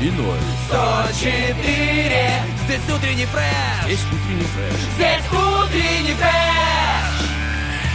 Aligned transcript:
И 0.00 0.10
ноль. 0.10 0.38
104 0.68 2.30
Здесь 2.64 2.80
утренний 2.96 3.26
фреш 3.26 3.88
Есть 3.88 4.06
утренний 4.06 4.44
фреш. 4.44 4.80
Здесь 4.94 5.24
утренний 5.32 6.14
фреш 6.14 7.26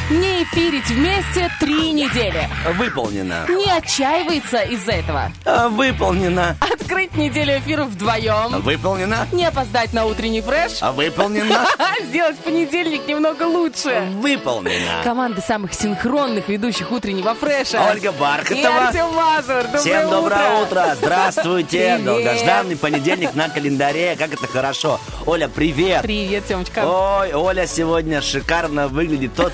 Не 0.09 0.43
эфирить 0.43 0.89
вместе 0.89 1.49
три 1.59 1.91
недели. 1.93 2.49
Выполнено. 2.77 3.45
Не 3.47 3.71
отчаивается 3.71 4.61
из-за 4.63 4.91
этого. 4.91 5.31
А, 5.45 5.69
Выполнено. 5.69 6.57
Открыть 6.91 7.15
неделю 7.15 7.57
эфиров 7.57 7.87
вдвоем. 7.87 8.61
Выполнено. 8.63 9.25
Не 9.31 9.45
опоздать 9.45 9.93
на 9.93 10.05
утренний 10.05 10.41
фреш. 10.41 10.79
А 10.81 10.91
Выполнено. 10.91 11.65
Сделать 12.03 12.37
понедельник 12.39 13.07
немного 13.07 13.43
лучше. 13.43 14.09
Выполнено. 14.17 15.01
Команды 15.01 15.39
самых 15.39 15.73
синхронных 15.73 16.49
ведущих 16.49 16.91
утреннего 16.91 17.33
фреша. 17.33 17.81
Ольга 17.89 18.09
И 18.09 18.19
Бархатова. 18.19 18.87
Артем 18.87 19.09
Мазур. 19.13 19.63
Доброе 19.63 19.79
Всем 19.79 20.09
доброе 20.09 20.61
утро. 20.61 20.63
утро. 20.63 20.95
Здравствуйте. 20.97 21.77
Привет. 21.95 22.03
Долгожданный 22.03 22.75
понедельник 22.75 23.35
на 23.35 23.47
календаре. 23.47 24.17
Как 24.19 24.33
это 24.33 24.47
хорошо. 24.47 24.99
Оля, 25.25 25.47
привет. 25.47 26.01
Привет, 26.01 26.45
Тёмочка. 26.45 26.83
Ой, 26.85 27.31
Оля 27.31 27.67
сегодня 27.67 28.21
шикарно 28.21 28.89
выглядит. 28.89 29.33
Тот, 29.33 29.53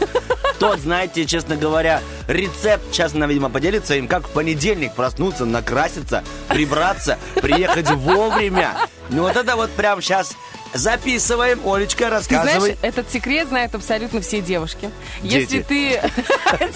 тот, 0.57 0.79
знаете, 0.79 1.23
честно 1.25 1.55
говоря, 1.55 2.01
рецепт, 2.27 2.83
сейчас 2.91 3.13
она, 3.13 3.27
видимо, 3.27 3.49
поделится 3.49 3.95
им, 3.95 4.07
как 4.07 4.27
в 4.27 4.31
понедельник 4.31 4.93
проснуться, 4.93 5.45
накраситься, 5.45 6.23
прибраться, 6.47 7.17
приехать 7.35 7.89
вовремя. 7.91 8.75
Ну 9.09 9.23
вот 9.23 9.35
это 9.35 9.55
вот 9.55 9.71
прям 9.71 10.01
сейчас 10.01 10.35
записываем. 10.73 11.59
Олечка, 11.65 12.05
Ты 12.05 12.09
рассказывай. 12.09 12.59
знаешь, 12.59 12.77
этот 12.81 13.09
секрет 13.11 13.47
знают 13.47 13.73
абсолютно 13.75 14.21
все 14.21 14.41
девушки. 14.41 14.89
Если 15.23 15.59
Дети. 15.59 15.65
ты... 15.67 16.01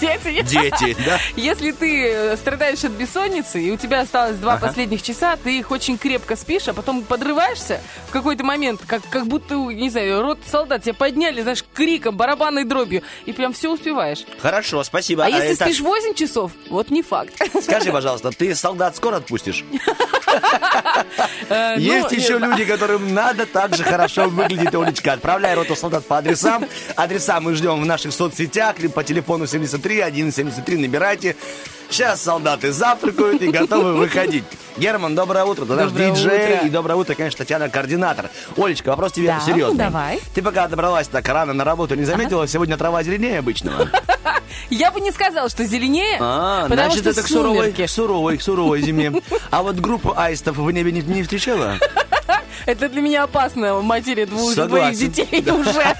Дети. 0.00 0.42
Дети, 0.42 0.96
да? 1.04 1.18
Если 1.36 1.72
ты 1.72 2.06
э, 2.08 2.36
страдаешь 2.36 2.82
от 2.84 2.92
бессонницы, 2.92 3.62
и 3.62 3.70
у 3.70 3.76
тебя 3.76 4.00
осталось 4.00 4.36
два 4.36 4.54
Ага. 4.54 4.68
последних 4.68 5.02
часа, 5.02 5.36
ты 5.36 5.58
их 5.58 5.70
очень 5.70 5.98
крепко 5.98 6.36
спишь, 6.36 6.68
а 6.68 6.74
потом 6.74 7.02
подрываешься 7.02 7.80
в 8.08 8.10
какой-то 8.12 8.44
момент, 8.44 8.80
как, 8.86 9.02
как 9.08 9.26
будто, 9.26 9.54
не 9.56 9.90
знаю, 9.90 10.22
рот 10.22 10.38
солдат 10.50 10.82
тебя 10.82 10.94
подняли, 10.94 11.42
знаешь, 11.42 11.64
криком, 11.74 12.16
барабанной 12.16 12.64
дробью, 12.64 13.02
и 13.26 13.32
прям 13.32 13.52
все 13.52 13.70
успеваешь. 13.70 14.24
Хорошо, 14.40 14.82
спасибо. 14.84 15.24
А 15.24 15.28
если 15.42 15.64
это- 15.66 15.72
спишь 15.74 15.80
8 15.80 16.14
часов, 16.14 16.52
вот 16.70 16.90
не 16.90 17.02
факт. 17.02 17.34
Скажи, 17.62 17.92
пожалуйста, 17.92 18.30
ты 18.30 18.54
солдат 18.54 18.96
скоро 18.96 19.16
отпустишь? 19.16 19.64
Э, 21.48 21.74
ну, 21.76 21.80
Есть 21.82 22.12
еще 22.12 22.38
люди, 22.38 22.64
которым 22.64 23.12
надо 23.14 23.46
так 23.46 23.74
же 23.76 23.84
хорошо 23.84 24.28
выглядеть, 24.28 24.74
Олечка. 24.74 25.12
Отправляй 25.14 25.54
роту 25.54 25.76
солдат 25.76 26.06
по 26.06 26.18
адресам. 26.18 26.64
Адреса 26.96 27.40
мы 27.40 27.54
ждем 27.54 27.80
в 27.80 27.86
наших 27.86 28.12
соцсетях, 28.12 28.78
либо 28.78 28.94
по 28.94 29.04
телефону 29.04 29.46
73 29.46 30.02
173 30.30 30.76
набирайте. 30.78 31.36
Сейчас 31.90 32.22
солдаты 32.22 32.72
завтракают 32.72 33.42
и 33.42 33.48
готовы 33.48 33.94
выходить. 33.94 34.44
Герман, 34.78 35.14
доброе 35.14 35.44
утро. 35.44 35.66
Ты 35.66 35.74
наш 35.74 35.92
диджей. 35.92 36.54
утро. 36.54 36.66
И 36.66 36.70
доброе 36.70 36.94
утро, 36.94 37.14
конечно, 37.14 37.36
Татьяна, 37.38 37.68
координатор. 37.68 38.30
Олечка, 38.56 38.88
вопрос 38.88 39.12
тебе 39.12 39.26
Да, 39.26 39.40
серьезный. 39.40 39.76
давай. 39.76 40.18
Ты 40.34 40.40
пока 40.40 40.66
добралась 40.68 41.08
так 41.08 41.28
рано 41.28 41.52
на 41.52 41.64
работу, 41.64 41.94
не 41.94 42.04
заметила, 42.04 42.48
сегодня 42.48 42.78
трава 42.78 43.02
зеленее 43.02 43.40
обычного? 43.40 43.90
Я 44.70 44.90
бы 44.90 45.00
не 45.00 45.10
сказала, 45.10 45.48
что 45.50 45.64
зеленее, 45.64 46.16
А, 46.20 46.62
потому 46.62 46.90
значит, 46.90 47.00
что 47.00 47.10
это 47.10 47.22
к 47.22 47.26
суровой, 47.28 47.72
к 47.72 47.88
суровой, 47.88 48.38
к 48.38 48.42
суровой 48.42 48.80
зиме. 48.80 49.12
А 49.50 49.62
вот 49.62 49.76
группу 49.76 50.14
аистов 50.26 50.56
в 50.56 50.70
небе 50.70 50.92
не, 50.92 51.00
не 51.00 51.22
встречала? 51.22 51.78
Это 52.66 52.88
для 52.88 53.00
меня 53.00 53.24
опасно, 53.24 53.80
матери 53.80 54.24
двух 54.24 54.54
двоих 54.54 54.96
детей 54.96 55.44
уже. 55.50 55.82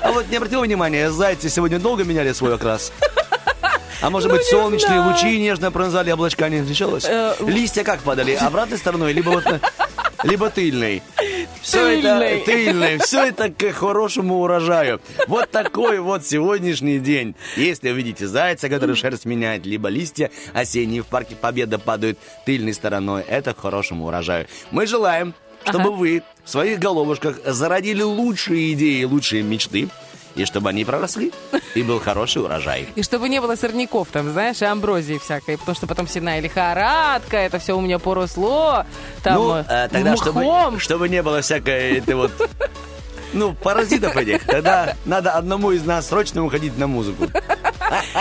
А 0.00 0.12
вот 0.12 0.28
не 0.30 0.36
обратил 0.36 0.60
внимания, 0.62 1.10
зайцы 1.10 1.48
сегодня 1.48 1.78
долго 1.78 2.04
меняли 2.04 2.32
свой 2.32 2.54
окрас? 2.54 2.92
А 4.00 4.10
может 4.10 4.28
Ну, 4.30 4.36
быть, 4.36 4.44
не 4.46 4.50
солнечные 4.50 5.00
знаю. 5.02 5.12
лучи 5.12 5.38
нежно 5.40 5.70
пронзали 5.72 6.10
облачка, 6.12 6.48
не 6.48 6.60
встречалось? 6.60 7.04
Э, 7.04 7.34
Листья 7.40 7.82
как 7.84 8.00
падали? 8.00 8.34
Обратной 8.40 8.78
стороной, 8.78 9.12
либо 9.12 9.30
вот 9.30 9.44
на- 9.44 9.60
либо 10.22 10.50
тыльной. 10.50 11.02
Все 11.60 11.98
это 11.98 12.44
тыльной, 12.44 12.98
все 12.98 13.26
это 13.26 13.50
к 13.50 13.72
хорошему 13.72 14.40
урожаю. 14.40 15.00
Вот 15.26 15.50
такой 15.50 16.00
вот 16.00 16.24
сегодняшний 16.24 16.98
день. 16.98 17.34
Если 17.56 17.90
увидите 17.90 18.26
зайца, 18.26 18.68
который 18.68 18.96
шерсть 18.96 19.24
меняет, 19.24 19.66
либо 19.66 19.88
листья 19.88 20.30
осенние 20.54 21.02
в 21.02 21.06
парке 21.06 21.36
Победа 21.36 21.78
падают 21.78 22.18
тыльной 22.46 22.72
стороной, 22.72 23.22
это 23.28 23.54
к 23.54 23.60
хорошему 23.60 24.06
урожаю. 24.06 24.46
Мы 24.70 24.86
желаем, 24.86 25.34
чтобы 25.64 25.92
вы 25.92 26.22
в 26.44 26.50
своих 26.50 26.78
головушках 26.78 27.36
зародили 27.44 28.02
лучшие 28.02 28.72
идеи, 28.72 29.04
лучшие 29.04 29.42
мечты, 29.42 29.88
и 30.38 30.44
чтобы 30.44 30.70
они 30.70 30.84
проросли, 30.84 31.32
и 31.74 31.82
был 31.82 32.00
хороший 32.00 32.42
урожай. 32.42 32.88
И 32.94 33.02
чтобы 33.02 33.28
не 33.28 33.40
было 33.40 33.56
сорняков 33.56 34.08
там, 34.12 34.30
знаешь, 34.30 34.62
и 34.62 34.64
амброзии 34.64 35.18
всякой, 35.18 35.58
потому 35.58 35.74
что 35.74 35.86
потом 35.86 36.06
сенная 36.06 36.40
лихорадка, 36.40 37.36
это 37.36 37.58
все 37.58 37.76
у 37.76 37.80
меня 37.80 37.98
поросло, 37.98 38.84
там 39.22 39.34
ну, 39.34 39.56
э, 39.56 39.88
тогда, 39.90 40.16
чтобы, 40.16 40.42
мхом. 40.42 40.78
чтобы 40.78 41.08
не 41.08 41.22
было 41.22 41.40
всякой 41.42 41.98
этой 41.98 42.14
вот... 42.14 42.30
Ну, 43.32 43.54
паразитов 43.54 44.16
этих. 44.16 44.44
Тогда 44.44 44.94
надо 45.04 45.32
одному 45.32 45.70
из 45.72 45.84
нас 45.84 46.08
срочно 46.08 46.44
уходить 46.44 46.76
на 46.78 46.86
музыку. 46.86 47.26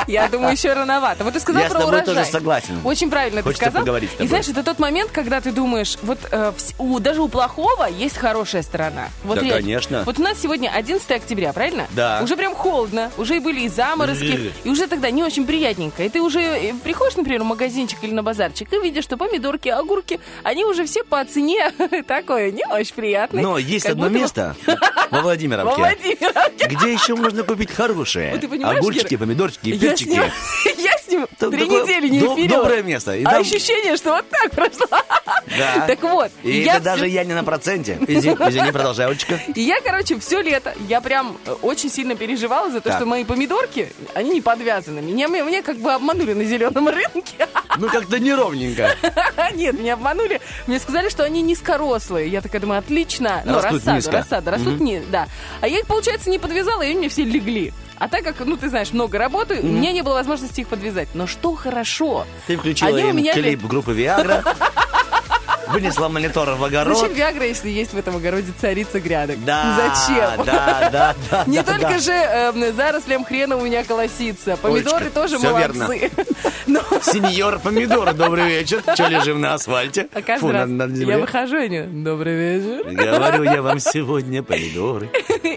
Я 0.07 0.27
думаю, 0.29 0.53
еще 0.53 0.73
рановато. 0.73 1.23
Вот 1.23 1.33
ты 1.33 1.39
сказал 1.39 1.61
Я 1.61 1.67
с 1.67 1.71
про 1.71 1.79
тобой 1.79 1.95
урожай. 1.97 2.15
тоже 2.15 2.29
согласен. 2.31 2.79
Очень 2.85 3.09
правильно 3.09 3.41
Хочется 3.41 3.65
ты 3.65 3.69
сказал. 3.71 3.81
поговорить 3.81 4.09
с 4.09 4.13
И 4.13 4.17
тобой. 4.17 4.27
знаешь, 4.29 4.47
это 4.47 4.63
тот 4.63 4.79
момент, 4.79 5.11
когда 5.11 5.41
ты 5.41 5.51
думаешь, 5.51 5.97
вот 6.03 6.19
э, 6.31 6.53
у, 6.77 6.99
даже 6.99 7.21
у 7.21 7.27
плохого 7.27 7.85
есть 7.89 8.17
хорошая 8.17 8.61
сторона. 8.63 9.09
Вот 9.23 9.35
Да, 9.39 9.41
реально. 9.41 9.61
конечно. 9.61 10.03
Вот 10.05 10.19
у 10.19 10.21
нас 10.21 10.37
сегодня 10.41 10.69
11 10.69 11.09
октября, 11.11 11.51
правильно? 11.51 11.87
Да. 11.91 12.21
Уже 12.23 12.37
прям 12.37 12.55
холодно, 12.55 13.11
уже 13.17 13.37
и 13.37 13.39
были 13.39 13.61
и 13.61 13.67
заморозки, 13.69 14.53
и 14.63 14.69
уже 14.69 14.87
тогда 14.87 15.09
не 15.11 15.23
очень 15.23 15.45
приятненько. 15.45 16.03
И 16.03 16.09
ты 16.09 16.21
уже 16.21 16.39
э, 16.41 16.73
приходишь, 16.83 17.17
например, 17.17 17.41
в 17.41 17.45
магазинчик 17.45 17.99
или 18.03 18.13
на 18.13 18.23
базарчик 18.23 18.71
и 18.71 18.79
видишь, 18.79 19.03
что 19.03 19.17
помидорки, 19.17 19.67
огурки, 19.69 20.19
они 20.43 20.63
уже 20.63 20.85
все 20.85 21.03
по 21.03 21.23
цене 21.25 21.71
такое 22.07 22.51
не 22.51 22.65
очень 22.65 22.95
приятное. 22.95 23.43
Но 23.43 23.57
есть 23.57 23.85
одно 23.85 24.07
место 24.07 24.55
во 25.11 25.17
Во 25.17 25.21
Владимировке, 25.23 25.75
Владимировке. 25.77 26.67
где 26.67 26.93
еще 26.93 27.15
можно 27.15 27.43
купить 27.43 27.71
хорошие 27.71 28.31
Вот 28.35 28.49
понимаешь, 28.49 28.79
огурчики, 28.79 29.09
Гера, 29.09 29.19
помидорчики, 29.19 29.69
Я 29.69 29.79
перчики. 29.79 30.09
ним, 30.09 30.23
я 30.77 30.97
с 30.97 31.07
ним 31.07 31.27
Там 31.39 31.51
три 31.51 31.67
недели 31.67 32.07
не 32.09 32.19
эфирила. 32.19 32.59
доброе 32.61 32.83
место. 32.83 33.15
И 33.15 33.23
а 33.23 33.29
там- 33.31 33.41
ощущение, 33.41 33.95
что 33.97 34.11
вот 34.11 34.25
так 34.29 34.51
прошло. 34.51 34.87
Да. 35.57 35.83
Так 35.87 36.01
вот, 36.03 36.31
И 36.43 36.61
это 36.63 36.81
даже 36.81 37.05
всё- 37.05 37.13
я 37.13 37.23
не 37.23 37.33
на 37.33 37.43
проценте. 37.43 37.97
Извини, 38.07 38.35
извини, 38.49 38.71
продолжай, 38.71 39.07
Олечка. 39.07 39.39
И 39.55 39.61
я, 39.61 39.79
короче, 39.81 40.19
все 40.19 40.41
лето, 40.41 40.73
я 40.89 40.99
прям 41.01 41.37
э, 41.45 41.51
очень 41.61 41.89
сильно 41.89 42.15
переживала 42.15 42.69
за 42.69 42.81
то, 42.81 42.89
Так. 42.89 42.97
что 42.99 43.05
мои 43.05 43.23
помидорки, 43.23 43.91
они 44.13 44.31
не 44.31 44.41
подвязаны. 44.41 45.01
Меня, 45.01 45.27
меня, 45.27 45.43
меня 45.43 45.61
как 45.61 45.77
бы 45.77 45.93
обманули 45.93 46.33
на 46.33 46.43
зеленом 46.43 46.87
рынке. 46.89 47.47
Ну, 47.77 47.89
как-то 47.89 48.19
неровненько. 48.19 48.95
Нет, 49.55 49.79
меня 49.79 49.93
обманули. 49.93 50.41
Мне 50.67 50.79
сказали, 50.79 51.09
что 51.09 51.23
они 51.23 51.41
низкорослые. 51.41 52.27
Я 52.27 52.41
такая 52.41 52.61
думаю, 52.61 52.79
отлично. 52.79 53.41
Ну, 53.45 53.61
рассаду, 53.61 54.11
рассаду, 54.11 54.51
растут 54.51 54.79
не, 54.79 54.99
да. 54.99 55.27
А 55.61 55.67
я 55.67 55.79
их, 55.79 55.87
получается, 55.87 56.29
не 56.29 56.39
подвязала, 56.39 56.81
и 56.81 56.89
они 56.89 56.99
мне 56.99 57.09
все 57.09 57.23
легли. 57.23 57.73
А 57.99 58.07
так 58.07 58.23
как, 58.23 58.39
ну, 58.45 58.57
ты 58.57 58.69
знаешь, 58.69 58.91
много 58.91 59.17
работаю, 59.17 59.63
у 59.63 59.67
меня 59.67 59.91
не 59.91 60.03
было 60.03 60.13
возможности 60.13 60.61
их 60.61 60.67
подвязать. 60.67 61.09
Но 61.13 61.25
что 61.25 61.55
хорошо. 61.55 62.25
Ты 62.45 62.57
включила 62.57 62.91
Они 62.91 63.03
у 63.03 63.09
им 63.09 63.17
меня 63.17 63.33
клип 63.33 63.63
группы 63.65 63.91
Виагра, 63.93 64.43
вынесла 65.71 66.07
монитор 66.07 66.49
в 66.55 66.63
огород. 66.63 66.97
Зачем 66.97 67.15
Виагра, 67.15 67.45
если 67.45 67.69
есть 67.69 67.93
в 67.93 67.97
этом 67.97 68.15
огороде 68.17 68.51
царица 68.59 68.99
грядок? 68.99 69.43
Да, 69.45 69.77
Зачем? 70.07 70.45
Да, 70.45 70.89
да, 70.91 71.15
да. 71.31 71.43
Не 71.47 71.57
да, 71.61 71.63
только 71.63 71.89
да. 71.93 71.99
же 71.99 72.11
эм, 72.11 72.75
зарослям 72.75 73.25
хрена 73.25 73.57
у 73.57 73.61
меня 73.61 73.83
колосится. 73.83 74.57
Помидоры 74.57 74.97
Олечка, 75.05 75.13
тоже 75.13 75.37
всё 75.37 75.51
молодцы. 75.53 76.11
Но, 76.67 76.81
Сеньор 77.01 77.59
помидор, 77.59 78.13
добрый 78.13 78.47
вечер. 78.47 78.83
Че 78.95 79.07
лежим 79.07 79.39
на 79.41 79.53
асфальте? 79.53 80.07
а 80.13 80.21
каждый 80.21 80.47
Фу, 80.47 80.51
раз 80.51 80.67
на- 80.69 80.87
на 80.87 80.95
земле. 80.95 81.13
я 81.15 81.19
выхожу, 81.19 81.57
они, 81.57 81.81
добрый 81.81 82.35
вечер. 82.59 82.83
Говорю 82.91 83.43
я 83.43 83.61
вам 83.61 83.79
сегодня 83.79 84.43
помидоры. 84.43 85.09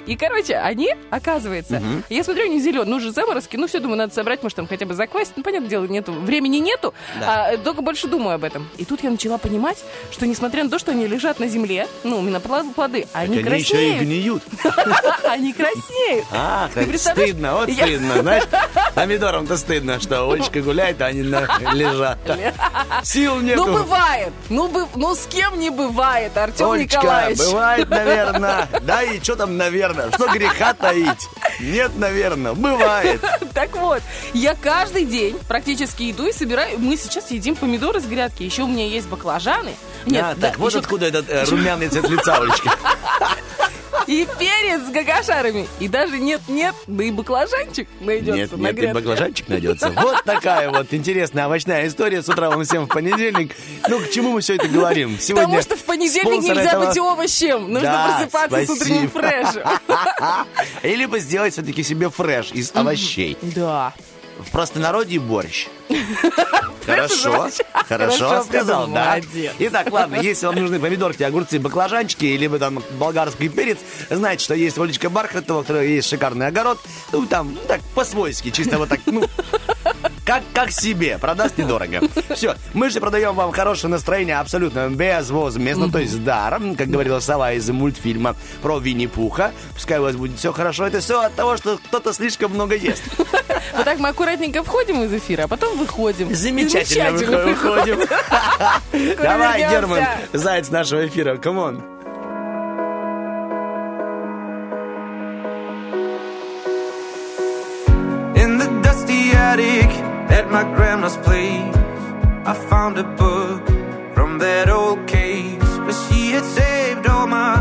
И, 0.06 0.16
короче, 0.16 0.54
они, 0.56 0.94
оказывается, 1.10 1.82
я 2.08 2.24
смотрю, 2.24 2.44
они 2.44 2.60
зеленые, 2.60 2.88
ну 2.90 3.00
же 3.00 3.12
заморозки, 3.12 3.56
ну 3.56 3.66
все, 3.66 3.80
думаю, 3.80 3.98
надо 3.98 4.14
собрать, 4.14 4.42
может, 4.42 4.56
там 4.56 4.66
хотя 4.66 4.86
бы 4.86 4.94
заквасить. 4.94 5.32
Ну, 5.36 5.42
понятное 5.42 5.68
дело, 5.70 5.84
нету, 5.86 6.12
времени 6.12 6.58
нету, 6.58 6.94
а, 7.24 7.56
только 7.58 7.82
больше 7.82 8.08
думаю 8.08 8.36
об 8.36 8.44
этом. 8.44 8.68
И 8.78 8.84
тут 8.84 9.02
я 9.02 9.10
начала 9.10 9.38
понимать, 9.38 9.84
что 10.10 10.26
несмотря 10.26 10.64
на 10.64 10.70
то, 10.70 10.78
что 10.78 10.90
они 10.92 11.06
лежат 11.06 11.38
на 11.40 11.48
земле, 11.48 11.86
ну, 12.04 12.20
именно 12.20 12.38
плод- 12.38 12.72
плоды, 12.74 13.06
они 13.12 13.38
Они 13.38 13.58
еще 13.58 13.60
и 13.60 13.98
краснеют. 13.98 14.00
гниют. 14.02 14.42
Они 15.30 15.52
краснеют. 15.52 16.24
А, 16.32 16.68
стыдно, 16.96 17.54
вот 17.54 17.70
стыдно, 17.70 18.20
знаешь. 18.22 18.44
Помидорам-то 18.94 19.56
стыдно, 19.56 20.00
что 20.00 20.28
Олечка 20.30 20.60
гуляет, 20.60 21.00
а 21.00 21.06
они 21.06 21.22
лежат. 21.72 22.18
Сил 23.04 23.40
нету. 23.40 23.66
Ну, 23.66 23.72
бывает. 23.74 24.32
Ну, 24.48 24.88
ну, 24.96 25.14
с 25.14 25.26
кем 25.26 25.58
не 25.58 25.70
бывает, 25.70 26.36
Артем 26.36 26.74
Николаевич. 26.74 27.38
бывает, 27.38 27.88
наверное. 27.88 28.68
Да 28.82 29.02
и 29.02 29.20
что 29.22 29.36
там, 29.36 29.56
наверное? 29.56 30.10
Что 30.10 30.26
греха 30.28 30.74
таить? 30.74 31.28
Нет, 31.60 31.92
наверное, 31.96 32.54
бывает. 32.54 33.20
Так 33.54 33.76
вот, 33.76 34.00
я 34.32 34.54
каждый 34.54 35.04
день 35.04 35.36
практически 35.48 36.10
иду 36.10 36.26
и 36.26 36.32
собираю. 36.32 36.78
Мы 36.78 36.96
сейчас 36.96 37.30
едим 37.30 37.56
помидоры 37.56 38.00
с 38.00 38.04
грядки. 38.04 38.42
Еще 38.42 38.62
у 38.62 38.66
меня 38.68 38.86
есть 38.86 39.06
баклажаны. 39.08 39.74
Нет, 40.06 40.24
А, 40.24 40.34
да, 40.34 40.48
так 40.48 40.58
вот 40.58 40.70
еще 40.70 40.78
откуда 40.80 41.06
этот 41.06 41.28
э, 41.28 41.44
румяный 41.44 41.88
цвет 41.88 42.08
лица, 42.08 42.36
Олечка. 42.36 42.70
и 44.06 44.26
перец 44.38 44.82
с 44.86 44.90
гагашарами. 44.90 45.68
И 45.78 45.88
даже 45.88 46.18
нет-нет, 46.18 46.74
да 46.86 47.04
и 47.04 47.10
баклажанчик 47.10 47.88
найдется 48.00 48.34
Нет, 48.34 48.52
на 48.56 48.72
нет, 48.72 48.90
и 48.90 48.92
баклажанчик 48.92 49.48
найдется. 49.48 49.90
Вот 49.90 50.24
такая 50.24 50.70
вот 50.70 50.92
интересная 50.92 51.46
овощная 51.46 51.86
история 51.86 52.22
с 52.22 52.28
утра 52.28 52.50
вам 52.50 52.64
всем 52.64 52.86
в 52.86 52.88
понедельник. 52.88 53.54
Ну, 53.88 54.00
к 54.00 54.10
чему 54.10 54.32
мы 54.32 54.40
все 54.40 54.56
это 54.56 54.68
говорим? 54.68 55.18
Сегодня 55.20 55.46
Потому 55.46 55.62
что 55.62 55.76
в 55.76 55.84
понедельник 55.84 56.42
нельзя 56.42 56.62
этого- 56.72 56.86
быть 56.86 56.98
овощем. 56.98 57.72
Нужно 57.72 57.80
Да, 57.82 58.16
просыпаться 58.18 58.66
с 58.66 58.70
утренним 58.70 59.08
спасибо. 59.10 59.50
фрешем. 59.52 59.68
Или 60.82 61.06
бы 61.06 61.20
сделать 61.20 61.52
все-таки 61.52 61.82
себе 61.82 62.10
фреш 62.10 62.50
из 62.52 62.72
овощей. 62.74 63.38
Да. 63.42 63.94
В 64.40 64.50
простонародье 64.50 65.20
борщ. 65.20 65.68
Хорошо, 66.86 67.48
хорошо 67.88 68.42
сказал, 68.42 68.88
да. 68.88 69.20
Итак, 69.58 69.92
ладно, 69.92 70.16
если 70.16 70.46
вам 70.46 70.56
нужны 70.56 70.80
помидорки, 70.80 71.22
огурцы, 71.22 71.58
баклажанчики, 71.58 72.24
либо 72.24 72.58
там 72.58 72.82
болгарский 72.98 73.48
перец, 73.48 73.78
знаете, 74.08 74.44
что 74.44 74.54
есть 74.54 74.78
Олечка 74.78 75.10
Бархатова, 75.10 75.58
у 75.58 75.62
которой 75.62 75.92
есть 75.92 76.08
шикарный 76.08 76.46
огород, 76.46 76.78
ну 77.12 77.26
там, 77.26 77.56
так, 77.68 77.80
по-свойски, 77.94 78.50
чисто 78.50 78.78
вот 78.78 78.88
так, 78.88 79.00
ну, 79.06 79.24
как, 80.24 80.42
как 80.54 80.70
себе, 80.70 81.18
продаст 81.18 81.58
недорого. 81.58 82.00
Все, 82.34 82.54
мы 82.74 82.90
же 82.90 83.00
продаем 83.00 83.34
вам 83.34 83.52
хорошее 83.52 83.90
настроение 83.90 84.38
абсолютно 84.38 84.88
безвозмездно, 84.88 85.90
то 85.90 85.98
есть 85.98 86.22
даром, 86.24 86.76
как 86.76 86.88
говорила 86.88 87.20
сова 87.20 87.52
из 87.52 87.68
мультфильма 87.70 88.36
про 88.62 88.78
Винни-Пуха. 88.78 89.52
Пускай 89.74 89.98
у 89.98 90.02
вас 90.02 90.16
будет 90.16 90.38
все 90.38 90.52
хорошо. 90.52 90.86
Это 90.86 91.00
все 91.00 91.20
от 91.22 91.34
того, 91.34 91.56
что 91.56 91.78
кто-то 91.78 92.12
слишком 92.12 92.52
много 92.52 92.74
ест. 92.74 93.02
Вот 93.16 93.84
так 93.84 93.98
мы 93.98 94.08
аккуратненько 94.10 94.62
входим 94.62 95.02
из 95.02 95.12
эфира, 95.12 95.44
а 95.44 95.48
потом 95.48 95.76
выходим. 95.80 96.34
Замечательно 96.34 97.18
Замечательно 97.18 97.38
выходим. 97.44 97.98
Давай, 99.22 99.58
вернемся. 99.58 99.80
Герман, 99.80 100.04
заяц 100.32 100.70
нашего 100.70 101.06
эфира, 101.06 101.36
камон. 101.36 101.82
In 108.36 108.58
the 108.58 108.68
dusty 108.82 109.32
attic 109.32 109.90
at 110.30 110.50
my 110.50 110.64
grandma's 110.76 111.16
place, 111.18 111.76
I 112.46 112.54
found 112.70 112.98
a 112.98 113.04
book 113.04 113.66
from 114.14 114.38
that 114.38 114.68
old 114.70 115.06
case 115.06 115.62
where 115.84 115.98
she 116.08 116.32
had 116.32 116.44
saved 116.44 117.06
all 117.06 117.26
my 117.26 117.56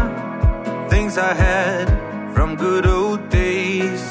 things 0.89 1.18
I 1.18 1.33
had 1.33 1.88
from 2.33 2.56
good 2.56 2.86
old 2.86 3.30
days. 3.30 4.09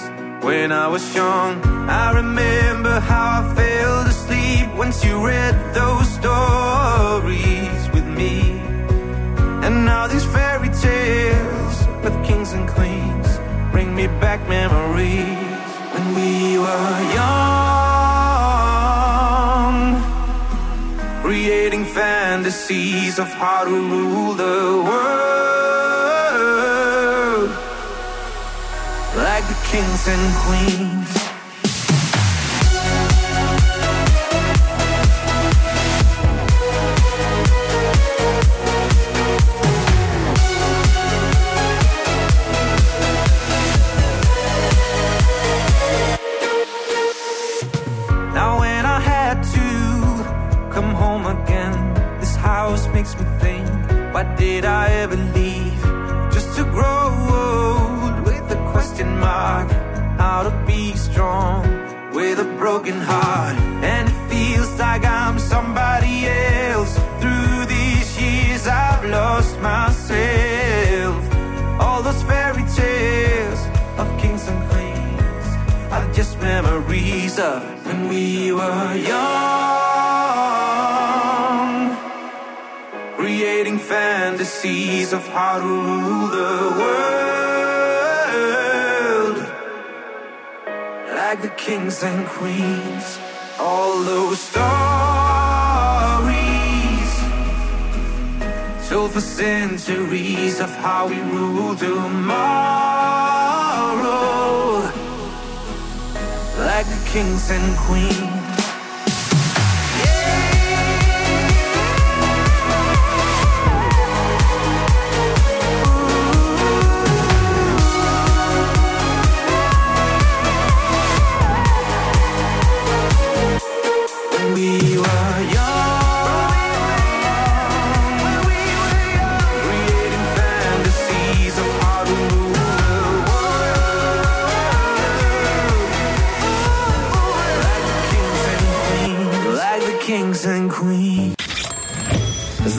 When 0.48 0.72
I 0.72 0.88
was 0.88 1.04
young, 1.14 1.62
I 1.90 2.12
remember 2.12 3.00
how 3.00 3.42
I 3.42 3.54
fell 3.54 3.98
asleep 4.06 4.66
once 4.78 5.04
you 5.04 5.14
read 5.22 5.54
those 5.74 6.08
stories 6.20 7.80
with 7.92 8.06
me. 8.06 8.62
And 9.64 9.84
now 9.84 10.06
these 10.06 10.24
fairy 10.24 10.70
tales 10.70 11.76
with 12.02 12.14
kings 12.26 12.54
and 12.54 12.66
queens 12.66 13.28
bring 13.72 13.94
me 13.94 14.06
back 14.24 14.40
memories. 14.48 15.68
When 15.92 16.14
we 16.16 16.56
were 16.64 16.98
young, 17.20 17.36
creating 21.22 21.84
fantasies 21.84 23.18
of 23.18 23.28
how 23.34 23.64
to 23.64 23.70
rule 23.70 24.32
the 24.32 24.82
world. 24.88 25.28
Like 29.14 29.44
kings 29.70 30.08
and 30.08 30.34
queens. 30.44 31.10
Now 48.32 48.60
when 48.60 48.86
I 48.86 49.00
had 49.00 49.42
to 49.42 50.72
come 50.72 50.94
home 50.94 51.26
again, 51.26 51.74
this 52.20 52.34
house 52.36 52.86
makes 52.88 53.14
me 53.18 53.26
think, 53.38 53.68
why 54.14 54.22
did 54.36 54.64
I 54.64 54.90
ever 55.02 55.27
broken 62.58 63.00
heart. 63.00 63.56
And 63.82 64.08
it 64.08 64.18
feels 64.28 64.70
like 64.78 65.04
I'm 65.04 65.38
somebody 65.38 66.26
else. 66.26 66.92
Through 67.20 67.66
these 67.66 68.20
years 68.20 68.66
I've 68.66 69.04
lost 69.04 69.58
myself. 69.60 71.22
All 71.80 72.02
those 72.02 72.22
fairy 72.24 72.64
tales 72.74 73.60
of 74.00 74.06
kings 74.20 74.46
and 74.48 74.60
queens 74.70 75.46
are 75.94 76.12
just 76.12 76.38
memories 76.40 77.38
of 77.38 77.62
when 77.86 78.08
we 78.08 78.52
were 78.52 78.94
young. 79.12 79.28
Creating 83.16 83.78
fantasies 83.78 85.12
of 85.12 85.26
how 85.28 85.58
to 85.60 85.66
rule 85.66 86.26
the 86.28 86.74
world 86.78 87.37
like 91.28 91.42
the 91.42 91.56
kings 91.66 92.02
and 92.02 92.26
queens. 92.26 93.18
All 93.60 94.02
those 94.02 94.40
stories 94.40 94.62
told 98.88 99.10
for 99.12 99.20
centuries 99.20 100.58
of 100.58 100.70
how 100.76 101.06
we 101.06 101.20
rule 101.20 101.76
tomorrow 101.76 102.78
like 106.70 106.86
the 106.86 107.00
kings 107.12 107.50
and 107.50 107.76
queens. 107.76 108.37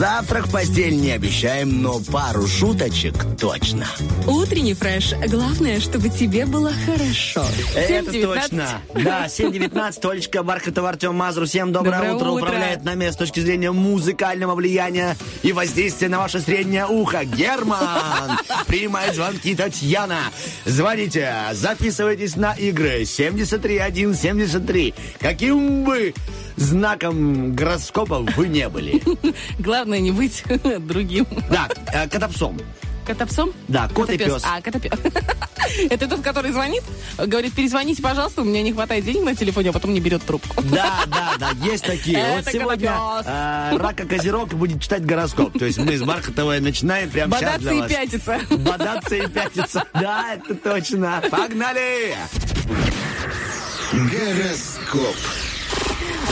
Завтрак 0.00 0.46
в 0.46 0.50
постель 0.52 0.96
не 0.96 1.10
обещаем, 1.10 1.82
но 1.82 2.00
пару 2.00 2.46
шуточек 2.46 3.12
точно. 3.38 3.86
Утренний 4.26 4.72
фреш. 4.72 5.12
Главное, 5.28 5.78
чтобы 5.78 6.08
тебе 6.08 6.46
было 6.46 6.72
хорошо. 6.86 7.44
Это 7.76 8.10
7:19. 8.10 8.22
точно. 8.22 8.68
Да, 8.94 9.26
7.19, 9.26 10.10
Олечка 10.10 10.42
Бархатова, 10.42 10.88
Артем 10.88 11.14
Мазур. 11.14 11.44
Всем 11.44 11.70
доброе, 11.70 11.96
Доброе 11.96 12.14
утро. 12.14 12.30
утро. 12.30 12.44
Управляет 12.46 12.82
нами 12.82 13.10
с 13.10 13.16
точки 13.16 13.40
зрения 13.40 13.72
музыкального 13.72 14.54
влияния 14.54 15.18
и 15.42 15.52
воздействия 15.52 16.08
на 16.08 16.18
ваше 16.20 16.40
среднее 16.40 16.86
ухо. 16.86 17.26
Герман! 17.26 18.38
Принимает 18.66 19.14
звонки 19.14 19.54
Татьяна. 19.54 20.20
Звоните, 20.64 21.30
записывайтесь 21.52 22.36
на 22.36 22.54
игры 22.54 23.04
73173. 23.04 24.94
Каким 25.20 25.84
бы 25.84 26.14
знаком 26.60 27.54
гороскопа 27.54 28.18
вы 28.36 28.48
не 28.48 28.68
были. 28.68 29.02
Главное 29.58 29.98
не 30.00 30.10
быть 30.12 30.44
другим. 30.80 31.26
Да, 31.50 31.68
э, 31.92 32.08
котопсом. 32.08 32.58
Котопсом? 33.06 33.50
Да, 33.66 33.88
кот 33.92 34.10
и 34.10 34.18
пес. 34.18 34.42
А, 34.46 34.60
котопес. 34.60 34.92
Это 35.90 36.06
тот, 36.06 36.20
который 36.20 36.52
звонит? 36.52 36.82
Говорит, 37.18 37.54
перезвоните, 37.54 38.02
пожалуйста, 38.02 38.42
у 38.42 38.44
меня 38.44 38.62
не 38.62 38.72
хватает 38.72 39.04
денег 39.04 39.24
на 39.24 39.34
телефоне, 39.34 39.70
а 39.70 39.72
потом 39.72 39.94
не 39.94 40.00
берет 40.00 40.22
трубку. 40.22 40.62
Да, 40.62 41.00
да, 41.06 41.32
да, 41.38 41.50
есть 41.64 41.84
такие. 41.84 42.22
Вот 42.36 42.44
сегодня 42.52 42.90
котопес. 42.92 43.26
э, 43.26 43.76
Рака 43.78 44.04
Козерог 44.06 44.48
будет 44.54 44.82
читать 44.82 45.04
гороскоп. 45.04 45.58
То 45.58 45.64
есть 45.64 45.78
мы 45.78 45.94
из 45.94 46.02
Бархатовой 46.02 46.60
начинаем 46.60 47.10
прямо 47.10 47.36
сейчас 47.38 47.60
Бодаться 47.62 47.68
для 47.68 47.72
и 47.72 47.80
вас. 47.80 47.90
пятиться. 47.90 48.40
Бодаться 48.58 49.14
и 49.16 49.26
пятиться. 49.26 49.84
Да, 49.94 50.34
это 50.34 50.54
точно. 50.54 51.22
Погнали! 51.30 52.14
Гороскоп. 53.92 55.16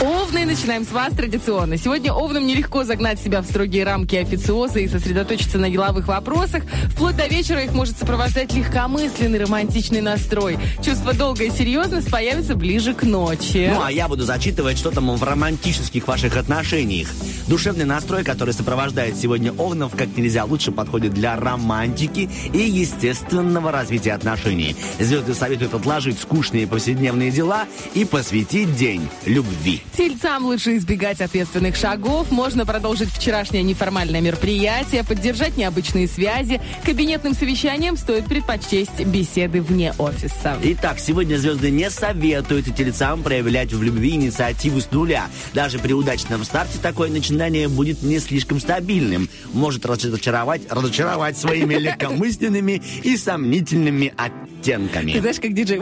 Овны, 0.01 0.45
начинаем 0.45 0.85
с 0.85 0.91
вас 0.91 1.13
традиционно. 1.13 1.77
Сегодня 1.77 2.13
овнам 2.13 2.47
нелегко 2.47 2.85
загнать 2.85 3.19
себя 3.19 3.41
в 3.41 3.45
строгие 3.45 3.83
рамки 3.83 4.15
официоза 4.15 4.79
и 4.79 4.87
сосредоточиться 4.87 5.57
на 5.57 5.69
деловых 5.69 6.07
вопросах. 6.07 6.63
Вплоть 6.93 7.17
до 7.17 7.27
вечера 7.27 7.61
их 7.61 7.73
может 7.73 7.97
сопровождать 7.97 8.53
легкомысленный 8.53 9.39
романтичный 9.39 9.99
настрой. 9.99 10.57
Чувство 10.81 11.13
долга 11.13 11.43
и 11.43 11.49
серьезность 11.49 12.09
появится 12.09 12.55
ближе 12.55 12.93
к 12.93 13.03
ночи. 13.03 13.69
Ну, 13.73 13.83
а 13.83 13.91
я 13.91 14.07
буду 14.07 14.23
зачитывать, 14.23 14.77
что 14.77 14.89
там 14.91 15.13
в 15.13 15.21
романтических 15.21 16.07
ваших 16.07 16.37
отношениях. 16.37 17.09
Душевный 17.47 17.85
настрой, 17.85 18.23
который 18.23 18.53
сопровождает 18.53 19.17
сегодня 19.17 19.51
Овнов, 19.51 19.97
как 19.97 20.15
нельзя 20.15 20.45
лучше 20.45 20.71
подходит 20.71 21.13
для 21.13 21.35
романтики 21.35 22.29
и 22.53 22.59
естественного 22.59 23.73
развития 23.73 24.13
отношений. 24.13 24.77
Звезды 24.97 25.33
советуют 25.33 25.73
отложить 25.73 26.19
скучные 26.19 26.67
повседневные 26.67 27.31
дела 27.31 27.65
и 27.95 28.05
посвятить 28.05 28.77
день 28.77 29.09
любви. 29.25 29.81
Тельцам 29.95 30.45
лучше 30.45 30.77
избегать 30.77 31.19
ответственных 31.21 31.75
шагов, 31.75 32.31
можно 32.31 32.65
продолжить 32.65 33.09
вчерашнее 33.09 33.63
неформальное 33.63 34.21
мероприятие, 34.21 35.03
поддержать 35.03 35.57
необычные 35.57 36.07
связи. 36.07 36.61
Кабинетным 36.85 37.33
совещанием 37.33 37.97
стоит 37.97 38.25
предпочесть 38.25 38.99
беседы 39.05 39.61
вне 39.61 39.93
офиса. 39.97 40.57
Итак, 40.63 40.99
сегодня 40.99 41.37
звезды 41.37 41.69
не 41.71 41.89
советуют 41.89 42.73
тельцам 42.75 43.23
проявлять 43.23 43.73
в 43.73 43.81
любви 43.83 44.11
инициативу 44.11 44.79
с 44.79 44.89
нуля. 44.91 45.27
Даже 45.53 45.79
при 45.79 45.93
удачном 45.93 46.43
старте 46.43 46.79
такое 46.81 47.09
начинание 47.09 47.67
будет 47.67 48.01
не 48.03 48.19
слишком 48.19 48.59
стабильным. 48.59 49.29
Может 49.53 49.85
разочаровать, 49.85 50.61
разочаровать 50.71 51.37
своими 51.37 51.73
легкомысленными 51.79 52.81
и 53.03 53.17
сомнительными 53.17 54.13
Ты 54.15 54.23
оттенками. 54.23 55.19
знаешь, 55.19 55.39
как 55.39 55.53
диджей. 55.53 55.81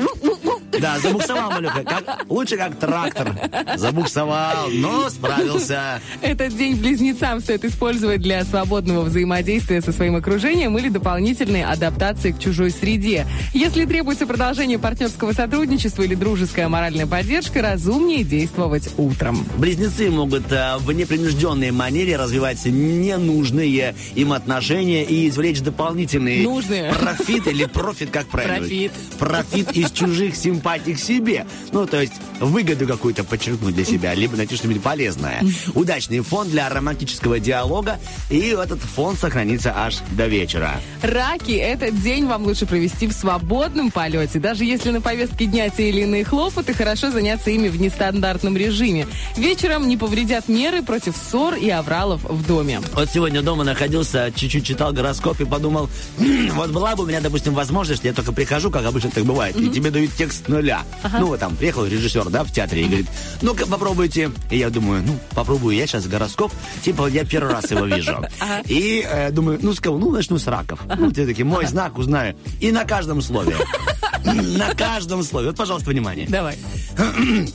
Да, 0.80 1.00
забуксовал, 1.00 1.50
Малюха. 1.52 1.84
Лучше 2.30 2.56
как 2.58 2.78
трактор. 2.78 3.36
Забуксовал, 3.78 3.97
но 4.72 5.10
справился. 5.10 6.02
Этот 6.22 6.56
день 6.56 6.76
близнецам 6.76 7.40
стоит 7.40 7.66
использовать 7.66 8.22
для 8.22 8.44
свободного 8.46 9.04
взаимодействия 9.04 9.82
со 9.82 9.92
своим 9.92 10.16
окружением 10.16 10.78
или 10.78 10.90
дополнительной 10.90 11.64
адаптации 11.64 12.32
к 12.32 12.40
чужой 12.40 12.72
среде. 12.72 13.26
Если 13.54 13.86
требуется 13.86 14.28
продолжение 14.28 14.80
партнерского 14.80 15.32
сотрудничества 15.34 16.04
или 16.04 16.16
дружеская 16.16 16.68
моральная 16.70 17.08
поддержка, 17.08 17.62
разумнее 17.62 18.24
действовать 18.24 18.90
утром. 18.98 19.46
Близнецы 19.58 20.10
могут 20.10 20.52
э, 20.52 20.78
в 20.78 20.92
непринужденной 20.92 21.72
манере 21.72 22.18
развивать 22.18 22.66
ненужные 22.66 23.96
им 24.16 24.34
отношения 24.34 25.04
и 25.04 25.28
извлечь 25.28 25.62
дополнительный 25.62 26.44
Нужные. 26.44 26.94
профит 26.94 27.48
или 27.48 27.66
профит, 27.66 28.10
как 28.12 28.28
правильно? 28.28 28.60
Профит. 28.60 28.92
Профит 29.20 29.72
из 29.72 29.92
чужих 29.92 30.36
симпатий 30.36 30.94
к 30.94 31.00
себе. 31.00 31.46
Ну, 31.72 31.86
то 31.86 32.02
есть 32.02 32.14
выгоду 32.40 32.88
какую-то 32.88 33.24
подчеркнуть 33.24 33.76
для 33.76 33.86
себя, 33.88 34.14
либо 34.14 34.36
найти 34.38 34.56
что-нибудь 34.56 34.82
полезное. 34.84 35.44
Удачный 35.74 36.20
фон 36.20 36.50
для 36.50 36.70
романтического 36.70 37.40
диалога, 37.40 38.00
и 38.30 38.40
этот 38.50 38.80
фон 38.80 39.16
сохранится 39.16 39.74
аж 39.76 39.98
до 40.12 40.28
вечера. 40.28 40.80
Раки, 41.02 41.52
этот 41.54 42.02
день 42.02 42.26
вам 42.26 42.44
лучше 42.44 42.66
провести 42.66 43.08
в 43.08 43.14
свободном 43.14 43.92
полете. 43.92 44.40
Даже 44.40 44.66
если 44.66 44.92
на 44.92 45.02
повестке 45.02 45.46
дня 45.46 45.70
те 45.70 45.90
или 45.90 46.02
иные 46.02 46.24
хлопоты, 46.24 46.74
хорошо 46.74 47.12
заняться 47.12 47.50
ими 47.50 47.68
в 47.70 47.80
нестандартном 47.80 48.58
режиме. 48.58 49.08
Вечером 49.36 49.88
не 49.88 49.98
повредят 49.98 50.48
меры 50.48 50.82
против 50.84 51.16
ссор 51.16 51.56
и 51.56 51.70
авралов 51.70 52.24
в 52.24 52.46
доме. 52.46 52.82
Вот 52.94 53.10
сегодня 53.10 53.42
дома 53.42 53.64
находился, 53.64 54.32
чуть-чуть 54.36 54.66
читал 54.66 54.92
гороскоп 54.94 55.40
и 55.42 55.46
подумал, 55.46 55.90
«М, 56.20 56.50
вот 56.56 56.72
была 56.72 56.96
бы 56.96 57.04
у 57.04 57.06
меня, 57.06 57.22
допустим, 57.22 57.54
возможность, 57.54 58.04
я 58.04 58.14
только 58.14 58.32
прихожу, 58.32 58.70
как 58.72 58.86
обычно 58.86 59.12
так 59.12 59.24
бывает, 59.26 59.56
и 59.60 59.70
тебе 59.70 59.92
дают 59.92 60.12
текст 60.16 60.46
с 60.46 60.48
нуля. 60.48 60.82
Ну, 61.20 61.28
вот 61.28 61.40
там 61.40 61.56
приехал 61.56 61.86
режиссер, 61.86 62.30
да, 62.30 62.44
в 62.44 62.52
театре, 62.52 62.82
и 62.84 62.86
говорит, 62.86 63.08
ну-ка 63.42 63.66
попробуйте. 63.78 64.32
И 64.50 64.58
я 64.58 64.70
думаю, 64.72 65.04
ну, 65.06 65.20
попробую 65.36 65.76
я 65.76 65.86
сейчас 65.86 66.08
гороскоп, 66.08 66.52
типа 66.82 67.08
я 67.08 67.24
первый 67.24 67.54
раз 67.54 67.70
его 67.70 67.86
вижу. 67.86 68.26
И 68.66 69.06
э, 69.08 69.30
думаю, 69.32 69.60
ну, 69.62 69.74
скажу, 69.74 70.00
ну, 70.00 70.10
начну 70.10 70.40
с 70.40 70.48
раков. 70.48 70.80
Ну, 70.98 71.12
те 71.12 71.28
такие, 71.28 71.46
мой 71.46 71.66
знак 71.68 71.98
узнаю. 71.98 72.36
И 72.60 72.72
на 72.72 72.86
каждом 72.86 73.22
слове. 73.22 73.56
На 74.26 74.74
каждом 74.74 75.24
слове. 75.24 75.48
Вот, 75.48 75.58
пожалуйста, 75.58 75.90
внимание. 75.90 76.28
Давай. 76.28 76.58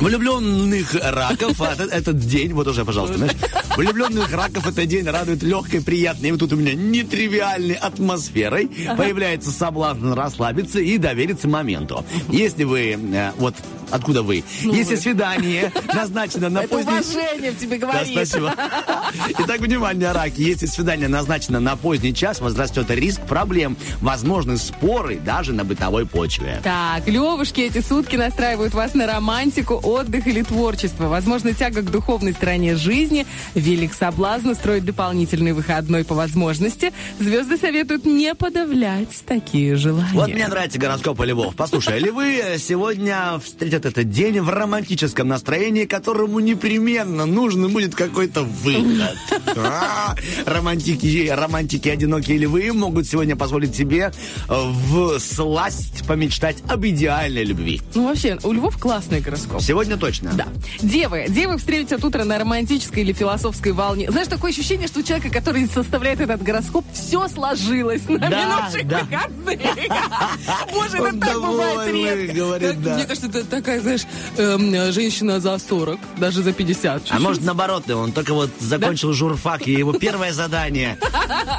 Влюбленных 0.00 0.94
раков 0.94 1.60
а, 1.60 1.72
этот, 1.72 1.92
этот 1.92 2.18
день, 2.18 2.52
вот 2.52 2.66
уже, 2.68 2.84
пожалуйста, 2.84 3.16
знаешь, 3.16 3.32
влюбленных 3.76 4.32
раков 4.32 4.66
этот 4.66 4.86
день 4.86 5.06
радует 5.06 5.42
легкой, 5.42 5.82
приятной, 5.82 6.28
и 6.28 6.32
вот 6.32 6.40
тут 6.40 6.52
у 6.52 6.56
меня 6.56 6.74
нетривиальной 6.74 7.74
атмосферой. 7.74 8.70
Появляется 8.96 9.50
соблазн 9.50 10.12
расслабиться 10.12 10.80
и 10.80 10.98
довериться 10.98 11.48
моменту. 11.48 12.04
Если 12.28 12.64
вы, 12.64 12.98
э, 13.12 13.32
вот 13.38 13.54
откуда 13.90 14.22
вы, 14.22 14.44
если 14.62 14.96
свидание 14.96 15.72
назначено 15.94 16.48
на 16.48 16.60
Это 16.60 16.68
поздний... 16.68 16.92
уважение 16.92 17.52
в 17.52 17.58
тебе 17.58 17.78
Да, 17.78 17.86
говорит. 17.86 18.12
спасибо. 18.12 18.54
Итак, 19.38 19.60
внимание, 19.60 20.12
раки. 20.12 20.40
Если 20.40 20.66
свидание 20.66 21.08
назначено 21.08 21.60
на 21.60 21.76
поздний 21.76 22.14
час, 22.14 22.40
возрастет 22.40 22.90
риск 22.90 23.20
проблем. 23.22 23.76
Возможны 24.00 24.56
споры 24.56 25.16
даже 25.18 25.52
на 25.52 25.64
бытовой 25.64 26.06
почве. 26.06 26.60
Так, 26.62 27.06
левушки 27.06 27.60
эти 27.60 27.80
сутки 27.80 28.16
настраивают 28.16 28.74
вас 28.74 28.94
на 28.94 29.06
романтику, 29.06 29.80
отдых 29.82 30.26
или 30.26 30.42
творчество. 30.42 31.06
Возможно, 31.08 31.52
тяга 31.52 31.82
к 31.82 31.90
духовной 31.90 32.32
стороне 32.32 32.76
жизни. 32.76 33.26
Велик 33.54 33.92
соблазн 33.94 34.50
устроить 34.50 34.84
дополнительный 34.84 35.52
выходной 35.52 36.04
по 36.04 36.14
возможности. 36.14 36.92
Звезды 37.18 37.56
советуют 37.56 38.04
не 38.04 38.34
подавлять 38.34 39.24
такие 39.26 39.76
желания. 39.76 40.10
Вот 40.12 40.28
мне 40.28 40.46
нравится 40.48 40.78
гороскоп 40.78 41.20
львов. 41.24 41.54
Послушай, 41.56 41.98
львы 41.98 42.56
сегодня 42.58 43.38
встретят 43.42 43.75
этот 43.84 44.08
день 44.10 44.40
в 44.40 44.48
романтическом 44.48 45.28
настроении, 45.28 45.84
которому 45.84 46.40
непременно 46.40 47.26
нужен 47.26 47.68
будет 47.72 47.94
какой-то 47.94 48.42
выход. 48.42 49.16
А, 49.58 50.14
Романтики, 50.44 51.28
романтики 51.30 51.88
одинокие 51.88 52.38
львы 52.38 52.72
могут 52.72 53.06
сегодня 53.06 53.36
позволить 53.36 53.74
себе 53.74 54.12
э, 54.48 54.54
в 54.54 55.18
сласть 55.18 56.06
помечтать 56.06 56.58
об 56.68 56.84
идеальной 56.86 57.44
любви. 57.44 57.80
Ну, 57.94 58.06
вообще, 58.06 58.38
у 58.42 58.52
львов 58.52 58.78
классный 58.78 59.20
гороскоп. 59.20 59.60
Сегодня 59.62 59.96
точно. 59.96 60.32
Да. 60.34 60.46
Девы. 60.80 61.26
Девы 61.28 61.58
встретят 61.58 62.04
утро 62.04 62.24
на 62.24 62.38
романтической 62.38 63.02
или 63.02 63.12
философской 63.12 63.72
волне. 63.72 64.10
Знаешь, 64.10 64.28
такое 64.28 64.50
ощущение, 64.50 64.88
что 64.88 65.00
у 65.00 65.02
человека, 65.02 65.30
который 65.30 65.66
составляет 65.68 66.20
этот 66.20 66.42
гороскоп, 66.42 66.84
все 66.92 67.28
сложилось 67.28 68.08
на 68.08 68.18
Да, 68.18 68.28
минувших 68.28 68.86
да. 68.88 69.00
выходных. 69.00 69.60
Боже, 70.72 70.96
это 70.98 71.18
так 71.18 71.40
бывает 71.40 71.92
редко. 71.92 72.58
Так. 72.60 72.94
Мне 72.96 73.04
кажется, 73.04 73.26
это 73.28 73.44
такая, 73.66 73.80
знаешь, 73.80 74.02
эм, 74.36 74.92
женщина 74.92 75.40
за 75.40 75.58
40, 75.58 75.98
даже 76.18 76.42
за 76.42 76.52
50. 76.52 76.94
А 76.94 77.00
чуть-чуть. 77.00 77.18
может 77.18 77.42
наоборот, 77.42 77.90
он 77.90 78.12
только 78.12 78.32
вот 78.32 78.50
закончил 78.60 79.12
журфак, 79.12 79.66
и 79.66 79.72
его 79.72 79.92
первое 79.92 80.32
задание. 80.32 80.96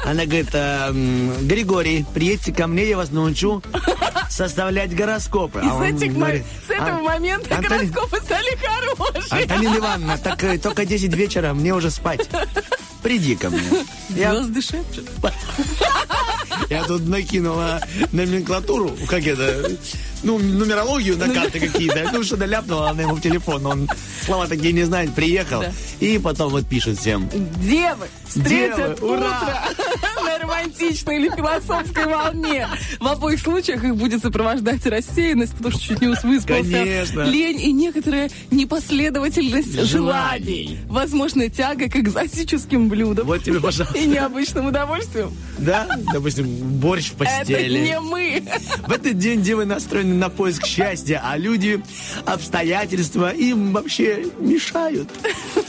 Она 0.06 0.24
говорит, 0.24 0.48
эм, 0.54 1.46
Григорий, 1.46 2.06
приедьте 2.14 2.50
ко 2.52 2.66
мне, 2.66 2.88
я 2.88 2.96
вас 2.96 3.10
научу 3.10 3.62
составлять 4.30 4.96
гороскопы. 4.96 5.60
А 5.62 5.68
с, 5.68 5.72
он 5.72 5.82
этих 5.82 6.14
говорит, 6.14 6.44
с 6.66 6.70
этого 6.70 6.98
«А, 6.98 7.02
момента 7.02 7.54
Антонин- 7.54 7.90
гороскопы 7.90 8.20
стали 8.24 8.56
хорошие. 8.56 9.42
Антонина 9.42 9.76
Ивановна, 9.76 10.18
так 10.18 10.42
э, 10.44 10.58
только 10.58 10.86
10 10.86 11.14
вечера, 11.14 11.52
мне 11.52 11.74
уже 11.74 11.90
спать. 11.90 12.26
Приди 13.02 13.36
ко 13.36 13.50
мне. 13.50 13.60
Я, 14.10 14.34
Звезды 14.34 14.62
шепчут. 14.62 15.08
я 16.70 16.84
тут 16.84 17.06
накинула 17.06 17.80
номенклатуру, 18.12 18.92
как 19.08 19.26
это, 19.26 19.70
ну, 20.22 20.38
нумерологию 20.38 21.16
на 21.16 21.28
карты 21.28 21.60
какие-то. 21.60 22.10
Ну, 22.12 22.22
что-то 22.22 22.44
ляпнула 22.44 22.90
она 22.90 23.02
ему 23.02 23.14
в 23.14 23.20
телефон. 23.20 23.66
Он 23.66 23.88
слова 24.24 24.46
такие 24.46 24.72
не 24.72 24.84
знает, 24.84 25.14
приехал. 25.14 25.60
Да. 25.60 25.72
И 26.00 26.18
потом 26.18 26.50
вот 26.50 26.66
пишет 26.66 26.98
всем. 26.98 27.28
Девы 27.62 28.06
встретят 28.26 28.98
Девы, 29.00 29.14
утро 29.14 29.30
на 30.24 30.38
романтичной 30.38 31.16
или 31.16 31.28
философской 31.30 32.06
волне. 32.06 32.68
В 33.00 33.06
обоих 33.06 33.40
случаях 33.40 33.82
их 33.84 33.96
будет 33.96 34.22
сопровождать 34.22 34.84
рассеянность, 34.86 35.52
потому 35.56 35.72
что 35.72 35.82
чуть 35.82 36.00
не 36.00 36.08
выспался. 36.08 36.70
Конечно. 36.70 37.22
Лень 37.22 37.60
и 37.60 37.72
некоторая 37.72 38.30
непоследовательность 38.50 39.72
Желаний. 39.72 39.86
желаний. 39.86 40.78
Возможно, 40.88 41.48
тяга 41.48 41.88
к 41.88 41.96
экзотическим 41.96 42.88
блюдам. 42.88 43.26
Вот 43.26 43.42
тебе, 43.44 43.60
пожалуйста. 43.60 43.98
И 43.98 44.06
необычным 44.06 44.66
удовольствием. 44.66 45.32
Да, 45.58 45.86
допустим, 46.12 46.46
борщ 46.46 47.10
в 47.10 47.20
Это 47.22 47.24
постели. 47.24 47.78
не 47.78 48.00
мы. 48.00 48.42
В 48.86 48.92
этот 48.92 49.18
день 49.18 49.42
девы 49.42 49.64
настроены 49.64 50.07
на 50.14 50.28
поиск 50.28 50.66
счастья, 50.66 51.20
а 51.24 51.36
люди, 51.36 51.82
обстоятельства 52.26 53.30
им 53.32 53.72
вообще 53.72 54.26
мешают. 54.38 55.08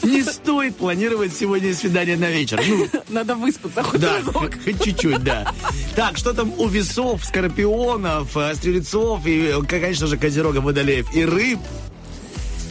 Не 0.04 0.24
стоит 0.24 0.76
планировать 0.76 1.34
сегодня 1.34 1.74
свидание 1.74 2.18
на 2.18 2.30
вечер. 2.30 2.62
Ну, 2.68 2.88
Надо 3.10 3.36
выспаться 3.36 3.84
хоть 3.84 4.00
да, 4.00 4.18
разок. 4.18 4.52
Хоть 4.64 4.84
чуть-чуть, 4.84 5.24
да. 5.24 5.54
Так, 5.96 6.18
что 6.18 6.34
там 6.34 6.54
у 6.58 6.68
весов, 6.68 7.24
скорпионов, 7.26 8.36
э, 8.38 8.56
стрельцов 8.56 9.26
и, 9.26 9.48
э, 9.48 9.62
конечно 9.68 10.08
же, 10.08 10.18
козерога, 10.18 10.60
водолеев 10.60 11.14
и 11.14 11.26
рыб? 11.26 11.60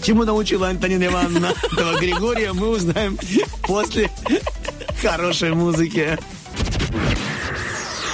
Чему 0.03 0.25
научила 0.25 0.69
Антонина 0.69 1.05
Ивановна 1.05 1.53
этого 1.73 1.99
Григория, 1.99 2.53
мы 2.53 2.69
узнаем 2.69 3.19
после 3.63 4.11
хорошей 5.03 5.55
музыки. 5.55 6.19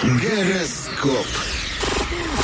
Гороскоп. 0.03 1.27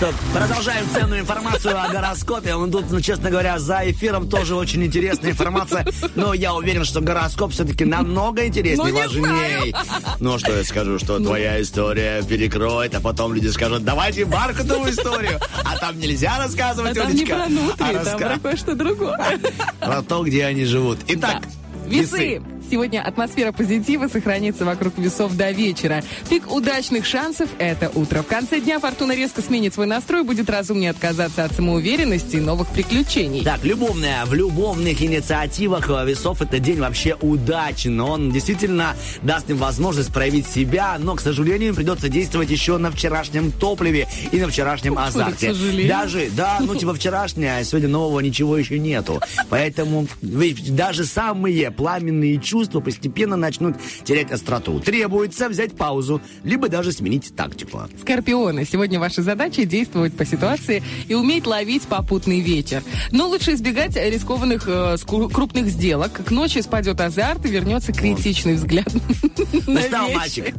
Что, 0.00 0.14
продолжаем 0.32 0.86
ценную 0.94 1.20
информацию 1.20 1.78
о 1.78 1.86
гороскопе. 1.90 2.54
Он 2.54 2.70
тут, 2.70 2.90
ну, 2.90 3.02
честно 3.02 3.28
говоря, 3.28 3.58
за 3.58 3.82
эфиром 3.90 4.30
тоже 4.30 4.54
очень 4.54 4.82
интересная 4.82 5.32
информация. 5.32 5.84
Но 6.14 6.32
я 6.32 6.54
уверен, 6.54 6.86
что 6.86 7.02
гороскоп 7.02 7.52
все-таки 7.52 7.84
намного 7.84 8.46
интереснее, 8.46 8.78
Ну, 8.82 8.86
не 8.86 8.98
важнее. 8.98 9.74
Ну, 10.18 10.38
что 10.38 10.56
я 10.56 10.64
скажу, 10.64 10.98
что 10.98 11.18
твоя 11.18 11.60
история 11.60 12.22
перекроет, 12.22 12.94
а 12.94 13.00
потом 13.00 13.34
люди 13.34 13.48
скажут, 13.48 13.84
давайте 13.84 14.24
бархатовую 14.24 14.90
историю. 14.90 15.38
А 15.64 15.76
там 15.76 15.98
нельзя 15.98 16.38
рассказывать, 16.38 16.96
А 16.96 17.02
там 17.02 17.12
не 17.14 17.20
Олечка. 17.20 17.36
про 17.36 17.48
нутри, 17.50 17.86
а 17.96 18.02
там 18.02 18.16
раска- 18.18 18.28
про 18.30 18.38
кое-что 18.38 18.74
другое. 18.74 19.38
про 19.80 20.00
то, 20.02 20.24
где 20.24 20.46
они 20.46 20.64
живут. 20.64 20.98
Итак, 21.08 21.42
Весы. 21.86 22.40
Сегодня 22.68 23.00
атмосфера 23.02 23.52
позитива 23.52 24.08
сохранится 24.08 24.64
вокруг 24.64 24.98
весов 24.98 25.36
до 25.36 25.50
вечера. 25.50 26.02
Пик 26.28 26.52
удачных 26.52 27.06
шансов– 27.06 27.48
это 27.58 27.90
утро. 27.94 28.22
В 28.22 28.26
конце 28.26 28.60
дня 28.60 28.78
фортуна 28.78 29.14
резко 29.14 29.42
сменит 29.42 29.74
свой 29.74 29.86
настрой, 29.86 30.22
будет 30.24 30.50
разумнее 30.50 30.90
отказаться 30.90 31.44
от 31.44 31.52
самоуверенности 31.52 32.36
и 32.36 32.40
новых 32.40 32.68
приключений. 32.68 33.42
Так, 33.42 33.64
любовная. 33.64 34.24
В 34.24 34.34
любовных 34.34 35.02
инициативах 35.02 35.88
э, 35.88 36.06
весов 36.06 36.42
это 36.42 36.58
день 36.58 36.80
вообще 36.80 37.16
удачен. 37.20 38.00
Он 38.00 38.30
действительно 38.30 38.96
даст 39.22 39.48
им 39.50 39.56
возможность 39.56 40.12
проявить 40.12 40.46
себя, 40.46 40.96
но, 40.98 41.16
к 41.16 41.20
сожалению, 41.20 41.70
им 41.70 41.74
придется 41.74 42.08
действовать 42.08 42.50
еще 42.50 42.78
на 42.78 42.90
вчерашнем 42.90 43.52
топливе 43.52 44.08
и 44.32 44.38
на 44.38 44.48
вчерашнем 44.48 44.94
к 44.94 45.00
азарте. 45.00 45.52
сожалению? 45.54 45.88
Даже, 45.88 46.28
да, 46.36 46.58
ну 46.60 46.74
типа 46.74 46.94
вчерашнее, 46.94 47.58
а 47.58 47.64
сегодня 47.64 47.88
нового 47.88 48.20
ничего 48.20 48.56
еще 48.56 48.78
нету. 48.78 49.20
Поэтому 49.48 50.06
ведь 50.22 50.74
даже 50.74 51.04
самые 51.04 51.70
пламенные 51.70 52.38
чувства 52.50 52.80
постепенно 52.80 53.36
начнут 53.36 53.76
терять 54.02 54.32
остроту. 54.32 54.80
Требуется 54.80 55.48
взять 55.48 55.76
паузу, 55.76 56.20
либо 56.42 56.68
даже 56.68 56.90
сменить 56.90 57.34
тактику. 57.36 57.82
Скорпионы, 58.00 58.64
сегодня 58.64 58.98
ваша 58.98 59.22
задача 59.22 59.64
действовать 59.64 60.16
по 60.16 60.24
ситуации 60.24 60.82
и 61.06 61.14
уметь 61.14 61.46
ловить 61.46 61.82
попутный 61.84 62.40
ветер. 62.40 62.82
Но 63.12 63.28
лучше 63.28 63.52
избегать 63.52 63.94
рискованных 63.94 64.64
э, 64.66 64.96
крупных 65.06 65.68
сделок. 65.68 66.24
К 66.24 66.30
ночи 66.32 66.58
спадет 66.58 67.00
азарт 67.00 67.46
и 67.46 67.48
вернется 67.48 67.92
критичный 67.92 68.54
взгляд 68.54 68.88
Устал 69.66 70.10
мальчик. 70.10 70.54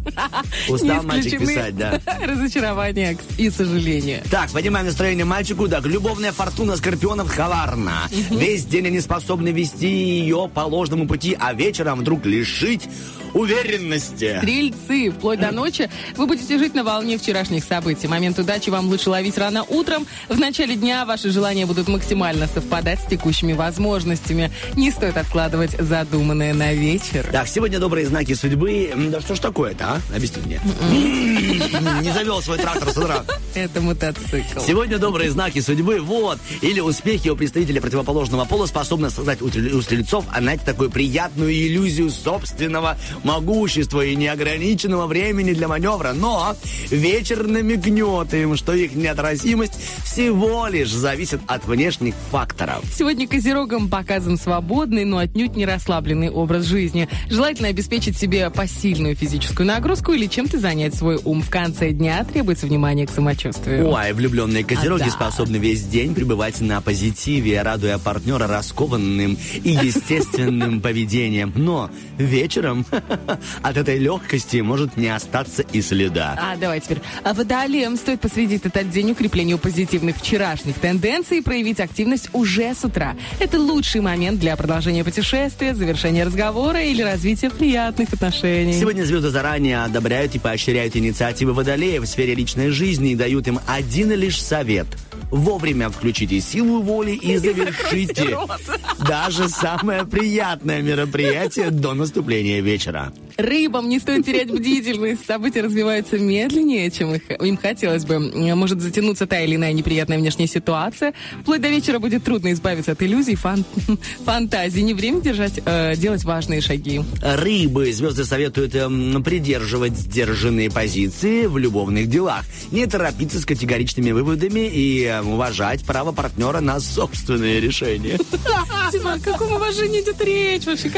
Устал 0.68 1.04
мальчик 1.04 1.40
писать, 1.40 1.76
да. 1.76 2.00
Разочарования 2.22 3.18
и 3.38 3.50
сожаления. 3.50 4.24
Так, 4.30 4.52
поднимаем 4.52 4.86
настроение 4.86 5.26
мальчику. 5.26 5.68
Так, 5.68 5.86
любовная 5.86 6.32
фортуна 6.32 6.76
скорпионов 6.78 7.34
коварна. 7.36 8.08
Весь 8.30 8.66
день 8.66 8.88
они 8.88 9.02
способны 9.02 9.50
вести 9.50 9.88
ее 9.88 10.50
по 10.54 10.62
ложному 10.62 11.08
пути, 11.08 11.36
а 11.40 11.54
вечером 11.82 12.00
вдруг 12.00 12.26
лишить 12.26 12.88
уверенности. 13.34 14.38
Стрельцы, 14.38 15.12
вплоть 15.12 15.40
до 15.40 15.52
ночи 15.52 15.90
вы 16.18 16.28
будете 16.28 16.58
жить 16.58 16.74
на 16.74 16.84
волне 16.84 17.18
вчерашних 17.18 17.64
событий. 17.64 18.08
Момент 18.08 18.38
удачи 18.40 18.70
вам 18.70 18.88
лучше 18.88 19.10
ловить 19.10 19.38
рано 19.38 19.64
утром. 19.64 20.06
В 20.28 20.38
начале 20.38 20.76
дня 20.76 21.06
ваши 21.06 21.30
желания 21.30 21.66
будут 21.66 21.88
максимально 21.88 22.48
совпадать 22.48 23.00
с 23.00 23.06
текущими 23.06 23.54
возможностями. 23.54 24.52
Не 24.76 24.92
стоит 24.92 25.18
откладывать 25.18 25.72
задуманное 25.80 26.54
на 26.54 26.74
вечер. 26.74 27.26
Так, 27.32 27.48
сегодня 27.48 27.80
добрые 27.80 28.06
знаки 28.06 28.34
судьбы. 28.34 28.92
Да 29.12 29.22
что 29.22 29.36
ж 29.36 29.40
такое-то, 29.40 29.86
а? 29.86 30.16
Объясни 30.16 30.42
мне. 30.46 30.60
Не 32.02 32.12
завел 32.12 32.42
свой 32.42 32.58
трактор 32.58 32.92
с 32.92 32.98
утра. 32.98 33.24
Это 33.56 33.82
мотоцикл. 33.82 34.60
Сегодня 34.66 34.98
добрые 34.98 35.32
знаки 35.32 35.60
судьбы, 35.60 36.00
вот. 36.00 36.38
Или 36.62 36.80
успехи 36.80 37.30
у 37.30 37.36
представителя 37.36 37.82
противоположного 37.82 38.46
пола 38.46 38.66
способны 38.66 39.10
создать 39.10 39.42
у 39.42 39.50
стрельцов, 39.82 40.26
а, 40.32 40.40
знаете, 40.40 40.64
такую 40.66 40.90
приятную 40.90 41.52
иллюзию 41.52 41.71
собственного 41.80 42.98
могущества 43.24 44.06
и 44.06 44.16
неограниченного 44.16 45.08
времени 45.08 45.54
для 45.54 45.68
маневра. 45.68 46.14
Но 46.14 46.56
вечер 46.90 47.48
намекнет 47.48 48.34
им, 48.34 48.56
что 48.56 48.74
их 48.74 48.96
неотразимость 48.96 49.74
всего 50.04 50.68
лишь 50.68 50.92
зависит 50.92 51.42
от 51.48 51.66
внешних 51.66 52.14
факторов. 52.32 52.84
Сегодня 52.94 53.28
козерогам 53.28 53.90
показан 53.90 54.38
свободный, 54.38 55.06
но 55.06 55.18
отнюдь 55.20 55.56
не 55.56 55.66
расслабленный 55.66 56.30
образ 56.30 56.66
жизни. 56.66 57.08
Желательно 57.30 57.70
обеспечить 57.70 58.18
себе 58.18 58.50
посильную 58.50 59.16
физическую 59.16 59.68
нагрузку 59.68 60.12
или 60.14 60.28
чем-то 60.28 60.60
занять 60.60 60.96
свой 60.96 61.20
ум. 61.24 61.42
В 61.42 61.50
конце 61.50 61.92
дня 61.92 62.24
требуется 62.24 62.66
внимание 62.68 63.08
к 63.08 63.12
самочувствию. 63.12 63.90
Ой, 63.90 64.14
влюбленные 64.14 64.64
козероги 64.64 65.04
А, 65.04 65.06
да. 65.06 65.12
способны 65.12 65.58
весь 65.58 65.84
день 65.84 66.14
пребывать 66.14 66.60
на 66.62 66.82
позитиве, 66.82 67.62
радуя 67.62 67.98
партнера 67.98 68.48
раскованным 68.48 69.38
и 69.64 69.70
естественным 69.72 70.82
поведением. 70.82 71.54
Но 71.62 71.92
вечером 72.18 72.86
от 73.62 73.78
этой 73.78 74.00
легкости 74.00 74.58
может 74.58 74.98
не 74.98 75.08
остаться 75.08 75.62
и 75.62 75.82
следа. 75.82 76.38
А, 76.42 76.58
давай 76.58 76.80
теперь. 76.80 77.02
А 77.24 77.34
водолеям 77.34 77.98
стоит 77.98 78.20
посвятить 78.20 78.66
этот 78.66 78.90
день 78.90 79.12
укреплению 79.12 79.60
позитивных 79.60 80.18
вчерашних 80.18 80.76
тенденций 80.80 81.38
и 81.38 81.42
проявить 81.42 81.80
активность 81.80 82.30
уже 82.34 82.74
с 82.74 82.84
утра. 82.84 83.16
Это 83.40 83.60
лучший 83.60 84.02
момент 84.02 84.40
для 84.40 84.56
продолжения 84.56 85.04
путешествия, 85.04 85.76
завершения 85.76 86.24
разговора 86.24 86.82
или 86.82 87.04
развития 87.04 87.52
приятных 87.52 88.12
отношений. 88.14 88.74
Сегодня 88.74 89.04
звезды 89.04 89.30
заранее 89.30 89.84
одобряют 89.84 90.34
и 90.36 90.40
поощряют 90.40 90.96
инициативы 90.96 91.54
водолеев 91.54 92.04
в 92.04 92.08
сфере 92.08 92.34
личной 92.34 92.70
жизни 92.70 93.12
и 93.12 93.16
дают 93.16 93.48
им 93.48 93.60
один 93.68 94.12
лишь 94.12 94.42
совет. 94.42 94.88
Вовремя 95.30 95.90
включите 95.90 96.42
силу 96.42 96.82
воли 96.82 97.12
и 97.12 97.38
завершите 97.38 98.38
даже 99.08 99.48
самое 99.48 100.06
приятное 100.06 100.82
мероприятие 100.82 101.51
до 101.58 101.94
наступления 101.94 102.62
вечера. 102.62 103.12
Рыбам 103.38 103.90
не 103.90 104.00
стоит 104.00 104.26
терять 104.26 104.52
бдительность. 104.52 105.26
События 105.26 105.62
развиваются 105.62 106.18
медленнее, 106.18 106.90
чем 106.92 107.16
их, 107.16 107.24
им 107.30 107.58
хотелось 107.58 108.06
бы. 108.06 108.20
Может 108.56 108.82
затянуться 108.82 109.26
та 109.28 109.40
или 109.42 109.56
иная 109.56 109.74
неприятная 109.74 110.18
внешняя 110.18 110.48
ситуация. 110.48 111.14
Вплоть 111.42 111.62
до 111.62 111.70
вечера 111.70 112.00
будет 112.00 112.24
трудно 112.24 112.52
избавиться 112.52 112.92
от 112.92 113.02
иллюзий, 113.02 113.36
фан- 113.36 113.66
фантазий. 114.26 114.84
Не 114.84 114.94
время 114.94 115.22
держать, 115.22 115.60
э, 115.66 115.96
делать 115.96 116.24
важные 116.24 116.62
шаги. 116.62 117.02
Рыбы. 117.22 117.92
Звезды 117.92 118.26
советуют 118.26 118.76
эм, 118.76 119.24
придерживать 119.24 119.98
сдержанные 119.98 120.70
позиции 120.70 121.46
в 121.46 121.58
любовных 121.58 122.08
делах. 122.08 122.44
Не 122.72 122.86
торопиться 122.86 123.40
с 123.40 123.46
категоричными 123.46 124.12
выводами 124.12 124.68
и 124.68 125.04
эм, 125.06 125.30
уважать 125.30 125.84
право 125.86 126.12
партнера 126.12 126.60
на 126.60 126.80
собственные 126.80 127.60
решения. 127.60 128.18
Типа, 128.92 129.14
о 129.14 129.20
каком 129.20 129.54
уважении 129.54 130.02
идет 130.02 130.22
речь 130.22 130.66
вообще? 130.66 130.90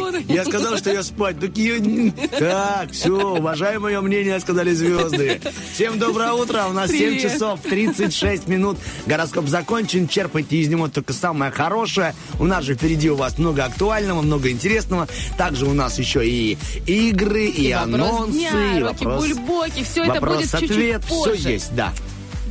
Так, 0.00 0.22
я 0.28 0.44
сказал, 0.44 0.76
что 0.76 0.92
я 0.92 1.02
спать. 1.02 1.38
Такие... 1.40 2.12
Так, 2.38 2.92
все, 2.92 3.36
уважай 3.36 3.78
мое 3.78 4.00
мнение, 4.00 4.38
сказали 4.40 4.72
звезды. 4.72 5.40
Всем 5.72 5.98
доброе 5.98 6.32
утро. 6.32 6.66
У 6.68 6.72
нас 6.72 6.90
7 6.90 6.98
Привет. 6.98 7.32
часов 7.32 7.60
36 7.60 8.48
минут. 8.48 8.78
Гороскоп 9.06 9.46
закончен. 9.48 10.08
Черпайте 10.08 10.56
из 10.56 10.68
него 10.68 10.88
только 10.88 11.12
самое 11.12 11.50
хорошее. 11.50 12.14
У 12.38 12.44
нас 12.44 12.64
же 12.64 12.74
впереди 12.74 13.10
у 13.10 13.16
вас 13.16 13.38
много 13.38 13.64
актуального, 13.64 14.22
много 14.22 14.50
интересного. 14.50 15.08
Также 15.36 15.66
у 15.66 15.74
нас 15.74 15.98
еще 15.98 16.26
и 16.26 16.58
игры, 16.86 17.46
и, 17.46 17.72
вопрос 17.72 17.94
анонсы, 17.94 18.38
дня, 18.38 18.78
и 18.78 18.82
вопрос... 18.82 19.26
бульбоки. 19.26 19.84
Все 19.84 20.04
это 20.04 20.20
будет 20.20 20.50
чуть-чуть 20.50 20.70
все 20.70 21.00
позже. 21.00 21.50
есть, 21.50 21.74
да. 21.74 21.92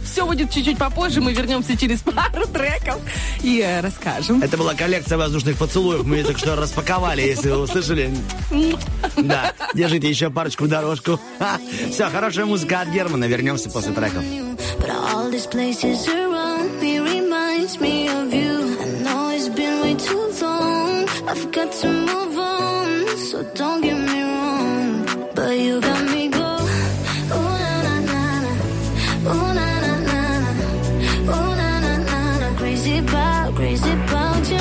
Все 0.03 0.25
будет 0.25 0.51
чуть-чуть 0.51 0.77
попозже. 0.77 1.21
Мы 1.21 1.33
вернемся 1.33 1.77
через 1.77 1.99
пару 1.99 2.45
треков 2.47 3.01
и 3.41 3.59
э, 3.59 3.81
расскажем. 3.81 4.41
Это 4.41 4.57
была 4.57 4.73
коллекция 4.73 5.17
воздушных 5.17 5.57
поцелуев. 5.57 6.05
Мы 6.05 6.17
ее 6.17 6.23
только 6.23 6.39
что 6.39 6.55
распаковали, 6.55 7.21
если 7.21 7.49
вы 7.49 7.59
услышали. 7.59 8.13
Да, 9.17 9.53
держите 9.73 10.09
еще 10.09 10.29
парочку 10.29 10.65
в 10.65 10.67
дорожку. 10.67 11.19
Все, 11.91 12.09
хорошая 12.09 12.45
музыка 12.45 12.81
от 12.81 12.89
Германа. 12.89 13.25
Вернемся 13.25 13.69
после 13.69 13.93
треков. 13.93 14.23
But 14.79 14.89
all 14.89 15.29
these 15.31 15.47
places 15.47 16.07
around 16.07 16.81
me 16.81 16.99
reminds 16.99 17.79
me 17.79 18.07
of 18.09 18.33
you. 18.33 18.77
I 18.81 18.85
know 19.03 19.29
it's 19.29 19.49
been 19.49 19.81
way 19.81 19.95
too 19.95 20.31
long. 20.41 21.07
I've 21.27 21.51
got 21.51 21.71
to 21.71 21.87
move 21.87 22.37
on, 22.37 23.17
so 23.17 23.43
don't 23.55 23.81
get 23.81 23.97
me 23.97 24.21
wrong. 24.23 25.05
But 25.35 25.57
you 25.57 25.79
got 25.79 26.03
me 26.11 26.29
crazy 33.55 33.91
about 33.91 34.49
you. 34.49 34.57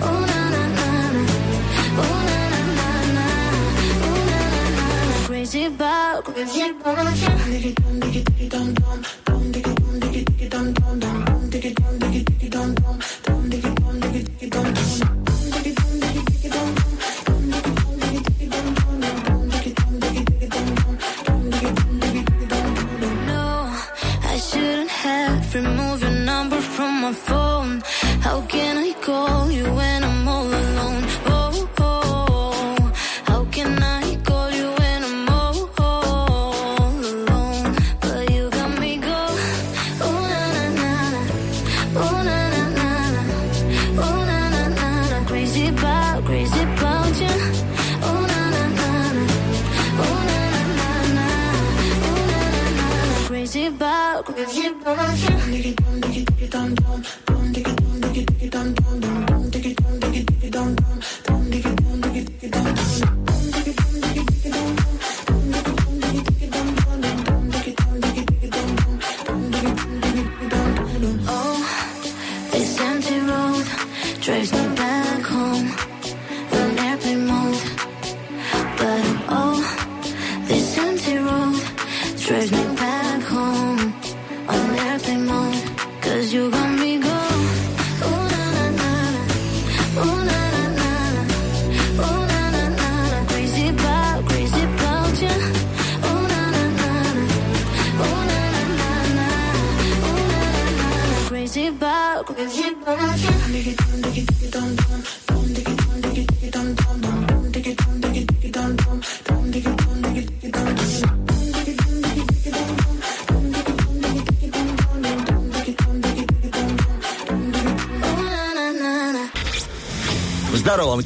Na 0.00 0.10
na 0.30 0.40
na 0.54 0.64
na. 0.74 0.86
Na 1.96 2.08
na 2.28 2.40
na 2.78 2.90
na. 3.16 3.26
Na 4.00 4.10
na 4.28 4.30
na 4.30 4.40
na. 4.76 4.86
Crazy 5.26 5.62
about, 5.66 6.24
crazy 6.24 6.62
about 6.70 7.16
you. 7.16 7.32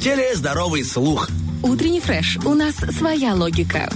Теле 0.07 0.33
здоровый 0.35 0.85
слух. 0.85 1.27
Утренний 1.61 1.99
фреш. 1.99 2.37
У 2.45 2.53
нас 2.53 2.75
своя 2.97 3.33
логика. 3.33 3.91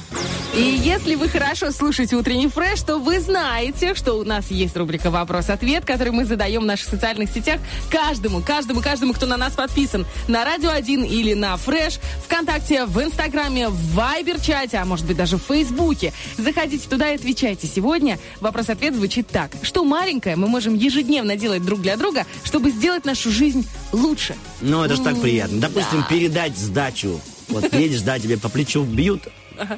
И 0.53 0.61
если 0.61 1.15
вы 1.15 1.29
хорошо 1.29 1.71
слушаете 1.71 2.17
утренний 2.17 2.49
фреш, 2.49 2.81
то 2.81 2.97
вы 2.97 3.21
знаете, 3.21 3.95
что 3.95 4.15
у 4.15 4.25
нас 4.25 4.51
есть 4.51 4.75
рубрика 4.75 5.09
«Вопрос-ответ», 5.09 5.85
который 5.85 6.11
мы 6.11 6.25
задаем 6.25 6.63
в 6.63 6.65
наших 6.65 6.89
социальных 6.89 7.29
сетях 7.29 7.61
каждому, 7.89 8.41
каждому, 8.41 8.81
каждому, 8.81 9.13
кто 9.13 9.25
на 9.25 9.37
нас 9.37 9.53
подписан. 9.53 10.05
На 10.27 10.43
Радио 10.43 10.71
1 10.71 11.05
или 11.05 11.33
на 11.33 11.55
Фреш, 11.55 12.01
ВКонтакте, 12.25 12.83
в 12.83 13.01
Инстаграме, 13.01 13.69
в 13.69 13.95
Вайбер-чате, 13.95 14.79
а 14.79 14.85
может 14.85 15.05
быть 15.05 15.15
даже 15.15 15.37
в 15.37 15.43
Фейсбуке. 15.43 16.11
Заходите 16.37 16.89
туда 16.89 17.09
и 17.11 17.15
отвечайте. 17.15 17.67
Сегодня 17.67 18.19
вопрос-ответ 18.41 18.95
звучит 18.95 19.29
так. 19.29 19.51
Что 19.61 19.85
маленькое 19.85 20.35
мы 20.35 20.49
можем 20.49 20.75
ежедневно 20.75 21.37
делать 21.37 21.63
друг 21.63 21.79
для 21.79 21.95
друга, 21.95 22.25
чтобы 22.43 22.71
сделать 22.71 23.05
нашу 23.05 23.31
жизнь 23.31 23.65
лучше? 23.93 24.35
Ну, 24.61 24.83
это 24.83 24.95
же 24.95 25.01
так 25.01 25.19
приятно. 25.19 25.59
Допустим, 25.59 26.03
передать 26.09 26.57
сдачу. 26.57 27.19
Вот 27.49 27.73
едешь, 27.73 28.01
да, 28.01 28.19
тебе 28.19 28.37
по 28.37 28.49
плечу 28.49 28.83
бьют 28.83 29.23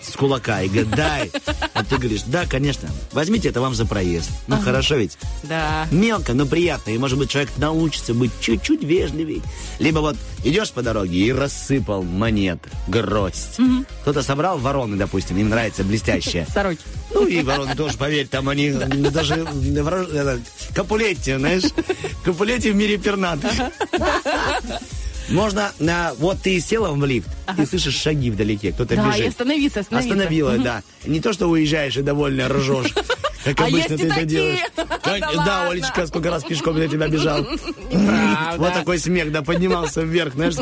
с 0.01 0.15
кулака 0.15 0.61
и 0.61 0.69
говорят, 0.69 0.89
дай. 0.95 1.31
А 1.73 1.83
ты 1.83 1.97
говоришь, 1.97 2.23
да, 2.27 2.45
конечно, 2.45 2.89
возьмите 3.11 3.49
это 3.49 3.61
вам 3.61 3.73
за 3.73 3.85
проезд. 3.85 4.29
Ну, 4.47 4.57
хорошо 4.59 4.95
ведь? 4.95 5.17
Да. 5.43 5.87
Мелко, 5.91 6.33
но 6.33 6.45
приятно. 6.45 6.91
И, 6.91 6.97
может 6.97 7.17
быть, 7.17 7.29
человек 7.29 7.51
научится 7.57 8.13
быть 8.13 8.31
чуть-чуть 8.39 8.83
вежливей. 8.83 9.41
Либо 9.79 9.99
вот 9.99 10.15
идешь 10.43 10.71
по 10.71 10.81
дороге 10.81 11.17
и 11.19 11.31
рассыпал 11.31 12.03
монет, 12.03 12.59
гроздь. 12.87 13.59
Кто-то 14.01 14.21
собрал 14.23 14.57
вороны, 14.57 14.95
допустим, 14.95 15.37
им 15.37 15.49
нравится 15.49 15.83
блестящее. 15.83 16.45
Сороки. 16.53 16.81
Ну 17.13 17.27
и 17.27 17.41
вороны 17.43 17.75
тоже, 17.75 17.97
поверь, 17.97 18.27
там 18.27 18.49
они 18.49 18.71
даже 18.71 19.35
воро- 19.35 20.11
это, 20.11 20.39
Капулетти, 20.73 21.35
знаешь, 21.35 21.63
Капулетти 22.23 22.71
в 22.71 22.75
мире 22.75 22.97
пернатых. 22.97 23.51
Можно, 25.29 25.71
на, 25.79 26.13
вот 26.19 26.41
ты 26.41 26.59
села 26.59 26.91
в 26.91 27.05
лифт, 27.05 27.29
и 27.57 27.65
слышишь 27.65 27.95
шаги 27.95 28.29
вдалеке, 28.29 28.73
кто-то 28.73 28.95
Да, 28.95 29.07
и 29.09 29.11
бежит. 29.13 29.27
остановиться, 29.29 29.79
остановиться. 29.79 30.13
Остановила, 30.15 30.57
да. 30.57 30.83
Не 31.05 31.21
то, 31.21 31.31
что 31.31 31.47
уезжаешь 31.47 31.95
и 31.95 32.01
довольно 32.01 32.49
ржешь, 32.49 32.93
как 33.43 33.61
А 33.61 33.65
обычно 33.65 33.97
ты 33.97 34.07
это 34.07 34.25
делаешь. 34.25 34.59
Да 35.45 35.69
Олечка, 35.69 36.07
сколько 36.07 36.29
раз 36.29 36.43
пешком 36.43 36.75
для 36.75 36.87
тебя 36.87 37.07
бежал. 37.07 37.45
Вот 38.57 38.73
такой 38.73 38.97
смех, 38.99 39.31
да, 39.31 39.41
поднимался 39.41 40.01
вверх, 40.01 40.33
знаешь, 40.33 40.55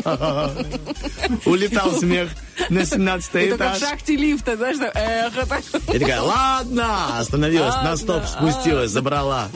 улетал 1.44 1.92
смех 1.92 2.28
на 2.68 2.84
17 2.84 3.34
Это 3.34 3.56
как 3.56 3.74
в 3.74 3.78
этаж. 3.78 3.90
шахте 3.90 4.16
лифта, 4.16 4.56
знаешь, 4.56 4.76
эхо 4.94 5.46
так. 5.46 5.62
И 5.94 5.98
такая, 5.98 6.20
ладно, 6.20 7.18
остановилась, 7.18 7.74
на 7.76 7.96
стоп 7.96 8.24
спустилась, 8.26 8.90
забрала. 8.90 9.48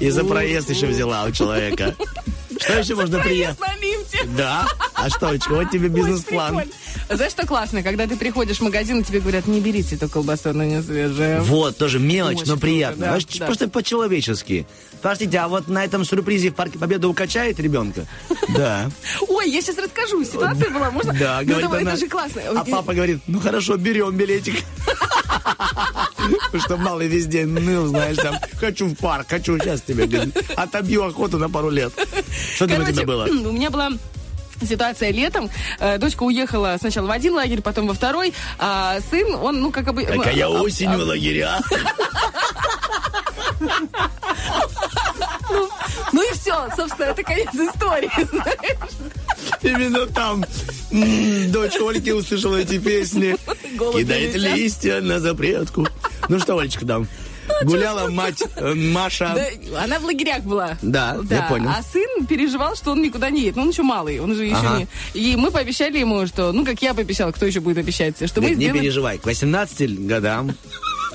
И 0.00 0.10
за 0.10 0.24
проезд 0.24 0.70
еще 0.70 0.86
взяла 0.86 1.24
у 1.24 1.30
человека. 1.32 1.94
Что 2.64 2.78
еще 2.78 2.94
можно 2.94 3.16
лифте. 3.16 3.56
Да. 4.36 4.66
А 4.94 5.10
что, 5.10 5.36
вот 5.50 5.70
тебе 5.70 5.88
бизнес-план. 5.88 6.62
Знаешь, 7.10 7.32
что 7.32 7.46
классно? 7.46 7.82
Когда 7.82 8.06
ты 8.06 8.16
приходишь 8.16 8.58
в 8.58 8.62
магазин, 8.62 9.00
и 9.00 9.04
тебе 9.04 9.20
говорят, 9.20 9.46
не 9.46 9.60
берите 9.60 9.96
эту 9.96 10.08
колбасу, 10.08 10.50
она 10.50 10.64
не 10.64 10.82
свежая. 10.82 11.40
Вот, 11.42 11.76
тоже 11.76 11.98
мелочь, 11.98 12.36
Очень 12.38 12.46
но 12.46 12.52
круто, 12.54 12.60
приятно. 12.62 13.00
да, 13.00 13.06
Знаешь, 13.08 13.24
да. 13.38 13.46
Просто 13.46 13.68
по-человечески. 13.68 14.66
Простите, 15.02 15.38
а 15.38 15.48
вот 15.48 15.68
на 15.68 15.84
этом 15.84 16.04
сюрпризе 16.04 16.50
в 16.50 16.54
Парке 16.54 16.78
Победы 16.78 17.06
укачает 17.06 17.60
ребенка? 17.60 18.06
Да. 18.56 18.90
Ой, 19.28 19.50
я 19.50 19.60
сейчас 19.60 19.76
расскажу. 19.76 20.24
Ситуация 20.24 20.70
была, 20.70 20.90
можно? 20.90 21.12
Да, 21.12 21.40
Ну, 21.42 21.48
говорит 21.58 21.66
она. 21.82 21.90
это 21.92 22.00
же 22.00 22.08
классно. 22.08 22.40
А 22.56 22.64
папа 22.64 22.94
говорит, 22.94 23.20
ну 23.26 23.40
хорошо, 23.40 23.76
берем 23.76 24.16
билетик. 24.16 24.62
Что 26.64 26.76
малый 26.78 27.08
везде 27.08 27.44
ныл, 27.44 27.86
знаешь, 27.88 28.16
там, 28.16 28.36
хочу 28.58 28.86
в 28.86 28.94
парк, 28.96 29.26
хочу 29.28 29.58
сейчас 29.58 29.82
тебе. 29.82 30.08
Отобью 30.56 31.04
охоту 31.04 31.36
на 31.38 31.50
пару 31.50 31.68
лет. 31.68 31.92
Что 32.54 32.66
там 32.66 32.82
у 32.82 32.92
тебя 32.92 33.06
было? 33.06 33.24
у 33.28 33.52
меня 33.52 33.70
была 33.70 33.90
ситуация 34.62 35.10
летом. 35.10 35.50
Э, 35.78 35.98
Дочка 35.98 36.22
уехала 36.22 36.76
сначала 36.78 37.06
в 37.06 37.10
один 37.10 37.34
лагерь, 37.34 37.60
потом 37.60 37.86
во 37.86 37.94
второй. 37.94 38.32
А 38.58 38.98
сын, 39.10 39.34
он, 39.34 39.60
ну, 39.60 39.70
как 39.70 39.92
бы... 39.92 40.04
Какая 40.04 40.46
а, 40.46 40.48
осень 40.48 40.90
в 40.90 41.00
лагеря. 41.00 41.60
Ну 46.12 46.22
и 46.22 46.32
все, 46.34 46.68
собственно, 46.76 47.06
это 47.06 47.22
конец 47.22 47.48
истории. 47.54 48.10
знаешь. 48.30 48.94
Именно 49.62 50.06
там 50.06 50.44
дочь 51.50 51.76
Ольки 51.80 52.10
услышала 52.10 52.56
эти 52.56 52.78
песни. 52.78 53.36
Голуби 53.76 54.02
Кидает 54.02 54.34
листья 54.36 55.00
на 55.00 55.18
запретку. 55.20 55.86
Ну 56.28 56.38
что, 56.38 56.58
Олечка, 56.58 56.86
там? 56.86 57.08
Гуляла 57.62 58.08
мать 58.08 58.42
э, 58.56 58.74
Маша. 58.74 59.36
Она 59.78 59.98
в 59.98 60.04
лагерях 60.04 60.42
была. 60.42 60.76
Да, 60.82 61.18
я 61.30 61.42
понял. 61.42 61.70
А 61.70 61.82
сын 61.82 62.26
переживал, 62.26 62.76
что 62.76 62.92
он 62.92 63.02
никуда 63.02 63.30
не 63.30 63.40
едет. 63.42 63.56
Ну, 63.56 63.62
он 63.62 63.70
еще 63.70 63.82
малый, 63.82 64.20
он 64.20 64.34
же 64.34 64.44
еще 64.44 64.68
не... 64.78 64.86
И 65.14 65.36
мы 65.36 65.50
пообещали 65.50 65.98
ему, 65.98 66.26
что... 66.26 66.52
Ну, 66.52 66.64
как 66.64 66.82
я 66.82 66.94
пообещала, 66.94 67.32
кто 67.32 67.46
еще 67.46 67.60
будет 67.60 67.78
обещать? 67.78 68.16
Что 68.28 68.40
мы 68.40 68.50
не 68.50 68.70
переживай, 68.70 69.18
к 69.18 69.24
18 69.24 70.06
годам 70.06 70.54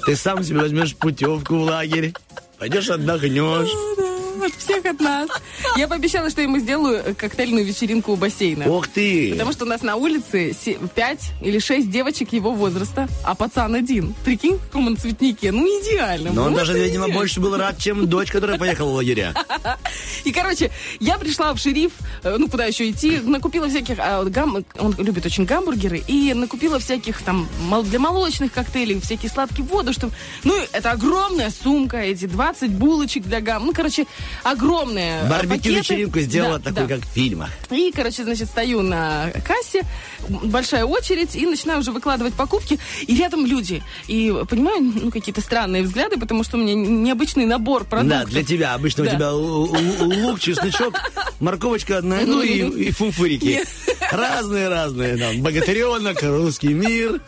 ты 0.06 0.16
сам 0.16 0.44
себе 0.44 0.62
возьмешь 0.62 0.96
путевку 0.96 1.56
в 1.58 1.64
лагерь, 1.64 2.14
пойдешь 2.58 2.90
отдохнешь. 2.90 4.09
От 4.42 4.54
всех 4.56 4.86
от 4.86 5.00
нас. 5.00 5.30
Я 5.78 5.88
пообещала, 5.88 6.30
что 6.30 6.42
ему 6.42 6.60
сделаю 6.60 7.02
э, 7.06 7.14
коктейльную 7.14 7.66
вечеринку 7.66 8.14
у 8.14 8.16
бассейна. 8.16 8.66
Ох 8.70 8.88
ты! 8.88 9.32
Потому 9.34 9.52
что 9.52 9.66
у 9.66 9.68
нас 9.68 9.82
на 9.82 9.96
улице 9.96 10.56
се- 10.64 10.78
пять 10.96 11.32
или 11.42 11.60
шесть 11.60 11.90
девочек 11.92 12.32
его 12.34 12.52
возраста, 12.52 13.08
а 13.24 13.36
пацан 13.36 13.76
один. 13.76 14.14
Прикинь, 14.24 14.58
в 14.58 14.62
каком 14.68 14.88
он 14.88 14.98
цветнике. 14.98 15.52
Ну, 15.52 15.66
идеально. 15.66 16.32
Но 16.32 16.44
он 16.46 16.54
даже, 16.56 16.74
видимо, 16.78 17.08
больше 17.10 17.40
был 17.40 17.58
рад, 17.58 17.78
чем 17.78 18.08
дочь, 18.08 18.32
которая 18.32 18.58
поехала 18.58 18.92
в 18.92 18.96
лагеря. 18.96 19.34
И, 20.24 20.32
короче, 20.32 20.72
я 21.00 21.18
пришла 21.18 21.54
в 21.54 21.58
шериф, 21.60 21.92
э, 22.24 22.36
ну, 22.38 22.48
куда 22.50 22.66
еще 22.66 22.90
идти, 22.90 23.20
накупила 23.20 23.68
всяких, 23.68 23.98
а, 24.00 24.24
гам- 24.26 24.64
он 24.78 24.96
любит 24.98 25.26
очень 25.26 25.46
гамбургеры, 25.46 26.02
и 26.08 26.34
накупила 26.34 26.80
всяких 26.80 27.22
там 27.22 27.48
для 27.84 28.00
молочных 28.00 28.54
коктейлей, 28.54 29.00
всякие 29.02 29.30
сладкие 29.30 29.66
воду, 29.66 29.94
чтобы... 29.94 30.14
Ну, 30.44 30.56
это 30.72 30.92
огромная 30.92 31.52
сумка, 31.52 31.98
эти 31.98 32.26
20 32.26 32.72
булочек 32.72 33.24
для 33.24 33.42
гам. 33.42 33.66
Ну, 33.66 33.74
короче, 33.74 34.06
огромные. 34.44 35.24
Барбекю-вечеринку 35.30 36.20
сделала 36.20 36.60
Да, 36.60 36.72
такой, 36.72 36.88
да. 36.88 36.96
как 36.96 37.06
в 37.06 37.10
фильмах. 37.14 37.50
И, 37.72 37.92
короче, 37.96 38.24
значит, 38.24 38.48
стою 38.50 38.82
на 38.82 39.32
кассе, 39.46 39.84
большая 40.28 40.86
очередь, 40.86 41.36
и 41.36 41.46
начинаю 41.46 41.80
уже 41.80 41.92
выкладывать 41.92 42.34
покупки, 42.34 42.80
и 43.08 43.16
рядом 43.16 43.46
люди. 43.46 43.82
И 44.08 44.34
понимаю, 44.50 44.82
ну, 44.82 45.12
какие-то 45.12 45.42
странные 45.42 45.84
взгляды, 45.84 46.18
потому 46.20 46.44
что 46.44 46.58
у 46.58 46.60
меня 46.62 46.74
необычный 46.74 47.46
набор 47.46 47.84
Да, 47.84 47.90
продуктов. 47.90 48.30
для 48.30 48.44
тебя. 48.44 48.74
Обычно 48.74 49.04
Да. 49.06 49.10
у 49.12 49.14
тебя 49.16 49.26
лу- 49.28 49.70
лу- 49.70 50.22
лук, 50.28 50.40
чесночок, 50.40 50.94
морковочка 51.40 51.98
одна, 51.98 52.18
ну 52.26 52.42
и, 52.42 52.88
и 52.88 52.92
фунфырики. 52.92 53.64
Разные-разные. 54.12 55.18
Там, 55.18 55.42
богатыренок, 55.42 56.22
русский 56.24 56.70
мир, 56.74 57.22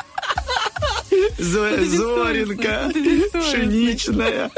Зоринка, 1.38 2.91
пшеничная. 3.34 4.51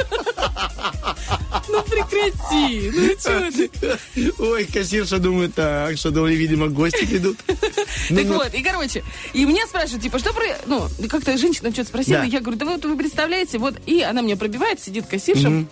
Ну, 1.69 1.81
прекрати, 1.83 2.91
ну, 2.93 3.15
чё 3.15 3.51
ты? 3.51 4.33
Ой, 4.39 4.65
кассирша 4.65 5.17
думает 5.17 5.55
так, 5.55 5.97
что, 5.97 6.11
думали, 6.11 6.35
видимо, 6.35 6.67
гости 6.67 7.05
придут. 7.05 7.37
Ну, 8.09 8.17
Так 8.17 8.25
ну, 8.25 8.33
вот, 8.35 8.53
и 8.53 8.61
короче, 8.61 9.03
и 9.33 9.45
меня 9.45 9.65
спрашивают, 9.67 10.03
типа, 10.03 10.19
что 10.19 10.33
про... 10.33 10.43
Ну, 10.65 10.87
как-то 11.09 11.37
женщина 11.37 11.71
что-то 11.71 11.89
спросила, 11.89 12.23
я 12.23 12.39
говорю, 12.41 12.57
да 12.57 12.65
вот 12.65 12.85
вы 12.85 12.97
представляете, 12.97 13.57
вот, 13.57 13.75
и 13.85 14.01
она 14.01 14.21
меня 14.21 14.35
пробивает, 14.35 14.81
сидит 14.81 15.07
кассирша, 15.07 15.65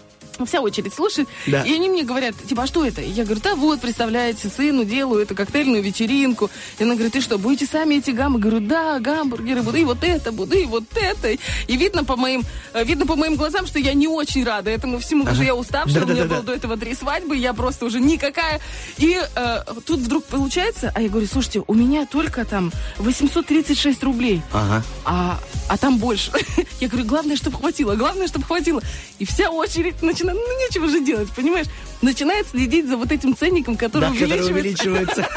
вся 0.45 0.61
очередь 0.61 0.93
слушает, 0.93 1.27
Да. 1.47 1.63
и 1.63 1.73
они 1.73 1.89
мне 1.89 2.03
говорят, 2.03 2.35
типа, 2.47 2.63
а 2.63 2.67
что 2.67 2.85
это? 2.85 3.01
И 3.01 3.09
я 3.09 3.23
говорю, 3.23 3.41
да 3.41 3.55
вот, 3.55 3.79
представляете, 3.81 4.49
сыну 4.49 4.85
делаю 4.85 5.21
эту 5.23 5.35
коктейльную 5.35 5.83
вечеринку. 5.83 6.49
И 6.79 6.83
она 6.83 6.93
говорит, 6.95 7.13
ты 7.13 7.21
что, 7.21 7.37
будете 7.37 7.65
сами 7.65 7.95
эти 7.95 8.11
гаммы? 8.11 8.39
Говорю, 8.39 8.59
да, 8.61 8.99
гамбургеры 8.99 9.61
буду, 9.61 9.77
и 9.77 9.83
вот 9.83 10.03
это 10.03 10.31
буду, 10.31 10.57
и 10.57 10.65
вот 10.65 10.83
это. 10.95 11.29
И 11.29 11.77
видно 11.77 12.03
по 12.03 12.15
моим, 12.15 12.43
э, 12.73 12.83
видно 12.83 13.05
по 13.05 13.15
моим 13.15 13.35
глазам, 13.35 13.67
что 13.67 13.79
я 13.79 13.93
не 13.93 14.07
очень 14.07 14.43
рада 14.43 14.69
этому 14.71 14.99
всему, 14.99 15.21
потому 15.21 15.35
что 15.35 15.45
я 15.45 15.55
уставшая, 15.55 16.03
у 16.03 16.07
меня 16.07 16.25
было 16.25 16.41
до 16.41 16.53
этого 16.53 16.77
три 16.77 16.95
свадьбы, 16.95 17.35
я 17.37 17.53
просто 17.53 17.85
уже 17.85 17.99
никакая. 17.99 18.59
И 18.97 19.19
э, 19.35 19.57
тут 19.85 19.99
вдруг 19.99 20.25
получается, 20.25 20.91
а 20.95 21.01
я 21.01 21.09
говорю, 21.09 21.27
слушайте, 21.31 21.63
у 21.67 21.73
меня 21.73 22.05
только 22.05 22.45
там 22.45 22.71
836 22.97 24.03
рублей, 24.03 24.41
Ага. 24.51 24.83
а, 25.05 25.39
а 25.69 25.77
там 25.77 25.97
больше. 25.97 26.31
Я 26.79 26.87
говорю, 26.87 27.05
главное, 27.07 27.35
чтобы 27.35 27.57
хватило, 27.57 27.95
главное, 27.95 28.27
чтобы 28.27 28.45
хватило. 28.45 28.81
И 29.19 29.25
вся 29.25 29.49
очередь 29.49 30.01
начинает, 30.01 30.30
ну 30.33 30.59
нечего 30.67 30.87
же 30.87 31.03
делать, 31.03 31.29
понимаешь? 31.35 31.67
Начинает 32.01 32.47
следить 32.47 32.87
за 32.87 32.97
вот 32.97 33.11
этим 33.11 33.35
ценником, 33.35 33.77
который 33.77 34.01
Да, 34.09 34.13
который 34.13 34.41
увеличивается. 34.51 35.21
увеличивается. 35.21 35.27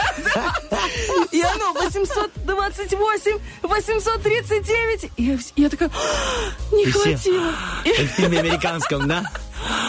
И 1.33 1.41
оно 1.43 1.73
828, 1.75 3.39
839. 3.63 5.11
И 5.17 5.39
я, 5.57 5.69
такая, 5.69 5.91
«А, 5.91 6.75
не 6.75 6.87
все, 6.87 6.99
хватило. 7.01 7.53
В 7.85 7.89
фильме 8.17 8.39
американском, 8.41 9.09
да? 9.09 9.25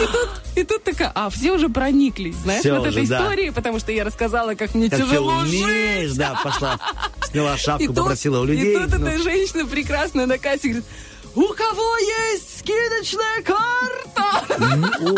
И 0.01 0.05
тут, 0.05 0.29
и 0.55 0.63
тут 0.63 0.83
такая, 0.83 1.11
а 1.15 1.29
все 1.29 1.51
уже 1.51 1.67
прониклись, 1.69 2.35
знаешь, 2.35 2.61
Всё 2.61 2.75
вот 2.79 2.87
уже, 2.87 2.99
этой 3.01 3.07
да. 3.09 3.17
истории, 3.23 3.49
потому 3.49 3.79
что 3.79 3.91
я 3.91 4.03
рассказала, 4.05 4.55
как 4.55 4.73
мне 4.73 4.89
Как 4.89 4.99
ты 4.99 5.05
тяжело 5.05 5.33
умеешь, 5.39 6.09
жить. 6.09 6.17
да, 6.17 6.39
пошла, 6.43 6.79
сняла 7.29 7.57
шапку, 7.57 7.83
И 7.83 7.87
тут- 7.87 7.95
попросила 7.97 8.39
у 8.41 8.45
людей. 8.45 8.73
И 8.73 8.77
тут 8.77 8.97
ну. 8.99 9.07
эта 9.07 9.21
женщина 9.21 9.65
прекрасная 9.65 10.25
на 10.27 10.37
кассе 10.37 10.69
говорит, 10.69 10.85
у 11.35 11.47
кого 11.49 11.97
есть 11.97 12.54
скидочная 12.65 13.43
карта? 13.43 14.25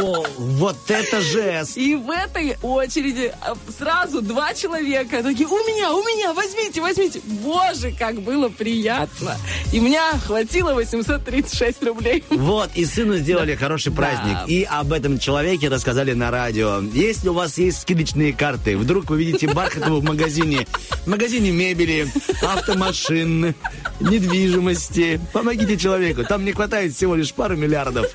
О, 0.04 0.26
вот 0.38 0.78
это 0.90 1.22
жест! 1.22 1.78
И 1.78 1.96
в 1.96 2.10
этой 2.10 2.58
очереди 2.62 3.34
а, 3.42 3.56
сразу 3.78 4.22
два 4.22 4.54
человека 4.54 5.24
такие, 5.24 5.48
у 5.48 5.58
меня, 5.58 5.94
у 5.94 6.02
меня, 6.04 6.34
возьмите, 6.34 6.82
возьмите. 6.82 7.22
Боже, 7.24 7.94
как 7.98 8.22
было 8.22 8.50
приятно. 8.50 9.38
И 9.72 9.80
меня 9.80 10.12
хватило 10.26 10.74
836 10.74 11.84
рублей. 11.84 12.24
Вот, 12.30 12.70
и 12.76 12.86
сыну 12.86 13.18
сделали 13.18 13.56
хороший 13.56 13.92
праздник. 13.92 14.38
И 14.48 14.64
об 14.64 14.92
этом 14.92 15.20
человеке 15.20 15.70
рассказали 15.70 16.14
на 16.14 16.32
радио. 16.32 16.82
Если 16.94 17.30
у 17.30 17.34
вас 17.34 17.58
есть 17.58 17.82
скидочные 17.82 18.34
карты, 18.34 18.78
вдруг 18.78 19.10
вы 19.10 19.20
видите 19.20 19.48
Бархатову 19.48 20.02
в 20.02 20.04
магазине, 20.04 20.68
в 21.06 21.08
магазине 21.08 21.52
мебели, 21.52 22.08
автомашин, 22.42 23.56
недвижимости, 24.00 25.22
помогите 25.32 25.78
человеку. 25.78 26.24
Там 26.24 26.44
не 26.44 26.52
хватает 26.52 26.94
всего 26.94 27.16
лишь 27.16 27.34
пару 27.38 27.56
миллиардов. 27.56 28.08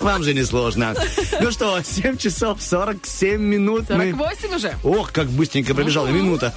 Вам 0.00 0.22
же 0.24 0.34
не 0.34 0.42
сложно. 0.44 0.94
Ну 1.40 1.50
что, 1.52 1.80
7 1.82 2.16
часов 2.16 2.62
47 2.62 3.40
минут. 3.40 3.88
мы- 3.90 4.12
48 4.12 4.54
уже? 4.56 4.74
Ох, 4.82 5.12
как 5.12 5.28
быстренько 5.28 5.74
пробежала 5.74 6.08
минута. 6.08 6.54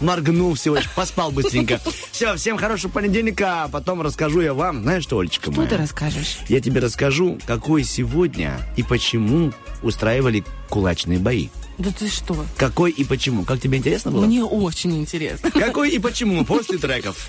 Моргнул 0.00 0.54
всего 0.54 0.76
лишь, 0.76 0.88
поспал 0.90 1.30
быстренько. 1.32 1.80
Все, 2.12 2.34
всем 2.36 2.56
хорошего 2.58 2.90
понедельника, 2.92 3.64
а 3.64 3.68
потом 3.68 4.02
расскажу 4.02 4.40
я 4.40 4.54
вам, 4.54 4.82
знаешь 4.82 5.02
что, 5.04 5.18
Олечка 5.18 5.50
Что 5.50 5.60
моя? 5.60 5.68
ты 5.70 5.76
расскажешь? 5.76 6.38
Я 6.48 6.60
тебе 6.60 6.80
расскажу, 6.80 7.38
какой 7.46 7.82
сегодня 7.84 8.58
и 8.76 8.82
почему 8.82 9.52
устраивали 9.82 10.44
кулачные 10.68 11.18
бои. 11.18 11.48
Да 11.78 11.90
ты 11.96 12.08
что? 12.08 12.44
Какой 12.56 12.90
и 12.90 13.04
почему? 13.04 13.44
Как 13.44 13.60
тебе 13.60 13.78
интересно 13.78 14.10
было? 14.10 14.24
Мне 14.24 14.42
очень 14.42 14.98
интересно. 14.98 15.50
Какой 15.50 15.90
и 15.90 15.98
почему? 15.98 16.44
После 16.44 16.78
треков. 16.78 17.28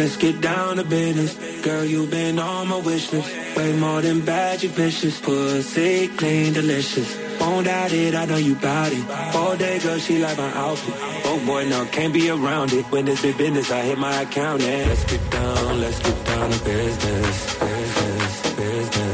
Let's 0.00 0.16
get 0.16 0.40
down 0.40 0.76
to 0.76 0.84
business. 0.84 1.36
Girl, 1.60 1.84
you've 1.84 2.10
been 2.10 2.38
on 2.38 2.68
my 2.68 2.78
wish 2.78 3.12
list. 3.12 3.28
Way 3.54 3.74
more 3.74 4.00
than 4.00 4.24
bad, 4.24 4.62
you 4.62 4.70
vicious. 4.70 5.20
Pussy 5.20 6.08
clean, 6.16 6.54
delicious. 6.54 7.18
Won't 7.38 7.66
doubt 7.66 7.92
it, 7.92 8.14
I 8.14 8.24
know 8.24 8.38
you 8.38 8.54
bout 8.54 8.92
it. 8.92 9.04
All 9.36 9.58
day, 9.58 9.78
girl, 9.78 9.98
she 9.98 10.16
like 10.18 10.38
my 10.38 10.50
outfit. 10.56 10.94
Oh 11.26 11.38
boy, 11.44 11.68
no, 11.68 11.84
can't 11.84 12.14
be 12.14 12.30
around 12.30 12.72
it. 12.72 12.86
When 12.86 13.08
it's 13.08 13.20
big 13.20 13.36
business, 13.36 13.70
I 13.70 13.82
hit 13.82 13.98
my 13.98 14.22
account 14.22 14.62
and 14.62 14.88
let's 14.88 15.04
get 15.04 15.30
down, 15.30 15.80
let's 15.82 15.98
get 15.98 16.24
down 16.24 16.50
to 16.50 16.64
business. 16.64 17.58
Business, 17.60 18.54
business, 18.56 18.56
business, 18.56 19.09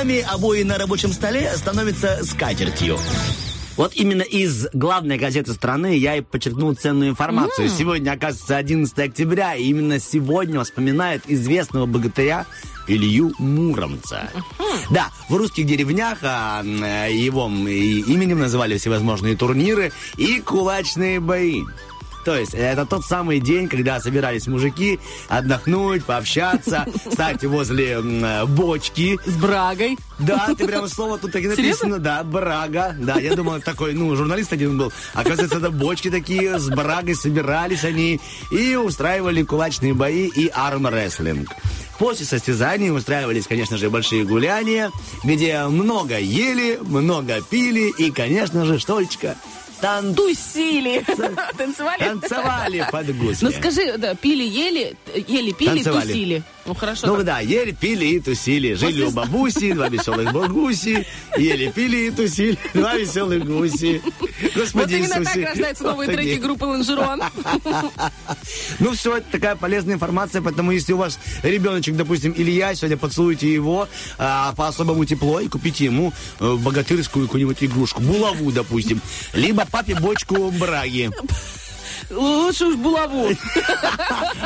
С 0.00 0.02
нами 0.02 0.20
обои 0.20 0.62
на 0.62 0.78
рабочем 0.78 1.12
столе 1.12 1.50
становятся 1.56 2.24
скатертью. 2.24 2.98
Вот 3.76 3.94
именно 3.94 4.22
из 4.22 4.66
главной 4.72 5.16
газеты 5.16 5.52
страны 5.52 5.96
я 5.96 6.16
и 6.16 6.20
подчеркнул 6.20 6.74
ценную 6.74 7.10
информацию. 7.10 7.68
Сегодня, 7.68 8.12
оказывается, 8.12 8.56
11 8.56 8.98
октября, 8.98 9.54
и 9.54 9.64
именно 9.64 9.98
сегодня 9.98 10.62
вспоминают 10.62 11.24
известного 11.28 11.86
богатыря 11.86 12.46
Илью 12.88 13.32
Муромца. 13.38 14.30
Да, 14.90 15.10
в 15.28 15.36
русских 15.36 15.66
деревнях 15.66 16.18
а, 16.22 16.62
его 16.62 17.46
именем 17.46 18.40
называли 18.40 18.76
всевозможные 18.78 19.36
турниры 19.36 19.92
и 20.16 20.40
кулачные 20.40 21.20
бои. 21.20 21.62
То 22.24 22.36
есть 22.36 22.54
это 22.54 22.84
тот 22.86 23.04
самый 23.04 23.40
день, 23.40 23.68
когда 23.68 24.00
собирались 24.00 24.46
мужики 24.46 25.00
отдохнуть, 25.28 26.04
пообщаться, 26.04 26.86
стать 27.12 27.44
возле 27.44 28.00
бочки, 28.46 29.18
С 29.24 29.36
брагой. 29.36 29.96
да, 30.18 30.54
ты 30.56 30.66
прям 30.66 30.86
слово 30.88 31.18
тут 31.18 31.32
так 31.32 31.42
и 31.42 31.48
написано, 31.48 31.98
да, 31.98 32.22
брага. 32.22 32.94
Да, 32.98 33.18
я 33.18 33.34
думал, 33.34 33.60
такой, 33.60 33.94
ну, 33.94 34.14
журналист 34.16 34.52
один 34.52 34.76
был. 34.78 34.92
Оказывается, 35.14 35.58
это 35.58 35.70
бочки 35.70 36.10
такие, 36.10 36.58
с 36.58 36.68
брагой 36.68 37.14
собирались 37.14 37.84
они 37.84 38.20
и 38.50 38.76
устраивали 38.76 39.42
кулачные 39.42 39.94
бои 39.94 40.26
и 40.28 40.48
армрестлинг. 40.48 41.48
После 41.98 42.24
состязаний 42.24 42.90
устраивались, 42.90 43.46
конечно 43.46 43.76
же, 43.76 43.90
большие 43.90 44.24
гуляния, 44.24 44.90
где 45.22 45.64
много 45.66 46.18
ели, 46.18 46.78
много 46.82 47.42
пили 47.42 47.90
и, 47.98 48.10
конечно 48.10 48.64
же, 48.64 48.78
штольчка, 48.78 49.36
тан- 49.80 50.14
Тусили. 50.14 51.04
Танцевали? 51.56 51.98
танцевали 52.04 52.86
под 52.90 53.16
гусли. 53.18 53.46
Ну 53.46 53.50
скажи, 53.52 53.96
да, 53.98 54.14
пили, 54.14 54.44
ели, 54.44 54.96
ели, 55.28 55.52
пили, 55.52 55.68
Танцевали. 55.82 56.06
тусили. 56.06 56.42
Ну 56.66 56.74
хорошо. 56.74 57.06
Ну 57.06 57.16
так. 57.16 57.24
да, 57.24 57.40
ели, 57.40 57.72
пили 57.72 58.04
и 58.06 58.20
тусили. 58.20 58.74
Жили 58.74 59.02
у 59.04 59.10
бабуси, 59.10 59.72
два 59.72 59.88
веселых 59.88 60.32
гуси. 60.52 61.06
Ели, 61.36 61.70
пили 61.70 62.08
и 62.08 62.10
тусили, 62.10 62.58
два 62.74 62.94
веселых 62.96 63.44
гуси. 63.44 64.02
Господи 64.54 64.74
Вот 64.74 64.90
именно 64.90 65.08
так 65.14 65.22
Иисусе. 65.22 65.46
рождаются 65.46 65.84
новые 65.84 66.06
Вот 66.08 66.16
треки 66.16 66.30
они. 66.32 66.38
группы 66.38 66.64
Лонжерон. 66.64 67.22
Ну 68.78 68.92
все, 68.92 69.16
это 69.16 69.26
такая 69.32 69.56
полезная 69.56 69.94
информация, 69.94 70.42
поэтому 70.42 70.72
если 70.72 70.92
у 70.92 70.98
вас 70.98 71.18
ребеночек, 71.42 71.96
допустим, 71.96 72.34
Илья, 72.36 72.74
сегодня 72.74 72.96
поцелуйте 72.96 73.52
его 73.52 73.88
а, 74.18 74.52
по-особому 74.54 75.04
тепло 75.04 75.40
и 75.40 75.48
купите 75.48 75.84
ему 75.86 76.12
э, 76.38 76.54
богатырскую 76.56 77.26
какую-нибудь 77.26 77.62
игрушку. 77.62 78.00
Булаву, 78.02 78.52
допустим. 78.52 79.00
Либо 79.34 79.64
папе 79.70 79.94
бочку 79.94 80.50
браги. 80.50 81.10
Лучше 82.10 82.66
уж 82.66 82.76
булаву. 82.76 83.28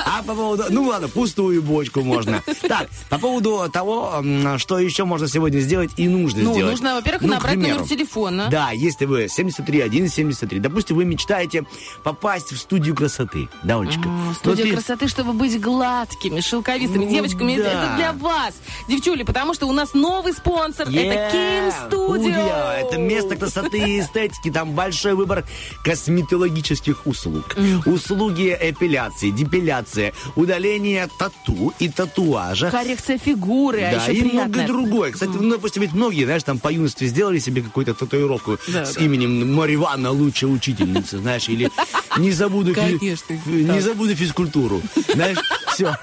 А 0.07 0.23
по 0.23 0.35
поводу... 0.35 0.65
Ну 0.71 0.85
ладно, 0.85 1.09
пустую 1.09 1.63
бочку 1.63 2.03
можно. 2.03 2.43
Так, 2.69 2.89
по 3.09 3.19
поводу 3.19 3.69
того, 3.73 4.23
что 4.59 4.79
еще 4.79 5.05
можно 5.05 5.29
сегодня 5.29 5.61
сделать 5.61 5.91
и 5.97 6.09
нужно 6.09 6.43
Ну, 6.43 6.53
сделать. 6.55 6.71
нужно, 6.73 6.95
во-первых, 6.97 7.23
Ну, 7.23 7.29
набрать 7.29 7.55
примеру, 7.55 7.75
номер 7.77 7.89
телефона. 7.89 8.49
Да, 8.51 8.71
если 8.73 9.05
вы 9.07 9.29
73173, 9.29 10.59
допустим, 10.61 10.97
вы 10.97 11.05
мечтаете 11.05 11.65
попасть 12.03 12.53
в 12.53 12.59
студию 12.59 12.95
красоты, 12.95 13.49
да, 13.63 13.79
Олечка? 13.79 14.03
А, 14.07 14.35
Студия 14.35 14.65
Вот 14.65 14.73
и- 14.73 14.75
красоты, 14.77 15.09
чтобы 15.09 15.33
быть 15.33 15.61
гладкими, 15.61 16.41
шелковистыми 16.41 17.05
Ну, 17.05 17.11
девочками. 17.11 17.53
Это- 17.55 17.65
да. 17.65 17.85
Это 17.85 17.97
для 17.97 18.13
вас, 18.13 18.55
девчули, 18.89 19.23
потому 19.23 19.55
что 19.55 19.67
у 19.67 19.73
нас 19.73 19.95
новый 19.95 20.33
спонсор. 20.33 20.89
Это 20.89 20.95
Yeah, 20.95 21.31
Ким 21.33 21.73
Студио. 21.87 22.31
Studio. 22.31 22.73
Это 22.87 22.99
место 22.99 23.37
красоты 23.37 23.79
и 23.79 24.01
эстетики. 24.01 24.51
Там 24.51 24.73
большой 24.73 25.15
выбор 25.15 25.45
косметологических 25.83 27.07
услуг. 27.07 27.44
Услуги 27.87 28.57
эпиляции, 28.61 29.31
депиляция, 29.31 30.13
удаление 30.37 31.09
тату 31.19 31.73
и 31.79 31.89
татуажа. 31.89 32.71
Коррекция 32.71 33.19
фигуры, 33.19 33.83
а 33.83 33.93
Да, 33.93 34.05
еще 34.07 34.21
и 34.21 34.33
многое 34.33 34.67
другое. 34.67 35.13
Кстати, 35.13 35.31
ну, 35.35 35.51
допустим, 35.51 35.83
ведь 35.83 35.93
многие, 35.93 36.25
знаешь, 36.25 36.43
там 36.43 36.59
по 36.59 36.73
юности 36.73 37.05
сделали 37.05 37.39
себе 37.39 37.63
какую-то 37.63 37.95
татуировку 37.95 38.59
Да, 38.69 38.85
с 38.85 38.95
да. 38.95 39.05
именем 39.05 39.53
Мариванна, 39.55 40.11
лучшая 40.11 40.51
учительница, 40.51 41.19
знаешь, 41.19 41.49
или 41.49 41.71
не 42.19 42.33
забуду, 42.33 42.75
Конечно, 42.75 43.39
не 43.47 43.81
забуду 43.81 44.15
физкультуру. 44.15 44.83
Знаешь, 45.13 45.39
все. 45.73 45.97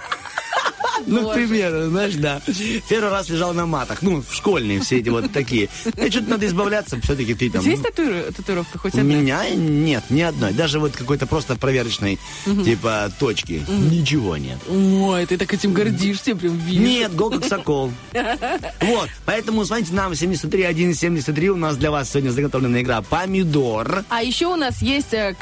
Ну, 1.05 1.29
к 1.29 1.33
примеру, 1.33 1.89
знаешь, 1.89 2.13
да. 2.15 2.41
Первый 2.89 3.09
раз 3.11 3.29
лежал 3.29 3.53
на 3.53 3.65
матах. 3.65 4.01
Ну, 4.01 4.21
в 4.27 4.33
школьные 4.33 4.79
все 4.81 4.97
эти 4.99 5.09
вот 5.09 5.31
такие. 5.31 5.69
Ну, 5.97 6.09
что-то 6.11 6.29
надо 6.29 6.45
избавляться, 6.45 6.99
все-таки 7.01 7.33
ты 7.33 7.47
У 7.47 7.51
там... 7.51 7.65
есть 7.65 7.83
татуиру- 7.83 8.31
татуировка 8.31 8.77
хоть 8.79 8.95
У 8.95 8.99
одна? 8.99 9.13
меня 9.15 9.49
нет, 9.49 10.03
ни 10.09 10.21
одной. 10.21 10.53
Даже 10.53 10.79
вот 10.79 10.95
какой-то 10.95 11.25
просто 11.27 11.55
проверочной, 11.55 12.19
типа, 12.65 13.11
точки. 13.19 13.63
Ничего 13.67 14.37
нет. 14.37 14.57
Ой, 14.69 15.25
ты 15.25 15.37
так 15.37 15.53
этим 15.53 15.73
гордишься, 15.73 16.35
прям 16.35 16.57
вижу. 16.57 16.81
Нет, 16.81 17.15
гол 17.15 17.31
как 17.31 17.45
сокол. 17.45 17.91
Вот, 18.81 19.09
поэтому 19.25 19.63
звоните 19.63 19.93
нам 19.93 20.13
73173. 20.15 21.49
У 21.49 21.55
нас 21.55 21.77
для 21.77 21.91
вас 21.91 22.09
сегодня 22.09 22.31
заготовлена 22.31 22.81
игра 22.81 23.01
«Помидор». 23.01 24.03
А 24.09 24.21
еще 24.23 24.47
у 24.47 24.55
нас 24.55 24.81
есть 24.81 25.13
э, 25.13 25.35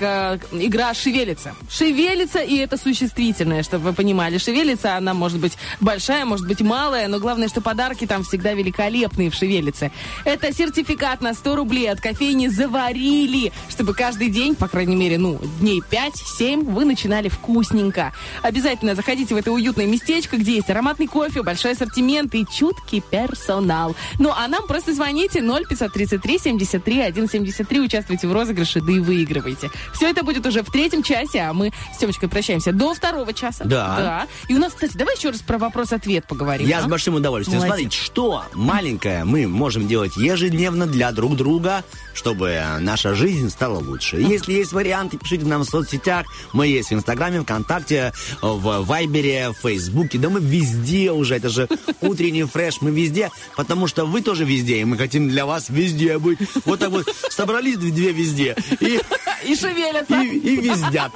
игра 0.52 0.94
«Шевелится». 0.94 1.56
«Шевелится», 1.70 2.40
и 2.40 2.58
это 2.58 2.78
существительное, 2.78 3.64
чтобы 3.64 3.86
вы 3.86 3.94
понимали. 3.94 4.38
«Шевелится», 4.38 4.96
она 4.96 5.14
может 5.14 5.40
быть 5.40 5.49
большая, 5.80 6.26
может 6.26 6.48
быть 6.48 6.62
малая, 6.62 7.08
но 7.08 7.20
главное, 7.20 7.48
что 7.48 7.62
подарки 7.62 8.06
там 8.06 8.24
всегда 8.24 8.54
великолепные 8.54 9.30
в 9.30 9.36
«Шевелится». 9.36 9.92
Это 10.26 10.54
сертификат 10.54 11.22
на 11.22 11.34
100 11.34 11.56
рублей 11.56 11.90
от 11.90 12.02
кофейни 12.02 12.48
«Заварили», 12.48 13.52
чтобы 13.70 13.94
каждый 13.94 14.30
день, 14.30 14.56
по 14.56 14.68
крайней 14.68 14.96
мере, 14.96 15.18
ну, 15.18 15.40
дней 15.60 15.82
5-7, 15.90 16.64
вы 16.66 16.86
начинали 16.86 17.30
вкусненько. 17.30 18.14
Обязательно 18.42 18.96
заходите 18.96 19.36
в 19.36 19.38
это 19.38 19.52
уютное 19.52 19.86
местечко, 19.86 20.38
где 20.38 20.56
есть 20.56 20.70
ароматный 20.70 21.08
кофе, 21.08 21.44
большой 21.44 21.72
ассортимент 21.72 22.36
и 22.36 22.46
чуткий 22.46 23.02
персонал. 23.02 23.96
Ну, 24.20 24.32
а 24.36 24.48
нам 24.48 24.68
просто 24.68 24.94
звоните 24.94 25.42
0533 25.42 26.40
73 26.40 27.30
173, 27.30 27.80
участвуйте 27.80 28.28
в 28.28 28.34
розыгрыше, 28.34 28.82
да 28.82 28.92
и 28.92 29.00
выигрывайте. 29.00 29.70
Все 29.94 30.10
это 30.10 30.24
будет 30.24 30.46
уже 30.46 30.64
в 30.64 30.72
третьем 30.72 31.04
часе, 31.04 31.42
а 31.42 31.54
мы 31.54 31.72
с 31.94 31.98
Темочкой 31.98 32.30
прощаемся 32.30 32.72
до 32.72 32.94
второго 32.94 33.34
часа. 33.34 33.64
Да. 33.66 33.96
Да. 33.98 34.28
И 34.48 34.56
у 34.56 34.58
нас, 34.58 34.74
кстати, 34.74 34.98
давай 34.98 35.16
еще 35.16 35.30
раз 35.30 35.39
про 35.46 35.58
вопрос-ответ 35.58 36.26
поговорим. 36.28 36.68
Я 36.68 36.80
а? 36.80 36.82
с 36.82 36.86
большим 36.86 37.16
удовольствием. 37.16 37.60
Молодец. 37.60 37.76
Смотрите, 37.76 37.98
что 38.04 38.44
маленькое 38.54 39.24
мы 39.26 39.48
можем 39.48 39.88
делать 39.88 40.16
ежедневно 40.18 40.86
для 40.88 41.12
друг 41.12 41.36
друга, 41.36 41.84
чтобы 42.14 42.62
наша 42.80 43.16
жизнь 43.16 43.50
стала 43.50 43.80
лучше. 43.80 44.18
Если 44.18 44.54
есть 44.54 44.72
варианты, 44.72 45.18
пишите 45.18 45.46
нам 45.46 45.62
в 45.62 45.66
соцсетях. 45.66 46.26
Мы 46.54 46.68
есть 46.68 46.90
в 46.90 46.94
Инстаграме, 46.94 47.42
ВКонтакте, 47.42 48.14
в 48.42 48.84
Вайбере, 48.86 49.50
в 49.50 49.62
Фейсбуке. 49.62 50.18
Да 50.18 50.30
мы 50.30 50.40
везде 50.40 51.12
уже. 51.12 51.36
Это 51.36 51.50
же 51.50 51.68
утренний 52.02 52.44
фреш. 52.44 52.82
Мы 52.82 52.92
везде, 52.92 53.30
потому 53.56 53.88
что 53.88 54.06
вы 54.06 54.22
тоже 54.22 54.46
везде. 54.46 54.80
И 54.82 54.86
мы 54.86 54.98
хотим 54.98 55.30
для 55.30 55.46
вас 55.46 55.70
везде 55.70 56.18
быть. 56.18 56.40
Вот 56.66 56.80
так 56.80 56.90
вот 56.90 57.08
собрались 57.30 57.78
две 57.78 58.12
везде. 58.12 58.56
И 58.80 59.00
И 59.46 59.56
шевелятся. 59.56 60.20
и, 60.22 60.38
и 60.38 60.56
вездят. 60.58 61.12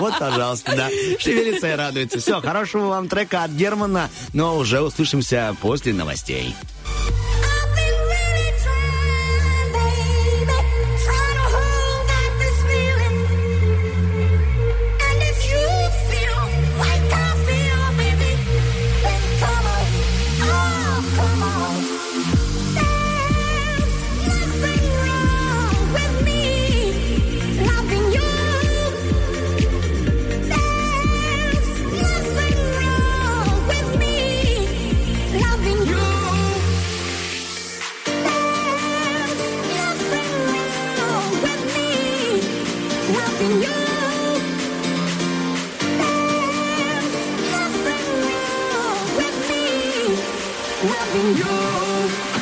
Вот, 0.00 0.18
пожалуйста, 0.18 0.74
да. 0.76 0.88
Шевелится 1.18 1.72
и 1.72 1.76
радуется. 1.76 2.18
Все, 2.18 2.40
хорошего 2.40 2.86
вам 2.86 3.08
трека 3.08 3.25
от 3.34 3.50
Германа, 3.50 4.10
но 4.32 4.56
уже 4.56 4.80
услышимся 4.80 5.56
после 5.60 5.92
новостей. 5.92 6.54
Loving 50.84 51.36
you. 51.38 52.35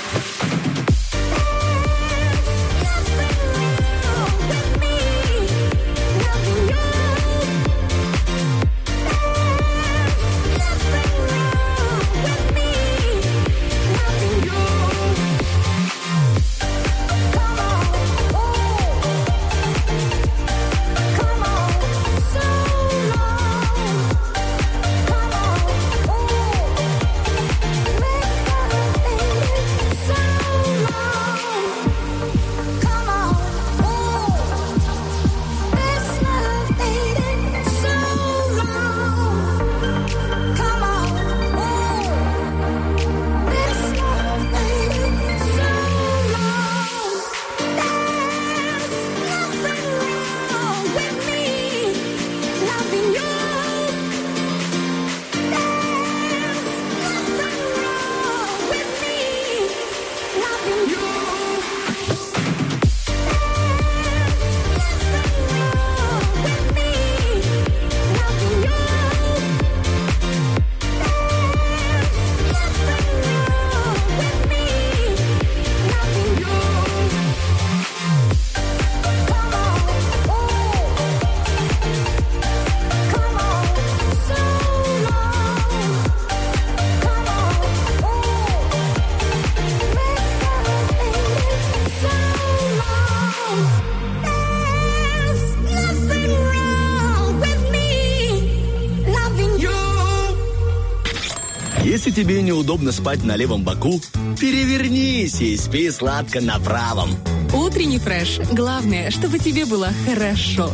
Тебе 102.14 102.42
неудобно 102.42 102.92
спать 102.92 103.24
на 103.24 103.34
левом 103.34 103.64
боку, 103.64 104.00
перевернись 104.40 105.40
и 105.40 105.56
спи 105.56 105.90
сладко 105.90 106.40
на 106.40 106.60
правом. 106.60 107.10
Утренний 107.52 107.98
фреш. 107.98 108.38
Главное, 108.52 109.10
чтобы 109.10 109.38
тебе 109.38 109.66
было 109.66 109.88
хорошо. 110.06 110.70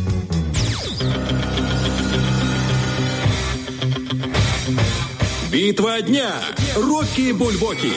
Битва 5.51 6.01
дня. 6.01 6.31
Рокки 6.75 7.31
Бульбоки. 7.31 7.93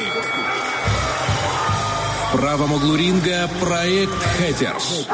В 2.33 2.37
правом 2.37 2.73
углу 2.73 2.97
ринга 2.97 3.49
проект 3.61 4.23
Хэттерс. 4.39 5.07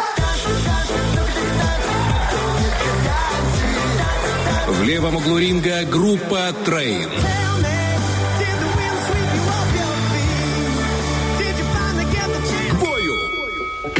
В 4.68 4.82
левом 4.84 5.16
углу 5.16 5.36
ринга 5.36 5.84
группа 5.84 6.54
Train. 6.64 7.10
К 7.10 7.49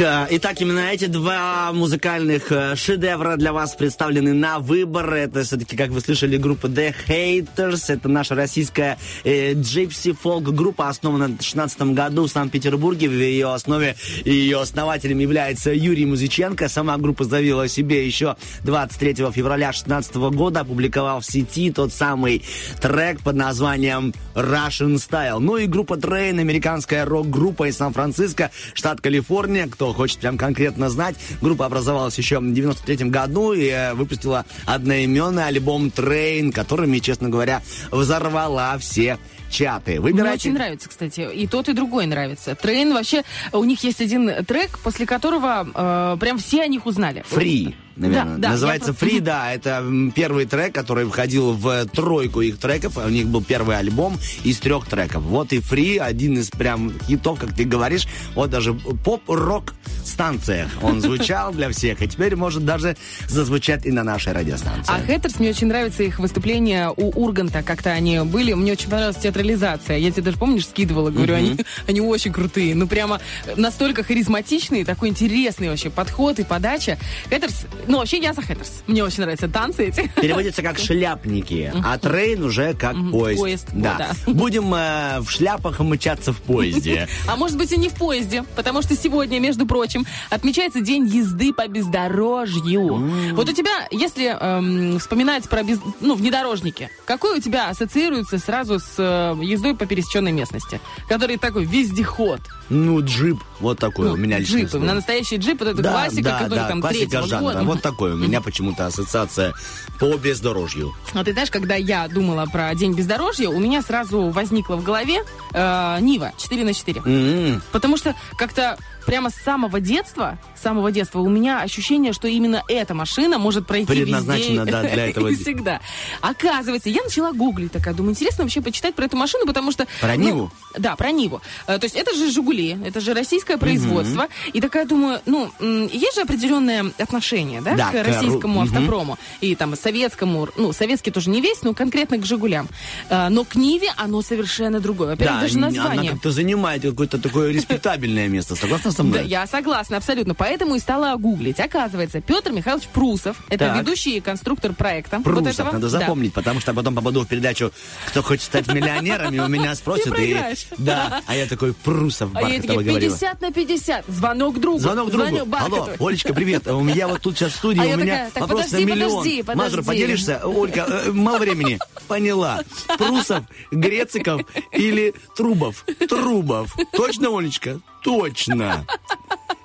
Итак, 0.03 0.59
именно 0.61 0.79
эти 0.91 1.05
два 1.05 1.71
музыкальных 1.73 2.51
э, 2.51 2.75
шедевра 2.75 3.35
для 3.35 3.53
вас 3.53 3.75
представлены 3.75 4.33
на 4.33 4.57
выбор. 4.57 5.13
Это 5.13 5.43
все-таки, 5.43 5.77
как 5.77 5.91
вы 5.91 6.01
слышали, 6.01 6.37
группа 6.37 6.65
The 6.65 6.95
Hatters. 7.07 7.83
Это 7.87 8.09
наша 8.09 8.33
российская 8.33 8.97
э, 9.23 9.53
gypsy 9.53 10.13
folk 10.13 10.45
группа, 10.45 10.89
основана 10.89 11.25
в 11.25 11.37
2016 11.37 11.81
году 11.93 12.25
в 12.25 12.31
Санкт-Петербурге. 12.31 13.09
В 13.09 13.11
ее 13.11 13.53
основе 13.53 13.95
ее 14.25 14.59
основателем 14.59 15.19
является 15.19 15.71
Юрий 15.71 16.07
Музыченко. 16.07 16.67
Сама 16.67 16.97
группа 16.97 17.23
заявила 17.23 17.63
о 17.63 17.67
себе 17.67 18.03
еще 18.03 18.37
23 18.63 19.13
февраля 19.31 19.67
2016 19.67 20.15
года, 20.15 20.61
опубликовав 20.61 21.23
в 21.23 21.31
сети 21.31 21.71
тот 21.71 21.93
самый 21.93 22.43
трек 22.81 23.21
под 23.21 23.35
названием 23.35 24.15
Russian 24.33 24.95
Style. 24.95 25.37
Ну 25.37 25.57
и 25.57 25.67
группа 25.67 25.93
Train, 25.93 26.39
американская 26.39 27.05
рок-группа 27.05 27.69
из 27.69 27.77
Сан-Франциско, 27.77 28.49
штат 28.73 28.99
Калифорния. 28.99 29.67
Кто 29.67 29.90
хочет 29.93 30.19
прям 30.19 30.37
конкретно 30.37 30.89
знать, 30.89 31.15
группа 31.41 31.65
образовалась 31.65 32.17
еще 32.17 32.39
в 32.39 32.53
93 32.53 33.09
году 33.09 33.53
и 33.53 33.67
э, 33.67 33.93
выпустила 33.93 34.45
одноименный 34.65 35.45
альбом 35.45 35.87
Train, 35.87 36.51
которыми, 36.51 36.99
честно 36.99 37.29
говоря, 37.29 37.61
взорвала 37.91 38.77
все 38.77 39.17
чаты. 39.49 39.91
Мне 39.91 39.99
Выбирайте. 39.99 40.49
очень 40.49 40.53
нравится, 40.53 40.89
кстати. 40.89 41.29
И 41.33 41.45
тот, 41.45 41.69
и 41.69 41.73
другой 41.73 42.05
нравится. 42.05 42.55
Train 42.55 42.93
вообще, 42.93 43.23
у 43.51 43.63
них 43.63 43.83
есть 43.83 44.01
один 44.01 44.45
трек, 44.45 44.79
после 44.79 45.05
которого 45.05 45.67
э, 45.73 46.17
прям 46.19 46.37
все 46.39 46.63
о 46.63 46.67
них 46.67 46.85
узнали. 46.85 47.23
Free, 47.29 47.75
наверное. 48.01 48.35
Да, 48.35 48.41
да, 48.41 48.49
Называется 48.49 48.93
просто- 48.93 49.05
Free, 49.17 49.19
да. 49.21 49.53
Это 49.53 49.83
первый 50.15 50.45
трек, 50.45 50.73
который 50.73 51.05
входил 51.05 51.53
в 51.53 51.85
тройку 51.87 52.41
их 52.41 52.57
треков. 52.57 52.97
У 52.97 53.09
них 53.09 53.27
был 53.27 53.43
первый 53.43 53.77
альбом 53.77 54.17
из 54.43 54.59
трех 54.59 54.87
треков. 54.87 55.23
Вот 55.23 55.53
и 55.53 55.59
Free, 55.59 55.97
один 55.99 56.37
из 56.37 56.49
прям 56.49 56.91
хитов, 57.07 57.39
как 57.39 57.53
ты 57.55 57.63
говоришь. 57.63 58.07
Вот 58.35 58.49
даже 58.49 58.73
поп-рок 58.73 59.73
станциях 60.03 60.69
он 60.81 61.01
звучал 61.01 61.51
для 61.53 61.69
всех. 61.69 62.01
И 62.01 62.07
теперь 62.07 62.35
может 62.35 62.65
даже 62.65 62.97
зазвучать 63.27 63.85
и 63.85 63.91
на 63.91 64.03
нашей 64.03 64.33
радиостанции. 64.33 64.91
А 64.93 64.99
Хэттерс, 65.05 65.39
мне 65.39 65.49
очень 65.49 65.67
нравится 65.67 66.03
их 66.03 66.19
выступление 66.19 66.89
у 66.95 67.09
Урганта, 67.23 67.61
как-то 67.63 67.91
они 67.91 68.19
были. 68.21 68.53
Мне 68.53 68.73
очень 68.73 68.89
понравилась 68.89 69.17
театрализация. 69.17 69.97
Я 69.97 70.11
тебе 70.11 70.23
даже, 70.23 70.37
помнишь, 70.37 70.67
скидывала, 70.67 71.09
говорю, 71.09 71.35
они, 71.35 71.57
они 71.87 72.01
очень 72.01 72.31
крутые. 72.33 72.75
Ну, 72.75 72.87
прямо 72.87 73.19
настолько 73.55 74.03
харизматичные, 74.03 74.85
такой 74.85 75.09
интересный 75.09 75.69
вообще 75.69 75.89
подход 75.89 76.39
и 76.39 76.43
подача. 76.43 76.97
Хэттерс, 77.29 77.65
ну, 77.91 77.97
вообще 77.97 78.19
я 78.19 78.31
за 78.31 78.41
Хэттерс. 78.41 78.83
Мне 78.87 79.03
очень 79.03 79.21
нравятся 79.21 79.49
танцы 79.49 79.87
эти. 79.87 80.09
Переводится 80.15 80.61
как 80.61 80.79
шляпники, 80.79 81.73
а 81.83 81.97
трейн 81.97 82.41
уже 82.41 82.73
как 82.73 82.95
поезд. 83.11 83.41
поезд, 83.41 83.67
да. 83.73 84.11
Будем 84.25 84.73
э, 84.73 85.19
в 85.19 85.29
шляпах 85.29 85.79
мчаться 85.79 86.31
в 86.31 86.41
поезде. 86.41 87.09
А 87.27 87.35
может 87.35 87.57
быть 87.57 87.71
и 87.71 87.77
не 87.77 87.89
в 87.89 87.93
поезде, 87.93 88.43
потому 88.55 88.81
что 88.81 88.95
сегодня, 88.95 89.39
между 89.39 89.65
прочим, 89.65 90.05
отмечается 90.29 90.81
день 90.81 91.05
езды 91.05 91.53
по 91.53 91.67
бездорожью. 91.67 93.33
Вот 93.33 93.49
у 93.49 93.53
тебя, 93.53 93.87
если 93.91 94.35
эм, 94.39 94.99
вспоминать 94.99 95.47
про 95.49 95.63
без... 95.63 95.79
ну, 95.99 96.15
внедорожники, 96.15 96.89
какой 97.05 97.37
у 97.37 97.41
тебя 97.41 97.69
ассоциируется 97.69 98.37
сразу 98.37 98.79
с 98.79 98.95
э, 98.97 99.35
ездой 99.43 99.75
по 99.75 99.85
пересеченной 99.85 100.31
местности? 100.31 100.79
Который 101.07 101.37
такой 101.37 101.65
вездеход. 101.65 102.39
Ну, 102.69 103.03
джип, 103.03 103.39
вот 103.59 103.79
такой 103.79 104.07
Ну, 104.07 104.13
у 104.13 104.17
меня 104.17 104.39
лично. 104.39 104.59
джип, 104.59 104.73
на 104.75 104.93
настоящий 104.93 105.37
джип, 105.37 105.59
вот 105.59 105.69
эта 105.69 105.83
классика, 105.83 106.39
которая 106.41 106.67
там 106.67 106.81
классика 106.81 107.01
третьего 107.01 107.27
жанра. 107.27 107.43
года. 107.43 107.63
Вот 107.71 107.81
такой 107.81 108.11
у 108.11 108.17
меня 108.17 108.41
почему-то 108.41 108.85
ассоциация 108.85 109.53
по 109.97 110.17
бездорожью. 110.17 110.93
А 111.13 111.23
ты 111.23 111.31
знаешь, 111.31 111.49
когда 111.49 111.75
я 111.75 112.05
думала 112.09 112.45
про 112.51 112.75
день 112.75 112.93
бездорожья, 112.93 113.47
у 113.47 113.59
меня 113.61 113.81
сразу 113.81 114.23
возникла 114.29 114.75
в 114.75 114.83
голове 114.83 115.23
э, 115.53 115.97
Нива 116.01 116.33
4 116.37 116.65
на 116.65 116.73
4. 116.73 117.01
М, 117.05 117.61
Потому 117.71 117.95
что 117.95 118.13
как-то 118.37 118.77
прямо 119.05 119.29
с 119.29 119.35
самого 119.35 119.79
детства, 119.79 120.37
с 120.55 120.61
самого 120.61 120.91
детства 120.91 121.19
у 121.19 121.29
меня 121.29 121.61
ощущение, 121.61 122.13
что 122.13 122.27
именно 122.27 122.63
эта 122.67 122.93
машина 122.93 123.37
может 123.37 123.67
пройти 123.67 123.87
Предназначена, 123.87 124.61
везде 124.61 124.71
да, 124.71 124.81
для 124.83 125.07
этого 125.09 125.27
и 125.27 125.35
всегда. 125.35 125.81
Оказывается, 126.21 126.89
я 126.89 127.03
начала 127.03 127.31
гуглить 127.33 127.71
такая, 127.71 127.93
думаю, 127.93 128.11
интересно 128.11 128.43
вообще 128.43 128.61
почитать 128.61 128.95
про 128.95 129.05
эту 129.05 129.17
машину, 129.17 129.45
потому 129.45 129.71
что... 129.71 129.87
Про 129.99 130.15
ну, 130.15 130.23
Ниву? 130.23 130.51
Да, 130.77 130.95
про 130.95 131.11
Ниву. 131.11 131.41
Э, 131.67 131.77
То 131.77 131.85
есть 131.85 131.95
это 131.95 132.13
же 132.15 132.31
«Жигули», 132.31 132.77
это 132.85 132.99
же 132.99 133.13
российское 133.13 133.57
производство. 133.57 134.27
И 134.53 134.61
такая 134.61 134.85
думаю, 134.85 135.21
ну, 135.25 135.51
есть 135.59 136.15
же 136.15 136.21
определенное 136.21 136.91
отношение, 136.97 137.61
да, 137.61 137.75
Да, 137.75 137.89
к 137.89 137.91
к 137.91 138.03
российскому 138.07 138.61
мгм. 138.61 138.75
автопрому. 138.75 139.17
И 139.41 139.55
там 139.55 139.75
советскому, 139.75 140.47
ну, 140.55 140.73
советский 140.73 141.11
тоже 141.11 141.29
не 141.29 141.41
весь, 141.41 141.61
но 141.63 141.73
конкретно 141.73 142.17
к 142.17 142.25
«Жигулям». 142.25 142.67
Э, 143.09 143.29
Но 143.29 143.43
к 143.43 143.55
Ниве 143.55 143.89
оно 143.97 144.21
совершенно 144.21 144.79
другое. 144.79 145.09
Во-первых, 145.11 145.35
Да, 145.37 145.41
даже 145.41 145.57
название. 145.57 146.01
она 146.01 146.11
как-то 146.11 146.31
занимает 146.31 146.81
какое-то 146.83 147.17
такое 147.19 147.51
респектабельное 147.51 148.27
место. 148.27 148.55
Согласна 148.55 148.90
со 148.91 148.97
Да, 148.99 149.03
мной? 149.03 149.25
я 149.27 149.47
согласна, 149.47 149.97
абсолютно. 149.97 150.33
Поэтому 150.35 150.75
и 150.75 150.79
стала 150.79 151.15
гуглить. 151.17 151.59
Оказывается, 151.59 152.21
Петр 152.21 152.51
Михайлович 152.51 152.87
Прусов, 152.87 153.37
это 153.49 153.67
Так. 153.67 153.77
ведущий 153.79 154.19
конструктор 154.21 154.73
проекта. 154.73 155.17
вот 155.17 155.23
Прусов, 155.25 155.47
этого. 155.53 155.71
надо 155.73 155.89
Да. 155.89 155.99
запомнить, 155.99 156.33
потому 156.33 156.59
что 156.59 156.73
потом 156.73 156.95
попаду 156.95 157.21
в 157.21 157.27
передачу 157.27 157.71
«Кто 158.07 158.21
хочет 158.21 158.43
стать 158.43 158.67
миллионером?» 158.67 159.33
и 159.33 159.39
у 159.39 159.47
меня 159.47 159.73
спросят. 159.75 160.17
и-. 160.19 160.37
Да, 160.77 161.21
а 161.27 161.35
я 161.35 161.45
такой 161.47 161.73
Прусов 161.73 162.31
А 162.33 162.41
я 162.41 162.61
такие, 162.61 162.73
говорила. 162.73 162.99
50 162.99 163.41
на 163.41 163.51
50. 163.51 164.05
Звонок 164.07 164.59
другу. 164.59 164.79
Звонок 164.79 165.09
другу. 165.11 165.27
Звоню 165.27 165.47
Алло. 165.55 165.89
Олечка, 165.99 166.33
привет. 166.33 166.67
У 166.67 166.81
меня 166.81 167.07
вот 167.07 167.21
тут 167.21 167.37
сейчас 167.37 167.53
в 167.53 167.55
студии, 167.57 167.79
А 167.91 167.95
у 167.95 167.99
меня 167.99 168.29
вопрос 168.35 168.65
подожди, 168.65 168.85
на 168.85 168.89
миллион. 168.91 169.11
подожди, 169.17 169.43
подожди. 169.43 169.61
Мазур, 169.63 169.83
поделишься? 169.83 170.41
Ольга, 170.43 170.85
э, 170.89 171.11
мало 171.11 171.37
времени. 171.39 171.79
Поняла. 172.07 172.61
Прусов, 172.97 173.43
Грециков 173.71 174.41
или 174.71 175.13
Трубов? 175.35 175.85
Трубов. 176.09 176.75
Точно, 176.93 177.29
Олечка? 177.37 177.79
Точно. 178.03 178.85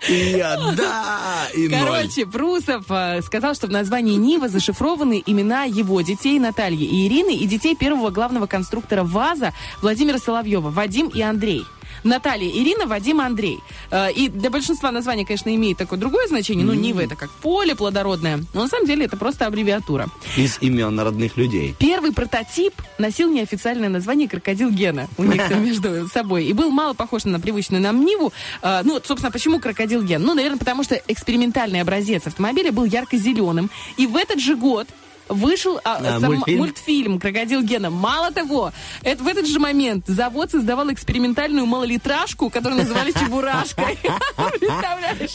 И 0.08 0.36
я, 0.36 0.56
да, 0.76 1.48
и 1.54 1.68
ноль. 1.68 1.80
Короче, 1.80 2.26
Прусов 2.26 2.84
э, 2.90 3.20
сказал, 3.22 3.54
что 3.54 3.66
в 3.66 3.70
названии 3.70 4.14
Нива 4.14 4.48
зашифрованы 4.48 5.20
имена 5.24 5.64
его 5.64 6.00
детей 6.00 6.38
Натальи 6.38 6.84
и 6.84 7.08
Ирины 7.08 7.34
и 7.34 7.46
детей 7.46 7.74
первого 7.74 8.10
главного 8.10 8.46
конструктора 8.46 9.02
ВАЗа 9.02 9.52
Владимира 9.82 10.18
Соловьева, 10.18 10.70
Вадим 10.70 11.08
и 11.08 11.20
Андрей. 11.22 11.64
Наталья, 12.06 12.48
Ирина, 12.50 12.86
Вадим, 12.86 13.20
Андрей. 13.20 13.58
Э, 13.90 14.10
И 14.12 14.28
для 14.28 14.50
большинства 14.50 14.90
название, 14.90 15.26
конечно, 15.26 15.54
имеет 15.54 15.78
такое 15.78 15.98
другое 15.98 16.26
значение. 16.28 16.64
Ну, 16.64 16.72
Нива 16.74 17.00
это 17.00 17.16
как 17.16 17.30
поле 17.30 17.74
плодородное. 17.74 18.42
Но 18.54 18.62
на 18.62 18.68
самом 18.68 18.86
деле 18.86 19.04
это 19.06 19.16
просто 19.16 19.46
аббревиатура. 19.46 20.08
Из 20.36 20.58
имен 20.60 20.98
родных 21.00 21.36
людей. 21.36 21.74
Первый 21.78 22.12
прототип 22.12 22.74
носил 22.98 23.30
неофициальное 23.30 23.88
название 23.88 24.28
«Крокодил 24.28 24.70
Гена» 24.70 25.08
у 25.18 25.24
них 25.24 25.46
там 25.48 25.64
между 25.66 26.08
собой. 26.08 26.44
И 26.46 26.52
был 26.52 26.70
мало 26.70 26.94
похож 26.94 27.24
на 27.24 27.40
привычную 27.40 27.82
нам 27.82 28.04
Ниву. 28.04 28.32
А, 28.62 28.82
Ну, 28.84 29.00
собственно, 29.04 29.30
почему 29.32 29.58
«Крокодил 29.60 30.02
Ген»? 30.02 30.22
Ну, 30.22 30.34
наверное, 30.34 30.58
потому 30.58 30.84
что 30.84 30.94
экспериментальный 31.08 31.80
образец 31.80 32.26
автомобиля 32.26 32.72
был 32.72 32.84
ярко-зеленым. 32.84 33.70
И 33.96 34.06
в 34.06 34.16
этот 34.16 34.40
же 34.40 34.56
год 34.56 34.86
вышел 35.28 35.80
а, 35.84 35.96
А, 35.96 36.20
сам 36.20 36.32
мультфильм? 36.34 36.58
мультфильм 36.58 37.18
«Крокодил 37.20 37.62
Гена». 37.62 37.90
Мало 37.90 38.32
того, 38.32 38.72
это, 39.02 39.22
в 39.22 39.26
этот 39.26 39.46
же 39.46 39.58
момент 39.58 40.04
завод 40.06 40.50
создавал 40.50 40.92
экспериментальную 40.92 41.66
малолитражку, 41.66 42.50
которую 42.50 42.82
называли 42.82 43.12
«Чебурашкой». 43.18 43.98
Представляешь? 44.60 45.34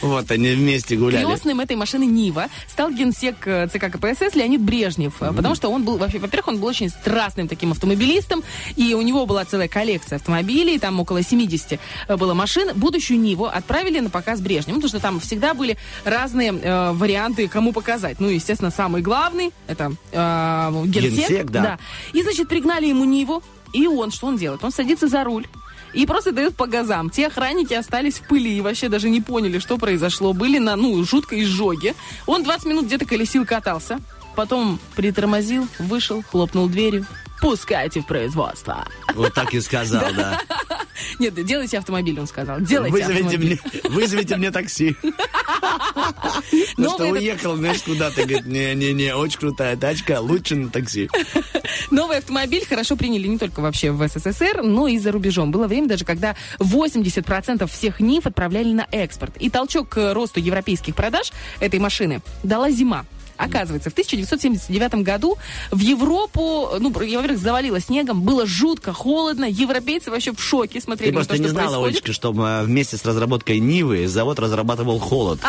Вот 0.02 0.30
они 0.30 0.52
вместе 0.52 0.96
гуляли. 0.96 1.24
Крестным 1.24 1.60
этой 1.60 1.76
машины 1.76 2.04
Нива 2.04 2.46
стал 2.68 2.90
генсек 2.90 3.46
э, 3.46 3.68
ЦК 3.68 3.90
КПСС 3.90 4.34
Леонид 4.34 4.60
Брежнев, 4.60 5.14
э, 5.20 5.32
потому 5.34 5.54
что 5.54 5.68
он 5.68 5.84
был, 5.84 5.98
вообще, 5.98 6.18
во-первых, 6.18 6.48
он 6.48 6.58
был 6.58 6.68
очень 6.68 6.88
страстным 6.88 7.48
таким 7.48 7.72
автомобилистом, 7.72 8.42
и 8.76 8.94
у 8.94 9.02
него 9.02 9.26
была 9.26 9.44
целая 9.44 9.68
коллекция 9.68 10.16
автомобилей, 10.16 10.78
там 10.78 10.98
около 11.00 11.22
70 11.22 11.78
было 12.08 12.34
машин. 12.34 12.70
Будущую 12.74 13.20
Ниву 13.20 13.46
отправили 13.46 14.00
на 14.00 14.10
показ 14.10 14.40
Брежневу, 14.40 14.80
потому 14.80 14.88
что 14.88 15.00
там 15.00 15.20
всегда 15.20 15.54
были 15.54 15.76
разные 16.04 16.52
э, 16.52 16.92
варианты, 16.92 17.48
кому 17.48 17.72
показать. 17.72 18.20
Ну, 18.20 18.28
естественно, 18.40 18.70
самый 18.70 19.02
главный, 19.02 19.52
это 19.66 19.92
э, 20.12 20.82
генсек. 20.86 21.28
Генсек, 21.28 21.50
да. 21.50 21.78
И, 22.12 22.22
значит, 22.22 22.48
пригнали 22.48 22.86
ему 22.86 23.04
Ниву, 23.04 23.42
и 23.72 23.86
он, 23.86 24.10
что 24.10 24.26
он 24.26 24.36
делает? 24.36 24.64
Он 24.64 24.72
садится 24.72 25.08
за 25.08 25.24
руль, 25.24 25.46
и 25.92 26.06
просто 26.06 26.32
дают 26.32 26.56
по 26.56 26.66
газам. 26.66 27.10
Те 27.10 27.26
охранники 27.26 27.74
остались 27.74 28.14
в 28.14 28.28
пыли 28.28 28.56
и 28.56 28.60
вообще 28.60 28.88
даже 28.88 29.10
не 29.10 29.20
поняли, 29.20 29.58
что 29.58 29.76
произошло. 29.76 30.32
Были 30.32 30.58
на, 30.58 30.76
ну, 30.76 31.02
жуткой 31.04 31.42
изжоге. 31.42 31.94
Он 32.26 32.42
20 32.42 32.66
минут 32.66 32.84
где-то 32.86 33.04
колесил, 33.06 33.44
катался. 33.44 34.00
Потом 34.36 34.78
притормозил, 34.94 35.66
вышел, 35.78 36.22
хлопнул 36.22 36.68
дверью 36.68 37.06
пускайте 37.40 38.00
в 38.00 38.06
производство. 38.06 38.86
Вот 39.14 39.34
так 39.34 39.52
и 39.54 39.60
сказал, 39.60 40.12
да. 40.14 40.40
Нет, 41.18 41.34
делайте 41.44 41.78
автомобиль, 41.78 42.18
он 42.18 42.26
сказал. 42.26 42.60
Делайте 42.60 42.92
Вызовите 42.92 43.24
автомобиль. 43.24 43.60
мне, 43.64 43.80
вызовите 43.90 44.36
мне 44.36 44.50
такси. 44.50 44.96
Ну 46.76 46.90
что, 46.90 47.04
уехал, 47.06 47.56
знаешь, 47.56 47.82
куда-то, 47.82 48.22
говорит, 48.22 48.46
не-не-не, 48.46 49.14
очень 49.14 49.38
крутая 49.38 49.76
тачка, 49.76 50.20
лучше 50.20 50.56
на 50.56 50.70
такси. 50.70 51.08
новый 51.90 52.18
автомобиль 52.18 52.64
хорошо 52.66 52.96
приняли 52.96 53.26
не 53.26 53.38
только 53.38 53.60
вообще 53.60 53.90
в 53.90 54.06
СССР, 54.06 54.62
но 54.62 54.88
и 54.88 54.98
за 54.98 55.12
рубежом. 55.12 55.50
Было 55.50 55.66
время 55.66 55.88
даже, 55.88 56.04
когда 56.04 56.36
80% 56.58 57.66
всех 57.66 58.00
НИФ 58.00 58.26
отправляли 58.26 58.72
на 58.72 58.86
экспорт. 58.90 59.36
И 59.38 59.50
толчок 59.50 59.90
к 59.90 60.14
росту 60.14 60.40
европейских 60.40 60.94
продаж 60.94 61.32
этой 61.60 61.80
машины 61.80 62.20
дала 62.42 62.70
зима. 62.70 63.04
Оказывается, 63.40 63.88
в 63.88 63.92
1979 63.94 64.94
году 64.96 65.38
в 65.70 65.78
Европу, 65.78 66.68
ну, 66.78 66.90
во-первых, 66.90 67.38
завалило 67.38 67.80
снегом, 67.80 68.22
было 68.22 68.46
жутко 68.46 68.92
холодно, 68.92 69.46
европейцы 69.46 70.10
вообще 70.10 70.32
в 70.32 70.42
шоке 70.42 70.80
смотрели 70.80 71.10
Ты 71.10 71.14
на 71.14 71.20
просто 71.20 71.36
то, 71.36 71.42
не 71.42 71.48
знала, 71.48 71.66
происходит. 71.68 71.94
Олечка, 71.94 72.12
что 72.12 72.32
э, 72.32 72.64
вместе 72.64 72.96
с 72.98 73.04
разработкой 73.04 73.58
Нивы 73.58 74.06
завод 74.08 74.38
разрабатывал 74.38 74.98
холод. 74.98 75.40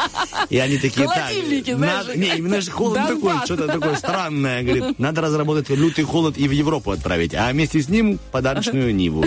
И 0.50 0.58
они 0.58 0.78
такие, 0.78 1.06
так... 1.06 1.30
Надо- 1.78 2.18
Не, 2.18 2.36
именно 2.36 2.60
же 2.60 2.70
холод 2.70 2.98
такой, 3.06 3.34
что-то 3.44 3.66
такое 3.68 3.94
странное. 3.96 4.62
Говорит, 4.62 4.98
надо 4.98 5.20
разработать 5.20 5.68
лютый 5.70 6.04
холод 6.04 6.36
и 6.36 6.48
в 6.48 6.50
Европу 6.50 6.90
отправить, 6.90 7.34
а 7.34 7.50
вместе 7.52 7.80
с 7.80 7.88
ним 7.88 8.18
подарочную 8.32 8.94
Ниву. 8.94 9.24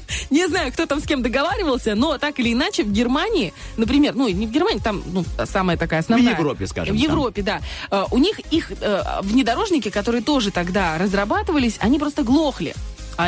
Не 0.30 0.46
знаю, 0.48 0.72
кто 0.72 0.86
там 0.86 1.00
с 1.00 1.06
кем 1.06 1.22
договаривался, 1.22 1.94
но 1.94 2.18
так 2.18 2.38
или 2.40 2.52
иначе 2.52 2.84
в 2.84 2.92
Германии, 2.92 3.52
например, 3.76 4.14
ну 4.14 4.28
не 4.28 4.46
в 4.46 4.50
Германии, 4.50 4.80
там 4.80 5.02
ну, 5.06 5.24
самая 5.44 5.76
такая 5.76 6.00
основная. 6.00 6.34
В 6.34 6.38
Европе, 6.38 6.66
скажем, 6.66 6.96
В 6.96 7.00
там. 7.00 7.10
Европе, 7.10 7.42
да. 7.42 7.60
Э, 7.90 8.04
У 8.10 8.18
них 8.18 8.38
их 8.50 8.72
э, 8.80 9.02
внедорожники, 9.22 9.90
которые 9.90 10.22
тоже 10.22 10.50
тогда 10.50 10.98
разрабатывались, 10.98 11.76
они 11.80 11.98
просто 11.98 12.22
глохли. 12.22 12.74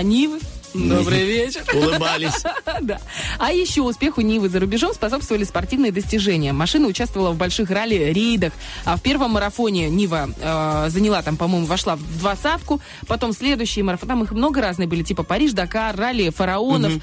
Нивы? 0.02 0.40
Добрый 0.74 1.24
вечер. 1.24 1.64
Улыбались. 1.72 2.42
Да. 2.80 2.98
А 3.38 3.52
еще 3.52 3.82
успеху 3.82 4.20
Нивы 4.20 4.48
за 4.48 4.58
рубежом 4.58 4.92
способствовали 4.92 5.44
спортивные 5.44 5.92
достижения. 5.92 6.52
Машина 6.52 6.88
участвовала 6.88 7.30
в 7.30 7.36
больших 7.36 7.70
ралли-рейдах. 7.70 8.52
А 8.84 8.96
в 8.96 9.02
первом 9.02 9.32
марафоне 9.32 9.88
Нива 9.88 10.28
э, 10.36 10.88
заняла 10.90 11.22
там, 11.22 11.36
по-моему, 11.36 11.66
вошла 11.66 11.94
в 11.94 12.18
двадцатку. 12.18 12.80
Потом 13.06 13.32
следующие 13.32 13.84
марафоны, 13.84 14.08
там 14.08 14.24
их 14.24 14.32
много 14.32 14.60
разные 14.60 14.88
были, 14.88 15.02
типа 15.02 15.22
Париж, 15.22 15.52
Дакар, 15.52 15.96
ралли 15.96 16.30
фараонов. 16.30 16.94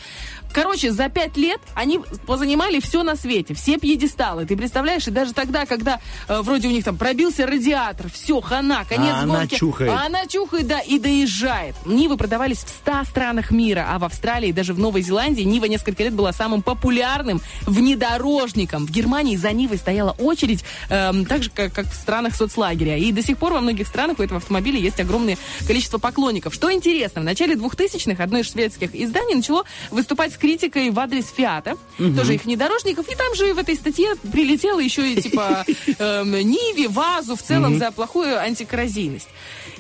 Короче, 0.54 0.92
за 0.92 1.10
пять 1.10 1.38
лет 1.38 1.60
они 1.76 2.00
позанимали 2.26 2.80
все 2.80 3.04
на 3.04 3.16
свете, 3.16 3.54
все 3.54 3.78
пьедесталы. 3.78 4.46
Ты 4.46 4.58
представляешь, 4.58 5.08
и 5.08 5.12
даже 5.12 5.34
тогда, 5.34 5.66
когда 5.66 6.00
э, 6.28 6.42
вроде 6.42 6.68
у 6.68 6.72
них 6.72 6.84
там 6.84 6.98
пробился 6.98 7.46
радиатор, 7.46 8.10
все, 8.12 8.42
хана, 8.42 8.86
конец 8.86 9.14
А 9.16 9.22
она 9.24 9.40
гонки. 9.40 9.56
чухает. 9.56 9.92
А 9.92 10.06
она 10.06 10.26
чухает, 10.28 10.68
да, 10.68 10.80
и 10.80 11.00
доезжает. 11.00 11.76
Нивы 11.86 12.18
продавались 12.18 12.60
в 12.60 12.70
100 12.70 13.06
странах 13.10 13.52
мира, 13.52 13.88
а 13.90 14.00
в 14.00 14.04
Австралии 14.04 14.52
даже 14.52 14.74
в 14.74 14.80
Новой 14.80 15.02
Зеландии 15.02 15.44
Нива 15.44 15.66
несколько 15.66 16.04
лет 16.04 16.14
была 16.14 16.34
самым 16.34 16.62
популярным 16.62 17.42
внедорожником. 17.66 18.86
В 18.86 18.92
Германии 18.92 19.36
за 19.36 19.52
Нивой 19.52 19.78
стояла 19.78 20.12
очередь, 20.12 20.64
эм, 20.90 21.26
так 21.26 21.44
же, 21.44 21.50
как, 21.50 21.74
как 21.74 21.88
в 21.88 21.94
странах 21.94 22.36
соцлагеря. 22.36 22.98
И 22.98 23.12
до 23.12 23.22
сих 23.24 23.38
пор 23.38 23.54
во 23.54 23.62
многих 23.62 23.88
странах 23.88 24.20
у 24.20 24.24
этого 24.24 24.38
автомобиля 24.38 24.80
есть 24.80 25.00
огромное 25.00 25.38
количество 25.68 25.98
поклонников. 25.98 26.54
Что 26.54 26.72
интересно, 26.72 27.22
в 27.22 27.24
начале 27.24 27.56
2000-х 27.56 28.24
одно 28.24 28.40
из 28.40 28.52
шведских 28.52 28.96
изданий 28.96 29.36
начало 29.36 29.66
выступать 29.92 30.34
с 30.34 30.38
критикой 30.42 30.90
в 30.90 31.00
адрес 31.00 31.32
Фиата, 31.36 31.78
тоже 31.98 32.36
их 32.36 32.46
внедорожников, 32.46 33.08
и 33.10 33.16
там 33.16 33.36
же 33.36 33.54
в 33.54 33.60
этой 33.60 33.76
статье 33.76 34.16
прилетело 34.32 34.80
еще 34.80 35.14
и 35.14 35.22
типа 35.22 35.64
эм, 36.00 36.32
Ниве, 36.32 36.88
ВАЗу 36.90 37.36
в 37.36 37.44
целом 37.44 37.78
за 37.78 37.92
плохую 37.92 38.40
антикоррозийность. 38.40 39.30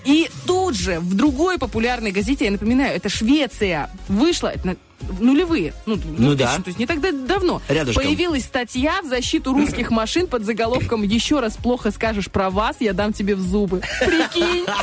И 0.05 0.29
тут 0.45 0.75
же 0.75 0.99
в 0.99 1.15
другой 1.15 1.57
популярной 1.57 2.11
газете, 2.11 2.45
я 2.45 2.51
напоминаю, 2.51 2.95
это 2.95 3.09
Швеция, 3.09 3.89
вышла 4.07 4.49
это 4.49 4.77
нулевые, 5.19 5.73
ну, 5.85 5.95
Ну 6.17 6.33
2000, 6.35 6.37
да. 6.37 6.55
то 6.57 6.67
есть 6.67 6.79
не 6.79 6.85
так 6.85 7.01
да- 7.01 7.11
давно, 7.11 7.61
Рядышком. 7.67 8.03
появилась 8.03 8.43
статья 8.43 9.01
в 9.01 9.07
защиту 9.07 9.53
русских 9.53 9.91
машин 9.91 10.27
под 10.27 10.45
заголовком 10.45 11.03
«Еще 11.03 11.39
раз 11.39 11.55
плохо 11.57 11.91
скажешь 11.91 12.29
про 12.29 12.49
вас, 12.49 12.77
я 12.79 12.93
дам 12.93 13.13
тебе 13.13 13.35
в 13.35 13.41
зубы». 13.41 13.81
Прикинь? 14.05 14.65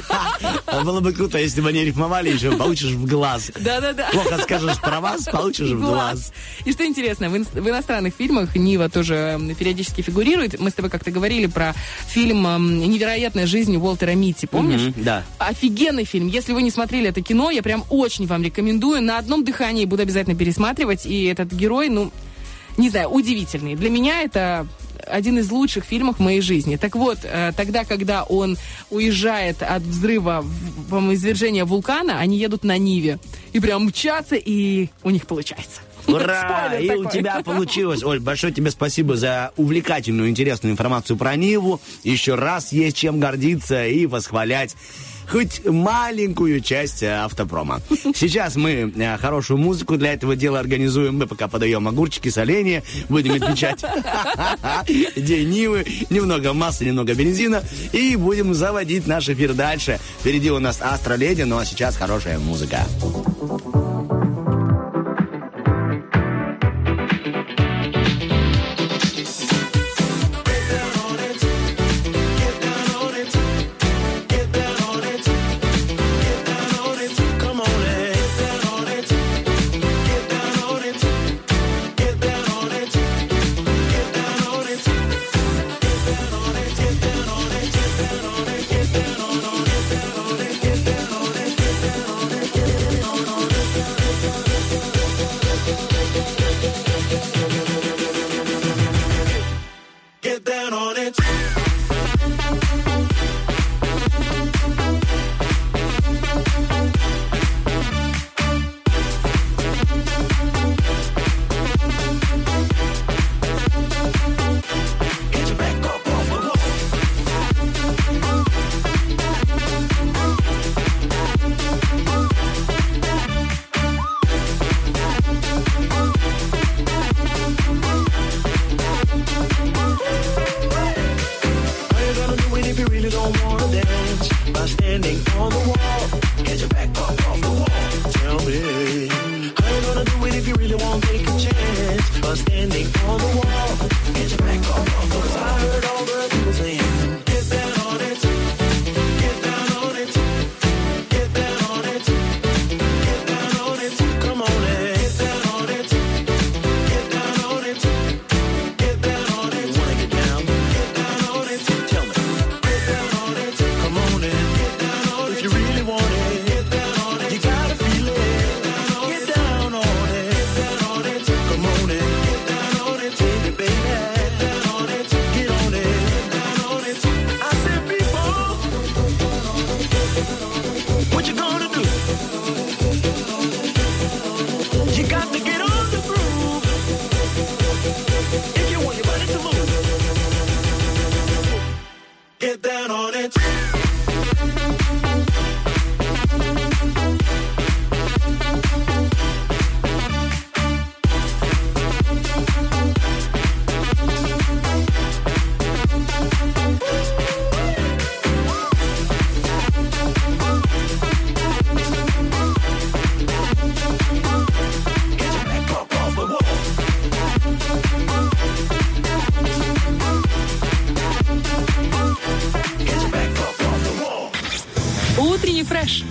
А 0.66 0.82
Было 0.84 1.00
бы 1.00 1.12
круто, 1.12 1.38
если 1.38 1.60
бы 1.60 1.68
они 1.70 1.84
рифмовали 1.84 2.30
еще, 2.30 2.52
получишь 2.52 2.90
в 2.92 3.06
глаз. 3.06 3.50
Да-да-да. 3.58 4.08
Плохо 4.12 4.38
скажешь 4.42 4.78
про 4.80 5.00
вас, 5.00 5.24
получишь 5.24 5.70
в 5.70 5.80
глаз. 5.80 6.32
И 6.64 6.72
что 6.72 6.84
интересно, 6.86 7.28
в, 7.30 7.36
ин- 7.36 7.46
в 7.52 7.68
иностранных 7.68 8.14
фильмах 8.14 8.54
Нива 8.54 8.88
тоже 8.88 9.38
периодически 9.58 10.02
фигурирует. 10.02 10.58
Мы 10.60 10.70
с 10.70 10.74
тобой 10.74 10.90
как-то 10.90 11.10
говорили 11.10 11.46
про 11.46 11.74
фильм 12.08 12.42
«Невероятная 12.88 13.46
жизнь 13.46 13.76
Уолтера 13.76 14.12
Митти», 14.12 14.46
помнишь? 14.46 14.92
Да. 14.96 15.24
Офигенный 15.38 16.04
фильм. 16.04 16.28
Если 16.28 16.52
вы 16.52 16.62
не 16.62 16.70
смотрели 16.70 17.08
это 17.08 17.22
кино, 17.22 17.50
я 17.50 17.62
прям 17.62 17.84
очень 17.90 18.26
вам 18.26 18.42
рекомендую. 18.42 19.02
На 19.02 19.18
одном 19.18 19.44
дыхании 19.44 19.84
буду 19.84 20.02
обязательно 20.08 20.36
пересматривать. 20.36 21.04
И 21.06 21.24
этот 21.24 21.52
герой, 21.52 21.90
ну, 21.90 22.10
не 22.78 22.88
знаю, 22.88 23.08
удивительный. 23.10 23.74
Для 23.74 23.90
меня 23.90 24.22
это 24.22 24.66
один 25.06 25.38
из 25.38 25.50
лучших 25.50 25.84
фильмов 25.84 26.16
в 26.16 26.20
моей 26.20 26.40
жизни. 26.40 26.76
Так 26.76 26.96
вот, 26.96 27.18
э, 27.22 27.52
тогда, 27.56 27.84
когда 27.84 28.24
он 28.24 28.56
уезжает 28.90 29.62
от 29.62 29.82
взрыва, 29.82 30.44
по-моему, 30.90 31.14
извержения 31.14 31.64
вулкана, 31.64 32.18
они 32.18 32.38
едут 32.38 32.64
на 32.64 32.76
Ниве. 32.78 33.18
И 33.52 33.60
прям 33.60 33.84
мчатся, 33.84 34.36
и 34.36 34.88
у 35.02 35.10
них 35.10 35.26
получается. 35.26 35.80
Ура! 36.06 36.68
Спойлер 36.68 36.80
И 36.94 36.98
у 36.98 37.04
такой. 37.04 37.18
тебя 37.18 37.42
получилось. 37.44 38.02
Оль, 38.02 38.20
большое 38.20 38.52
тебе 38.52 38.70
спасибо 38.70 39.16
за 39.16 39.52
увлекательную, 39.56 40.28
интересную 40.30 40.72
информацию 40.72 41.16
про 41.16 41.36
Ниву. 41.36 41.80
Еще 42.02 42.34
раз 42.34 42.72
есть 42.72 42.96
чем 42.96 43.20
гордиться 43.20 43.86
и 43.86 44.06
восхвалять 44.06 44.74
хоть 45.30 45.64
маленькую 45.64 46.60
часть 46.60 47.02
э, 47.02 47.10
автопрома. 47.10 47.80
Сейчас 48.14 48.56
мы 48.56 48.92
э, 48.94 49.16
хорошую 49.18 49.58
музыку 49.58 49.96
для 49.96 50.12
этого 50.12 50.36
дела 50.36 50.60
организуем. 50.60 51.18
Мы 51.18 51.26
пока 51.26 51.48
подаем 51.48 51.86
огурчики, 51.88 52.28
соленья, 52.28 52.82
будем 53.08 53.34
отмечать 53.34 53.84
День 55.16 55.50
Нивы, 55.50 55.86
немного 56.10 56.52
масла, 56.52 56.84
немного 56.84 57.14
бензина, 57.14 57.62
и 57.92 58.16
будем 58.16 58.54
заводить 58.54 59.06
наш 59.06 59.28
эфир 59.28 59.54
дальше. 59.54 59.98
Впереди 60.20 60.50
у 60.50 60.58
нас 60.58 60.80
Астроледи, 60.80 61.42
ну 61.42 61.58
а 61.58 61.64
сейчас 61.64 61.96
хорошая 61.96 62.38
музыка. 62.38 62.86
Get 63.40 63.77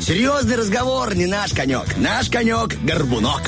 Серьезный 0.08 0.56
разговор 0.56 1.16
не 1.16 1.26
наш 1.26 1.52
конек. 1.52 1.98
Наш 1.98 2.30
конек– 2.30 2.78
горбунок. 2.82 3.42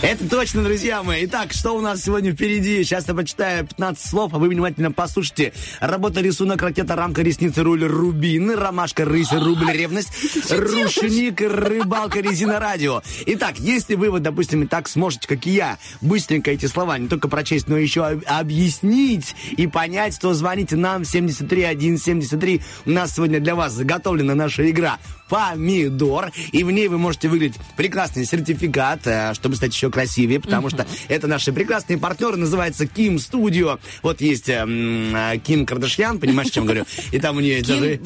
Это 0.00 0.28
точно, 0.28 0.62
друзья 0.62 1.02
мои. 1.02 1.24
Итак, 1.26 1.52
что 1.52 1.72
у 1.72 1.80
нас 1.80 2.02
сегодня 2.02 2.32
впереди? 2.32 2.84
Сейчас 2.84 3.08
я 3.08 3.14
прочитаю 3.14 3.66
15 3.66 4.06
слов, 4.06 4.32
а 4.32 4.38
вы 4.38 4.48
внимательно 4.48 4.92
послушайте. 4.92 5.52
Работа, 5.80 6.20
рисунок, 6.20 6.62
ракета, 6.62 6.94
рамка, 6.94 7.22
ресницы, 7.22 7.64
руль, 7.64 7.84
рубин, 7.84 8.54
ромашка, 8.54 9.04
рысь, 9.04 9.32
рубль, 9.32 9.72
ревность, 9.72 10.10
рушник, 10.50 11.40
рыбалка, 11.40 12.20
резина, 12.20 12.60
радио. 12.60 13.02
Итак, 13.26 13.58
если 13.58 13.96
вы, 13.96 14.10
вот, 14.10 14.22
допустим, 14.22 14.62
и 14.62 14.66
так 14.66 14.88
сможете, 14.88 15.26
как 15.26 15.46
и 15.46 15.50
я, 15.50 15.78
быстренько 16.00 16.52
эти 16.52 16.66
слова 16.66 16.96
не 16.96 17.08
только 17.08 17.26
прочесть, 17.28 17.66
но 17.68 17.76
еще 17.76 18.06
об- 18.06 18.22
объяснить 18.26 19.34
и 19.56 19.66
понять, 19.66 20.16
то 20.20 20.32
звоните 20.32 20.76
нам 20.76 21.04
73173. 21.04 22.62
У 22.86 22.90
нас 22.90 23.16
сегодня 23.16 23.40
для 23.40 23.56
вас 23.56 23.72
заготовлена 23.72 24.34
наша 24.36 24.70
игра 24.70 24.98
«Помидор», 25.28 26.30
и 26.52 26.62
в 26.64 26.70
ней 26.70 26.88
вы 26.88 26.98
можете 26.98 27.28
выиграть 27.28 27.54
прекрасный 27.76 28.24
сертификат, 28.24 29.00
э, 29.06 29.34
чтобы 29.34 29.56
стать 29.56 29.74
еще 29.74 29.87
красивее, 29.90 30.40
потому 30.40 30.70
что 30.70 30.86
это 31.08 31.26
наши 31.26 31.52
прекрасные 31.52 31.98
партнеры, 31.98 32.36
называется 32.36 32.86
Ким 32.86 33.18
Студио. 33.18 33.78
Вот 34.02 34.20
есть 34.20 34.48
эм, 34.48 35.14
э, 35.14 35.38
Ким 35.38 35.66
Кардашьян, 35.66 36.18
понимаешь, 36.18 36.48
о 36.48 36.52
чем 36.52 36.64
говорю? 36.64 36.84
И 37.12 37.18
там 37.18 37.36
у 37.36 37.40
нее 37.40 37.62
даже... 37.62 37.96
Ким 37.96 38.04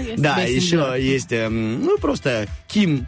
есть? 0.00 0.22
Да, 0.22 0.36
еще 0.38 0.94
есть, 0.98 1.32
эм, 1.32 1.84
ну, 1.84 1.98
просто 1.98 2.46
Ким, 2.68 3.06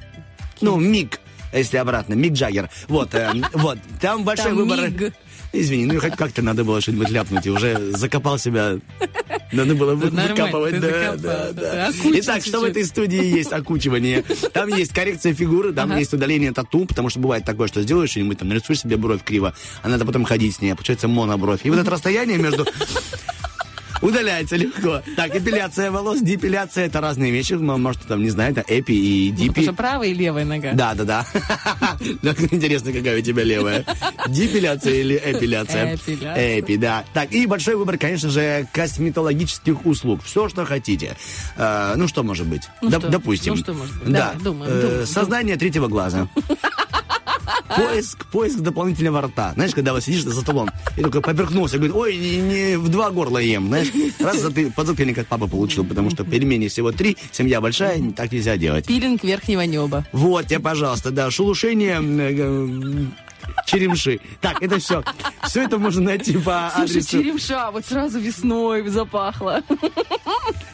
ну, 0.60 0.76
Мик, 0.78 1.20
если 1.52 1.76
обратно, 1.76 2.14
Мик 2.14 2.32
Джаггер. 2.32 2.70
Вот, 2.88 3.14
эм, 3.14 3.44
вот, 3.52 3.78
там 4.00 4.24
большой 4.24 4.46
Там 4.46 4.56
выбор. 4.56 4.90
Миг. 4.90 5.14
Извини, 5.52 5.84
ну 5.86 6.00
хоть 6.00 6.16
как-то 6.16 6.40
надо 6.42 6.64
было 6.64 6.80
что-нибудь 6.80 7.10
ляпнуть, 7.10 7.46
и 7.46 7.50
уже 7.50 7.90
закопал 7.92 8.38
себя. 8.38 8.78
Надо 9.52 9.74
было 9.74 9.94
вы- 9.94 10.08
выкапывать, 10.08 10.80
да, 10.80 10.86
закопал, 10.88 11.16
да, 11.18 11.52
да, 11.52 11.52
да. 11.52 11.92
Итак, 12.04 12.42
что 12.42 12.60
в 12.60 12.64
этой 12.64 12.84
студии 12.86 13.22
есть 13.22 13.52
окучивание? 13.52 14.24
Там 14.54 14.68
есть 14.68 14.94
коррекция 14.94 15.34
фигуры, 15.34 15.72
там 15.74 15.90
Ага. 15.90 15.98
есть 16.00 16.14
удаление 16.14 16.52
тату, 16.52 16.86
потому 16.86 17.10
что 17.10 17.20
бывает 17.20 17.44
такое, 17.44 17.68
что 17.68 17.82
сделаешь 17.82 18.10
что-нибудь, 18.10 18.38
там 18.38 18.48
нарисуешь 18.48 18.80
себе 18.80 18.96
бровь 18.96 19.22
криво, 19.22 19.54
а 19.82 19.88
надо 19.88 20.06
потом 20.06 20.24
ходить 20.24 20.56
с 20.56 20.60
ней, 20.62 20.70
а 20.70 20.74
получается 20.74 21.06
монобровь. 21.06 21.60
И 21.64 21.70
вот 21.70 21.78
это 21.78 21.90
расстояние 21.90 22.38
между 22.38 22.66
Удаляется 24.02 24.56
легко. 24.56 25.00
Так, 25.16 25.34
эпиляция 25.36 25.90
волос, 25.90 26.20
депиляция 26.20 26.86
это 26.86 27.00
разные 27.00 27.30
вещи. 27.30 27.52
Может, 27.54 28.02
там, 28.02 28.22
не 28.22 28.30
знаю, 28.30 28.52
это 28.52 28.64
эпи 28.66 28.92
и 28.92 29.30
Потому 29.30 29.48
дипи. 29.48 29.62
что 29.62 29.72
правая 29.72 30.08
и 30.08 30.14
левая 30.14 30.44
нога. 30.44 30.72
Да, 30.72 30.94
да, 30.94 31.04
да. 31.04 31.26
Так, 32.22 32.52
Интересно, 32.52 32.92
какая 32.92 33.18
у 33.18 33.22
тебя 33.22 33.44
левая. 33.44 33.84
Депиляция 34.28 34.94
или 34.94 35.16
эпиляция? 35.24 35.94
Эпиляция. 35.94 36.58
Эпи, 36.60 36.76
да. 36.76 37.04
Так, 37.14 37.32
и 37.32 37.46
большой 37.46 37.76
выбор, 37.76 37.96
конечно 37.96 38.28
же, 38.28 38.66
косметологических 38.72 39.86
услуг. 39.86 40.22
Все, 40.24 40.48
что 40.48 40.64
хотите. 40.64 41.16
Э, 41.56 41.94
Ну, 41.96 42.08
что 42.08 42.22
может 42.24 42.46
быть? 42.46 42.62
Ну? 42.80 42.90
Допустим. 42.90 43.54
Ну, 43.54 43.60
что 43.60 43.72
может 43.72 43.96
быть? 44.02 44.12
Да. 44.12 44.34
Думаем, 44.42 44.72
Э, 44.72 44.80
думаем, 44.82 45.06
Создание 45.06 45.56
третьего 45.56 45.86
глаза. 45.88 46.28
Поиск, 47.76 48.26
поиск 48.26 48.58
дополнительного 48.60 49.22
рта. 49.22 49.52
Знаешь, 49.54 49.72
когда 49.74 49.92
вот 49.92 50.02
сидишь 50.02 50.24
за 50.24 50.40
столом 50.40 50.70
и 50.96 51.02
такой 51.02 51.20
поперхнулся, 51.20 51.76
говорит, 51.78 51.94
ой, 51.96 52.16
не, 52.16 52.36
не 52.36 52.76
в 52.78 52.88
два 52.88 53.10
горла 53.10 53.38
ем. 53.38 53.68
Знаешь, 53.68 53.88
раз 54.20 54.36
заты- 54.44 54.72
подзатыльник 54.72 55.18
от 55.18 55.26
папы 55.26 55.48
получил, 55.48 55.84
потому 55.84 56.10
что 56.10 56.24
пельмени 56.24 56.68
всего 56.68 56.92
три, 56.92 57.16
семья 57.32 57.60
большая, 57.60 58.12
так 58.12 58.30
нельзя 58.32 58.56
делать. 58.56 58.86
Пилинг 58.86 59.24
верхнего 59.24 59.62
неба. 59.62 60.06
Вот 60.12 60.46
тебе, 60.46 60.60
пожалуйста, 60.60 61.10
да, 61.10 61.30
шелушение 61.30 62.00
э, 62.00 62.34
э, 62.38 63.06
черемши. 63.66 64.20
Так, 64.40 64.62
это 64.62 64.78
все. 64.78 65.02
Все 65.44 65.62
это 65.62 65.78
можно 65.78 66.02
найти 66.02 66.36
по 66.38 66.70
Слушай, 66.74 66.90
адресу. 66.90 67.10
черемша, 67.10 67.70
вот 67.70 67.84
сразу 67.86 68.18
весной 68.20 68.88
запахло. 68.88 69.62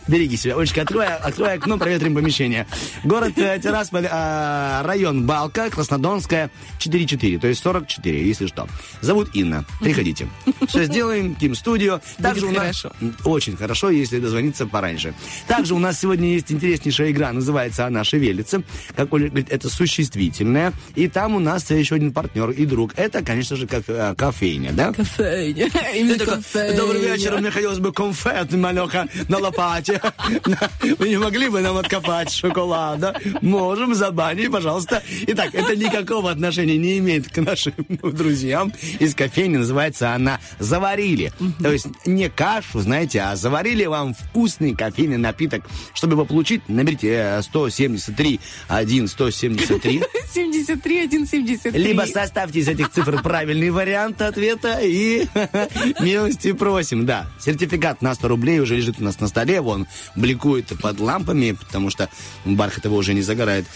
Береги 0.08 0.36
себя. 0.36 0.56
Олечка, 0.56 0.82
открой, 0.82 1.06
открой 1.06 1.54
окно, 1.54 1.76
проветрим 1.78 2.14
помещение. 2.14 2.66
Город 3.04 3.36
э, 3.36 3.60
Тирасполь, 3.62 4.06
э, 4.10 4.82
район 4.82 5.26
Балка, 5.26 5.68
Краснодонская, 5.68 6.50
4-4, 6.78 7.38
то 7.38 7.46
есть 7.46 7.62
44, 7.62 8.26
если 8.26 8.46
что. 8.46 8.66
Зовут 9.02 9.30
Инна. 9.34 9.64
Приходите. 9.80 10.28
Все 10.66 10.84
сделаем, 10.84 11.34
Ким 11.34 11.54
Студио. 11.54 12.00
Также 12.22 12.46
у 12.46 12.50
нас... 12.50 12.58
хорошо. 12.58 12.92
Очень 13.24 13.56
хорошо, 13.56 13.90
если 13.90 14.18
дозвониться 14.18 14.66
пораньше. 14.66 15.14
Также 15.46 15.74
у 15.74 15.78
нас 15.78 16.00
сегодня 16.00 16.32
есть 16.32 16.50
интереснейшая 16.50 17.10
игра, 17.10 17.32
называется 17.32 17.86
она 17.86 18.02
«Шевелится». 18.02 18.62
Как 18.96 19.12
Оля 19.12 19.28
говорит, 19.28 19.50
это 19.50 19.68
существительное. 19.68 20.72
И 20.94 21.08
там 21.08 21.34
у 21.34 21.38
нас 21.38 21.70
еще 21.70 21.96
один 21.96 22.12
партнер 22.12 22.50
и 22.58 22.66
друг. 22.66 22.92
Это, 22.96 23.22
конечно 23.22 23.56
же, 23.56 23.66
кофе- 23.66 24.12
э, 24.12 24.14
кофейня, 24.16 24.72
да? 24.72 24.92
Кофейня. 24.92 25.68
Именно 25.94 26.18
кофейня. 26.24 26.76
Добрый 26.76 27.00
вечер, 27.00 27.38
мне 27.38 27.50
хотелось 27.50 27.78
бы 27.78 27.92
конфет, 27.92 28.52
малеха, 28.52 29.08
на 29.28 29.38
лопате. 29.38 30.00
Вы 30.98 31.08
не 31.08 31.16
могли 31.16 31.48
бы 31.48 31.60
нам 31.60 31.76
откопать 31.76 32.32
шоколада? 32.32 33.18
Можем, 33.42 33.94
забани, 33.94 34.48
пожалуйста. 34.48 35.02
Итак, 35.28 35.54
это 35.54 35.76
никакого 35.76 36.30
отношения 36.30 36.76
не 36.76 36.98
имеет 36.98 37.28
к 37.28 37.38
нашим 37.38 37.74
друзьям 37.88 38.72
из 38.98 39.14
кофейни. 39.14 39.56
Называется 39.58 40.12
она 40.14 40.40
«Заварили». 40.58 41.32
То 41.60 41.72
есть 41.72 41.86
не 42.06 42.28
кашу, 42.28 42.80
знаете, 42.80 43.20
а 43.20 43.36
заварили 43.36 43.84
вам 43.86 44.14
вкусный 44.14 44.74
кофейный 44.74 45.18
напиток. 45.18 45.64
Чтобы 45.94 46.14
его 46.14 46.24
получить, 46.24 46.68
наберите 46.68 47.08
э, 47.08 47.42
173 47.42 48.40
1 48.68 49.08
173 49.08 50.02
73, 50.32 51.06
173. 51.06 51.82
либо 51.82 52.02
составьте 52.02 52.47
из 52.56 52.68
этих 52.68 52.90
цифр 52.90 53.22
правильный 53.22 53.70
вариант 53.70 54.20
ответа 54.22 54.78
и 54.80 55.26
милости 56.00 56.52
просим. 56.52 57.06
Да, 57.06 57.26
сертификат 57.40 58.02
на 58.02 58.14
100 58.14 58.28
рублей 58.28 58.60
уже 58.60 58.76
лежит 58.76 58.96
у 59.00 59.04
нас 59.04 59.20
на 59.20 59.28
столе, 59.28 59.60
вон, 59.60 59.86
бликует 60.16 60.66
под 60.80 61.00
лампами, 61.00 61.52
потому 61.52 61.90
что 61.90 62.08
бархат 62.44 62.84
его 62.84 62.96
уже 62.96 63.14
не 63.14 63.22
загорает. 63.22 63.66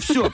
все. 0.00 0.32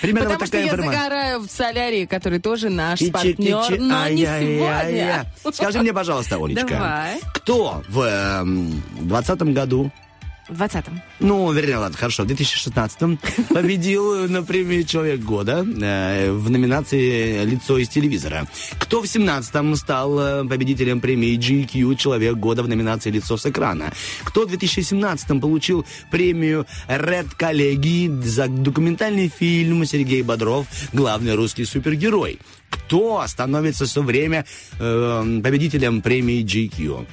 Примерно 0.00 0.30
Потому 0.30 0.38
вот 0.40 0.46
что 0.46 0.46
такая 0.46 0.62
я 0.64 0.68
информация. 0.72 1.02
загораю 1.02 1.40
в 1.40 1.50
солярии, 1.50 2.06
который 2.06 2.38
тоже 2.40 2.70
наш 2.70 2.98
Кичи, 2.98 3.10
партнер, 3.12 3.78
но 3.80 4.08
не 4.08 4.24
сегодня. 4.24 5.26
Скажи 5.52 5.78
мне, 5.80 5.92
пожалуйста, 5.92 6.36
Олечка, 6.42 6.66
Давай. 6.68 7.20
кто 7.34 7.82
в 7.88 8.44
2020 8.44 9.42
году 9.54 9.92
В 10.50 10.60
20-м. 10.60 11.00
ну, 11.20 11.52
вернее, 11.52 11.76
ладно, 11.76 11.96
хорошо, 11.96 12.24
в 12.24 12.26
2016-м 12.26 13.20
победил 13.50 14.28
на 14.28 14.42
премии 14.42 14.82
«Человек 14.82 15.20
года» 15.20 15.64
э, 15.64 16.32
в 16.32 16.50
номинации 16.50 17.44
«Лицо 17.44 17.78
из 17.78 17.88
телевизора». 17.88 18.48
Кто 18.80 19.00
в 19.00 19.04
17-м 19.04 19.76
стал 19.76 20.18
э, 20.18 20.44
победителем 20.44 21.00
премии 21.00 21.38
GQ 21.38 21.94
«Человек 21.94 22.34
года» 22.34 22.64
в 22.64 22.68
номинации 22.68 23.10
«Лицо 23.10 23.36
с 23.36 23.46
экрана»? 23.46 23.92
Кто 24.24 24.44
в 24.44 24.52
2017-м 24.52 25.40
получил 25.40 25.86
премию 26.10 26.66
«Ред 26.88 27.32
Коллеги» 27.36 28.08
за 28.08 28.48
документальный 28.48 29.28
фильм 29.28 29.84
Сергей 29.84 30.22
Бодров 30.22 30.66
«Главный 30.92 31.36
русский 31.36 31.64
супергерой»? 31.64 32.40
Кто 32.70 33.24
становится 33.28 33.86
все 33.86 34.02
время 34.02 34.44
э, 34.80 35.40
победителем 35.44 36.02
премии 36.02 36.42
GQ? 36.44 37.06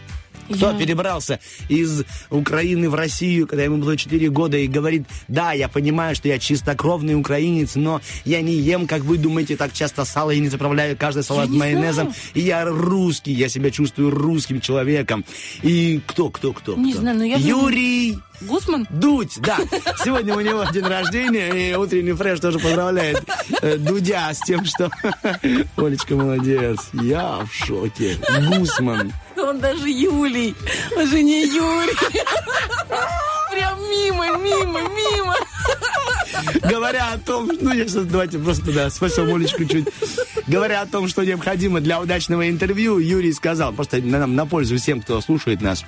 Кто 0.54 0.72
Я- 0.72 0.78
перебрался 0.78 1.40
из 1.70 2.04
Украины 2.30 2.90
в 2.90 2.96
Россию, 2.96 3.48
когда 3.48 3.64
ему 3.64 3.78
было 3.78 3.98
4 3.98 4.30
года, 4.30 4.58
и 4.58 4.68
говорит, 4.68 5.04
да, 5.28 5.52
я 5.54 5.68
понимаю, 5.68 6.16
что 6.16 6.28
я 6.28 6.40
чистокровный 6.40 7.16
украинец, 7.16 7.76
но 7.76 8.02
я 8.26 8.42
не 8.42 8.54
ем, 8.54 8.88
как 8.88 9.02
вы 9.04 9.18
думаете, 9.18 9.56
так 9.58 9.74
часто 9.74 10.06
сало 10.06 10.32
и 10.32 10.40
не 10.40 10.50
заправляю 10.50 10.96
каждый 10.98 11.24
салат 11.24 11.50
не 11.50 11.58
майонезом. 11.58 12.08
знаю. 12.08 12.14
И 12.34 12.42
я 12.42 12.66
русский, 12.66 13.32
я 13.34 13.50
себя 13.50 13.72
чувствую 13.72 14.12
русским 14.12 14.62
человеком. 14.62 15.26
И 15.64 16.02
кто, 16.06 16.30
кто, 16.30 16.54
кто? 16.54 16.76
Не 16.76 16.92
кто? 16.92 17.02
знаю, 17.02 17.18
но 17.18 17.24
я 17.24 17.38
Юрий 17.38 18.18
Гусман? 18.42 18.88
Дудь, 18.90 19.38
да. 19.40 19.58
Сегодня 20.04 20.36
у 20.36 20.40
него 20.42 20.64
день 20.72 20.84
рождения, 20.86 21.72
и 21.72 21.76
утренний 21.76 22.14
фреш 22.14 22.40
тоже 22.40 22.60
поздравляет 22.60 23.24
э, 23.62 23.78
Дудя 23.78 24.34
с 24.34 24.40
тем, 24.42 24.64
что... 24.66 24.92
Олечка, 25.78 26.16
молодец. 26.16 26.78
Я 26.94 27.40
в 27.46 27.54
шоке. 27.66 28.18
Гусман. 28.48 29.12
Он 29.42 29.60
даже 29.60 29.90
Юлий. 29.90 30.56
Он 30.96 31.08
же 31.08 31.22
не 31.22 31.46
Юрий. 31.46 31.96
Прям 33.52 33.80
мимо, 33.90 34.38
мимо, 34.38 34.82
мимо. 34.82 35.36
Говоря 36.70 37.14
о 37.14 37.18
том, 37.18 37.50
ну, 37.62 37.74
я 37.74 37.88
сейчас, 37.88 38.06
давайте 38.06 38.40
просто, 38.40 38.72
да, 38.72 38.90
спасем 38.90 39.34
Олечку 39.34 39.66
чуть. 39.66 39.88
Говоря 40.48 40.82
о 40.82 40.86
том, 40.86 41.08
что 41.08 41.24
необходимо 41.24 41.82
для 41.82 42.00
удачного 42.00 42.50
интервью, 42.50 43.00
Юрий 43.00 43.34
сказал, 43.34 43.74
просто 43.74 43.98
нам 44.02 44.36
на 44.36 44.46
пользу 44.46 44.78
всем, 44.78 45.02
кто 45.02 45.20
слушает 45.22 45.62
нас, 45.62 45.84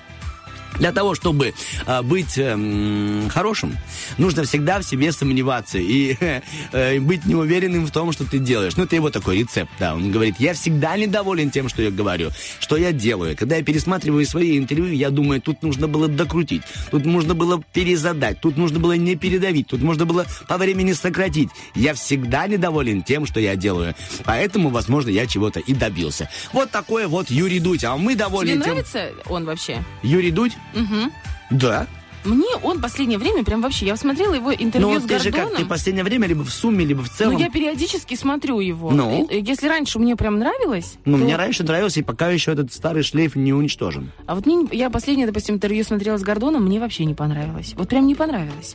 для 0.80 0.92
того, 0.92 1.14
чтобы 1.14 1.54
а, 1.86 2.02
быть 2.02 2.38
эм, 2.38 3.30
хорошим, 3.30 3.78
нужно 4.18 4.44
всегда 4.44 4.80
в 4.80 4.84
себе 4.84 5.12
сомневаться 5.12 5.78
и 5.78 6.16
э, 6.72 7.00
быть 7.00 7.26
неуверенным 7.26 7.86
в 7.86 7.92
том, 7.92 8.12
что 8.12 8.26
ты 8.26 8.40
делаешь. 8.40 8.76
Ну, 8.78 8.86
это 8.86 8.96
его 8.96 9.10
такой 9.10 9.40
рецепт, 9.40 9.72
да. 9.80 9.94
Он 9.94 10.12
говорит, 10.12 10.36
я 10.40 10.54
всегда 10.54 10.98
недоволен 10.98 11.52
тем, 11.52 11.70
что 11.70 11.82
я 11.82 11.92
говорю, 11.92 12.32
что 12.60 12.78
я 12.78 12.92
делаю. 12.92 13.36
Когда 13.38 13.58
я 13.58 13.64
пересматриваю 13.64 14.26
свои 14.26 14.58
интервью, 14.58 14.94
я 14.94 15.10
думаю, 15.10 15.42
тут 15.42 15.62
нужно 15.62 15.88
было 15.88 16.08
докрутить, 16.08 16.64
тут 16.92 17.06
нужно 17.06 17.34
было 17.34 17.62
перезадать, 17.74 18.40
тут 18.40 18.58
нужно 18.58 18.80
было 18.80 18.94
не 18.94 19.16
передавить, 19.16 19.68
тут 19.68 19.82
можно 19.82 20.06
было 20.06 20.26
по 20.48 20.58
времени 20.58 20.94
сократить. 20.94 21.50
Я 21.76 21.94
всегда 21.94 22.48
недоволен 22.48 23.04
тем, 23.04 23.26
что 23.26 23.40
я 23.40 23.56
делаю. 23.56 23.96
Поэтому, 24.24 24.70
возможно, 24.70 25.10
я 25.10 25.28
чего-то 25.28 25.60
и 25.60 25.74
добился. 25.74 26.30
Вот 26.54 26.72
такое 26.72 27.08
вот 27.08 27.30
Юрий 27.30 27.60
Дудь. 27.60 27.84
А 27.84 27.98
мы 27.98 28.16
довольны 28.16 28.54
Тебе 28.54 28.62
тем... 28.62 28.72
нравится 28.72 29.12
он 29.28 29.46
вообще? 29.46 29.84
Юрий 30.04 30.32
Дудь? 30.32 30.54
Угу. 30.74 31.12
Да. 31.52 31.88
Мне 32.26 32.50
он 32.64 32.82
последнее 32.82 33.18
время 33.18 33.46
прям 33.46 33.62
вообще... 33.62 33.86
Я 33.86 33.96
смотрела 33.96 34.34
его 34.34 34.54
интервью 34.54 34.90
Ну, 34.90 34.98
с 35.00 35.04
вот 35.04 35.08
ты 35.10 35.20
же 35.20 35.32
как, 35.32 35.36
Гордоном. 35.44 35.64
ты 35.64 35.66
последнее 35.70 36.04
время 36.04 36.28
либо 36.28 36.44
в 36.44 36.50
сумме, 36.50 36.84
либо 36.84 37.02
в 37.02 37.10
целом. 37.10 37.36
Ну, 37.36 37.40
я 37.40 37.50
периодически 37.50 38.16
смотрю 38.16 38.60
его. 38.60 38.92
Ну? 38.92 39.26
И- 39.30 39.38
и 39.38 39.42
Если 39.50 39.70
раньше 39.70 40.00
мне 40.00 40.18
прям 40.18 40.38
нравилось, 40.38 40.96
Ну, 41.06 41.18
то- 41.18 41.24
мне 41.24 41.38
раньше 41.38 41.64
нравился, 41.64 42.02
и 42.02 42.04
пока 42.04 42.30
еще 42.30 42.52
этот 42.52 42.74
старый 42.74 43.04
шлейф 43.04 43.38
не 43.38 43.54
уничтожен. 43.54 44.12
А 44.28 44.36
вот 44.36 44.46
мне, 44.46 44.58
не- 44.58 44.68
я 44.74 44.90
последнее, 44.90 45.28
допустим, 45.28 45.56
интервью 45.56 45.82
смотрела 45.86 46.18
с 46.18 46.22
Гордоном, 46.22 46.66
мне 46.66 46.82
вообще 46.82 47.06
не 47.06 47.14
понравилось. 47.14 47.74
Вот 47.78 47.88
прям 47.88 48.06
не 48.06 48.16
понравилось. 48.16 48.74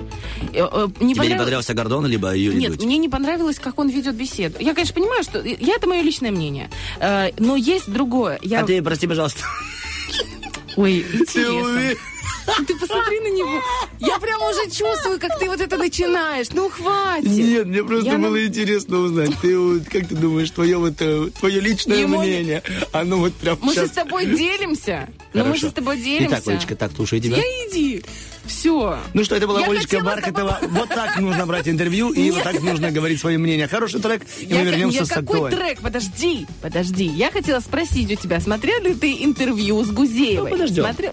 Э, 0.54 0.66
э, 0.72 0.86
Не 0.86 0.94
Тебе 0.96 1.04
не 1.04 1.14
понравилось- 1.14 1.38
понравился 1.40 1.74
Гордон, 1.74 2.06
либо 2.06 2.34
Юрий 2.34 2.56
Нет, 2.56 2.70
Дудь? 2.72 2.84
мне 2.86 2.96
не 2.96 3.10
понравилось, 3.10 3.58
как 3.58 3.78
он 3.78 3.90
ведет 3.90 4.14
беседу. 4.14 4.56
Я, 4.58 4.72
конечно, 4.72 4.94
понимаю, 4.94 5.22
что... 5.22 5.42
Я, 5.42 5.74
это 5.74 5.86
мое 5.86 6.00
личное 6.00 6.30
мнение. 6.30 6.70
Э, 6.98 7.28
Но 7.38 7.56
есть 7.56 7.92
другое. 7.92 8.38
Я... 8.40 8.60
А 8.60 8.64
ты, 8.64 8.82
прости, 8.82 9.06
пожалуйста. 9.06 9.40
Ой, 10.76 11.02
Ты 11.02 11.16
интересно. 11.18 11.60
уверен? 11.60 11.98
Ты 12.66 12.76
посмотри 12.76 13.20
на 13.20 13.30
него. 13.30 13.62
Я 14.00 14.18
прям 14.18 14.40
уже 14.42 14.70
чувствую, 14.70 15.18
как 15.18 15.38
ты 15.38 15.46
вот 15.48 15.60
это 15.60 15.76
начинаешь. 15.76 16.48
Ну, 16.52 16.68
хватит. 16.68 17.26
Нет, 17.26 17.66
мне 17.66 17.82
просто 17.82 18.10
Я 18.10 18.18
было 18.18 18.44
интересно 18.44 18.98
узнать. 18.98 19.30
Ты 19.40 19.58
вот, 19.58 19.84
как 19.84 20.08
ты 20.08 20.14
думаешь, 20.14 20.50
твое 20.50 20.76
вот 20.76 20.94
э, 21.00 21.30
твое 21.38 21.60
личное 21.60 21.98
Ему 21.98 22.22
не- 22.22 22.28
мнение, 22.28 22.62
оно 22.92 23.18
вот 23.18 23.34
прям 23.34 23.58
Мы 23.60 23.72
же 23.72 23.80
сейчас... 23.80 23.90
с 23.90 23.92
тобой 23.92 24.26
делимся. 24.26 25.08
Ну, 25.32 25.44
мы 25.44 25.56
же 25.56 25.68
с 25.68 25.72
тобой 25.72 25.98
делимся. 25.98 26.36
Итак, 26.36 26.48
Олечка, 26.48 26.76
так, 26.76 26.92
слушай 26.94 27.20
тебя. 27.20 27.36
Я 27.36 27.42
иди. 27.42 28.04
Все. 28.46 28.98
Ну 29.14 29.24
что, 29.24 29.36
это 29.36 29.46
была 29.46 29.60
Я 29.60 29.66
Олечка 29.70 30.00
Бархатова. 30.00 30.58
Вот 30.62 30.88
так 30.90 31.18
нужно 31.18 31.46
брать 31.46 31.66
интервью, 31.66 32.12
и 32.12 32.30
вот 32.30 32.42
так 32.42 32.60
нужно 32.60 32.90
говорить 32.90 33.18
свое 33.18 33.38
мнение. 33.38 33.68
Хороший 33.68 34.00
трек, 34.00 34.22
и 34.38 34.46
мы 34.46 34.56
Я, 34.56 34.64
вернемся 34.64 34.98
я 34.98 35.04
с 35.06 35.08
какой 35.08 35.50
трек? 35.50 35.80
Подожди, 35.80 36.46
подожди. 36.60 37.06
Я 37.06 37.30
хотела 37.30 37.60
спросить 37.60 38.12
у 38.12 38.16
тебя, 38.16 38.40
смотрел 38.40 38.82
ли 38.82 38.94
ты 38.94 39.24
интервью 39.24 39.82
с 39.82 39.90
Гузеевой? 39.90 40.50
Ну, 40.50 40.56
подождем. 40.56 40.84
Смотрел? 40.84 41.12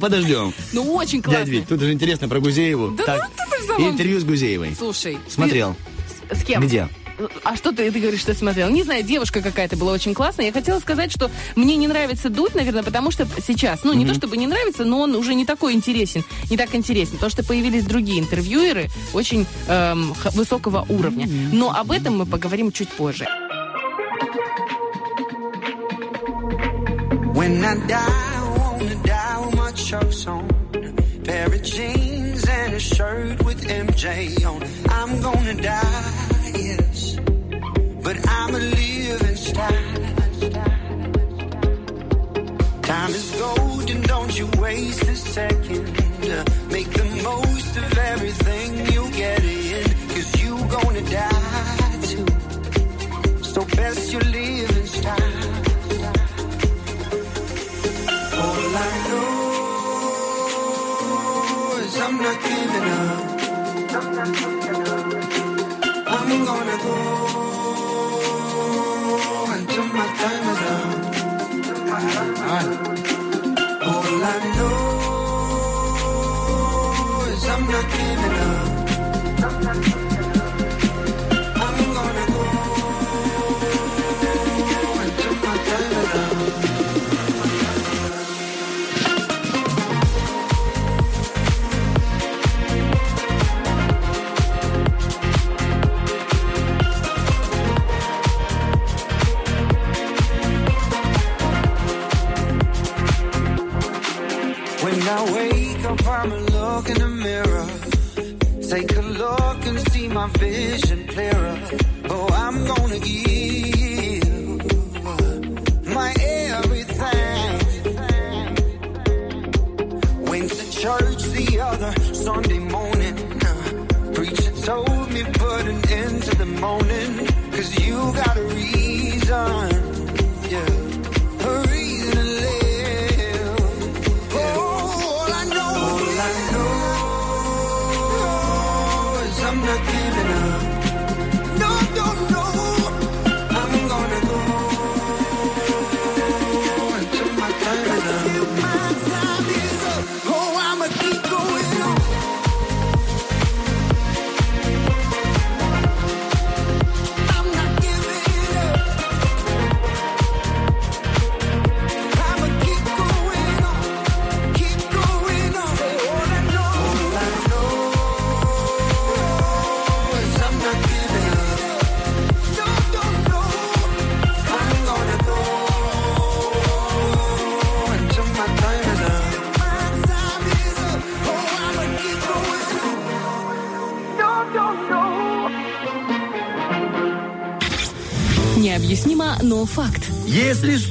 Подождем. 0.00 0.52
Ну, 0.72 0.94
очень 0.94 1.22
Дядь 1.22 1.24
классно. 1.32 1.50
Вить, 1.50 1.68
тут 1.68 1.80
же 1.80 1.92
интересно 1.92 2.28
про 2.28 2.40
Гузееву. 2.40 2.88
Да 2.92 3.04
так, 3.04 3.30
ну, 3.68 3.76
ты 3.76 3.82
интервью 3.84 4.20
с 4.20 4.24
Гузеевой. 4.24 4.74
Слушай. 4.78 5.18
ты- 5.24 5.30
Смотрел. 5.32 5.76
С, 6.32 6.40
с 6.40 6.44
кем? 6.44 6.62
Где? 6.62 6.88
А 7.44 7.54
что 7.54 7.70
ты, 7.70 7.90
ты 7.92 8.00
говоришь, 8.00 8.20
что 8.22 8.32
смотрел? 8.34 8.70
Не 8.70 8.82
знаю, 8.82 9.02
девушка 9.02 9.42
какая-то 9.42 9.76
была 9.76 9.92
очень 9.92 10.14
классная. 10.14 10.46
Я 10.46 10.52
хотела 10.52 10.80
сказать, 10.80 11.12
что 11.12 11.30
мне 11.54 11.76
не 11.76 11.86
нравится 11.86 12.30
Дудь, 12.30 12.54
наверное, 12.54 12.82
потому 12.82 13.10
что 13.10 13.28
сейчас, 13.46 13.84
ну, 13.84 13.92
не 13.92 14.06
то 14.06 14.14
чтобы 14.14 14.38
не 14.38 14.46
нравится, 14.46 14.86
но 14.86 15.00
он 15.00 15.14
уже 15.14 15.34
не 15.34 15.44
такой 15.44 15.74
интересен, 15.74 16.24
не 16.48 16.56
так 16.56 16.74
интересен, 16.74 17.12
потому 17.16 17.28
что 17.30 17.44
появились 17.44 17.84
другие 17.84 18.20
интервьюеры 18.20 18.88
очень 19.12 19.44
эм, 19.68 20.14
х- 20.14 20.30
высокого 20.30 20.86
уровня. 20.88 21.28
Но 21.52 21.70
об 21.76 21.92
этом 21.92 22.16
мы 22.16 22.24
поговорим 22.24 22.72
чуть 22.72 22.88
позже. 22.88 23.26
When 27.34 27.62
I 27.64 27.76
die 27.86 28.29
on. 29.92 30.48
Pair 31.24 31.46
of 31.46 31.62
jeans 31.62 32.48
and 32.48 32.74
a 32.74 32.78
shirt 32.78 33.44
with 33.44 33.66
MJ 33.66 34.44
on. 34.46 34.62
I'm 34.88 35.20
gonna 35.20 35.54
die, 35.54 35.89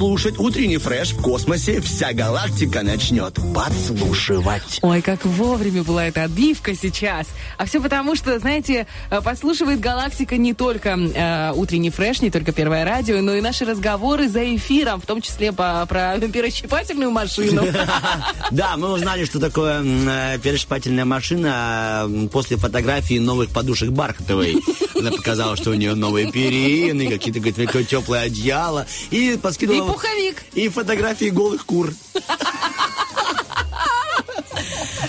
слушать 0.00 0.38
утренний 0.38 0.78
фреш 0.78 1.10
в 1.12 1.20
космосе, 1.20 1.82
вся 1.82 2.14
галактика 2.14 2.82
начнет 2.82 3.34
подслушивать. 3.54 4.78
Ой, 4.80 5.02
как 5.02 5.26
вовремя 5.26 5.82
была 5.82 6.06
эта 6.06 6.24
отбивка 6.24 6.74
сейчас. 6.74 7.26
А 7.58 7.66
все 7.66 7.82
потому, 7.82 8.16
что, 8.16 8.38
знаете, 8.38 8.86
э, 9.10 9.20
подслушивает 9.20 9.78
галактика 9.78 10.38
не 10.38 10.54
только 10.54 10.96
э, 10.98 11.52
утренний 11.54 11.90
фреш, 11.90 12.22
не 12.22 12.30
только 12.30 12.52
первое 12.52 12.86
радио, 12.86 13.20
но 13.20 13.34
и 13.34 13.42
наши 13.42 13.66
разговоры 13.66 14.26
за 14.30 14.56
эфиром, 14.56 15.02
в 15.02 15.04
том 15.04 15.20
числе 15.20 15.52
по, 15.52 15.84
про 15.84 16.16
пересчипательную 16.18 17.10
машину. 17.10 17.62
Да, 18.50 18.76
мы 18.76 18.92
узнали, 18.92 19.26
что 19.26 19.38
такое 19.38 19.82
э, 19.84 20.38
перешпательная 20.42 21.04
машина 21.04 22.04
м, 22.04 22.28
после 22.30 22.56
фотографии 22.56 23.18
новых 23.18 23.50
подушек 23.50 23.90
Бархатовой. 23.90 24.56
Она 25.00 25.10
показала, 25.10 25.56
что 25.56 25.70
у 25.70 25.74
нее 25.74 25.94
новые 25.94 26.30
перины, 26.30 27.08
какие-то, 27.08 27.40
говорит, 27.40 27.56
такое 27.56 27.84
теплое 27.84 28.22
одеяло. 28.22 28.86
И 29.10 29.38
поскидывала... 29.40 29.88
И 29.88 29.92
пуховик. 29.92 30.44
И 30.54 30.68
фотографии 30.68 31.30
голых 31.30 31.64
кур. 31.64 31.92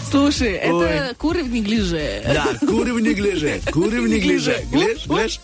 Слушай, 0.09 0.53
это 0.53 0.75
Ой. 0.75 1.15
куры 1.15 1.43
в 1.43 1.49
неглиже. 1.49 2.21
Да, 2.25 2.45
куры 2.59 2.93
в 2.93 2.99
неглиже. 2.99 3.61
Куры 3.71 4.01
в 4.01 4.09
неглиже. 4.09 4.65
Глиш, 4.69 5.05
глиш. 5.05 5.39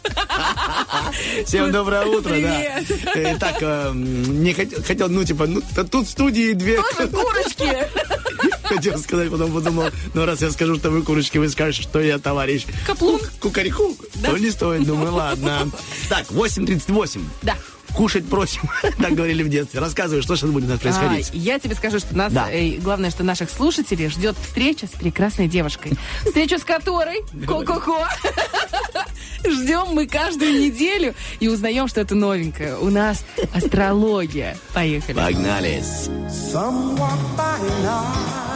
Всем 1.46 1.72
доброе 1.72 2.06
утро, 2.06 2.36
да. 2.42 2.82
Итак, 3.16 3.58
э, 3.62 3.92
не 3.94 4.54
хотел, 4.54 4.84
хотел, 4.84 5.10
ну, 5.10 5.24
типа, 5.24 5.48
ну, 5.48 5.62
тут 5.90 6.08
в 6.08 6.10
студии 6.10 6.52
две... 6.52 6.82
Тоже 6.82 7.10
курочки. 7.10 7.88
Хотел 8.64 9.00
сказать, 9.00 9.32
потом 9.32 9.54
подумал, 9.54 9.86
ну 10.14 10.26
раз 10.26 10.42
я 10.42 10.52
скажу, 10.52 10.76
что 10.76 10.90
вы 10.90 11.02
курочки, 11.02 11.38
вы 11.38 11.48
скажете, 11.48 11.84
что 11.84 12.02
я 12.02 12.20
товарищ. 12.20 12.66
Каплун. 12.86 13.22
Кукареку. 14.18 14.38
То 14.38 14.44
не 14.44 14.52
стоит, 14.52 14.86
думаю, 14.86 15.14
ладно. 15.14 15.70
Так, 16.10 16.28
8.38. 16.28 17.22
Да. 17.42 17.56
Кушать 17.96 18.28
просим. 18.30 18.62
Так 19.02 19.14
говорили 19.14 19.44
в 19.44 19.50
детстве. 19.50 19.80
Рассказывай, 19.80 20.22
что 20.22 20.36
сейчас 20.36 20.50
будет 20.50 20.66
у 20.66 20.72
нас 20.74 20.80
происходить. 20.80 21.30
А, 21.34 21.36
я 21.36 21.58
тебе 21.60 21.74
скажу, 21.76 22.00
что 22.00 22.16
нас, 22.16 22.32
Да. 22.34 22.48
э, 22.52 22.78
главное, 22.78 23.10
что 23.10 23.24
наших 23.24 23.50
слушателей 23.50 24.10
ждет 24.10 24.36
встреча 24.42 24.88
с 24.88 24.92
прекрасной 24.92 25.48
девушкой. 25.48 25.94
Встречу 26.26 26.60
с 26.60 26.64
которой, 26.64 27.24
ко-ко-ко, 27.46 28.08
ждем 29.52 29.94
мы 29.94 30.08
каждую 30.08 30.60
неделю 30.60 31.14
и 31.40 31.48
узнаем 31.48 31.88
что-то 31.88 32.16
новенькое. 32.16 32.78
У 32.78 32.90
нас 32.90 33.24
астрология. 33.54 34.58
Поехали. 34.74 35.16
Погнали. 35.16 35.84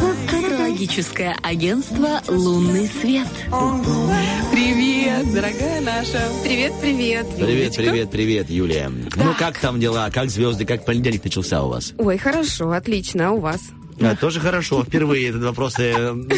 Астрологическое 0.02 1.38
агентство 1.44 2.22
«Лунный 2.28 2.88
свет». 2.88 3.28
Привет, 4.52 5.34
дорогая 5.34 5.82
наша. 5.82 6.30
Привет, 6.44 6.74
привет. 6.82 7.28
Привет, 7.36 7.76
привет, 7.76 8.12
привет, 8.12 8.50
Юлия. 8.50 8.90
Ну, 8.90 9.34
как 9.38 9.58
там 9.60 9.80
дела? 9.80 10.10
Как 10.10 10.30
звезды? 10.30 10.66
Как 10.66 10.86
понедельник 10.86 11.24
начался 11.24 11.64
у 11.64 11.70
вас? 11.70 11.94
Ой, 11.98 12.18
хорошо, 12.18 12.72
отлично, 12.72 13.30
а 13.30 13.32
у 13.32 13.40
вас? 13.40 13.62
А, 14.04 14.16
тоже 14.16 14.40
хорошо. 14.40 14.84
Впервые 14.84 15.30
этот 15.30 15.44
вопрос 15.44 15.76
э, 15.80 15.92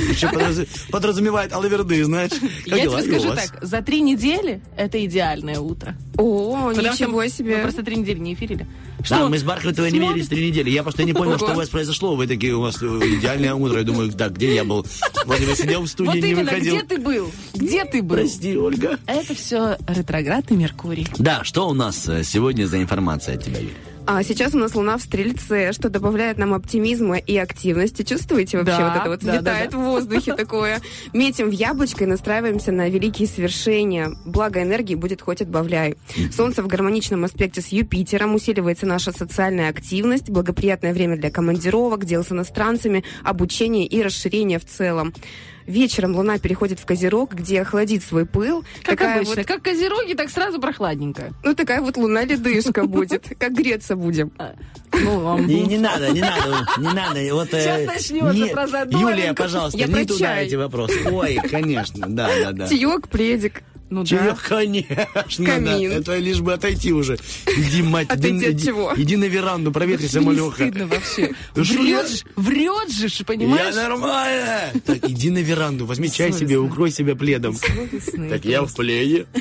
еще 0.09 0.27
подразу- 0.29 0.67
подразумевает 0.91 1.53
алаверды, 1.53 2.03
знаешь. 2.03 2.31
Как 2.31 2.77
я 2.77 2.83
дела? 2.83 3.01
тебе 3.01 3.15
И 3.15 3.19
скажу 3.19 3.35
так, 3.35 3.59
за 3.63 3.81
три 3.81 4.01
недели 4.01 4.61
это 4.77 5.03
идеальное 5.05 5.59
утро. 5.59 5.95
О, 6.17 6.69
Потому 6.69 6.93
что 6.93 7.03
ничего 7.05 7.17
Мы 7.17 7.29
себе. 7.29 7.57
просто 7.59 7.83
три 7.83 7.95
недели 7.97 8.19
не 8.19 8.33
эфирили. 8.33 8.67
Да, 9.09 9.27
мы 9.27 9.37
с 9.37 9.43
Бархатовой 9.43 9.91
не 9.91 9.99
виделись 9.99 10.27
три 10.27 10.47
недели. 10.49 10.69
Я 10.69 10.83
просто 10.83 11.03
не 11.03 11.13
понял, 11.13 11.37
что 11.37 11.51
у 11.51 11.55
вас 11.55 11.69
произошло. 11.69 12.15
Вы 12.15 12.27
такие, 12.27 12.55
у 12.55 12.61
вас 12.61 12.81
э, 12.81 12.85
идеальное 12.85 13.53
утро. 13.53 13.79
Я 13.79 13.83
думаю, 13.83 14.09
да, 14.13 14.29
где 14.29 14.55
я 14.55 14.63
был? 14.63 14.85
Вроде 15.25 15.45
бы 15.45 15.55
сидел 15.55 15.81
в 15.83 15.87
студии, 15.87 16.09
Вот 16.09 16.15
не 16.15 16.31
именно, 16.31 16.43
выходил. 16.51 16.75
где 16.77 16.85
ты 16.85 16.97
был? 16.99 17.31
Где 17.53 17.85
ты 17.85 18.01
был? 18.01 18.15
Прости, 18.17 18.57
Ольга. 18.57 18.99
Это 19.07 19.33
все 19.35 19.77
ретроградный 19.87 20.57
Меркурий. 20.57 21.07
Да, 21.17 21.43
что 21.43 21.67
у 21.67 21.73
нас 21.73 22.07
э, 22.07 22.23
сегодня 22.23 22.65
за 22.65 22.81
информация 22.81 23.35
от 23.35 23.43
тебя, 23.43 23.59
Юля? 23.59 23.73
А 24.05 24.21
сейчас 24.23 24.53
у 24.53 24.57
нас 24.57 24.75
Луна 24.75 24.97
в 24.97 25.01
Стрельце, 25.01 25.71
что 25.71 25.87
добавляет 25.87 26.37
нам 26.37 26.53
оптимизма 26.53 27.17
и 27.17 27.37
активности. 27.37 28.03
Чувствуете 28.03 28.57
вообще 28.57 28.77
Да, 28.77 28.89
вот 28.89 28.99
это 28.99 29.09
вот 29.09 29.19
да, 29.21 29.37
витает 29.37 29.71
да, 29.71 29.77
в 29.77 29.81
воздухе 29.81 30.33
такое? 30.33 30.81
Метим 31.13 31.49
в 31.49 31.53
яблочко 31.53 32.03
и 32.03 32.07
настраиваемся 32.07 32.73
на 32.73 32.89
великие 32.89 33.29
свершения. 33.29 34.11
Благо 34.25 34.61
энергии 34.61 34.95
будет 34.95 35.21
хоть 35.21 35.41
отбавляй. 35.41 35.95
Солнце 36.35 36.63
в 36.63 36.67
гармоничном 36.67 37.23
аспекте 37.23 37.61
с 37.61 37.67
Юпитером, 37.67 38.35
усиливается 38.35 38.85
наша 38.85 39.13
социальная 39.13 39.69
активность, 39.69 40.29
благоприятное 40.29 40.93
время 40.93 41.15
для 41.15 41.31
командировок, 41.31 42.03
дел 42.03 42.25
с 42.25 42.31
иностранцами, 42.31 43.05
обучения 43.23 43.87
и 43.87 44.01
расширения 44.03 44.59
в 44.59 44.65
целом. 44.65 45.13
Вечером 45.67 46.15
Луна 46.15 46.37
переходит 46.39 46.79
в 46.79 46.85
Козерог, 46.85 47.33
где 47.33 47.61
охладит 47.61 48.03
свой 48.03 48.25
пыл. 48.25 48.63
Как 48.83 48.97
Такая 48.99 49.15
обычно. 49.17 49.35
вот- 49.37 49.45
Как 49.45 49.61
козероги, 49.63 50.13
так 50.13 50.29
сразу 50.29 50.59
прохладненько. 50.59 51.33
ну, 51.43 51.55
такая 51.55 51.81
вот 51.81 51.97
луна-ледышка 51.97 52.83
будет. 52.87 53.25
Как 53.39 53.53
греться 53.53 53.95
будем. 53.95 54.31
Ну, 54.91 55.19
вам 55.19 55.47
Не, 55.47 55.61
не 55.63 55.77
надо, 55.77 56.09
не 56.11 56.21
надо, 56.21 56.65
не 56.77 56.93
надо. 56.93 57.19
Вот, 57.35 57.53
э, 57.53 57.61
Сейчас 57.61 57.85
начнется 57.87 58.33
не- 58.33 58.49
про 58.53 58.67
задоринку. 58.67 59.09
Юлия, 59.09 59.33
пожалуйста, 59.33 59.77
не 59.77 60.05
туда 60.05 60.39
эти 60.41 60.55
вопросы. 60.55 60.99
Ой, 61.09 61.39
конечно, 61.49 62.07
да, 62.07 62.29
да, 62.41 62.51
да. 62.51 62.67
Чаек, 62.67 63.07
пледик. 63.07 63.63
Ну 63.93 64.05
Чаек, 64.05 64.23
да. 64.35 64.37
конечно, 64.49 65.45
Камин. 65.45 65.89
да. 65.89 65.95
Это 65.97 66.17
лишь 66.17 66.39
бы 66.41 66.53
отойти 66.53 66.91
уже. 66.93 67.17
Иди, 67.55 67.81
мать, 67.83 68.07
Отойти 68.09 68.37
иди, 68.37 68.45
от 68.47 68.51
иди- 68.53 68.65
чего? 68.65 68.93
Иди 68.95 69.15
на 69.17 69.25
веранду, 69.25 69.71
проветрися, 69.71 70.19
Не 70.19 70.25
малеха. 70.25 70.55
стыдно 70.55 70.87
вообще. 70.87 71.31
Врет 71.55 72.09
же, 72.09 72.23
врет 72.35 72.91
же, 72.91 73.23
понимаешь? 73.23 73.75
Я 73.75 73.87
нормально. 73.89 74.71
Так, 74.85 75.07
иди 75.09 75.29
на 75.29 75.39
веранду, 75.39 75.85
возьми 75.85 76.11
чай 76.11 76.33
себе, 76.33 76.57
укрой 76.57 76.91
себя 76.91 77.15
пледом. 77.15 77.55
Так, 78.29 78.45
я 78.45 78.63
в 78.63 78.73
пледе. 78.75 79.25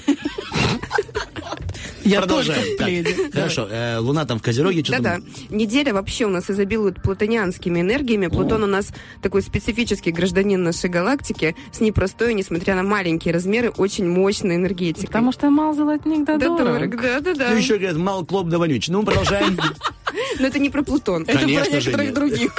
Я 2.04 2.20
Продолжаем. 2.20 2.60
только 2.60 2.74
в 2.74 2.78
Так, 2.78 2.86
пледе. 2.86 3.30
Хорошо, 3.32 3.68
э, 3.70 3.98
Луна 3.98 4.24
там 4.24 4.38
в 4.38 4.42
Козероге, 4.42 4.82
Да-да. 4.88 5.20
Неделя 5.50 5.92
вообще 5.94 6.24
у 6.26 6.28
нас 6.28 6.50
изобилует 6.50 7.02
плутонианскими 7.02 7.80
энергиями. 7.80 8.26
Плутон 8.26 8.64
у 8.64 8.66
нас 8.66 8.88
такой 9.22 9.42
специфический 9.42 10.10
гражданин 10.10 10.62
нашей 10.62 10.90
галактики 10.90 11.54
с 11.72 11.80
непростой, 11.80 12.34
несмотря 12.34 12.74
на 12.74 12.82
маленькие 12.82 13.32
размеры, 13.34 13.70
очень 13.70 14.08
мощной 14.08 14.56
энергетикой. 14.56 15.06
Потому 15.06 15.32
что 15.32 15.50
мал 15.50 15.74
золотник 15.74 16.24
да 16.24 16.38
да, 16.38 16.48
дорог. 16.56 16.58
дорог, 16.90 17.02
да, 17.02 17.20
да, 17.20 17.34
да. 17.34 17.50
Ну, 17.50 17.56
еще 17.56 17.76
говорят, 17.76 17.96
мал 17.96 18.24
клоп 18.24 18.48
да 18.48 18.58
вонюч. 18.58 18.88
Ну, 18.88 19.02
продолжаем. 19.04 19.58
Но 20.40 20.46
это 20.46 20.58
не 20.58 20.70
про 20.70 20.82
Плутон. 20.82 21.22
Это 21.22 21.38
Конечно 21.38 21.64
про 21.64 21.80
же 21.80 21.90
некоторых 21.90 22.14
других. 22.14 22.54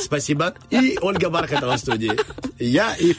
Спасибо. 0.00 0.54
И 0.70 0.98
Ольга 1.00 1.28
Бархатова 1.28 1.76
в 1.76 1.80
студии. 1.80 2.12
Я 2.58 2.94
и... 2.96 3.14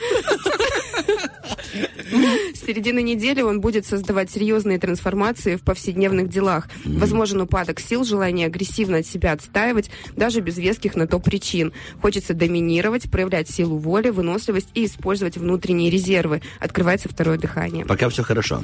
С 2.62 2.66
середины 2.66 3.01
недели 3.01 3.41
он 3.41 3.59
будет 3.59 3.86
создавать 3.88 4.30
серьезные 4.30 4.78
трансформации 4.78 5.55
в 5.55 5.62
повседневных 5.62 6.30
делах. 6.30 6.68
Возможен 6.86 7.41
упадок 7.41 7.80
сил, 7.80 8.03
желание 8.03 8.47
агрессивно 8.47 8.97
от 8.97 9.07
себя 9.07 9.32
отстаивать, 9.32 9.89
даже 10.16 10.41
без 10.41 10.57
веских 10.57 10.95
на 10.95 11.07
то 11.07 11.20
причин. 11.20 11.74
Хочется 12.01 12.34
доминировать, 12.34 13.09
проявлять 13.09 13.49
силу 13.49 13.78
воли, 13.78 14.09
выносливость 14.09 14.70
и 14.76 14.86
использовать 14.86 15.38
внутренние 15.38 15.89
резервы. 15.89 16.43
Открывается 16.59 17.09
второе 17.09 17.39
дыхание. 17.39 17.86
Пока 17.86 18.09
все 18.09 18.24
хорошо. 18.24 18.64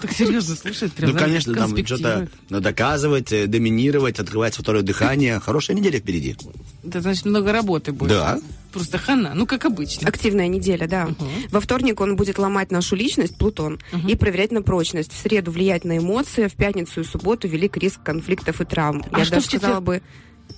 Так, 0.00 0.12
серьезно, 0.12 0.56
слушай, 0.56 0.90
прям 0.90 1.12
ну, 1.12 1.18
конечно, 1.18 1.54
там 1.54 1.76
что-то 1.86 2.28
ну, 2.50 2.60
доказывать, 2.60 3.32
э, 3.32 3.46
доминировать, 3.46 4.18
открывать 4.18 4.54
второе 4.56 4.82
дыхание. 4.82 5.40
Хорошая 5.40 5.76
неделя 5.76 5.98
впереди. 6.00 6.36
Это 6.84 7.00
значит 7.00 7.24
много 7.24 7.52
работы 7.52 7.92
будет. 7.92 8.10
Да. 8.10 8.38
Просто 8.76 8.98
хана, 8.98 9.32
ну 9.34 9.46
как 9.46 9.64
обычно. 9.64 10.08
Активная 10.08 10.48
неделя, 10.48 10.86
да. 10.86 11.08
Во 11.50 11.60
вторник 11.60 12.00
он 12.00 12.16
будет 12.16 12.38
ломать 12.38 12.70
нашу 12.70 12.96
личность, 12.96 13.36
Плутон, 13.38 13.78
и 14.08 14.14
проверять 14.16 14.52
на 14.52 14.62
прочность. 14.62 15.12
В 15.12 15.16
среду 15.20 15.50
влиять 15.50 15.84
на 15.84 15.98
эмоции, 15.98 16.46
в 16.48 16.54
пятницу 16.54 17.00
и 17.00 17.04
субботу 17.04 17.48
велик 17.48 17.76
риск 17.76 18.02
конфликтов 18.02 18.60
и 18.60 18.64
травм. 18.64 19.04
А 19.10 19.18
Я 19.18 19.24
что 19.24 19.34
даже 19.36 19.46
сказала 19.46 19.80
бы 19.80 20.02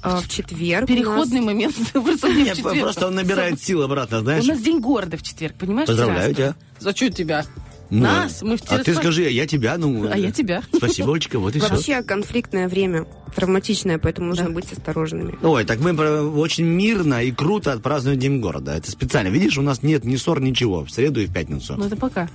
э, 0.02 0.16
в 0.20 0.28
четверг. 0.28 0.88
у 0.88 0.92
нас- 0.92 0.98
Переходный 0.98 1.40
момент. 1.40 1.74
Просто 1.92 2.28
Нет, 2.30 2.56
четверг. 2.56 2.80
просто 2.80 3.06
он 3.06 3.14
набирает 3.14 3.62
сил 3.62 3.82
обратно, 3.82 4.18
У 4.18 4.20
знаешь. 4.22 4.44
нас 4.46 4.60
день 4.60 4.80
города 4.80 5.16
в 5.16 5.22
четверг, 5.22 5.54
понимаешь? 5.58 5.86
Поздравляю 5.88 6.34
тебя. 6.34 6.54
За 6.80 6.94
что 6.94 7.10
тебя? 7.10 7.44
Ну, 7.90 8.02
Нас, 8.02 8.42
мы 8.42 8.56
в 8.56 8.62
А 8.68 8.78
ты 8.78 8.94
скажи, 8.94 9.24
а 9.24 9.30
я 9.30 9.46
тебя, 9.46 9.78
ну... 9.78 10.10
А 10.10 10.16
я 10.16 10.30
тебя. 10.30 10.62
Спасибо, 10.74 11.12
Олечка, 11.12 11.38
вот 11.38 11.56
и 11.56 11.58
все. 11.58 11.68
Вообще 11.68 12.02
конфликтное 12.02 12.68
время, 12.68 13.06
травматичное, 13.34 13.98
поэтому 13.98 14.28
нужно 14.28 14.50
быть 14.50 14.70
осторожными. 14.72 15.38
Ой, 15.42 15.64
так 15.64 15.80
мы 15.80 15.92
очень 16.38 16.64
мирно 16.64 17.22
и 17.22 17.30
круто 17.30 17.72
отпразднуем 17.72 18.18
День 18.18 18.40
города. 18.40 18.72
Это 18.74 18.90
специально. 18.90 19.28
Видишь, 19.28 19.56
у 19.58 19.62
нас 19.62 19.82
нет 19.82 20.04
ни 20.04 20.16
ссор, 20.16 20.40
ничего. 20.40 20.84
В 20.84 20.90
среду 20.90 21.20
и 21.20 21.26
в 21.26 21.32
пятницу. 21.32 21.76
Ну 21.78 21.86
это 21.86 21.96
пока. 21.96 22.28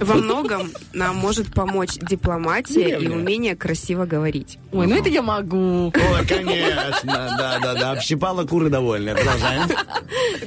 Во 0.00 0.14
многом 0.14 0.70
нам 0.92 1.16
может 1.16 1.52
помочь 1.52 1.94
дипломатия 1.94 2.98
и 2.98 3.08
умение 3.08 3.56
красиво 3.56 4.06
говорить. 4.06 4.58
Ой, 4.72 4.86
ну 4.86 4.96
это 4.96 5.08
я 5.08 5.22
могу. 5.22 5.86
Ой, 5.86 6.26
конечно, 6.26 7.34
да-да-да. 7.38 7.92
Общипала 7.92 8.44
куры 8.44 8.70
довольны. 8.70 9.14
Продолжаем. 9.14 9.68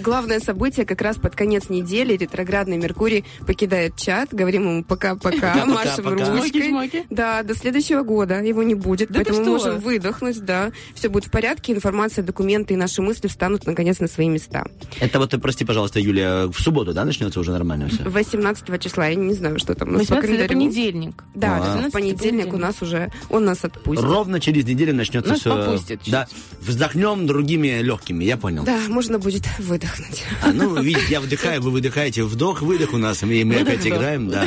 Главное 0.01 0.39
событие 0.39 0.85
как 0.85 1.01
раз 1.01 1.17
под 1.17 1.35
конец 1.35 1.69
недели. 1.69 2.15
Ретроградный 2.15 2.77
Меркурий 2.77 3.25
покидает 3.45 3.95
чат. 3.95 4.29
Говорим 4.31 4.63
ему 4.63 4.83
пока-пока, 4.83 5.65
машем 5.65 6.07
ручкой. 6.07 7.05
Да, 7.09 7.43
до 7.43 7.55
следующего 7.55 8.03
года 8.03 8.41
его 8.41 8.63
не 8.63 8.75
будет, 8.75 9.09
поэтому 9.13 9.39
мы 9.39 9.45
можем 9.51 9.79
выдохнуть, 9.79 10.43
да. 10.43 10.71
Все 10.95 11.09
будет 11.09 11.25
в 11.25 11.31
порядке, 11.31 11.73
информация, 11.73 12.23
документы 12.23 12.73
и 12.73 12.77
наши 12.77 13.01
мысли 13.01 13.27
встанут 13.27 13.65
наконец 13.65 13.99
на 13.99 14.07
свои 14.07 14.29
места. 14.29 14.65
Это 14.99 15.19
вот, 15.19 15.33
прости, 15.41 15.65
пожалуйста, 15.65 15.99
Юлия, 15.99 16.47
в 16.47 16.59
субботу, 16.59 16.93
да, 16.93 17.05
начнется 17.05 17.39
уже 17.39 17.51
нормально 17.51 17.87
все? 17.89 18.03
18 18.03 18.81
числа, 18.81 19.07
я 19.07 19.15
не 19.15 19.33
знаю, 19.37 19.57
что 19.59 19.73
там 19.75 19.89
у 19.89 19.91
нас 19.93 20.07
по 20.07 20.15
18 20.15 20.23
это 20.23 20.27
календарю. 20.47 20.59
понедельник. 20.59 21.23
Да, 21.33 21.57
А. 21.57 21.59
18 21.61 21.93
понедельник 21.93 22.53
у 22.53 22.57
нас 22.57 22.81
уже, 22.81 23.11
он 23.29 23.45
нас 23.45 23.63
отпустит. 23.63 24.03
Ровно 24.03 24.39
через 24.39 24.65
неделю 24.65 24.93
начнется 24.93 25.31
Нас 25.31 25.39
все. 25.39 25.49
попустят 25.55 26.01
чуть. 26.03 26.11
Да. 26.11 26.27
Вздохнем 26.61 27.25
другими 27.27 27.81
легкими, 27.81 28.23
я 28.25 28.37
понял. 28.37 28.63
Да, 28.63 28.79
можно 28.89 29.19
будет 29.19 29.43
выдохнуть. 29.59 30.23
А, 30.43 30.51
ну, 30.51 30.81
видите, 30.81 31.05
я 31.09 31.21
вдыхаю, 31.21 31.61
вы 31.61 31.71
выдыхаете. 31.71 32.23
Вдох, 32.23 32.61
выдох 32.61 32.93
у 32.93 32.97
нас, 32.97 33.23
и 33.23 33.43
мы 33.43 33.55
опять 33.55 33.83
Выдох-вдох. 33.83 33.97
играем. 33.97 34.29
Да. 34.29 34.45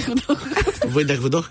Выдох, 0.87 1.19
вдох. 1.21 1.51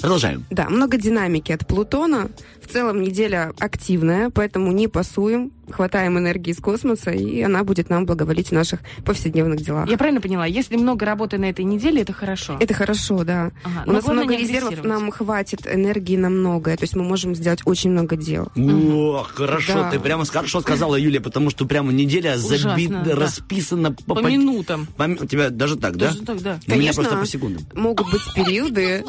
Продолжаем. 0.00 0.44
Да, 0.50 0.68
много 0.68 0.98
динамики 0.98 1.50
от 1.52 1.66
Плутона. 1.66 2.28
В 2.62 2.70
целом 2.70 3.00
неделя 3.00 3.52
активная, 3.58 4.28
поэтому 4.30 4.70
не 4.72 4.86
пасуем, 4.88 5.50
хватаем 5.70 6.18
энергии 6.18 6.50
из 6.52 6.58
космоса, 6.58 7.10
и 7.10 7.40
она 7.42 7.64
будет 7.64 7.90
нам 7.90 8.06
благоволить 8.06 8.48
в 8.48 8.52
наших 8.52 8.80
повседневных 9.04 9.60
делах. 9.62 9.88
Я 9.88 9.96
правильно 9.98 10.20
поняла, 10.20 10.46
если 10.46 10.76
много 10.76 11.06
работы 11.06 11.38
на 11.38 11.46
этой 11.46 11.64
неделе, 11.64 12.02
это 12.02 12.12
хорошо. 12.12 12.56
Это 12.60 12.74
хорошо, 12.74 13.24
да. 13.24 13.50
Ага, 13.64 13.82
У 13.84 13.86
но 13.88 13.92
нас 13.94 14.06
много 14.06 14.36
резервов, 14.36 14.84
нам 14.84 15.10
хватит 15.10 15.66
энергии 15.66 16.16
на 16.16 16.28
многое. 16.30 16.76
То 16.76 16.84
есть 16.84 16.96
мы 16.96 17.02
можем 17.04 17.34
сделать 17.34 17.60
очень 17.64 17.90
много 17.90 18.16
дел. 18.16 18.48
Ох, 18.56 19.30
хорошо, 19.34 19.74
Да. 19.74 19.90
ты 19.90 19.98
прямо 20.00 20.24
хорошо 20.24 20.60
сказала, 20.60 20.96
Юлия, 20.96 21.20
потому 21.20 21.50
что 21.50 21.66
прямо 21.66 21.92
неделя 21.92 22.36
забита, 22.36 23.02
да. 23.04 23.14
расписана 23.14 23.92
по, 23.92 24.14
По 24.14 24.26
минутам. 24.26 24.86
по- 24.96 25.04
У 25.04 25.26
тебя 25.26 25.50
даже 25.50 25.76
так, 25.76 25.96
да? 25.96 26.08
Даже 26.08 26.22
так, 26.22 26.42
да. 26.42 26.60
У 26.68 26.76
меня 26.76 26.92
просто 26.92 27.16
по 27.16 27.26
секундам. 27.26 27.64
Могут 27.74 28.10
быть 28.10 28.22
периоды, 28.34 29.04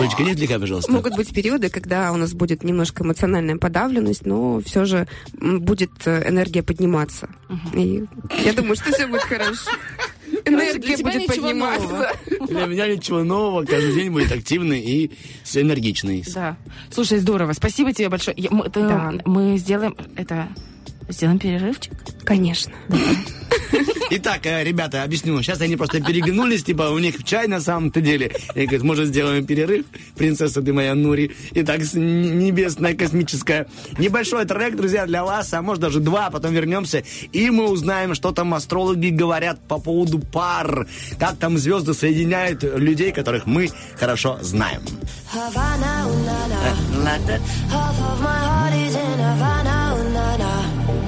Олечка, 0.00 0.22
не 0.22 0.32
отвлекай, 0.32 0.58
пожалуйста. 0.58 0.90
Могут 0.92 1.16
быть 1.16 1.32
периоды, 1.32 1.68
когда 1.68 2.12
у 2.12 2.16
нас 2.16 2.32
будет 2.32 2.62
немножко 2.64 3.04
эмоциональная 3.04 3.56
подавленность, 3.56 4.24
но 4.26 4.60
все 4.60 4.81
же 4.84 5.06
м, 5.40 5.60
будет 5.60 5.90
э, 6.06 6.28
энергия 6.28 6.62
подниматься. 6.62 7.28
И 7.74 8.04
я 8.44 8.52
думаю, 8.52 8.76
что 8.76 8.92
все 8.92 9.06
будет 9.06 9.22
хорошо. 9.22 9.70
Энергия 10.44 10.96
будет 10.96 11.26
подниматься. 11.26 12.12
Для 12.48 12.66
меня 12.66 12.88
ничего 12.88 13.22
нового, 13.22 13.64
каждый 13.64 13.94
день 13.94 14.10
будет 14.10 14.32
активный 14.32 14.80
и 14.80 15.12
энергичный. 15.54 16.24
Да. 16.34 16.56
Слушай, 16.90 17.18
здорово. 17.18 17.52
Спасибо 17.52 17.92
тебе 17.92 18.08
большое. 18.08 18.36
Мы 19.24 19.56
сделаем 19.58 19.94
это. 20.16 20.48
Сделаем 21.08 21.38
перерывчик. 21.38 21.92
Конечно. 22.24 22.72
Итак, 24.10 24.44
э, 24.44 24.62
ребята, 24.62 25.04
объясню. 25.04 25.40
Сейчас 25.42 25.60
они 25.62 25.76
просто 25.76 26.02
переглянулись, 26.02 26.62
типа, 26.62 26.90
у 26.90 26.98
них 26.98 27.24
чай 27.24 27.48
на 27.48 27.60
самом-то 27.60 28.02
деле. 28.02 28.30
И 28.54 28.66
говорят, 28.66 28.82
может, 28.82 29.08
сделаем 29.08 29.46
перерыв? 29.46 29.86
Принцесса 30.16 30.60
ты 30.60 30.72
моя 30.72 30.94
Нури. 30.94 31.32
Итак, 31.52 31.80
небесная, 31.94 32.94
космическая. 32.94 33.66
Небольшой 33.98 34.44
трек, 34.44 34.76
друзья, 34.76 35.06
для 35.06 35.24
вас, 35.24 35.52
а 35.54 35.62
может 35.62 35.80
даже 35.80 36.00
два, 36.00 36.26
а 36.26 36.30
потом 36.30 36.52
вернемся. 36.52 37.02
И 37.32 37.48
мы 37.48 37.70
узнаем, 37.70 38.14
что 38.14 38.32
там 38.32 38.52
астрологи 38.52 39.08
говорят 39.08 39.58
по 39.66 39.78
поводу 39.78 40.18
пар. 40.18 40.86
Как 41.18 41.38
там 41.38 41.56
звезды 41.56 41.94
соединяют 41.94 42.62
людей, 42.62 43.12
которых 43.12 43.46
мы 43.46 43.70
хорошо 43.98 44.38
знаем. 44.42 44.82
Havana, 45.32 46.06
ooh, 46.06 46.24
na, 46.26 46.36
na. 47.16 47.22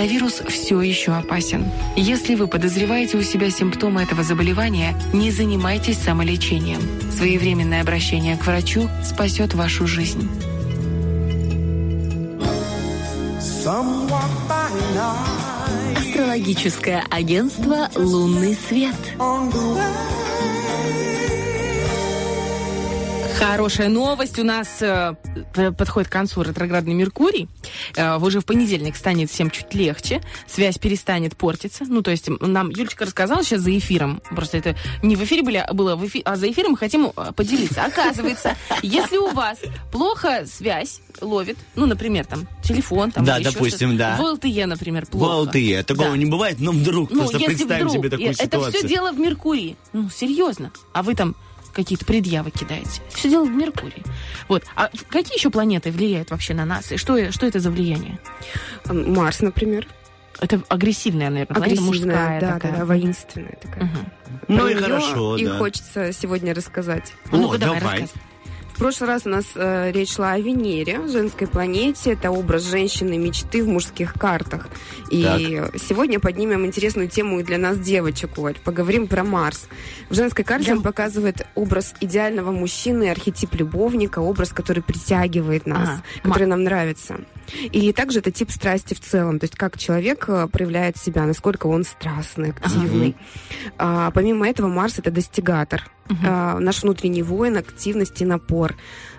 Коронавирус 0.00 0.40
все 0.48 0.80
еще 0.80 1.12
опасен. 1.12 1.70
Если 1.94 2.34
вы 2.34 2.46
подозреваете 2.46 3.18
у 3.18 3.22
себя 3.22 3.50
симптомы 3.50 4.02
этого 4.02 4.22
заболевания, 4.22 4.94
не 5.12 5.30
занимайтесь 5.30 5.98
самолечением. 5.98 6.80
Своевременное 7.12 7.82
обращение 7.82 8.38
к 8.38 8.46
врачу 8.46 8.88
спасет 9.04 9.52
вашу 9.52 9.86
жизнь. 9.86 10.26
Астрологическое 15.98 17.04
агентство 17.10 17.90
«Лунный 17.94 18.56
свет». 18.68 18.96
Хорошая 23.44 23.88
новость. 23.88 24.38
У 24.38 24.44
нас 24.44 24.68
э, 24.82 25.14
подходит 25.78 26.08
к 26.10 26.12
концу 26.12 26.42
ретроградный 26.42 26.92
Меркурий. 26.92 27.48
Э, 27.96 28.18
уже 28.18 28.40
в 28.40 28.44
понедельник 28.44 28.96
станет 28.96 29.30
всем 29.30 29.50
чуть 29.50 29.72
легче. 29.74 30.20
Связь 30.46 30.76
перестанет 30.78 31.36
портиться. 31.38 31.84
Ну, 31.88 32.02
то 32.02 32.10
есть 32.10 32.28
нам 32.40 32.68
Юлечка 32.68 33.06
рассказала 33.06 33.42
сейчас 33.42 33.62
за 33.62 33.76
эфиром. 33.76 34.20
Просто 34.36 34.58
это 34.58 34.76
не 35.02 35.16
в 35.16 35.24
эфире 35.24 35.42
были, 35.42 35.56
а 35.56 35.72
было 35.72 35.96
в 35.96 36.04
эфи- 36.04 36.20
а 36.24 36.36
за 36.36 36.50
эфиром 36.50 36.72
мы 36.72 36.76
хотим 36.76 37.12
э, 37.16 37.32
поделиться. 37.34 37.82
Оказывается, 37.84 38.56
если 38.82 39.16
у 39.16 39.30
вас 39.30 39.58
плохо 39.90 40.44
связь 40.46 41.00
ловит, 41.22 41.56
ну, 41.74 41.86
например, 41.86 42.26
там, 42.26 42.46
телефон, 42.62 43.10
там, 43.10 43.24
Да, 43.24 43.38
или 43.38 43.44
допустим, 43.44 43.96
да. 43.96 44.16
В 44.16 44.20
LTE, 44.36 44.66
например, 44.66 45.06
В 45.06 45.10
плохо. 45.10 45.50
LTE. 45.50 45.82
Такого 45.84 46.10
Да. 46.10 46.16
не 46.18 46.26
бывает, 46.26 46.60
но 46.60 46.72
вдруг 46.72 47.10
Ну, 47.10 47.20
просто 47.20 47.38
представим 47.38 47.88
вдруг, 47.88 47.92
себе 48.04 48.10
такую 48.10 48.30
это 48.32 48.44
ситуацию. 48.44 48.72
все 48.80 48.86
дело 48.88 49.12
в 49.12 49.18
Меркурии. 49.18 49.76
Ну, 49.94 50.10
серьезно. 50.14 50.70
А 50.92 51.02
вы 51.02 51.14
там 51.14 51.34
какие-то 51.72 52.04
предъявы 52.04 52.50
кидаете. 52.50 53.02
Все 53.10 53.28
дело 53.30 53.44
в 53.44 53.50
Меркурии. 53.50 54.02
Вот. 54.48 54.64
А 54.76 54.90
какие 55.08 55.36
еще 55.36 55.50
планеты 55.50 55.90
влияют 55.90 56.30
вообще 56.30 56.54
на 56.54 56.64
нас? 56.64 56.90
И 56.92 56.96
что, 56.96 57.30
что 57.32 57.46
это 57.46 57.60
за 57.60 57.70
влияние? 57.70 58.18
Марс, 58.86 59.40
например. 59.40 59.86
Это 60.40 60.62
агрессивная, 60.68 61.28
наверное, 61.28 61.56
Агрессивная, 61.56 61.86
мужская 61.88 62.40
да, 62.40 62.52
такая. 62.54 62.72
да, 62.72 62.78
да, 62.78 62.84
воинственная 62.86 63.58
такая. 63.60 63.84
Мгм. 63.84 64.12
Ну 64.48 64.58
Про 64.58 64.68
и 64.70 64.74
хорошо, 64.74 65.36
И 65.36 65.44
да. 65.44 65.58
хочется 65.58 66.12
сегодня 66.12 66.54
рассказать. 66.54 67.12
А 67.30 67.36
О, 67.36 67.56
давай, 67.58 67.58
давай. 67.58 67.80
рассказывай. 67.80 68.08
В 68.80 68.82
прошлый 68.82 69.10
раз 69.10 69.26
у 69.26 69.28
нас 69.28 69.44
э, 69.56 69.92
речь 69.92 70.14
шла 70.14 70.32
о 70.32 70.38
Венере, 70.38 71.06
женской 71.06 71.46
планете. 71.46 72.12
Это 72.12 72.30
образ 72.30 72.62
женщины 72.62 73.18
мечты 73.18 73.62
в 73.62 73.68
мужских 73.68 74.14
картах. 74.14 74.70
И 75.10 75.62
сегодня 75.76 76.18
поднимем 76.18 76.64
интересную 76.64 77.10
тему 77.10 77.40
и 77.40 77.42
для 77.42 77.58
нас, 77.58 77.78
девочек, 77.78 78.38
Оль. 78.38 78.56
Поговорим 78.64 79.06
про 79.06 79.22
Марс. 79.22 79.68
В 80.08 80.14
женской 80.14 80.46
карте 80.46 80.72
он 80.72 80.80
показывает 80.80 81.46
образ 81.54 81.92
идеального 82.00 82.52
мужчины, 82.52 83.10
архетип 83.10 83.54
любовника, 83.54 84.20
образ, 84.20 84.48
который 84.48 84.82
притягивает 84.82 85.66
нас, 85.66 85.90
Ага. 85.90 86.02
который 86.22 86.46
нам 86.46 86.64
нравится. 86.64 87.20
И 87.72 87.92
также 87.92 88.20
это 88.20 88.30
тип 88.30 88.50
страсти 88.50 88.94
в 88.94 89.00
целом, 89.00 89.40
то 89.40 89.44
есть 89.44 89.56
как 89.56 89.76
человек 89.76 90.24
э, 90.28 90.48
проявляет 90.50 90.96
себя, 90.96 91.26
насколько 91.26 91.66
он 91.66 91.84
страстный, 91.84 92.52
активный. 92.52 93.14
А, 93.76 94.10
помимо 94.12 94.48
этого, 94.48 94.68
Марс 94.68 94.98
это 94.98 95.10
достигатор, 95.10 95.82
А, 96.24 96.58
наш 96.58 96.82
внутренний 96.82 97.22
воин, 97.22 97.56
активность 97.56 98.20
и 98.20 98.24
напор. 98.24 98.76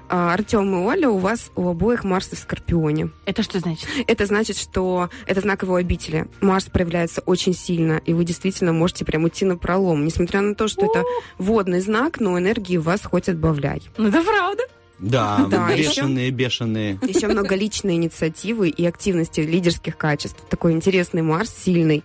А, 0.10 0.34
Артем 0.34 0.76
и 0.76 0.86
Оля, 0.86 1.10
у 1.10 1.18
вас 1.18 1.52
у 1.56 1.70
обоих 1.70 2.04
Марс 2.04 2.30
в 2.32 2.38
Скорпионе. 2.38 3.12
Это 3.26 3.44
что 3.44 3.60
значит? 3.60 3.88
Это 4.08 4.26
значит, 4.26 4.58
что 4.58 5.10
это 5.26 5.40
знак 5.40 5.64
его 5.64 5.76
обители. 5.76 6.28
Марс 6.42 6.66
проявляется 6.66 7.22
очень 7.22 7.54
сильно, 7.54 8.02
и 8.06 8.14
вы 8.14 8.26
действительно 8.26 8.74
можете 8.74 9.06
прям 9.06 9.28
идти 9.28 9.46
на 9.46 9.56
пролом. 9.56 10.04
Несмотря 10.04 10.42
на 10.42 10.54
то, 10.54 10.68
что 10.68 10.86
это 10.86 11.04
водный 11.38 11.80
знак, 11.80 12.20
но 12.20 12.38
энергии 12.38 12.78
вас 12.78 13.02
хоть 13.04 13.30
отбавляй. 13.30 13.84
Ну, 13.98 14.10
это 14.10 14.22
правда. 14.22 14.64
Да, 15.02 15.46
Да, 15.50 15.76
бешеные, 15.76 16.30
бешеные. 16.32 17.00
Еще 17.02 17.28
много 17.28 17.56
личной 17.56 17.96
инициативы 17.96 18.70
и 18.70 18.86
активности 18.86 19.42
лидерских 19.42 19.98
качеств. 19.98 20.40
Такой 20.50 20.72
интересный 20.74 21.24
Марс, 21.24 21.52
сильный, 21.66 22.04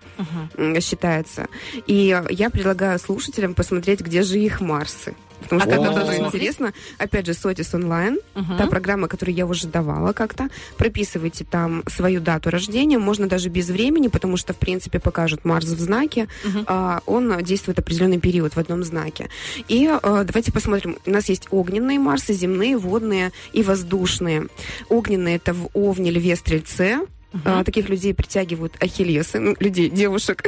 м, 0.56 0.80
считается. 0.80 1.46
И 1.86 2.18
я 2.30 2.50
предлагаю 2.50 2.98
слушателям 2.98 3.54
посмотреть, 3.54 4.00
где 4.00 4.22
же 4.22 4.38
их 4.38 4.60
Марсы. 4.60 5.14
Потому 5.40 5.60
что 5.60 5.70
А 5.70 5.74
это 5.74 5.84
как 5.84 6.06
тоже 6.06 6.18
интересно. 6.18 6.72
Опять 6.98 7.26
же, 7.26 7.34
Сотис 7.34 7.74
онлайн, 7.74 8.18
та 8.58 8.66
программа, 8.66 9.08
которую 9.08 9.34
я 9.34 9.46
уже 9.46 9.66
давала 9.66 10.12
как-то. 10.12 10.48
Прописывайте 10.76 11.44
там 11.44 11.82
свою 11.88 12.20
дату 12.20 12.50
рождения, 12.50 12.98
можно 12.98 13.28
даже 13.28 13.48
без 13.48 13.68
времени, 13.68 14.08
потому 14.08 14.36
что, 14.36 14.52
в 14.52 14.56
принципе, 14.56 14.98
покажут 14.98 15.44
Марс 15.44 15.66
в 15.66 15.80
знаке. 15.80 16.28
А, 16.66 17.00
он 17.06 17.42
действует 17.42 17.78
определенный 17.78 18.18
период 18.18 18.54
в 18.54 18.58
одном 18.58 18.82
знаке. 18.84 19.28
И 19.68 19.86
а, 19.86 20.24
давайте 20.24 20.52
посмотрим. 20.52 20.98
У 21.06 21.10
нас 21.10 21.28
есть 21.28 21.48
огненные 21.50 21.98
Марсы, 21.98 22.32
земные, 22.32 22.76
водные 22.76 23.32
и 23.52 23.62
воздушные. 23.62 24.46
Огненные 24.88 25.36
это 25.36 25.52
в 25.54 25.68
Овне, 25.74 26.10
Льве, 26.10 26.36
Стрельце. 26.36 27.00
А, 27.44 27.64
таких 27.64 27.88
людей 27.88 28.14
притягивают 28.14 28.74
ахиллесы, 28.80 29.38
ну, 29.40 29.56
людей, 29.60 29.88
девушек. 29.90 30.44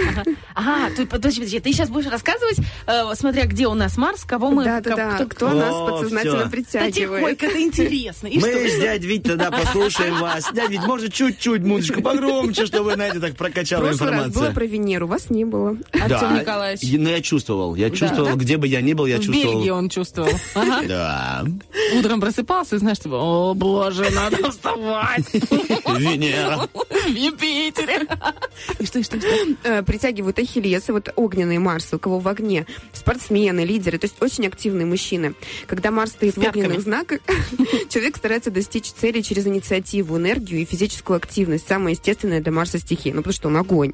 Ага, 0.55 0.91
ты, 0.97 1.07
подожди, 1.07 1.41
подожди, 1.41 1.61
ты 1.61 1.73
сейчас 1.73 1.89
будешь 1.89 2.11
рассказывать, 2.11 2.59
э, 2.87 3.15
смотря 3.15 3.45
где 3.45 3.67
у 3.67 3.75
нас 3.75 3.97
Марс, 3.97 4.25
кого 4.25 4.51
мы... 4.51 4.65
Да, 4.65 4.81
да, 4.81 4.97
да. 4.97 5.11
кто- 5.17 5.27
Кто 5.27 5.51
нас 5.51 5.73
О, 5.75 5.89
подсознательно 5.91 6.41
всё. 6.43 6.51
притягивает. 6.51 6.95
Тихонько, 7.39 7.47
это 7.47 7.63
интересно. 7.63 8.27
И 8.27 8.39
Мы 8.39 8.49
что? 8.49 8.69
с 8.69 8.81
дядь 8.81 9.03
Вить 9.05 9.23
тогда 9.25 9.51
послушаем 9.51 10.19
вас. 10.21 10.51
Дядь 10.53 10.71
Вить, 10.71 10.85
может, 10.87 11.13
чуть-чуть 11.13 11.63
музычку 11.63 12.03
погромче, 12.03 12.67
чтобы, 12.67 12.95
знаете, 12.95 13.21
так 13.21 13.33
В 13.33 13.37
прокачала 13.37 13.83
прошлый 13.87 14.11
раз 14.11 14.33
было 14.33 14.51
про 14.51 14.65
Венеру, 14.67 15.07
вас 15.07 15.31
не 15.31 15.45
было. 15.45 15.77
Артем 15.93 16.41
Николаевич. 16.41 16.83
я- 16.83 16.99
Но 16.99 17.11
я 17.11 17.21
чувствовал. 17.21 17.75
Я 17.75 17.91
чувствовал, 17.91 18.37
где 18.37 18.57
бы 18.57 18.67
я 18.67 18.81
ни 18.81 18.93
был, 18.95 19.07
я 19.07 19.19
В 19.19 19.25
чувствовал. 19.25 19.55
Бельгии 19.59 19.71
он 19.71 19.89
чувствовал. 19.89 20.31
Ага. 20.55 20.83
Да. 20.89 21.45
Утром 21.99 22.21
просыпался, 22.21 22.77
и 22.77 22.79
знаешь, 22.79 22.99
типа, 22.99 23.17
о 23.17 23.55
боже, 23.55 24.09
надо 24.11 24.51
вставать. 24.51 25.25
Венера. 25.99 26.69
В 27.09 27.15
Юпитере. 27.15 28.07
И 28.79 28.87
что, 28.87 28.99
и 28.99 29.03
что, 29.03 29.17
и 29.17 29.21
что? 29.21 29.29
Э, 29.65 29.83
притягивают 29.83 30.39
ахиллесы, 30.39 30.93
вот 30.93 31.13
огненные 31.17 31.59
Марсы, 31.59 31.97
у 31.97 31.99
кого 31.99 32.19
в 32.19 32.29
огне, 32.29 32.67
спортсмены, 32.93 33.61
лидеры, 33.61 33.99
то 33.99 34.07
есть 34.07 34.17
очень 34.21 34.47
активные 34.47 34.87
мужчины. 34.87 35.35
Когда 35.67 35.91
Марс 35.91 36.13
стоит 36.13 36.37
в 36.37 36.43
огненных 36.43 36.81
знаках, 36.81 37.21
человек 37.89 38.17
старается 38.17 38.51
достичь 38.51 38.93
цели 38.93 39.21
через 39.21 39.47
инициативу, 39.47 40.17
энергию 40.17 40.61
и 40.61 40.65
физическую 40.65 41.17
активность. 41.17 41.67
Самая 41.69 41.95
естественная 41.95 42.41
для 42.41 42.53
Марса 42.53 42.79
стихия, 42.79 43.15
ну 43.15 43.21
потому 43.23 43.35
что 43.35 43.49
он 43.49 43.57
огонь, 43.57 43.93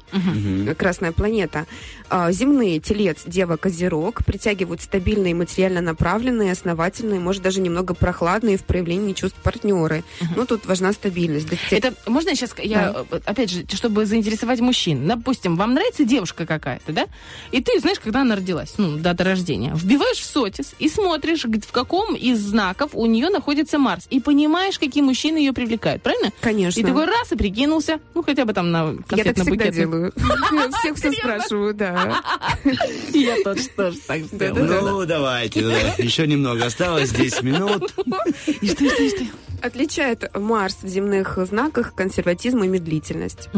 красная 0.77 1.11
планета. 1.11 1.65
А, 2.09 2.31
земные, 2.31 2.79
телец, 2.79 3.23
дева, 3.25 3.57
козерог 3.57 4.23
притягивают 4.25 4.81
стабильные, 4.81 5.33
материально 5.33 5.81
направленные, 5.81 6.51
основательные, 6.51 7.19
может 7.19 7.41
даже 7.41 7.61
немного 7.61 7.93
прохладные 7.93 8.57
в 8.57 8.63
проявлении 8.63 9.13
чувств 9.13 9.37
партнеры. 9.41 10.03
Но 10.35 10.45
тут 10.45 10.65
важна 10.65 10.93
стабильность. 10.93 11.47
Это 11.71 11.93
можно 12.05 12.35
сейчас, 12.35 12.53
я, 12.65 13.05
э, 13.09 13.19
опять 13.25 13.49
же, 13.49 13.65
чтобы 13.73 14.05
заинтересовать 14.05 14.59
мужчин. 14.59 15.07
Допустим, 15.07 15.55
вам 15.55 15.73
нравится 15.73 16.03
девушка 16.03 16.45
какая-то, 16.45 16.91
да? 16.91 17.05
И 17.51 17.61
ты 17.61 17.79
знаешь, 17.79 17.99
когда 17.99 18.21
она 18.21 18.35
родилась, 18.35 18.73
ну, 18.77 18.97
дата 18.97 19.23
рождения. 19.23 19.73
Вбиваешь 19.75 20.17
в 20.17 20.25
сотис 20.25 20.73
и 20.79 20.89
смотришь, 20.89 21.45
в 21.45 21.71
каком 21.71 22.15
из 22.15 22.39
знаков 22.39 22.91
у 22.93 23.05
нее 23.05 23.29
находится 23.29 23.77
Марс. 23.77 24.07
И 24.09 24.19
понимаешь, 24.19 24.79
какие 24.79 25.03
мужчины 25.03 25.37
ее 25.37 25.53
привлекают, 25.53 26.01
правильно? 26.01 26.31
Конечно. 26.41 26.79
И 26.79 26.83
такой 26.83 27.05
раз 27.05 27.31
и 27.31 27.35
прикинулся, 27.35 27.99
ну, 28.13 28.23
хотя 28.23 28.45
бы 28.45 28.53
там 28.53 28.71
на 28.71 28.95
Я 29.11 29.23
так 29.23 29.37
всегда 29.37 29.69
делаю. 29.69 30.13
Всех 30.79 30.97
все 30.97 31.11
спрашиваю, 31.11 31.73
да. 31.73 32.21
Я 33.13 33.43
тоже, 33.43 33.67
тоже 33.69 33.97
так 34.07 34.23
сделала. 34.23 34.81
Ну, 34.81 35.05
давайте. 35.05 35.61
да. 35.61 35.95
Еще 35.97 36.27
немного 36.27 36.65
осталось, 36.65 37.11
10 37.11 37.43
минут. 37.43 37.93
И 38.61 38.67
что, 38.69 38.85
и 38.85 38.89
что, 38.89 39.03
и 39.03 39.09
что? 39.09 39.25
Отличает 39.61 40.35
Марс 40.35 40.77
в 40.81 40.87
земных 40.87 41.37
знаках 41.45 41.93
консерватизм 41.95 42.63
и 42.63 42.67
медлительность. 42.67 43.49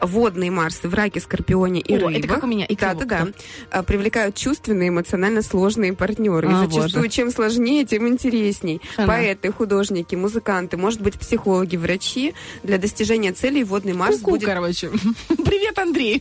Водные 0.00 0.50
Марсы 0.50 0.88
в 0.88 0.94
раке, 0.94 1.20
Скорпионе 1.20 1.80
и 1.80 1.94
О, 1.94 1.98
рыбах. 1.98 2.18
это 2.18 2.28
как 2.28 2.44
у 2.44 2.46
меня. 2.46 2.64
И 2.66 2.76
да, 2.76 2.94
кого? 2.94 3.04
да, 3.04 3.28
да. 3.70 3.82
Привлекают 3.82 4.36
чувственные, 4.36 4.90
эмоционально 4.90 5.42
сложные 5.42 5.94
партнеры. 5.94 6.48
А, 6.48 6.64
и 6.64 6.66
зачастую, 6.66 7.04
боже. 7.04 7.08
чем 7.08 7.30
сложнее, 7.30 7.84
тем 7.84 8.06
интересней. 8.08 8.80
Ага. 8.96 9.08
Поэты, 9.08 9.52
художники, 9.52 10.14
музыканты, 10.14 10.76
может 10.76 11.00
быть, 11.00 11.18
психологи, 11.18 11.76
врачи. 11.76 12.34
Для 12.62 12.78
достижения 12.78 13.32
целей 13.32 13.64
водный 13.64 13.94
Марс 13.94 14.18
Ку-ку, 14.18 14.30
будет 14.32 14.48
короче. 14.48 14.90
Привет, 15.28 15.78
Андрей. 15.78 16.20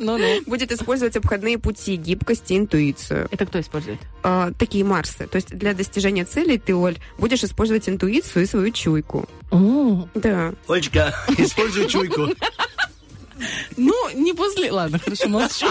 Ну-ну. 0.00 0.42
будет 0.46 0.72
использовать 0.72 1.16
обходные 1.16 1.58
пути, 1.58 1.96
гибкость 1.96 2.50
и 2.50 2.56
интуицию. 2.56 3.28
Это 3.30 3.46
кто 3.46 3.60
использует? 3.60 3.98
А, 4.22 4.52
такие 4.58 4.84
Марсы. 4.84 5.26
То 5.26 5.36
есть 5.36 5.50
для 5.56 5.74
достижения 5.74 6.24
целей 6.24 6.58
ты, 6.58 6.74
Оль, 6.74 6.98
будешь 7.18 7.42
использовать 7.44 7.88
интуицию 7.88 8.17
и 8.18 8.46
свою 8.46 8.70
чуйку. 8.72 9.28
О, 9.50 10.06
Да. 10.14 10.52
Олечка, 10.66 11.14
используй 11.38 11.88
чуйку. 11.88 12.28
Ну, 13.76 13.94
не 14.14 14.32
после... 14.34 14.70
Ладно, 14.72 14.98
хорошо, 14.98 15.28
молчу. 15.28 15.66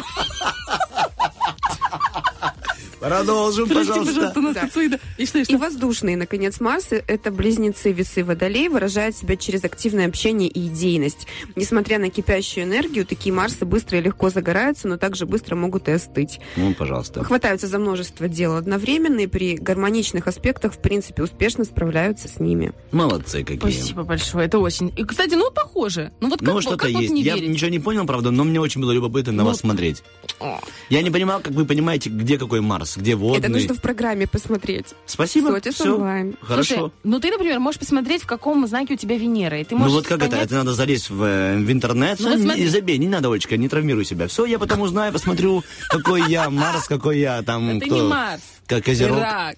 Продолжим, 3.07 3.67
пожалуйста. 3.69 4.31
пожалуйста. 4.33 4.99
И 5.17 5.25
что, 5.25 5.39
и 5.39 5.43
И 5.47 5.55
воздушные, 5.55 6.17
наконец, 6.17 6.59
Марсы— 6.59 7.03
это 7.07 7.31
близнецы 7.31 7.91
весы 7.91 8.23
Водолей, 8.23 8.69
выражают 8.69 9.15
себя 9.15 9.35
через 9.35 9.63
активное 9.63 10.07
общение 10.07 10.49
и 10.49 10.67
идейность. 10.67 11.27
Несмотря 11.55 11.99
на 11.99 12.09
кипящую 12.09 12.65
энергию, 12.65 13.05
такие 13.05 13.33
Марсы 13.33 13.65
быстро 13.65 13.97
и 13.97 14.01
легко 14.01 14.29
загораются, 14.29 14.87
но 14.87 14.97
также 14.97 15.25
быстро 15.25 15.55
могут 15.55 15.87
и 15.87 15.91
остыть. 15.91 16.39
Ну, 16.55 16.73
пожалуйста. 16.73 17.23
Хватаются 17.23 17.67
за 17.67 17.79
множество 17.79 18.27
дел 18.27 18.55
одновременно 18.55 19.21
и 19.21 19.27
при 19.27 19.55
гармоничных 19.57 20.27
аспектах, 20.27 20.73
в 20.73 20.79
принципе, 20.79 21.23
успешно 21.23 21.63
справляются 21.63 22.27
с 22.27 22.39
ними. 22.39 22.73
Молодцы 22.91 23.43
какие. 23.43 23.59
Спасибо 23.59 24.03
большое, 24.03 24.47
это 24.47 24.59
очень. 24.59 24.93
И, 24.97 25.03
кстати, 25.03 25.35
ну, 25.35 25.51
похоже. 25.51 26.11
Ну, 26.19 26.29
вот 26.29 26.39
как, 26.39 26.47
Ну, 26.53 26.61
что-то 26.61 26.77
как 26.77 26.91
вот 26.91 27.01
есть. 27.01 27.13
не 27.13 27.21
Я 27.23 27.35
верить? 27.35 27.49
ничего 27.49 27.69
не 27.69 27.79
понял, 27.79 28.05
правда, 28.05 28.31
но 28.31 28.43
мне 28.43 28.59
очень 28.59 28.81
было 28.81 28.91
любопытно 28.91 29.31
на 29.31 29.43
Ну, 29.43 29.49
вас 29.49 29.59
смотреть. 29.59 30.03
О. 30.39 30.59
Я 30.89 31.01
не 31.01 31.09
понимал, 31.11 31.39
как 31.41 31.53
вы 31.53 31.65
понимаете, 31.65 32.09
где 32.09 32.37
какой 32.37 32.61
Марс, 32.61 32.96
где 32.97 33.15
водный. 33.15 33.39
Это 33.39 33.49
нужно 33.49 33.73
в 33.75 33.81
программе 33.81 34.27
посмотреть. 34.27 34.87
Спасибо. 35.05 35.47
Сотис 35.49 35.75
всё. 35.75 35.95
онлайн. 35.95 36.35
Хорошо. 36.41 36.75
Слушай, 36.75 36.91
ну, 37.03 37.19
ты, 37.19 37.31
например, 37.31 37.59
можешь 37.59 37.79
посмотреть, 37.79 38.23
в 38.23 38.27
каком 38.27 38.65
знаке 38.67 38.95
у 38.95 38.97
тебя 38.97 39.17
Венера. 39.17 39.59
И 39.59 39.63
ты 39.63 39.75
Ну 39.75 39.81
можешь 39.81 39.93
вот 39.95 40.07
как 40.07 40.19
это? 40.21 40.29
понять- 40.31 40.45
Это 40.47 40.55
надо 40.55 40.73
залезть 40.73 41.09
в, 41.09 41.23
э, 41.23 41.57
в 41.57 41.71
интернет. 41.71 42.19
Ну, 42.19 42.29
вот 42.31 42.39
смотри. 42.41 42.61
не 42.63 42.67
забей, 42.67 42.97
не 42.97 43.07
надо, 43.07 43.29
Олечка, 43.31 43.57
не 43.57 43.69
травмируй 43.69 44.05
себя. 44.05 44.27
Все, 44.27 44.45
я 44.45 44.59
потом 44.59 44.81
узнаю, 44.81 45.13
посмотрю, 45.13 45.63
какой 45.89 46.29
я 46.29 46.49
Марс, 46.49 46.87
какой 46.87 47.19
я 47.19 47.41
там 47.43 47.77
Это 47.77 47.85
кто. 47.85 47.95
не 47.95 48.01
Марс. 48.03 48.41
Как 48.65 48.83
Козерог. 48.85 49.19
Рак. 49.19 49.57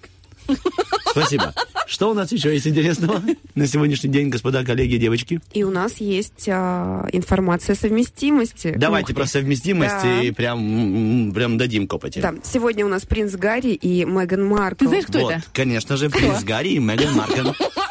Спасибо. 1.10 1.54
Что 1.86 2.10
у 2.10 2.14
нас 2.14 2.30
еще 2.30 2.52
есть 2.52 2.66
интересного 2.66 3.20
на 3.54 3.66
сегодняшний 3.66 4.10
день, 4.10 4.28
господа, 4.28 4.64
коллеги, 4.64 4.96
девочки? 4.96 5.40
И 5.52 5.64
у 5.64 5.70
нас 5.70 5.96
есть 5.98 6.48
а, 6.48 7.06
информация 7.12 7.74
о 7.74 7.76
совместимости. 7.76 8.74
Давайте 8.76 9.12
Ух 9.12 9.18
про 9.18 9.26
совместимость 9.26 10.02
Да. 10.02 10.22
и 10.22 10.30
прям, 10.30 11.32
прям 11.34 11.58
дадим 11.58 11.88
копоти. 11.88 12.20
Да, 12.20 12.34
сегодня 12.44 12.86
у 12.86 12.88
нас 12.88 13.02
принц 13.06 13.32
Гарри 13.34 13.72
и 13.72 14.04
Меган 14.04 14.44
Маркл. 14.44 14.84
Ты 14.84 14.88
знаешь, 14.88 15.06
кто 15.06 15.18
вот, 15.20 15.32
это? 15.32 15.42
конечно 15.52 15.96
же, 15.96 16.10
принц 16.10 16.44
Гарри 16.44 16.70
и 16.70 16.78
Меган 16.78 17.14
Маркл. 17.14 17.50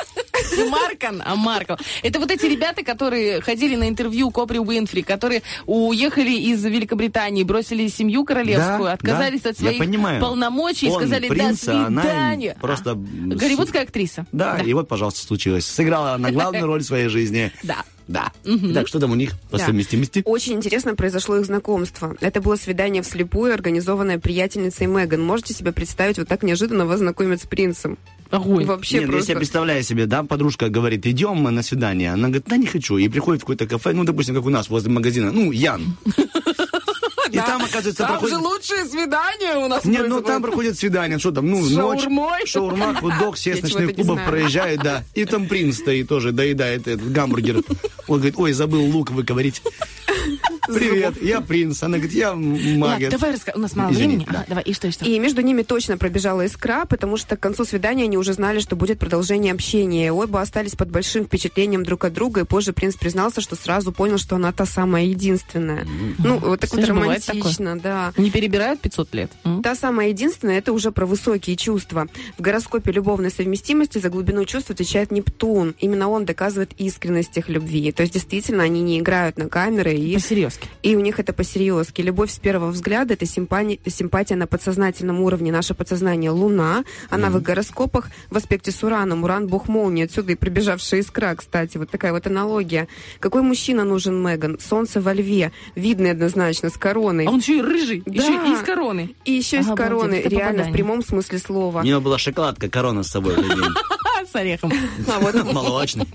Не 0.58 0.70
Маркан, 0.70 1.22
а 1.26 1.36
Маркл. 1.36 1.74
Это 2.04 2.20
вот 2.20 2.32
эти 2.32 2.46
ребята, 2.46 2.84
которые 2.84 3.42
ходили 3.42 3.76
на 3.76 3.90
интервью 3.90 4.32
к 4.32 4.38
Опри 4.38 4.60
Уинфри, 4.60 5.02
которые 5.02 5.42
уехали 5.66 6.32
из 6.32 6.64
Великобритании, 6.64 7.44
бросили 7.44 7.88
семью 7.88 8.26
королевскую, 8.26 8.86
Да, 8.86 8.94
отказались 8.94 9.42
да, 9.42 9.52
от 9.52 9.58
своих 9.58 10.20
полномочий 10.20 10.88
и 10.88 10.92
сказали 10.92 11.28
принц, 11.28 11.64
«до 11.66 11.72
а 11.72 11.86
она 11.88 12.02
свидания». 12.02 12.58
просто, 12.62 12.92
А, 12.92 12.96
Голливудская 12.96 13.84
актриса. 13.84 14.26
Да, 14.32 14.60
и 14.60 14.74
вот, 14.74 14.88
пожалуйста, 14.88 15.22
случилось. 15.26 15.66
Сыграла 15.66 16.14
она 16.14 16.32
главную 16.32 16.66
роль 16.66 16.82
в 16.82 16.86
своей 16.86 17.08
жизни. 17.08 17.52
Да. 17.64 17.84
Да. 18.08 18.32
Так, 18.74 18.88
что 18.88 19.00
там 19.00 19.12
у 19.12 19.16
них 19.16 19.40
по 19.52 19.60
Да. 19.60 19.66
совместимости? 19.68 20.24
Очень 20.26 20.54
интересно 20.54 20.96
произошло 20.96 21.38
их 21.38 21.46
знакомство. 21.46 22.16
Это 22.22 22.42
было 22.42 22.56
свидание 22.56 23.04
вслепую, 23.04 23.54
организованное 23.54 24.18
приятельницей 24.18 24.88
Меган. 24.88 25.22
Можете 25.22 25.54
себе 25.54 25.72
представить, 25.72 26.18
вот 26.18 26.28
так 26.28 26.42
неожиданно 26.42 26.88
вас 26.88 27.00
знакомят 27.00 27.42
с 27.42 27.46
принцем? 27.46 28.00
Огонь. 28.32 28.66
Вообще 28.66 29.00
Нет, 29.00 29.06
просто... 29.06 29.20
если 29.20 29.32
я 29.34 29.38
представляю 29.38 29.84
себе, 29.84 30.06
да, 30.06 30.24
подружка 30.24 30.70
говорит, 30.70 31.06
идем 31.08 31.38
мы 31.38 31.52
на 31.52 31.64
свидание. 31.64 32.14
Она 32.14 32.28
говорит, 32.28 32.46
да 32.48 32.58
не 32.58 32.68
хочу. 32.68 32.98
И 32.98 33.08
приходит 33.10 33.42
в 33.42 33.46
какое-то 33.46 33.68
кафе, 33.68 33.94
ну, 33.94 34.04
допустим, 34.04 34.36
как 34.36 34.46
у 34.46 34.50
нас 34.50 34.70
возле 34.70 34.92
магазина. 34.92 35.32
Ну, 35.32 35.52
Ян. 35.52 35.98
И 37.32 37.38
там, 37.38 37.64
оказывается, 37.64 38.04
Там 38.04 38.12
проходит... 38.14 38.36
же 38.36 38.42
лучшие 38.42 38.86
свидания 38.86 39.56
у 39.58 39.68
нас 39.68 39.86
Нет, 39.86 40.08
ну 40.08 40.22
там 40.22 40.42
проходит 40.42 40.78
свидание, 40.80 41.20
что 41.20 41.32
там, 41.32 41.48
ну, 41.48 41.64
С 41.64 41.72
ночь, 41.72 42.02
шаурмой? 42.02 42.46
шаурма, 42.46 42.96
худок, 42.96 43.36
все 43.36 43.56
с 43.56 43.62
ночных 43.62 43.96
клубов 43.96 44.20
проезжают, 44.26 44.82
да. 44.82 45.04
И 45.14 45.26
там 45.26 45.48
принц 45.48 45.78
стоит 45.78 46.08
тоже, 46.08 46.32
доедает 46.32 46.88
этот 46.88 47.12
гамбургер. 47.12 47.64
Он 48.08 48.18
говорит, 48.18 48.36
ой, 48.38 48.54
забыл 48.54 48.84
лук 48.84 49.12
выковырить. 49.12 49.62
Привет, 50.68 51.22
я 51.22 51.42
принц. 51.42 51.82
Она 51.84 51.98
говорит, 51.98 52.16
я 52.16 52.34
магия. 52.36 53.10
давай 53.10 53.32
раска- 53.34 53.54
У 53.56 53.60
нас 53.60 53.76
мало 53.76 53.92
времени. 53.92 54.26
да. 54.30 54.46
Давай, 54.48 54.64
и 54.64 54.74
что, 54.74 54.88
и 54.88 54.92
что? 54.92 55.06
И 55.06 55.18
между 55.20 55.42
ними 55.42 55.64
точно 55.64 55.98
пробежала 55.98 56.46
искра, 56.46 56.86
потому 56.86 57.18
что 57.18 57.36
к 57.38 57.40
концу 57.40 57.66
свидания 57.66 58.04
они 58.04 58.18
уже 58.18 58.34
знали, 58.34 58.60
что 58.60 58.76
будет 58.76 59.00
продолжение 59.00 59.54
общения. 59.54 60.12
Оба 60.12 60.42
остались 60.42 60.76
под 60.76 60.90
большим 60.90 61.26
впечатлением 61.26 61.84
друг 61.84 62.06
от 62.06 62.14
друга, 62.14 62.42
и 62.42 62.44
позже 62.46 62.74
принц 62.74 62.96
признался, 62.96 63.42
что 63.42 63.56
сразу 63.56 63.92
понял, 63.92 64.18
что 64.18 64.36
она 64.36 64.52
та 64.52 64.66
самая 64.66 65.06
единственная. 65.06 65.88
Ну, 66.18 66.38
вот 66.38 66.60
так 66.60 66.72
вот 66.72 66.80
романтично, 66.86 67.80
да. 67.80 68.14
Не 68.18 68.30
перебирают 68.32 68.80
500 68.82 69.14
лет? 69.14 69.32
Та 69.64 69.76
самая 69.76 70.10
единственная, 70.10 70.58
это 70.60 70.74
уже 70.74 70.92
про 70.92 71.06
высокие 71.06 71.56
чувства. 71.56 72.08
В 72.38 72.42
гороскопе 72.42 72.92
любовной 72.92 73.32
совместимости 73.32 73.98
за 73.98 74.10
глубину 74.10 74.46
чувств 74.46 74.70
отвечает 74.72 75.12
Нептун. 75.12 75.76
Именно 75.80 76.10
он 76.10 76.26
доказывает 76.26 76.72
искренность 76.78 77.36
их 77.38 77.50
любви. 77.50 77.92
То 77.92 78.04
есть, 78.04 78.14
действительно, 78.14 78.64
они 78.64 78.82
не 78.82 79.00
играют 79.00 79.38
на 79.38 79.48
камеры, 79.50 79.94
и, 79.96 80.18
По-серьезки. 80.30 80.68
и 80.84 80.96
у 80.96 81.00
них 81.00 81.20
это 81.20 81.34
по-серьезки. 81.34 82.02
Любовь 82.02 82.30
с 82.32 82.38
первого 82.38 82.70
взгляда– 82.70 83.14
это 83.16 83.26
симпани- 83.26 83.80
симпатия 83.90 84.36
на 84.36 84.46
подсознательном 84.46 85.22
уровне. 85.22 85.52
Наше 85.52 85.74
подсознание– 85.74 86.30
Луна. 86.32 86.84
Она 87.10 87.30
в 87.32 87.38
их 87.38 87.44
гороскопах 87.44 88.10
в 88.30 88.38
аспекте 88.38 88.72
с 88.72 88.84
Ураном. 88.84 89.24
Уран– 89.24 89.48
бог 89.50 89.68
молнии. 89.68 90.06
Отсюда 90.06 90.34
и 90.34 90.36
пробежавшая 90.36 91.00
искра, 91.02 91.34
кстати. 91.36 91.78
Вот 91.78 91.90
такая 91.90 92.12
вот 92.14 92.28
аналогия. 92.28 92.88
Какой 93.20 93.42
мужчина 93.42 93.84
нужен 93.86 94.22
Меган? 94.24 94.60
Солнце 94.60 95.02
во 95.02 95.14
льве. 95.14 95.52
Видный 95.76 96.12
однозначно, 96.12 96.70
с 96.70 96.78
короной. 96.78 97.26
А 97.26 97.32
он 97.32 97.40
еще 97.40 97.58
и 97.58 97.62
рыжий, 97.62 98.04
Да. 98.06 98.14
еще 98.14 98.34
и 98.34 98.54
из 98.54 98.60
короны. 98.60 99.16
И 99.26 99.32
еще 99.32 99.58
из 99.60 99.66
Обалдеть, 99.68 99.86
короны, 99.88 100.14
это 100.16 100.30
реально, 100.30 100.46
попадание. 100.50 100.72
в 100.72 100.76
прямом 100.76 101.04
смысле 101.04 101.40
слова. 101.40 101.80
У 101.80 101.84
него 101.84 102.02
была 102.02 102.18
шоколадка, 102.20 102.70
корона 102.70 103.02
с 103.04 103.08
собой 103.08 103.34
с 104.28 104.36
орехом. 104.36 104.72
А 105.08 105.20
вот 105.20 105.36
Молочный. 105.54 106.08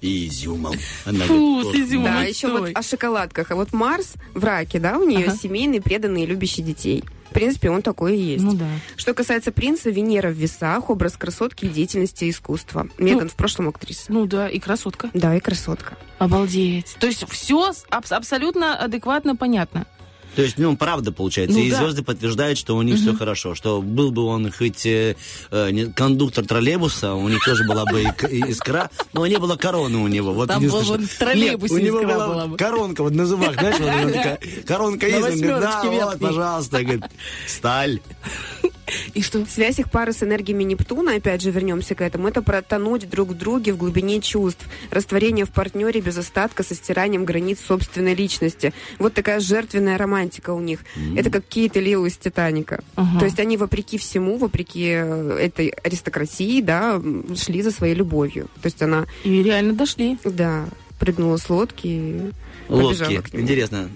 И 0.00 0.28
изюмом. 0.28 0.74
Она 1.04 1.24
Фу, 1.26 1.62
с 1.64 1.74
изюмом. 1.74 2.04
Да, 2.04 2.22
еще 2.22 2.48
вот 2.48 2.70
о 2.74 2.82
шоколадках. 2.82 3.50
А 3.50 3.54
вот 3.54 3.72
Марс 3.72 4.14
в 4.34 4.44
раке, 4.44 4.78
да, 4.78 4.98
у 4.98 5.04
нее 5.04 5.30
семейный, 5.30 5.80
преданный, 5.80 6.24
любящий 6.24 6.62
детей. 6.62 7.04
В 7.30 7.32
принципе, 7.32 7.70
он 7.70 7.80
такой 7.80 8.16
и 8.18 8.20
есть. 8.20 8.42
Ну 8.42 8.54
да. 8.54 8.66
Что 8.96 9.14
касается 9.14 9.52
принца, 9.52 9.88
Венера 9.88 10.30
в 10.30 10.32
весах, 10.32 10.90
образ 10.90 11.16
красотки 11.16 11.66
и 11.66 11.68
деятельности 11.68 12.28
искусства. 12.28 12.88
Меган 12.98 13.28
в 13.28 13.34
прошлом 13.34 13.68
актриса. 13.68 14.06
Ну 14.08 14.26
да, 14.26 14.48
и 14.48 14.58
красотка. 14.58 15.10
Да, 15.14 15.36
и 15.36 15.40
красотка. 15.40 15.96
Обалдеть. 16.18 16.96
То 16.98 17.06
есть 17.06 17.24
все 17.30 17.72
абсолютно 17.88 18.76
адекватно 18.76 19.36
понятно. 19.36 19.86
То 20.36 20.42
есть, 20.42 20.58
ну, 20.58 20.76
правда, 20.76 21.12
получается. 21.12 21.58
Ну 21.58 21.64
и 21.64 21.70
да. 21.70 21.78
звезды 21.78 22.02
подтверждают, 22.02 22.58
что 22.58 22.76
у 22.76 22.82
них 22.82 22.96
все 22.96 23.14
хорошо. 23.14 23.54
Что 23.54 23.82
был 23.82 24.10
бы 24.10 24.24
он 24.24 24.50
хоть 24.52 24.86
э, 24.86 25.16
э, 25.50 25.86
кондуктор 25.94 26.46
троллейбуса, 26.46 27.14
у 27.14 27.28
них 27.28 27.44
тоже 27.44 27.64
была 27.64 27.84
бы 27.84 28.02
искра, 28.02 28.90
но 29.12 29.26
не 29.26 29.38
было 29.38 29.56
короны 29.56 29.98
у 29.98 30.08
него. 30.08 30.32
Вот 30.32 30.48
Там 30.48 30.62
единственное, 30.62 30.84
бы 30.84 30.88
вон 30.98 31.06
что- 31.06 31.14
в 31.14 31.18
троллейбусе 31.18 31.74
Нет, 31.74 31.82
у 31.82 31.86
него 31.86 32.02
была, 32.02 32.28
была 32.28 32.46
бы. 32.46 32.56
коронка 32.56 33.02
вот 33.02 33.12
на 33.14 33.26
зубах, 33.26 33.54
знаешь, 33.54 33.78
вот 33.78 34.12
такая, 34.12 34.40
коронка 34.66 35.06
есть, 35.06 35.16
он 35.18 35.40
говорит, 35.40 35.60
да, 35.60 35.82
вот, 35.84 36.18
пожалуйста, 36.20 36.82
говорит, 36.82 37.04
сталь. 37.46 38.00
И 39.14 39.22
что? 39.22 39.44
Связь 39.46 39.78
их 39.78 39.90
пары 39.90 40.12
с 40.12 40.22
энергиями 40.22 40.64
Нептуна, 40.64 41.14
опять 41.16 41.42
же, 41.42 41.50
вернемся 41.50 41.94
к 41.94 42.00
этому, 42.02 42.28
это 42.28 42.42
протонуть 42.42 43.08
друг 43.08 43.30
в 43.30 43.34
друге 43.34 43.72
в 43.72 43.76
глубине 43.76 44.20
чувств, 44.20 44.66
растворение 44.90 45.44
в 45.44 45.50
партнере 45.50 46.00
без 46.00 46.16
остатка 46.18 46.62
со 46.62 46.74
стиранием 46.74 47.24
границ 47.24 47.58
собственной 47.66 48.14
личности. 48.14 48.72
Вот 48.98 49.14
такая 49.14 49.40
жертвенная 49.40 49.98
романтика 49.98 50.50
у 50.50 50.60
них. 50.60 50.80
Это 51.16 51.30
как 51.30 51.44
Кейт 51.46 51.76
и 51.76 51.80
Лео 51.80 52.06
из 52.06 52.16
«Титаника». 52.16 52.82
Ага. 52.96 53.18
То 53.20 53.24
есть 53.24 53.38
они 53.40 53.56
вопреки 53.56 53.98
всему, 53.98 54.36
вопреки 54.38 54.88
э, 54.92 55.36
этой 55.40 55.68
аристократии, 55.68 56.60
да, 56.60 57.00
шли 57.36 57.62
за 57.62 57.70
своей 57.70 57.94
любовью. 57.94 58.44
То 58.62 58.66
есть 58.66 58.80
она, 58.82 59.06
И 59.24 59.42
реально 59.42 59.72
дошли. 59.74 60.18
да, 60.24 60.66
прыгнула 60.98 61.36
с 61.36 61.48
лодки 61.48 61.86
и 61.86 62.30
Лодки. 62.68 63.20
к 63.20 63.32
нему. 63.32 63.42
Интересно. 63.44 63.88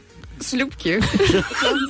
Шлюпки. 0.50 1.00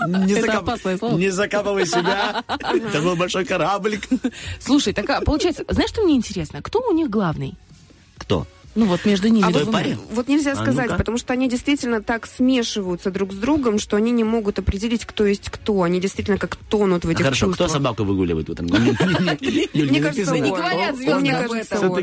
Не, 0.08 0.32
Это 0.34 0.46
закап- 0.46 0.62
опасное 0.62 0.98
слово. 0.98 1.18
не 1.18 1.30
закапывай 1.30 1.86
себя. 1.86 2.42
Это 2.48 3.00
был 3.02 3.16
большой 3.16 3.44
кораблик. 3.44 4.02
Слушай, 4.60 4.92
так 4.92 5.08
а, 5.10 5.20
получается, 5.20 5.64
знаешь, 5.68 5.90
что 5.90 6.02
мне 6.02 6.14
интересно? 6.16 6.62
Кто 6.62 6.80
у 6.88 6.92
них 6.92 7.10
главный? 7.10 7.54
Кто? 8.18 8.46
Ну 8.74 8.86
вот 8.86 9.04
между 9.04 9.28
ними. 9.28 9.44
А 9.44 9.70
паре? 9.70 9.98
Вот 10.10 10.28
нельзя 10.28 10.52
А 10.52 10.56
сказать, 10.56 10.86
ну-ка. 10.86 10.98
потому 10.98 11.18
что 11.18 11.32
они 11.32 11.48
действительно 11.48 12.02
так 12.02 12.26
смешиваются 12.26 13.10
друг 13.10 13.32
с 13.32 13.36
другом, 13.36 13.78
что 13.78 13.96
они 13.96 14.10
не 14.10 14.24
могут 14.24 14.58
определить, 14.58 15.04
кто 15.04 15.24
есть 15.26 15.48
кто. 15.50 15.82
Они 15.82 16.00
действительно 16.00 16.38
как 16.38 16.56
тонут 16.56 17.04
в 17.04 17.08
этих 17.08 17.24
Хорошо, 17.24 17.46
чувствах. 17.46 17.68
кто 17.68 17.78
собаку 17.78 18.04
выгуливает 18.04 18.50
утром? 18.50 18.66
Юль, 19.40 19.90
Мне 19.90 20.00
кажется. 20.00 20.34
Не 20.38 20.50
говорят 20.50 20.96
звезды 20.96 21.20
мне 21.20 21.36
об 21.36 21.48
кажется, 21.48 21.76
этом. 21.76 21.94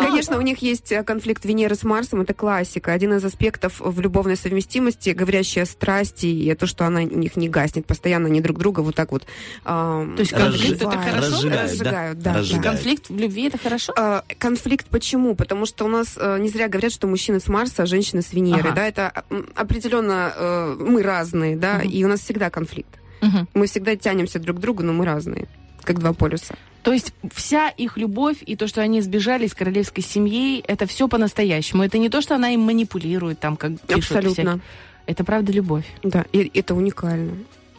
Конечно, 0.00 0.38
у 0.38 0.40
них 0.40 0.58
есть 0.58 0.92
э, 0.92 1.02
конфликт 1.04 1.44
Венеры 1.44 1.74
с 1.74 1.84
Марсом, 1.84 2.20
это 2.22 2.34
классика. 2.34 2.92
Один 2.92 3.14
из 3.14 3.24
аспектов 3.24 3.80
в 3.80 4.00
любовной 4.00 4.36
совместимости, 4.36 5.10
говорящий 5.10 5.62
о 5.62 5.66
страсти, 5.66 6.26
и 6.26 6.54
то, 6.54 6.66
что 6.66 6.86
она 6.86 7.00
у 7.00 7.04
них 7.04 7.36
не 7.36 7.48
гаснет. 7.48 7.86
Постоянно 7.86 8.26
они 8.28 8.40
друг 8.40 8.58
друга 8.58 8.80
вот 8.80 8.94
так 8.94 9.12
вот 9.12 9.24
То 9.64 10.14
есть 10.18 10.32
конфликт 10.32 10.82
это 10.82 10.98
хорошо? 10.98 11.48
Разжигают, 11.48 12.18
да? 12.20 12.42
Конфликт 12.62 13.08
в 13.10 13.16
любви 13.16 13.48
это 13.48 13.58
хорошо? 13.58 13.92
А, 13.96 14.24
Конфликт 14.38 14.86
почему? 15.02 15.34
Потому 15.34 15.66
что 15.66 15.84
у 15.84 15.88
нас 15.88 16.14
э, 16.16 16.38
не 16.38 16.48
зря 16.48 16.68
говорят, 16.68 16.92
что 16.92 17.08
мужчины 17.08 17.40
с 17.40 17.48
Марса, 17.48 17.82
а 17.82 17.86
женщины 17.86 18.22
с 18.22 18.32
Венеры. 18.32 18.68
Ага. 18.68 18.72
Да, 18.76 18.86
это 18.86 19.24
определенно 19.56 20.32
э, 20.36 20.76
мы 20.78 21.02
разные, 21.02 21.56
да, 21.56 21.78
Мгм. 21.78 21.88
и 21.90 22.04
у 22.04 22.08
нас 22.08 22.20
всегда 22.20 22.50
конфликт. 22.50 23.00
Мгм. 23.20 23.48
Мы 23.54 23.66
всегда 23.66 23.96
тянемся 23.96 24.38
друг 24.38 24.58
к 24.58 24.60
другу, 24.60 24.84
но 24.84 24.92
мы 24.92 25.04
разные, 25.04 25.48
как 25.82 25.98
два 25.98 26.12
полюса. 26.12 26.54
То 26.84 26.92
есть 26.92 27.12
вся 27.34 27.68
их 27.68 27.96
любовь 27.96 28.36
и 28.46 28.54
то, 28.56 28.68
что 28.68 28.80
они 28.80 29.00
сбежали 29.00 29.46
из 29.46 29.54
королевской 29.54 30.04
семьи, 30.04 30.62
это 30.68 30.86
все 30.86 31.08
по-настоящему. 31.08 31.82
Это 31.82 31.98
не 31.98 32.08
то, 32.08 32.20
что 32.20 32.34
она 32.36 32.50
им 32.50 32.60
манипулирует, 32.60 33.40
там, 33.40 33.56
как 33.56 33.72
пишут 33.80 34.16
Абсолютно. 34.18 34.32
всякие. 34.32 34.60
Это 35.06 35.24
правда 35.24 35.50
любовь. 35.52 35.84
Да, 36.04 36.24
и 36.32 36.48
это 36.54 36.74
уникально. 36.76 37.32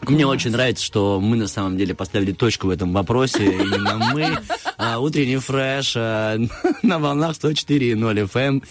Мне 0.08 0.26
очень 0.26 0.50
нравится, 0.50 0.84
что 0.84 1.20
мы 1.20 1.36
на 1.36 1.48
самом 1.48 1.76
деле 1.76 1.94
поставили 1.94 2.32
точку 2.32 2.68
в 2.68 2.70
этом 2.70 2.92
вопросе. 2.92 3.44
Именно 3.44 4.10
мы, 4.12 4.38
а, 4.76 4.98
утренний 4.98 5.36
фреш 5.36 5.94
а, 5.96 6.36
на 6.82 6.98
волнах 6.98 7.36
104.0 7.36 8.28
FM. 8.30 8.62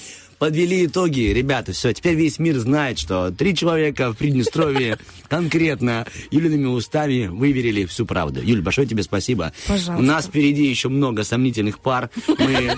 Подвели 0.43 0.87
итоги, 0.87 1.31
ребята, 1.31 1.71
все, 1.71 1.93
теперь 1.93 2.15
весь 2.15 2.37
мир 2.37 2.57
знает, 2.57 2.99
что 2.99 3.31
три 3.31 3.55
человека 3.55 4.11
в 4.11 4.17
Приднестровье 4.17 4.97
конкретно 5.29 6.05
Юлиными 6.31 6.65
устами 6.65 7.27
выверили 7.27 7.85
всю 7.85 8.05
правду. 8.05 8.41
Юль, 8.41 8.61
большое 8.61 8.85
тебе 8.85 9.03
спасибо. 9.03 9.53
Пожалуйста. 9.67 9.95
У 9.95 10.01
нас 10.01 10.25
впереди 10.25 10.65
еще 10.65 10.89
много 10.89 11.23
сомнительных 11.23 11.79
пар. 11.79 12.09
Мы 12.27 12.75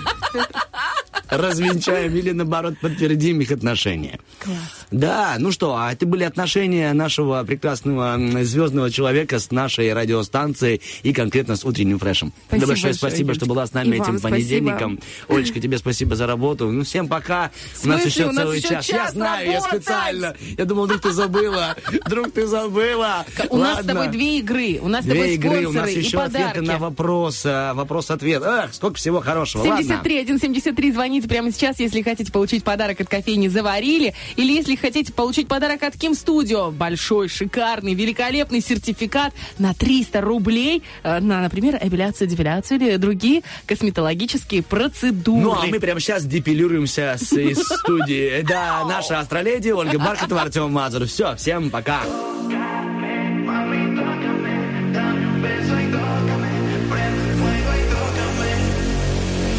развенчаем 1.28 2.14
или, 2.14 2.30
наоборот, 2.30 2.74
подтвердим 2.80 3.40
их 3.40 3.50
отношения. 3.50 4.20
Класс. 4.38 4.85
Да, 4.90 5.36
ну 5.38 5.50
что, 5.50 5.76
а 5.76 5.92
это 5.92 6.06
были 6.06 6.24
отношения 6.24 6.92
нашего 6.92 7.42
прекрасного 7.44 8.18
звездного 8.44 8.90
человека 8.90 9.38
с 9.38 9.50
нашей 9.50 9.92
радиостанцией 9.92 10.80
и 11.02 11.12
конкретно 11.12 11.56
с 11.56 11.64
утренним 11.64 11.98
фрешем. 11.98 12.32
Спасибо 12.46 12.66
да, 12.66 12.72
большое 12.72 12.94
спасибо, 12.94 13.20
Юлечка. 13.30 13.44
что 13.44 13.46
была 13.46 13.66
с 13.66 13.72
нами 13.72 13.88
И 13.88 13.94
этим 13.94 14.18
спасибо. 14.18 14.28
понедельником. 14.28 15.00
Олечка, 15.28 15.60
тебе 15.60 15.78
спасибо 15.78 16.14
за 16.14 16.26
работу. 16.26 16.70
Ну, 16.70 16.84
всем 16.84 17.08
пока. 17.08 17.50
У 17.82 17.88
нас 17.88 18.02
смысле? 18.02 18.10
еще 18.10 18.30
У 18.30 18.32
нас 18.32 18.36
целый 18.36 18.58
еще 18.58 18.68
час. 18.68 18.88
Я 18.88 18.96
час 18.96 19.12
знаю, 19.12 19.46
я 19.50 19.58
работать! 19.58 19.82
специально. 19.82 20.36
Я 20.56 20.64
думал, 20.64 20.84
вдруг 20.84 21.00
ты 21.02 21.12
забыла. 21.12 21.76
Вдруг 22.06 22.32
ты 22.32 22.46
забыла. 22.46 23.26
У 23.50 23.56
нас 23.56 23.82
с 23.82 23.86
тобой 23.86 24.08
две 24.08 24.38
игры. 24.38 24.78
У 24.80 24.88
нас 24.88 25.04
с 25.04 25.08
тобой 25.08 25.34
игры, 25.34 25.66
у 25.66 25.72
нас 25.72 25.90
еще 25.90 26.18
ответы 26.18 26.62
на 26.62 26.78
вопрос, 26.78 27.42
а, 27.44 27.74
вопрос-ответ. 27.74 28.42
Ах, 28.44 28.74
сколько 28.74 28.96
всего 28.96 29.20
хорошего. 29.20 29.62
Ладно. 29.62 29.82
73 29.82 30.24
173 30.24 30.92
звоните 30.92 31.28
прямо 31.28 31.50
сейчас, 31.50 31.80
если 31.80 32.02
хотите 32.02 32.30
получить 32.30 32.62
подарок 32.64 33.00
от 33.00 33.08
кофейни 33.08 33.48
«Заварили», 33.48 34.14
или 34.36 34.52
если 34.52 34.75
хотите 34.76 35.12
получить 35.12 35.48
подарок 35.48 35.82
от 35.82 35.96
Ким 35.96 36.14
Студио. 36.14 36.70
Большой, 36.70 37.28
шикарный, 37.28 37.94
великолепный 37.94 38.60
сертификат 38.60 39.32
на 39.58 39.74
300 39.74 40.20
рублей 40.20 40.82
э, 41.02 41.20
на, 41.20 41.40
например, 41.40 41.78
эпиляцию, 41.80 42.28
депиляцию 42.28 42.80
или 42.80 42.96
другие 42.96 43.42
косметологические 43.66 44.62
процедуры. 44.62 45.42
Ну, 45.42 45.52
а 45.52 45.66
мы 45.66 45.80
прямо 45.80 46.00
сейчас 46.00 46.24
депилируемся 46.24 47.16
с, 47.18 47.32
из 47.32 47.58
студии. 47.58 48.42
Да, 48.42 48.84
наша 48.84 49.20
астроледи 49.20 49.70
Ольга 49.70 49.98
Бархатова, 49.98 50.42
Артем 50.42 50.72
Мазур. 50.72 51.06
Все, 51.06 51.34
всем 51.36 51.70
пока. 51.70 52.02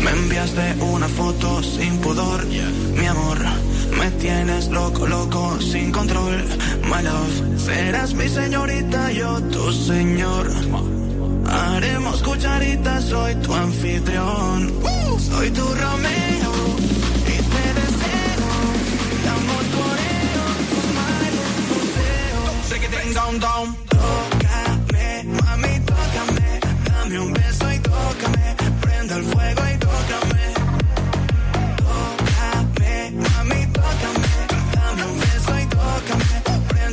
Me 0.08 0.14
enviaste 0.14 0.76
una 0.80 1.08
foto 1.10 1.62
sin 1.62 2.00
pudor, 2.00 2.46
mi 2.46 3.08
amor. 3.08 3.67
Me 4.00 4.12
tienes 4.12 4.68
loco, 4.70 5.08
loco, 5.08 5.60
sin 5.62 5.92
control. 5.92 6.44
My 6.84 7.02
love, 7.04 7.60
serás 7.60 8.14
mi 8.14 8.28
señorita, 8.30 9.12
yo 9.12 9.42
tu 9.44 9.72
señor. 9.72 10.48
Haremos 11.48 12.22
cucharitas, 12.24 13.04
soy 13.06 13.36
tu 13.36 13.54
anfitrión. 13.54 14.74
Soy 15.20 15.50
tu 15.52 15.64
Romeo 15.64 16.54
y 17.26 17.36
te 17.54 17.66
deseo. 17.80 18.50
Damos 19.26 19.64
toreo, 19.76 20.46
tus 20.72 20.88
mares, 20.98 21.52
museo. 21.70 22.42
Sé 22.70 22.80
que 22.80 22.88
tenga 22.88 23.28
un 23.28 23.40
down. 23.40 23.76
Tócame, 23.90 25.24
mami, 25.42 25.80
tócame. 25.92 26.60
Dame 26.86 27.20
un 27.20 27.34
beso 27.34 27.72
y 27.74 27.80
tócame. 27.80 28.56
Prende 28.82 29.14
el 29.16 29.24
fuego 29.24 29.62
y 29.74 29.78
tócame. 29.78 30.27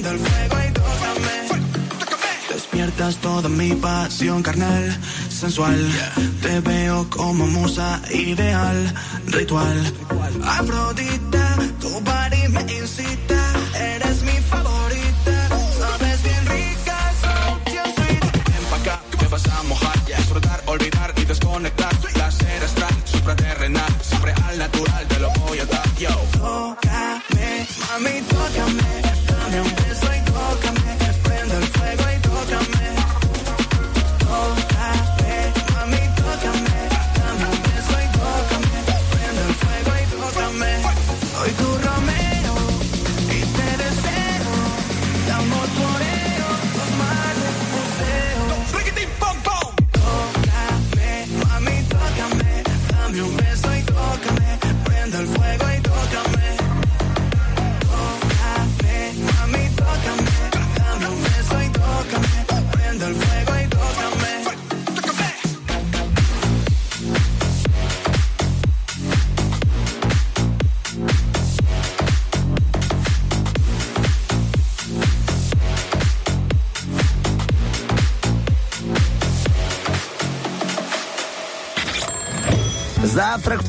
el 0.02 0.18
fuego 0.18 0.56
y 0.68 0.72
tócame. 0.72 1.62
Despiertas 2.52 3.16
toda 3.18 3.48
mi 3.48 3.74
pasión 3.74 4.42
carnal, 4.42 4.98
sensual. 5.28 5.78
Te 6.42 6.60
veo 6.60 7.08
como 7.10 7.46
musa 7.46 8.02
ideal, 8.10 8.94
ritual. 9.26 9.92
Afrodita, 10.44 11.56
tu 11.80 11.90
body 12.00 12.48
me 12.48 12.62
incita, 12.72 13.52
eres 13.78 14.22
mi 14.22 14.36
favorito. 14.50 14.93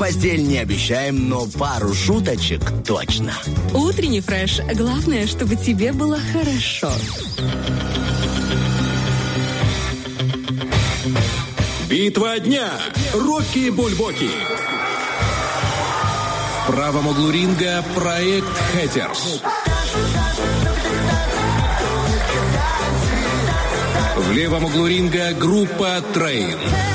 Постель 0.05 0.43
не 0.43 0.59
обещаем, 0.59 1.29
но 1.29 1.47
пару 1.47 1.91
шуточек 1.95 2.61
точно. 2.85 3.33
Утренний 3.73 4.21
фреш. 4.21 4.59
Главное, 4.75 5.25
чтобы 5.25 5.55
тебе 5.55 5.93
было 5.93 6.19
хорошо. 6.31 6.91
Битва 11.89 12.37
дня. 12.37 12.69
Рокки 13.15 13.71
Бульбоки. 13.71 14.29
В 16.61 16.71
правом 16.71 17.07
углу 17.07 17.31
ринга 17.31 17.83
проект 17.95 18.57
Hatters. 18.73 19.41
В 24.17 24.31
левом 24.33 24.65
углу 24.65 24.85
ринга 24.85 25.33
группа 25.33 25.99
Train. 26.13 26.59
К 26.59 26.94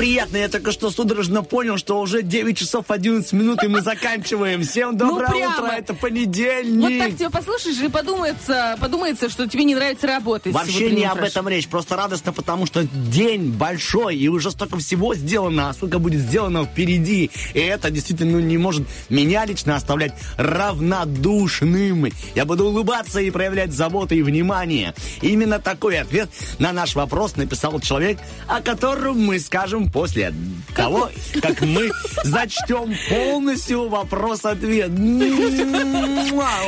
приятно, 0.00 0.38
я 0.38 0.48
только 0.48 0.72
что 0.72 0.90
судорожно 0.90 1.42
понял, 1.42 1.76
что 1.76 2.00
уже 2.00 2.22
9 2.22 2.56
часов 2.56 2.86
11 2.88 3.30
минут, 3.34 3.62
и 3.62 3.68
мы 3.68 3.82
заканчиваем. 3.82 4.62
Всем 4.62 4.96
доброе 4.96 5.28
Ну, 5.28 5.34
прямо. 5.34 5.54
утро, 5.54 5.66
это 5.76 5.92
Вот 5.92 6.00
понедельник. 6.00 6.98
так 6.98 7.16
тебя 7.18 7.28
послушаешь 7.28 7.78
и 7.80 7.88
подумается, 7.88 8.78
подумается, 8.80 9.28
что 9.28 9.46
тебе 9.46 9.64
не 9.64 9.74
нравится 9.74 10.06
работать. 10.06 10.54
Вообще 10.54 10.90
не 10.92 11.04
об 11.04 11.18
этом 11.18 11.46
речь, 11.50 11.68
просто 11.68 11.96
радостно, 11.96 12.32
потому 12.32 12.64
что 12.64 12.84
день 12.84 13.50
большой, 13.50 14.16
и 14.16 14.26
уже 14.28 14.50
столько 14.50 14.78
всего 14.78 15.14
сделано, 15.14 15.68
а 15.68 15.74
сколько 15.74 15.98
будет 15.98 16.22
сделано 16.22 16.64
впереди. 16.64 17.30
И 17.52 17.60
это 17.60 17.90
действительно 17.90 18.32
ну, 18.32 18.40
не 18.40 18.56
может 18.56 18.86
меня 19.10 19.44
лично 19.44 19.76
оставлять 19.76 20.14
равнодушным. 20.38 22.06
Я 22.34 22.46
буду 22.46 22.64
улыбаться 22.68 23.20
и 23.20 23.30
проявлять 23.30 23.72
заботу 23.72 24.14
и 24.14 24.22
внимание. 24.22 24.94
Именно 25.20 25.58
такой 25.58 25.98
ответ 25.98 26.30
на 26.58 26.72
наш 26.72 26.94
вопрос 26.94 27.36
написал 27.36 27.78
человек, 27.80 28.18
о 28.48 28.62
котором 28.62 29.20
мы 29.20 29.38
скажем 29.38 29.89
после 29.92 30.32
того, 30.74 31.10
как 31.42 31.60
мы 31.62 31.90
зачтем 32.24 32.94
полностью 33.08 33.88
вопрос-ответ. 33.88 34.90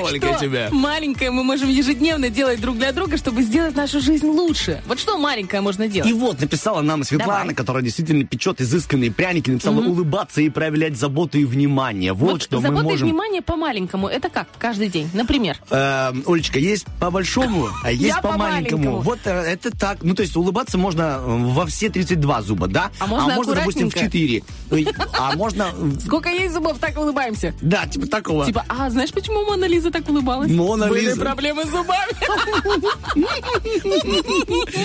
Ольга, 0.03 0.39
тебя. 0.41 0.69
маленькое 0.71 1.31
мы 1.31 1.45
можем 1.45 1.69
ежедневно 1.69 2.29
делать 2.31 2.61
друг 2.61 2.77
для 2.77 2.93
друга, 2.93 3.17
чтобы 3.17 3.43
сделать 3.43 3.77
нашу 3.77 4.01
жизнь 4.01 4.27
лучше. 4.27 4.83
Вот 4.87 4.99
что 4.99 5.19
маленькое 5.19 5.63
можно 5.63 5.89
делать? 5.89 6.11
И 6.11 6.13
вот 6.13 6.41
написала 6.41 6.81
нам 6.83 7.05
Светлана, 7.05 7.41
Давай. 7.41 7.55
которая 7.55 7.83
действительно 7.83 8.25
печет 8.25 8.61
изысканные 8.61 9.11
пряники, 9.13 9.51
написала 9.51 9.81
улыбаться 9.81 10.41
и 10.41 10.49
проявлять 10.49 10.97
заботу 10.97 11.39
и 11.39 11.45
внимание. 11.45 12.13
Вот, 12.13 12.43
что 12.43 12.57
мы 12.57 12.69
забота 12.69 12.83
и 12.83 12.91
можем. 12.91 13.09
внимание 13.09 13.43
по-маленькому. 13.43 14.09
Это 14.09 14.29
как? 14.29 14.49
Каждый 14.59 14.89
день. 14.89 15.09
Например. 15.15 15.57
Эм, 15.71 16.25
Олечка, 16.27 16.59
есть 16.59 16.87
по 16.99 17.11
большому, 17.11 17.69
а 17.85 17.91
есть 17.91 18.03
Я 18.03 18.17
по 18.17 18.33
по 18.33 18.39
маленькому. 18.39 18.83
маленькому. 18.85 19.01
Вот 19.01 19.19
э, 19.25 19.31
это 19.31 19.71
так. 19.77 19.99
Ну, 20.03 20.15
то 20.15 20.23
есть 20.23 20.37
улыбаться 20.37 20.79
можно 20.79 21.19
э, 21.21 21.25
во 21.27 21.67
все 21.67 21.89
32 21.89 22.43
зуба, 22.43 22.67
да? 22.69 22.91
А 22.99 23.07
можно 23.21 23.55
допустим, 23.55 23.91
в 23.91 23.93
аккуратненько? 23.95 23.99
4. 24.01 24.43
Ой, 24.71 24.87
А 25.19 25.37
можно, 25.37 25.67
Сколько 26.05 26.29
есть 26.31 26.55
зубов, 26.55 26.79
так 26.79 26.99
улыбаемся. 26.99 27.55
да, 27.61 27.87
типа 27.87 28.07
такого. 28.07 28.47
Типа, 28.47 28.65
а 28.69 28.91
знаешь, 28.91 29.13
почему 29.13 29.45
Мона 29.45 29.67
Лиза 29.67 29.91
так 29.91 30.09
улыбалась? 30.09 30.51
Мона 30.51 30.89
Были 30.89 31.07
Лиза. 31.07 31.21
проблемы 31.21 31.65
с 31.65 31.69
зубами. 31.71 32.13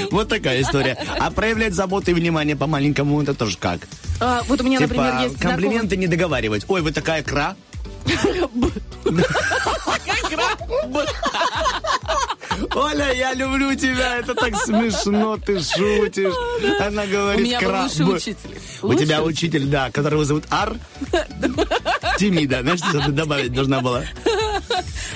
Вот 0.12 0.30
такая 0.30 0.62
история. 0.62 0.98
А 1.20 1.32
проявлять 1.32 1.74
заботу 1.74 2.12
и 2.12 2.14
внимание 2.14 2.56
по 2.56 2.68
маленькому, 2.68 3.22
это 3.22 3.34
тоже 3.34 3.58
как? 3.58 3.82
А, 4.20 4.42
вот 4.48 4.62
у 4.62 4.64
меня, 4.64 4.78
Типа 4.80 4.94
например, 4.96 5.22
есть 5.24 5.40
комплименты 5.40 5.98
не 5.98 6.08
договаривать. 6.08 6.66
Ой, 6.68 6.82
вы 6.82 6.92
такая 6.92 7.24
кра. 7.24 7.56
Оля, 12.76 13.12
я 13.14 13.34
люблю 13.34 13.76
тебя, 13.76 14.18
это 14.18 14.34
так 14.36 14.56
смешно, 14.64 15.38
ты 15.38 15.60
шутишь. 15.60 16.34
Она 16.80 17.04
У 17.04 17.08
говорит, 17.08 17.46
меня 17.46 17.62
был 17.62 17.82
лучший 17.84 18.16
учитель. 18.16 18.60
У 18.82 18.94
тебя 18.94 19.24
учитель, 19.24 19.66
да, 19.66 19.92
которого 19.92 20.26
зовут 20.26 20.46
Ар. 20.50 20.76
Тимида, 22.18 22.62
знаешь, 22.62 22.80
что 22.80 23.00
ты 23.06 23.12
добавить 23.12 23.54
должна 23.54 23.82
была? 23.82 24.04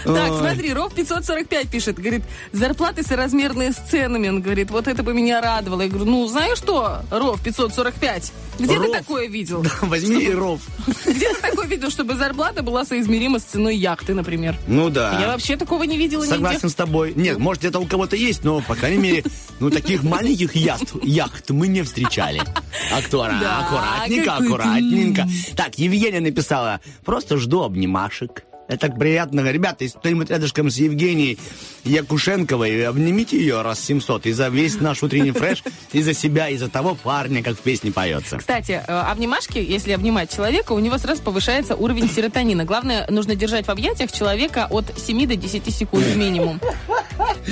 Так, 0.04 0.32
Ой. 0.32 0.40
смотри, 0.40 0.74
Ров 0.74 0.94
545 0.96 1.68
пишет, 1.70 2.00
говорит, 2.00 2.24
зарплаты 2.54 3.04
соразмерные 3.04 3.72
с 3.72 3.76
ценами. 3.76 4.30
Он 4.30 4.42
говорит, 4.42 4.72
вот 4.72 4.88
это 4.88 5.04
бы 5.04 5.14
меня 5.14 5.42
радовало. 5.42 5.82
Я 5.82 5.90
говорю, 5.90 6.06
ну, 6.06 6.28
знаешь 6.28 6.58
что, 6.58 7.02
Ров 7.12 7.40
545, 7.44 8.34
где 8.60 8.76
Ров? 8.78 8.86
ты 8.88 8.92
такое 8.94 9.28
видел? 9.28 9.64
Возьми 9.82 10.24
и 10.24 10.32
ров. 10.34 10.62
Где 11.06 11.34
ты 11.34 11.42
такое 11.42 11.68
видел, 11.68 11.90
чтобы 11.90 12.16
зарплата 12.16 12.62
была 12.64 12.84
соизмерима 12.86 13.40
с 13.40 13.44
ценой 13.44 13.76
яхты, 13.76 14.14
например? 14.14 14.56
Ну 14.68 14.90
да. 14.90 15.20
Я 15.20 15.28
вообще 15.28 15.56
такого 15.56 15.84
не 15.84 15.98
видела 15.98 16.24
Согласен 16.26 16.58
нигде. 16.64 16.70
с 16.70 16.76
тобой. 16.76 17.14
Нет, 17.16 17.31
может, 17.38 17.62
где-то 17.62 17.80
у 17.80 17.86
кого-то 17.86 18.16
есть, 18.16 18.44
но, 18.44 18.62
по 18.62 18.76
крайней 18.76 18.98
мере, 18.98 19.24
ну, 19.60 19.70
таких 19.70 20.04
маленьких 20.04 20.56
яхт, 20.56 20.94
яхт 21.04 21.50
мы 21.50 21.68
не 21.68 21.84
встречали. 21.84 22.42
Актора, 22.94 23.38
Да, 23.42 23.60
аккуратненько, 23.60 24.36
аккуратненько. 24.36 25.28
Так, 25.56 25.78
Евгения 25.78 26.20
написала, 26.20 26.80
просто 27.06 27.38
жду 27.38 27.64
обнимашек. 27.64 28.44
Это 28.72 28.88
так 28.88 28.98
приятно. 28.98 29.42
Ребята, 29.52 29.84
если 29.84 29.98
кто-нибудь 29.98 30.30
рядышком 30.30 30.70
с 30.70 30.78
Евгенией 30.78 31.38
Якушенковой, 31.84 32.88
обнимите 32.88 33.38
ее 33.38 33.64
раз 33.64 33.84
700 33.84 34.28
и 34.28 34.32
за 34.32 34.48
весь 34.48 34.80
наш 34.80 35.04
утренний 35.04 35.32
фреш, 35.32 35.62
и 35.92 36.02
за 36.02 36.14
себя, 36.14 36.48
и 36.48 36.56
за 36.56 36.70
того 36.70 36.96
парня, 36.96 37.44
как 37.44 37.58
в 37.58 37.60
песне 37.60 37.92
поется. 37.92 38.38
Кстати, 38.38 38.82
э, 38.88 38.94
обнимашки, 38.94 39.58
если 39.58 39.92
обнимать 39.92 40.34
человека, 40.34 40.72
у 40.72 40.80
него 40.80 40.98
сразу 40.98 41.22
повышается 41.22 41.76
уровень 41.76 42.10
серотонина. 42.10 42.64
Главное, 42.64 43.06
нужно 43.10 43.36
держать 43.36 43.68
в 43.68 43.70
объятиях 43.70 44.10
человека 44.10 44.68
от 44.70 44.86
7 44.98 45.28
до 45.28 45.36
10 45.36 45.76
секунд 45.76 46.16
минимум. 46.16 46.62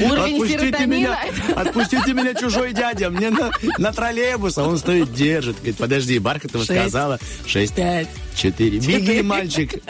Уровень 0.01 0.35
Отпустите 0.35 0.59
серотонина... 0.59 0.95
меня, 0.95 1.17
отпустите 1.53 2.13
меня, 2.13 2.33
чужой 2.33 2.71
дядя. 2.71 3.09
Мне 3.09 3.29
на, 3.29 3.51
на 3.77 3.91
троллейбус, 3.91 4.57
а 4.57 4.63
он 4.63 4.77
стоит, 4.77 5.13
держит. 5.13 5.57
Говорит, 5.57 5.75
подожди, 5.75 6.17
Бархатова 6.17 6.63
сказала. 6.63 7.19
Шесть, 7.45 7.75
Пять. 7.75 8.07
четыре. 8.35 8.79
Беги, 8.79 9.21
мальчик. 9.21 9.83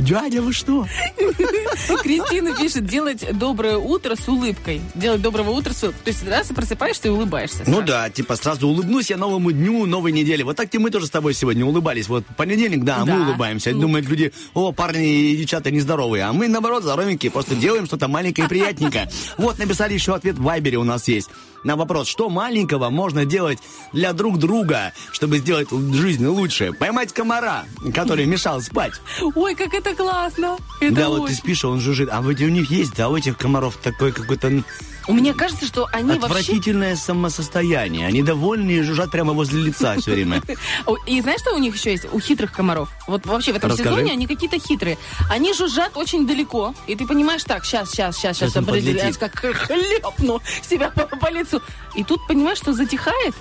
Дядя, 0.00 0.42
вы 0.42 0.52
что? 0.52 0.86
Кристина 2.02 2.54
пишет, 2.56 2.84
делать 2.86 3.24
доброе 3.36 3.76
утро 3.76 4.16
с 4.16 4.28
улыбкой. 4.28 4.80
Делать 4.94 5.22
доброго 5.22 5.50
утра 5.50 5.72
с 5.72 5.82
улыбкой. 5.82 6.02
То 6.04 6.10
есть 6.10 6.26
раз 6.28 6.50
и 6.50 6.54
просыпаешься 6.54 7.08
и 7.08 7.10
улыбаешься. 7.10 7.58
Ну 7.66 7.74
сразу. 7.76 7.86
да, 7.86 8.10
типа 8.10 8.36
сразу 8.36 8.68
улыбнусь 8.68 9.10
я 9.10 9.16
новому 9.16 9.52
дню, 9.52 9.86
новой 9.86 10.12
неделе. 10.12 10.44
Вот 10.44 10.56
так 10.56 10.74
и 10.74 10.78
мы 10.78 10.90
тоже 10.90 11.06
с 11.06 11.10
тобой 11.10 11.34
сегодня 11.34 11.64
улыбались. 11.64 12.08
Вот 12.08 12.24
понедельник, 12.36 12.84
да, 12.84 13.04
Да. 13.04 13.14
мы 13.14 13.24
улыбаемся. 13.28 13.72
Думают 13.72 14.06
люди, 14.08 14.32
о, 14.54 14.72
парни 14.72 15.30
и 15.32 15.36
девчата 15.36 15.70
нездоровые. 15.70 16.24
А 16.24 16.32
мы, 16.32 16.48
наоборот, 16.48 16.82
здоровенькие, 16.82 17.30
просто 17.30 17.54
делаем 17.54 17.86
что-то 17.86 18.08
маленькое 18.08 18.46
и 18.46 18.48
приятненькое. 18.48 19.08
Вот, 19.38 19.58
написали 19.58 19.94
еще 19.94 20.14
ответ 20.14 20.36
в 20.36 20.42
Вайбере 20.42 20.78
у 20.78 20.84
нас 20.84 21.08
есть. 21.08 21.28
На 21.64 21.76
вопрос, 21.76 22.06
что 22.06 22.28
маленького 22.28 22.90
можно 22.90 23.24
делать 23.24 23.58
для 23.92 24.12
друг 24.12 24.38
друга, 24.38 24.92
чтобы 25.12 25.38
сделать 25.38 25.68
жизнь 25.70 26.26
лучше. 26.26 26.72
Поймать 26.72 27.12
комара, 27.12 27.64
который 27.94 28.26
мешал 28.26 28.60
спать. 28.60 28.94
Ой, 29.34 29.54
как 29.54 29.74
это 29.74 29.94
классно. 29.94 30.58
Это 30.80 30.94
да, 30.94 31.08
вот 31.08 31.16
ты 31.16 31.22
очень. 31.22 31.34
спишь, 31.36 31.64
а 31.64 31.68
он 31.68 31.80
жужжит. 31.80 32.08
А 32.12 32.20
вот 32.20 32.40
у 32.40 32.48
них 32.48 32.70
есть, 32.70 33.00
а 33.00 33.08
у 33.08 33.16
этих 33.16 33.36
комаров 33.36 33.76
такой 33.78 34.12
какой-то 34.12 34.62
Мне 35.08 35.34
кажется, 35.34 35.66
что 35.66 35.86
они 35.92 36.18
вообще... 36.18 36.26
отвратительное 36.26 36.96
самосостояние. 36.96 38.06
Они 38.06 38.22
довольны 38.22 38.70
и 38.70 38.82
жужжат 38.82 39.10
прямо 39.10 39.32
возле 39.32 39.60
лица 39.62 39.96
все 39.98 40.12
время. 40.12 40.42
И 41.06 41.20
знаешь, 41.20 41.40
что 41.40 41.54
у 41.54 41.58
них 41.58 41.76
еще 41.76 41.90
есть? 41.92 42.06
У 42.12 42.20
хитрых 42.20 42.52
комаров. 42.52 42.88
Вот 43.06 43.26
вообще 43.26 43.52
в 43.52 43.56
этом 43.56 43.70
Расскажи. 43.70 43.90
сезоне 43.90 44.12
они 44.12 44.26
какие-то 44.26 44.58
хитрые. 44.58 44.96
Они 45.30 45.52
жужжат 45.52 45.96
очень 45.96 46.26
далеко. 46.26 46.74
И 46.86 46.96
ты 46.96 47.06
понимаешь, 47.06 47.44
так, 47.44 47.64
сейчас, 47.64 47.90
сейчас, 47.90 48.16
сейчас, 48.16 48.38
сейчас, 48.38 48.52
Сейчас 48.52 49.16
как 49.18 49.34
хлепну 49.38 50.40
себя 50.68 50.90
по, 50.90 51.04
по 51.06 51.30
лицу. 51.30 51.60
И 51.94 52.04
тут 52.04 52.26
понимаешь, 52.26 52.58
что 52.58 52.72
затихает, 52.72 53.34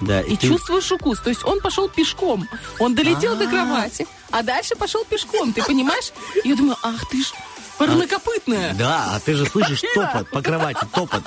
Да, 0.00 0.20
и 0.20 0.36
ты- 0.36 0.48
чувствуешь 0.48 0.90
укус. 0.92 1.20
То 1.20 1.30
есть 1.30 1.44
он 1.44 1.60
пошел 1.60 1.88
пешком. 1.88 2.46
Он 2.78 2.94
долетел 2.94 3.36
до 3.36 3.44
А. 3.46 3.48
кровати, 3.48 4.06
а 4.30 4.42
дальше 4.42 4.76
пошел 4.76 5.04
пешком. 5.04 5.52
Ты 5.52 5.62
понимаешь? 5.64 6.12
И 6.44 6.48
я 6.48 6.56
думаю, 6.56 6.76
ах 6.82 7.08
ты 7.10 7.22
ж 7.22 7.32
парнокопытная. 7.78 8.74
Да, 8.74 9.14
а 9.14 9.20
ты 9.20 9.34
же 9.34 9.46
слышишь 9.46 9.82
топот 9.94 10.30
по 10.30 10.42
кровати, 10.42 10.80
топот. 10.92 11.22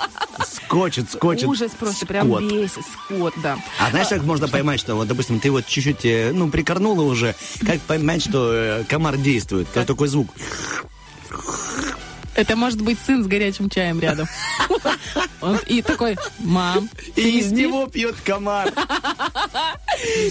Скочит, 0.45 1.11
скочит. 1.11 1.47
Ужас 1.47 1.71
просто, 1.77 2.05
прям 2.05 2.27
скот. 2.27 2.43
бесит. 2.43 2.83
Скот, 3.05 3.33
да. 3.41 3.57
А 3.79 3.89
знаешь, 3.89 4.07
как 4.07 4.23
можно 4.23 4.47
поймать, 4.47 4.79
что, 4.79 4.95
вот, 4.95 5.07
допустим, 5.07 5.39
ты 5.39 5.51
вот 5.51 5.65
чуть-чуть, 5.65 6.05
э, 6.05 6.31
ну, 6.33 6.49
прикорнула 6.49 7.01
уже, 7.03 7.35
как 7.65 7.79
поймать, 7.81 8.23
что 8.23 8.51
э, 8.53 8.83
комар 8.85 9.17
действует? 9.17 9.67
Как 9.73 9.85
такой 9.85 10.07
звук? 10.07 10.29
Это 12.35 12.55
может 12.55 12.81
быть 12.81 12.97
сын 13.05 13.23
с 13.23 13.27
горячим 13.27 13.69
чаем 13.69 13.99
рядом. 13.99 14.27
Он 15.41 15.57
и 15.67 15.81
такой, 15.81 16.17
мам, 16.39 16.89
И 17.15 17.39
из 17.39 17.47
спишь?» 17.47 17.59
него 17.59 17.87
пьет 17.87 18.15
комар. 18.23 18.71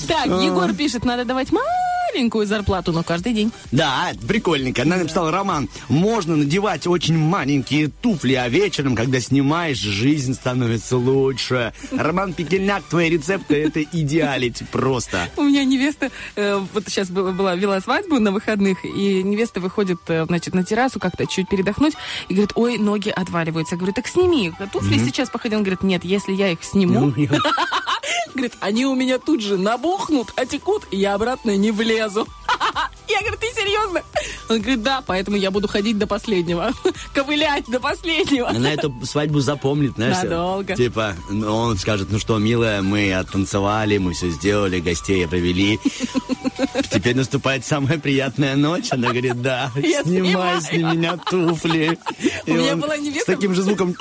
Так, 0.07 0.27
Егор 0.27 0.73
пишет, 0.73 1.05
надо 1.05 1.25
давать 1.25 1.49
маленькую 1.53 2.47
зарплату, 2.47 2.93
но 2.93 3.03
каждый 3.03 3.33
день. 3.35 3.53
Да, 3.73 4.13
прикольненько. 4.27 4.83
Она 4.83 4.97
написала 4.97 5.31
роман. 5.31 5.69
Можно 5.89 6.37
надевать 6.37 6.87
очень 6.87 7.17
маленькие 7.17 7.89
туфли, 7.89 8.35
а 8.35 8.49
вечером, 8.49 8.97
когда 8.97 9.21
снимаешь, 9.21 9.79
жизнь 9.79 10.35
становится 10.35 10.97
лучше. 10.97 11.73
Роман 11.93 12.33
Пекельняк, 12.33 12.83
твои 12.85 13.11
рецепты, 13.11 13.63
это 13.63 13.83
идеалити 13.83 14.65
просто. 14.71 15.29
У 15.37 15.43
меня 15.43 15.65
невеста, 15.65 16.11
э, 16.37 16.61
вот 16.73 16.85
сейчас 16.87 17.11
была, 17.11 17.33
была, 17.33 17.55
вела 17.55 17.81
свадьбу 17.81 18.19
на 18.19 18.33
выходных, 18.33 18.85
и 18.85 19.23
невеста 19.23 19.61
выходит, 19.61 19.99
э, 20.09 20.25
значит, 20.27 20.55
на 20.55 20.65
террасу 20.65 20.99
как-то 20.99 21.27
чуть 21.27 21.49
передохнуть, 21.49 21.90
и 22.29 22.35
говорит, 22.35 22.53
ой, 22.55 22.79
ноги 22.79 23.09
отваливаются. 23.09 23.75
Я 23.75 23.79
говорю, 23.79 23.93
так 23.95 24.07
сними, 24.07 24.53
туфли 24.73 24.99
сейчас 24.99 25.31
походи. 25.31 25.57
Он 25.57 25.63
говорит, 25.63 25.83
нет, 25.83 26.05
если 26.05 26.33
я 26.33 26.49
их 26.49 26.63
сниму, 26.63 27.11
говорит, 28.35 28.55
они 28.61 28.87
у 28.87 28.95
меня 28.95 29.19
тут 29.19 29.41
же 29.41 29.57
набухнут, 29.57 30.33
отекут, 30.37 30.87
и 30.91 30.97
я 30.97 31.15
обратно 31.15 31.57
не 31.57 31.71
влезу. 31.71 32.27
Я 33.11 33.21
говорю, 33.21 33.37
ты 33.41 33.47
серьезно? 33.55 34.03
Он 34.49 34.59
говорит, 34.61 34.83
да, 34.83 35.03
поэтому 35.07 35.37
я 35.37 35.51
буду 35.51 35.69
ходить 35.69 35.99
до 35.99 36.07
последнего. 36.07 36.73
Ковылять 37.15 37.65
до 37.67 37.81
последнего. 37.81 38.49
Она 38.49 38.73
эту 38.73 38.95
свадьбу 39.05 39.41
запомнит, 39.41 39.93
знаешь. 39.97 40.23
Надолго. 40.23 40.77
Типа, 40.77 41.15
ну, 41.29 41.55
он 41.55 41.79
скажет, 41.79 42.09
ну 42.11 42.19
что, 42.19 42.39
милая, 42.39 42.83
мы 42.83 43.13
оттанцевали, 43.13 43.99
мы 43.99 44.13
все 44.13 44.31
сделали, 44.31 44.81
гостей 44.81 45.27
провели. 45.27 45.79
Теперь 46.91 47.17
наступает 47.17 47.65
самая 47.67 47.99
приятная 47.99 48.55
ночь. 48.57 48.89
Она 48.91 49.09
говорит, 49.09 49.41
да, 49.43 49.71
Я 49.77 50.03
снимай 50.05 50.61
с 50.61 50.71
меня 50.73 51.17
туфли. 51.17 51.99
У 52.47 52.53
меня 52.53 52.77
была 52.77 52.97
невеста- 52.97 53.33
С 53.33 53.35
таким 53.35 53.55
же 53.55 53.63
звуком. 53.63 53.97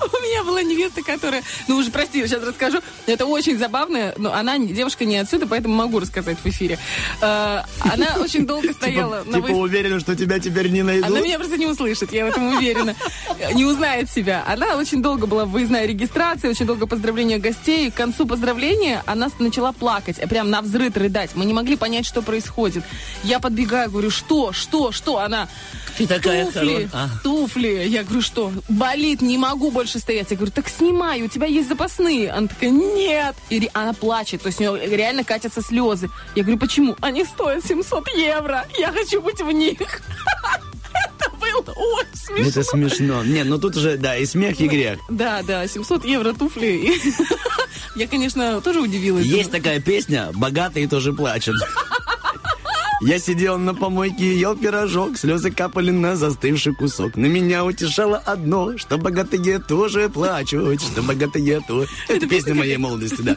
У 0.00 0.22
меня 0.22 0.44
была 0.44 0.62
невеста, 0.62 1.02
которая... 1.02 1.42
Ну, 1.68 1.76
уже 1.76 1.90
прости, 1.90 2.26
сейчас 2.26 2.42
расскажу. 2.42 2.80
Это 3.06 3.26
очень 3.26 3.58
забавно, 3.58 4.14
но 4.16 4.32
она 4.32 4.58
девушка 4.58 5.04
не 5.04 5.16
отсюда, 5.16 5.46
поэтому 5.46 5.74
могу 5.74 6.00
рассказать 6.00 6.38
в 6.38 6.46
эфире. 6.46 6.78
Э, 7.20 7.62
Она 7.80 8.16
очень 8.20 8.46
долго 8.46 8.72
стояла 8.72 9.24
Типа, 9.24 9.38
на 9.38 9.46
типа 9.46 9.56
уверена, 9.56 10.00
что 10.00 10.16
тебя 10.16 10.38
теперь 10.38 10.70
не 10.70 10.82
найдут. 10.82 11.10
Она 11.10 11.20
меня 11.20 11.38
просто 11.38 11.56
не 11.56 11.66
услышит, 11.66 12.12
я 12.12 12.26
в 12.26 12.28
этом 12.28 12.56
уверена. 12.56 12.94
Не 13.54 13.64
узнает 13.64 14.10
себя. 14.10 14.44
Она 14.46 14.76
очень 14.76 15.02
долго 15.02 15.26
была 15.26 15.44
в 15.44 15.50
выездной 15.50 15.86
регистрации, 15.86 16.48
очень 16.48 16.66
долго 16.66 16.86
поздравления 16.86 17.38
гостей. 17.38 17.90
К 17.90 17.94
концу 17.94 18.26
поздравления 18.26 19.02
она 19.06 19.28
начала 19.38 19.72
плакать, 19.72 20.18
а 20.18 20.26
прям 20.26 20.50
на 20.50 20.62
взрыв 20.62 20.96
рыдать. 20.96 21.30
Мы 21.34 21.44
не 21.44 21.52
могли 21.52 21.76
понять, 21.76 22.06
что 22.06 22.22
происходит. 22.22 22.84
Я 23.24 23.40
подбегаю, 23.40 23.90
говорю, 23.90 24.10
что, 24.10 24.52
что, 24.52 24.92
что? 24.92 25.18
Она, 25.18 25.48
Ты 25.96 26.06
такая 26.06 26.46
туфли, 26.46 26.88
а. 26.92 27.08
туфли. 27.22 27.84
Я 27.86 28.02
говорю, 28.04 28.22
что? 28.22 28.52
Болит, 28.68 29.20
не 29.22 29.38
могу 29.38 29.70
больше 29.70 29.89
стоять. 29.98 30.30
Я 30.30 30.36
говорю, 30.36 30.52
так 30.52 30.68
снимай, 30.68 31.22
у 31.22 31.28
тебя 31.28 31.46
есть 31.46 31.68
запасные. 31.68 32.30
Она 32.30 32.48
такая, 32.48 32.70
нет. 32.70 33.34
И 33.50 33.68
она 33.72 33.92
плачет, 33.92 34.42
то 34.42 34.48
есть 34.48 34.60
у 34.60 34.62
нее 34.62 34.96
реально 34.96 35.24
катятся 35.24 35.62
слезы. 35.62 36.10
Я 36.34 36.42
говорю, 36.42 36.58
почему? 36.58 36.96
Они 37.00 37.24
стоят 37.24 37.64
700 37.64 38.08
евро. 38.16 38.66
Я 38.78 38.92
хочу 38.92 39.20
быть 39.20 39.40
в 39.40 39.50
них. 39.50 39.78
Это 40.92 41.30
было 41.38 41.74
очень 41.76 42.16
смешно. 42.16 42.48
Это 42.48 42.62
смешно. 42.62 43.24
Не, 43.24 43.44
ну 43.44 43.58
тут 43.58 43.76
уже, 43.76 43.96
да, 43.96 44.16
и 44.16 44.26
смех, 44.26 44.60
и 44.60 44.68
грех. 44.68 44.98
Да, 45.08 45.42
да, 45.42 45.66
700 45.66 46.04
евро 46.04 46.32
туфли. 46.32 46.92
Я, 47.96 48.06
конечно, 48.06 48.60
тоже 48.60 48.80
удивилась. 48.80 49.26
Есть 49.26 49.50
такая 49.50 49.80
песня 49.80 50.30
«Богатые 50.34 50.88
тоже 50.88 51.12
плачут». 51.12 51.56
Я 53.00 53.18
сидел 53.18 53.56
на 53.56 53.74
помойке, 53.74 54.36
ел 54.36 54.54
пирожок, 54.54 55.16
слезы 55.16 55.50
капали 55.50 55.90
на 55.90 56.16
застывший 56.16 56.74
кусок. 56.74 57.16
На 57.16 57.26
меня 57.26 57.64
утешало 57.64 58.18
одно, 58.18 58.76
что 58.76 58.98
богатые 58.98 59.58
тоже 59.58 60.10
плачут, 60.10 60.82
что 60.82 61.02
богатые 61.02 61.62
тоже... 61.66 61.88
Это 62.08 62.26
песня 62.26 62.54
моей 62.54 62.76
молодости, 62.76 63.22
да. 63.22 63.36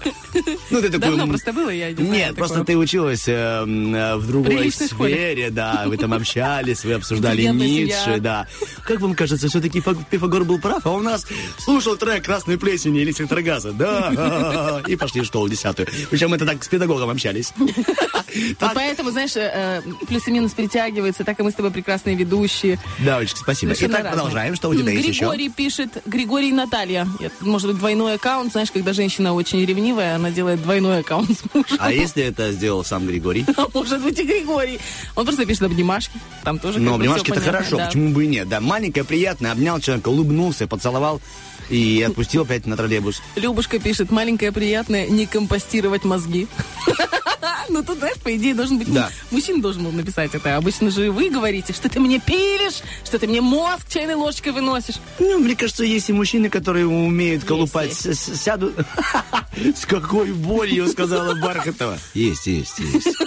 Ну, 0.70 0.82
ты 0.82 0.90
такой... 0.90 1.08
Давно 1.08 1.28
просто 1.28 1.54
было, 1.54 1.70
я 1.70 1.94
не 1.94 2.04
Нет, 2.04 2.36
просто 2.36 2.66
ты 2.66 2.76
училась 2.76 3.28
э, 3.28 3.32
э, 3.32 4.16
в 4.18 4.28
другой 4.28 4.70
сфере, 4.70 5.50
да, 5.50 5.84
вы 5.88 5.96
там 5.96 6.14
общались, 6.14 6.84
вы 6.84 6.94
обсуждали 6.94 7.44
Ницше, 7.44 8.20
да. 8.20 8.48
Как 8.86 9.00
вам 9.00 9.16
кажется, 9.16 9.48
все-таки 9.48 9.82
Пифагор 10.10 10.44
был 10.44 10.60
прав, 10.60 10.86
а 10.86 10.92
у 10.92 11.00
нас 11.00 11.26
слушал 11.58 11.96
трек 11.96 12.26
«Красной 12.26 12.58
плесени» 12.58 13.00
или 13.00 13.12
«Электрогаза», 13.12 13.72
да, 13.72 14.82
и 14.88 14.98
пошли 14.98 15.22
в 15.22 15.26
школу 15.26 15.48
десятую. 15.48 15.88
Причем 16.10 16.34
это 16.34 16.46
так 16.46 16.62
с 16.64 16.68
педагогом 16.68 17.10
общались. 17.10 17.54
Поэтому, 18.60 19.12
знаешь, 19.12 19.36
э, 19.54 19.82
э, 19.86 20.06
плюс 20.08 20.28
и 20.28 20.32
минус 20.32 20.52
притягивается, 20.54 21.24
так 21.24 21.40
и 21.40 21.44
мы 21.44 21.52
с 21.52 21.54
тобой 21.54 21.72
прекрасные 21.72 22.16
ведущие. 22.16 22.80
Да, 23.00 23.18
очень 23.20 23.38
спасибо. 23.38 23.70
Совершенно 23.74 23.92
Итак, 23.92 24.04
разные. 24.06 24.14
продолжаем. 24.22 24.56
Что 24.56 24.70
у 24.70 24.74
тебя 24.76 24.90
М, 24.92 24.98
есть 24.98 25.08
еще? 25.10 25.20
Григорий 25.22 25.50
пишет, 25.50 26.02
Григорий 26.06 26.50
и 26.50 26.54
Наталья. 26.54 27.08
Это, 27.20 27.34
Может 27.42 27.68
быть, 27.70 27.78
двойной 27.78 28.16
аккаунт. 28.16 28.52
Знаешь, 28.52 28.72
когда 28.72 28.94
женщина 28.94 29.34
очень 29.34 29.64
ревнивая, 29.66 30.16
она 30.16 30.32
делает 30.32 30.62
двойной 30.62 31.00
аккаунт 31.00 31.30
с 31.38 31.44
мужем. 31.54 31.78
А 31.80 31.92
если 31.92 32.24
это 32.24 32.52
сделал 32.52 32.84
сам 32.84 33.06
Григорий? 33.08 33.46
А 33.58 33.68
может 33.74 34.02
быть 34.02 34.20
и 34.20 34.24
Григорий. 34.24 34.80
Он 35.16 35.26
просто 35.26 35.46
пишет 35.46 35.64
обнимашки. 35.64 36.18
Там 36.44 36.60
тоже 36.60 36.80
Но 36.80 36.96
обнимашки 36.96 37.32
это 37.32 37.42
хорошо, 37.42 37.78
да. 37.78 37.86
почему 37.88 38.10
бы 38.12 38.26
и 38.26 38.28
нет? 38.28 38.50
Да, 38.50 38.60
маленькое, 38.60 39.06
приятное, 39.06 39.52
обнял 39.52 39.80
человека, 39.80 40.10
улыбнулся, 40.10 40.68
поцеловал 40.68 41.22
и 41.70 42.02
отпустил 42.02 42.44
опять 42.44 42.66
на 42.66 42.78
троллейбус. 42.78 43.22
Любушка 43.36 43.80
пишет, 43.80 44.12
маленькое 44.12 44.52
приятное, 44.52 45.08
не 45.08 45.26
компостировать 45.26 46.04
мозги. 46.04 46.48
Ну, 47.70 47.84
тут, 47.84 48.00
знаешь, 48.00 48.18
по 48.18 48.36
идее, 48.36 48.54
должен 48.54 48.78
быть... 48.78 48.92
Да. 48.92 49.10
Мужчина 49.32 49.62
должен 49.62 49.84
был 49.84 49.92
написать 49.92 50.36
это. 50.36 50.58
Обычно 50.58 50.92
же 50.92 51.12
вы 51.12 51.30
говорите, 51.30 51.74
что 51.74 51.90
ты 51.90 52.00
мне 52.00 52.20
пилишь, 52.20 52.82
что 53.04 53.20
ты 53.20 53.28
мне 53.28 53.42
мозг 53.42 53.88
чайной 53.90 54.16
ложкой 54.16 54.52
выносишь. 54.52 54.96
Ну, 55.20 55.40
мне 55.40 55.56
кажется, 55.56 55.84
есть 55.84 56.10
и 56.10 56.14
мужчины, 56.14 56.50
которые 56.50 56.86
умеют 56.86 57.44
колупать. 57.44 57.94
Сядут... 57.94 58.76
С 59.76 59.86
какой 59.86 60.34
болью, 60.34 60.88
сказала 60.88 61.36
Бархатова. 61.36 61.98
Есть, 62.14 62.48
есть, 62.48 62.80
есть. 62.80 63.08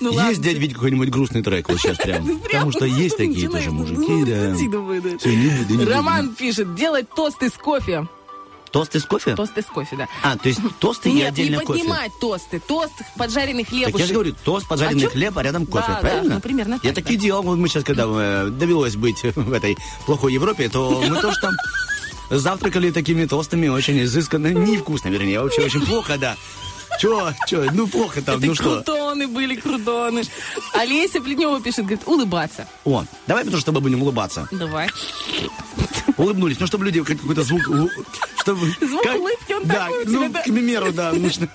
Ну. 0.00 0.12
Есть, 0.28 0.40
дядь 0.40 0.56
Вить, 0.56 0.74
какой-нибудь 0.74 1.10
грустный 1.10 1.42
трек 1.42 1.68
вот 1.68 1.78
сейчас 1.78 1.98
прям. 1.98 2.26
Ну, 2.30 2.38
прям 2.38 2.68
Потому 2.68 2.72
что 2.72 2.84
есть 2.86 3.16
такие 3.16 3.48
тоже 3.48 3.70
ну, 3.70 3.74
мужики, 3.74 4.24
да. 4.24 4.50
Не 4.50 4.66
не 4.66 5.76
буду. 5.76 5.90
Роман 5.90 6.34
пишет, 6.34 6.74
делать 6.74 7.06
тост 7.14 7.42
из 7.42 7.52
кофе. 7.52 8.06
Тост 8.70 8.94
из 8.94 9.04
кофе? 9.04 9.34
Тост 9.34 9.56
из 9.58 9.64
кофе, 9.64 9.96
да. 9.96 10.08
А, 10.22 10.36
то 10.36 10.48
есть 10.48 10.60
тосты 10.78 11.08
и 11.10 11.12
Нет, 11.12 11.22
не 11.22 11.28
отдельно 11.28 11.60
кофе. 11.64 11.80
поднимать 11.80 12.12
тосты. 12.20 12.60
Тост, 12.60 12.92
поджаренный. 13.16 13.64
Так 13.64 13.98
я 13.98 14.06
же 14.06 14.14
говорю, 14.14 14.34
тост, 14.44 14.68
поджаренный 14.68 15.06
А 15.06 15.10
хлеб, 15.10 15.36
а 15.36 15.42
рядом 15.42 15.66
кофе, 15.66 15.86
Да, 15.88 15.94
да, 15.94 16.00
правильно? 16.00 16.34
ну, 16.36 16.40
примерно 16.40 16.74
Я 16.82 16.92
так, 16.92 17.04
так 17.04 17.12
и 17.12 17.16
делал. 17.16 17.42
Вот 17.42 17.58
мы 17.58 17.68
сейчас, 17.68 17.84
когда 17.84 18.04
э, 18.06 18.48
довелось 18.50 18.96
быть 18.96 19.22
в 19.34 19.52
этой 19.52 19.76
плохой 20.06 20.32
Европе, 20.32 20.68
то 20.68 21.02
мы 21.06 21.20
тоже 21.20 21.36
там 21.40 21.52
завтракали 22.30 22.90
такими 22.92 23.26
тостами 23.26 23.66
очень 23.68 24.00
изысканно, 24.02 24.48
невкусно, 24.48 25.08
вернее, 25.08 25.40
вообще 25.40 25.62
очень 25.62 25.84
плохо, 25.84 26.16
да. 26.16 26.36
Чё, 27.00 27.32
чё, 27.46 27.64
ну 27.72 27.86
плохо 27.86 28.20
там, 28.20 28.36
Это 28.36 28.46
ну 28.46 28.54
что. 28.54 28.64
крутоны 28.82 29.26
были, 29.26 29.54
крутоны. 29.56 30.22
Олеся 30.74 31.20
Плетнева 31.22 31.58
пишет, 31.62 31.80
говорит, 31.86 32.02
улыбаться. 32.06 32.68
О, 32.84 33.04
давай 33.26 33.44
потому 33.44 33.58
что 33.60 33.72
будем 33.72 34.02
улыбаться. 34.02 34.46
Давай. 34.52 34.90
Улыбнулись, 36.18 36.60
ну 36.60 36.66
чтобы 36.66 36.84
люди 36.84 37.02
как- 37.02 37.18
какой-то 37.18 37.42
звук... 37.42 37.62
Чтобы, 38.42 38.66
Звук 38.80 39.04
улыбки, 39.18 39.52
он 39.54 39.64
Да, 39.64 39.86
такой 39.86 40.04
ну, 40.06 40.30
к 40.32 40.42
примеру, 40.44 40.92
да, 40.92 41.12
нужно. 41.12 41.48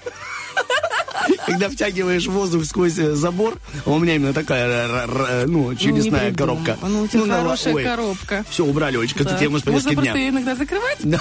когда 1.45 1.69
втягиваешь 1.69 2.27
воздух 2.27 2.65
сквозь 2.65 2.97
э, 2.97 3.13
забор, 3.15 3.55
а 3.85 3.89
у 3.91 3.99
меня 3.99 4.15
именно 4.15 4.33
такая, 4.33 5.07
ну, 5.45 5.75
чудесная 5.75 6.29
Не 6.31 6.35
коробка. 6.35 6.77
Ну, 6.81 7.03
у 7.03 7.07
тебя 7.07 7.25
давай, 7.25 7.41
хорошая 7.41 7.73
ой. 7.73 7.83
коробка. 7.83 8.45
Все, 8.49 8.65
убрали, 8.65 8.97
Олечка, 8.97 9.23
Да. 9.23 9.31
ты 9.33 9.39
тему 9.45 9.59
с 9.59 9.65
Можно 9.65 9.71
повестки 9.71 9.93
просто 9.95 10.11
дня. 10.13 10.21
ее 10.21 10.29
иногда 10.29 10.55
закрывать? 10.55 10.97
Да. 11.03 11.19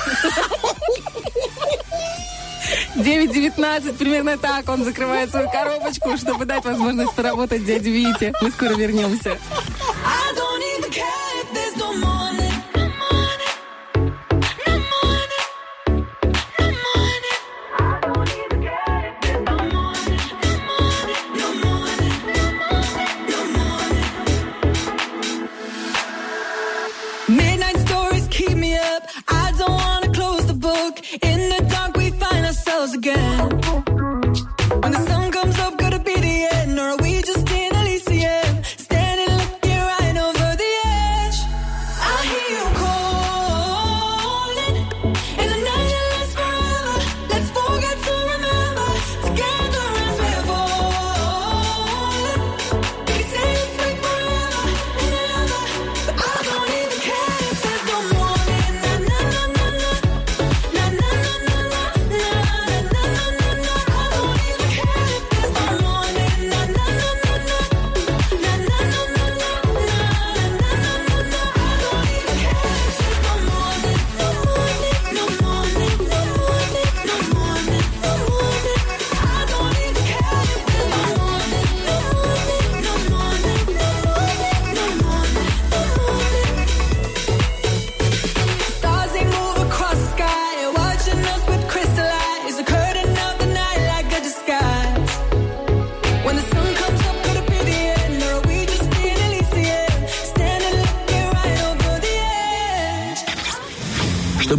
9.19, 2.97 3.95
примерно 3.95 4.39
так 4.39 4.69
он 4.69 4.85
закрывает 4.85 5.31
свою 5.31 5.51
коробочку, 5.51 6.17
чтобы 6.17 6.45
дать 6.45 6.65
возможность 6.65 7.13
поработать 7.15 7.65
дяде 7.65 7.91
Вите. 7.91 8.33
Мы 8.41 8.51
скоро 8.51 8.75
вернемся. 8.75 9.37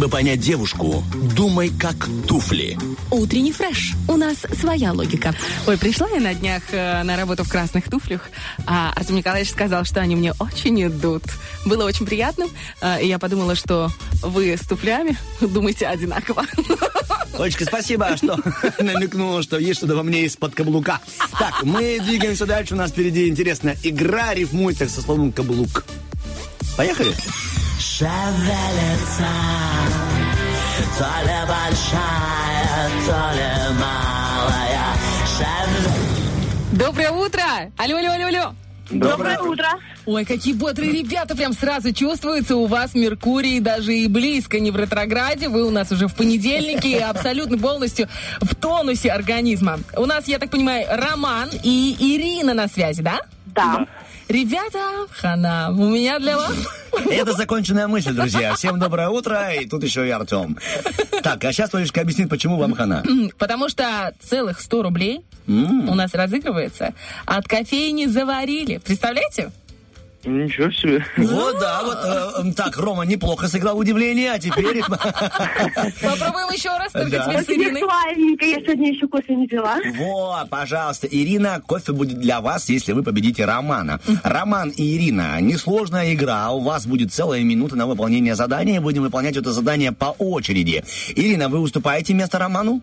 Чтобы 0.06 0.18
понять 0.18 0.38
девушку, 0.38 1.02
думай 1.34 1.68
как 1.68 1.96
туфли. 2.28 2.78
Утренний 3.10 3.50
фреш. 3.50 3.94
У 4.06 4.16
нас 4.16 4.36
своя 4.56 4.92
логика. 4.92 5.34
Ой, 5.66 5.76
пришла 5.76 6.08
я 6.10 6.20
на 6.20 6.32
днях 6.32 6.62
э, 6.70 7.02
на 7.02 7.16
работу 7.16 7.42
в 7.42 7.48
красных 7.48 7.90
туфлях, 7.90 8.30
а 8.66 8.92
Артем 8.94 9.16
Николаевич 9.16 9.50
сказал, 9.50 9.84
что 9.84 10.00
они 10.00 10.14
мне 10.14 10.32
очень 10.38 10.80
идут. 10.86 11.24
Было 11.64 11.84
очень 11.84 12.06
приятно, 12.06 12.46
э, 12.80 13.02
и 13.02 13.08
я 13.08 13.18
подумала, 13.18 13.56
что 13.56 13.90
вы 14.22 14.56
с 14.56 14.60
туфлями 14.60 15.16
думаете 15.40 15.88
одинаково. 15.88 16.46
Олечка, 17.36 17.64
спасибо, 17.64 18.16
что 18.16 18.38
намекнула, 18.78 19.42
что 19.42 19.58
есть 19.58 19.78
что-то 19.78 19.96
во 19.96 20.04
мне 20.04 20.24
из-под 20.26 20.54
каблука. 20.54 21.00
Так, 21.36 21.64
мы 21.64 21.98
двигаемся 21.98 22.46
дальше. 22.46 22.74
У 22.74 22.76
нас 22.76 22.92
впереди 22.92 23.26
интересная 23.26 23.76
игра 23.82 24.34
рифмуется 24.34 24.88
со 24.88 25.02
словом 25.02 25.32
каблук. 25.32 25.84
Поехали? 26.76 27.12
Шевелится 27.98 29.26
То 30.98 31.04
ли 31.22 31.38
большая, 31.48 32.90
то 33.06 33.32
ли 33.32 33.74
малая 33.80 34.92
Шевелится 35.24 36.72
Доброе 36.72 37.10
утро! 37.10 37.42
Алло, 37.78 37.96
алло, 37.96 38.10
алло, 38.10 38.26
алло! 38.26 38.54
Доброе 38.90 39.38
утро! 39.38 39.68
Ой, 40.04 40.26
какие 40.26 40.52
бодрые 40.52 40.92
ребята, 40.92 41.34
прям 41.34 41.54
сразу 41.54 41.94
чувствуется. 41.94 42.56
У 42.56 42.66
вас 42.66 42.94
Меркурий 42.94 43.60
даже 43.60 43.94
и 43.94 44.08
близко 44.08 44.60
не 44.60 44.70
в 44.70 44.76
ретрограде. 44.76 45.48
Вы 45.48 45.64
у 45.64 45.70
нас 45.70 45.90
уже 45.90 46.06
в 46.06 46.14
понедельнике 46.14 46.90
и 46.90 46.98
абсолютно 46.98 47.56
полностью 47.56 48.08
в 48.42 48.54
тонусе 48.54 49.10
организма. 49.10 49.80
У 49.96 50.04
нас, 50.04 50.28
я 50.28 50.38
так 50.38 50.50
понимаю, 50.50 50.86
Роман 50.90 51.48
и 51.62 51.96
Ирина 51.98 52.52
на 52.52 52.68
связи, 52.68 53.00
да? 53.00 53.22
Да. 53.46 53.86
Ребята, 54.28 55.06
хана, 55.12 55.70
у 55.70 55.88
меня 55.90 56.18
для 56.18 56.36
вас... 56.36 56.52
Это 57.10 57.32
законченная 57.32 57.86
мысль, 57.86 58.12
друзья. 58.12 58.54
Всем 58.54 58.80
доброе 58.80 59.08
утро, 59.08 59.52
и 59.54 59.66
тут 59.66 59.84
еще 59.84 60.06
и 60.06 60.10
Артем. 60.10 60.58
Так, 61.22 61.44
а 61.44 61.52
сейчас 61.52 61.72
Олечка 61.74 62.00
объяснит, 62.00 62.28
почему 62.28 62.56
вам 62.56 62.74
хана. 62.74 63.04
Потому 63.38 63.68
что 63.68 64.12
целых 64.20 64.60
100 64.60 64.82
рублей 64.82 65.20
у 65.46 65.94
нас 65.94 66.12
разыгрывается. 66.14 66.92
От 67.24 67.46
кофейни 67.46 68.06
заварили. 68.06 68.78
Представляете? 68.78 69.52
Ничего 70.26 70.70
себе. 70.72 71.04
Вот, 71.16 71.58
да, 71.60 71.82
вот 71.84 72.46
э, 72.48 72.52
так, 72.54 72.76
Рома 72.76 73.04
неплохо 73.04 73.46
сыграл 73.46 73.78
удивление, 73.78 74.32
а 74.32 74.38
теперь... 74.40 74.82
Попробуем 74.88 76.50
еще 76.52 76.70
раз, 76.70 76.90
только 76.92 77.10
Да. 77.10 77.24
теперь 77.26 77.44
с 77.44 77.48
Ириной. 77.50 77.80
Славненько, 77.80 78.44
я 78.44 78.56
сегодня 78.60 78.92
еще 78.92 79.06
кофе 79.06 79.36
не 79.36 79.46
пила. 79.46 79.78
Вот, 79.96 80.50
пожалуйста, 80.50 81.06
Ирина, 81.06 81.62
кофе 81.64 81.92
будет 81.92 82.18
для 82.18 82.40
вас, 82.40 82.68
если 82.68 82.92
вы 82.92 83.04
победите 83.04 83.44
Романа. 83.44 84.00
Роман 84.24 84.70
и 84.70 84.96
Ирина, 84.96 85.40
несложная 85.40 86.12
игра, 86.12 86.50
у 86.50 86.60
вас 86.60 86.86
будет 86.86 87.12
целая 87.12 87.42
минута 87.44 87.76
на 87.76 87.86
выполнение 87.86 88.34
задания, 88.34 88.80
будем 88.80 89.02
выполнять 89.02 89.36
это 89.36 89.52
задание 89.52 89.92
по 89.92 90.06
очереди. 90.18 90.82
Ирина, 91.14 91.48
вы 91.48 91.60
уступаете 91.60 92.14
место 92.14 92.38
Роману? 92.38 92.82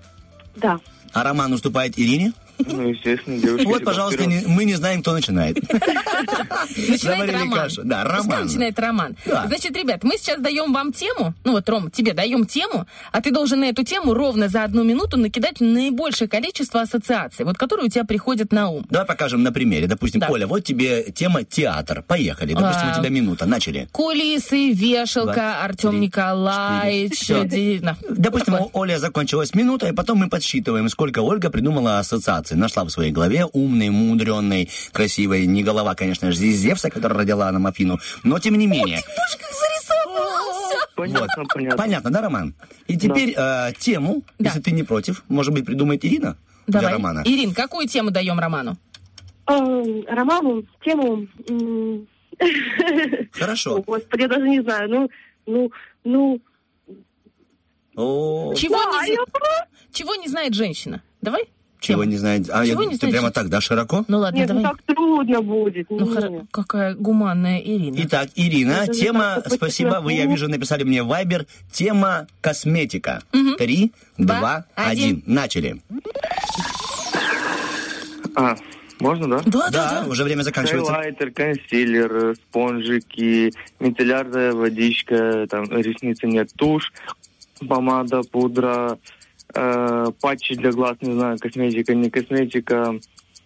Да. 0.55 0.79
А 1.11 1.23
Роман 1.23 1.51
уступает 1.53 1.99
Ирине? 1.99 2.31
Ну, 2.59 2.89
естественно, 2.89 3.37
девушки. 3.39 3.65
Вот, 3.65 3.83
пожалуйста, 3.83 4.25
не- 4.25 4.43
мы 4.45 4.65
не 4.65 4.75
знаем, 4.75 5.01
кто 5.01 5.13
начинает. 5.13 5.57
Начинает 5.61 7.01
Заварили 7.01 7.31
Роман. 7.35 7.59
кашу. 7.59 7.81
Да, 7.83 8.03
Пускай 8.03 8.17
Роман. 8.31 8.45
начинает 8.45 8.79
Роман. 8.79 9.15
Да. 9.25 9.47
Значит, 9.47 9.75
ребят, 9.75 10.03
мы 10.03 10.17
сейчас 10.17 10.39
даем 10.39 10.71
вам 10.73 10.91
тему. 10.93 11.33
Ну 11.43 11.51
вот, 11.53 11.67
Ром, 11.69 11.89
тебе 11.91 12.13
даем 12.13 12.45
тему, 12.45 12.85
а 13.11 13.21
ты 13.21 13.31
должен 13.31 13.59
на 13.61 13.65
эту 13.65 13.83
тему 13.83 14.13
ровно 14.13 14.47
за 14.49 14.63
одну 14.63 14.83
минуту 14.83 15.17
накидать 15.17 15.59
наибольшее 15.59 16.27
количество 16.27 16.81
ассоциаций, 16.81 17.45
вот 17.45 17.57
которые 17.57 17.87
у 17.87 17.89
тебя 17.89 18.03
приходят 18.05 18.51
на 18.51 18.69
ум. 18.69 18.85
Давай 18.89 19.07
покажем 19.07 19.43
на 19.43 19.51
примере. 19.51 19.87
Допустим, 19.87 20.21
Да. 20.21 20.27
Оля, 20.29 20.47
вот 20.47 20.63
тебе 20.63 21.03
тема 21.11 21.43
театр. 21.43 22.03
Поехали. 22.07 22.53
Допустим, 22.53 22.89
А. 22.89 22.95
у 22.95 22.99
тебя 22.99 23.09
минута. 23.09 23.45
Начали. 23.45 23.87
Кулисы, 23.91 24.71
вешалка, 24.71 25.63
Артем 25.63 25.99
Николаевич. 25.99 27.27
Допустим, 28.09 28.55
Оля 28.73 28.99
закончилась 28.99 29.53
минута, 29.53 29.87
и 29.87 29.91
потом 29.91 30.19
мы 30.19 30.29
подсчитываем, 30.29 30.87
сколько 30.89 31.19
Ольга 31.19 31.49
придумала 31.49 31.99
ассоциаций. 31.99 32.42
Нашла 32.51 32.83
в 32.83 32.89
своей 32.89 33.11
голове 33.11 33.45
умной, 33.45 33.89
мудренной, 33.89 34.69
красивой. 34.91 35.45
Не 35.45 35.63
голова, 35.63 35.95
конечно 35.95 36.31
же, 36.31 36.37
здесь 36.37 36.57
Зевса, 36.57 36.89
которая 36.89 37.19
родила 37.19 37.51
нам 37.51 37.65
Афину. 37.67 37.99
Но 38.23 38.39
тем 38.39 38.55
не 38.55 38.67
менее. 38.67 39.01
Понятно, 40.95 41.43
понятно. 41.53 41.77
Понятно, 41.77 42.11
да, 42.11 42.21
Роман? 42.21 42.53
И 42.87 42.97
теперь 42.97 43.33
э, 43.35 43.73
тему, 43.79 44.23
если 44.39 44.59
ты 44.61 44.71
не 44.71 44.83
против, 44.83 45.23
может 45.27 45.53
быть, 45.53 45.65
придумает 45.65 46.05
Ирина 46.05 46.37
для 46.67 46.81
Давай. 46.81 46.93
Романа. 46.93 47.23
Ирин, 47.25 47.53
какую 47.53 47.87
тему 47.87 48.11
даем 48.11 48.39
Роману? 48.39 48.77
Эм, 49.47 50.05
Роману 50.07 50.65
тему... 50.83 51.27
Хорошо. 53.31 53.77
О, 53.77 53.81
Господи, 53.81 54.21
я 54.21 54.27
даже 54.27 54.47
не 54.47 54.61
знаю. 54.61 54.89
Ну, 54.89 55.09
ну, 55.45 55.71
ну... 56.03 56.41
О, 57.95 58.53
Чего, 58.55 58.75
Да, 58.75 59.05
не, 59.05 59.13
я 59.13 59.19
Чего 59.91 60.15
не 60.15 60.27
знает 60.27 60.53
женщина? 60.53 61.03
Давай? 61.21 61.47
Чего 61.83 62.03
не 62.05 62.17
знает? 62.17 62.49
А 62.49 62.65
Чего 62.65 62.83
я- 62.83 62.89
не 62.89 62.97
ты 62.97 63.09
прямо 63.11 63.29
так, 63.31 63.49
да, 63.49 63.59
широко? 63.61 64.05
Ну 64.07 64.19
ладно, 64.19 64.37
Нет, 64.37 64.49
ну 64.49 64.55
давай. 64.61 64.71
так 64.71 64.81
трудно 64.95 65.41
будет. 65.41 65.87
Ну, 65.89 66.05
хоро- 66.07 66.45
какая 66.51 66.95
гуманная 66.95 67.59
Ирина. 67.59 67.95
Итак, 67.99 68.29
Ирина, 68.35 68.71
Это 68.83 68.93
тема, 68.93 69.41
так, 69.43 69.53
спасибо, 69.53 69.99
вы, 70.01 70.13
я 70.13 70.25
вижу, 70.25 70.47
написали 70.49 70.83
мне 70.83 71.03
в 71.03 71.11
Viber, 71.11 71.45
тема 71.71 72.27
косметика. 72.41 73.21
Три, 73.57 73.91
Два, 74.17 74.39
два, 74.39 74.65
один. 74.75 74.91
один. 75.03 75.23
Начали. 75.27 75.81
А, 78.35 78.55
можно, 78.99 79.27
да? 79.27 79.41
Да, 79.45 79.69
Да, 79.69 80.05
уже 80.07 80.23
время 80.23 80.41
заканчивается. 80.43 80.91
Хайлайтер, 80.93 81.31
консилер, 81.31 82.35
спонжики, 82.35 83.51
мицеллярная 83.79 84.53
водичка, 84.53 85.45
там, 85.49 85.65
ресницы 85.65 86.25
нет, 86.27 86.49
тушь, 86.55 86.91
помада, 87.67 88.21
пудра, 88.23 88.97
э, 89.53 90.05
патчи 90.21 90.55
для 90.55 90.71
глаз, 90.71 90.97
не 91.01 91.13
знаю, 91.13 91.37
косметика, 91.39 91.93
не 91.93 92.09
косметика, 92.09 92.95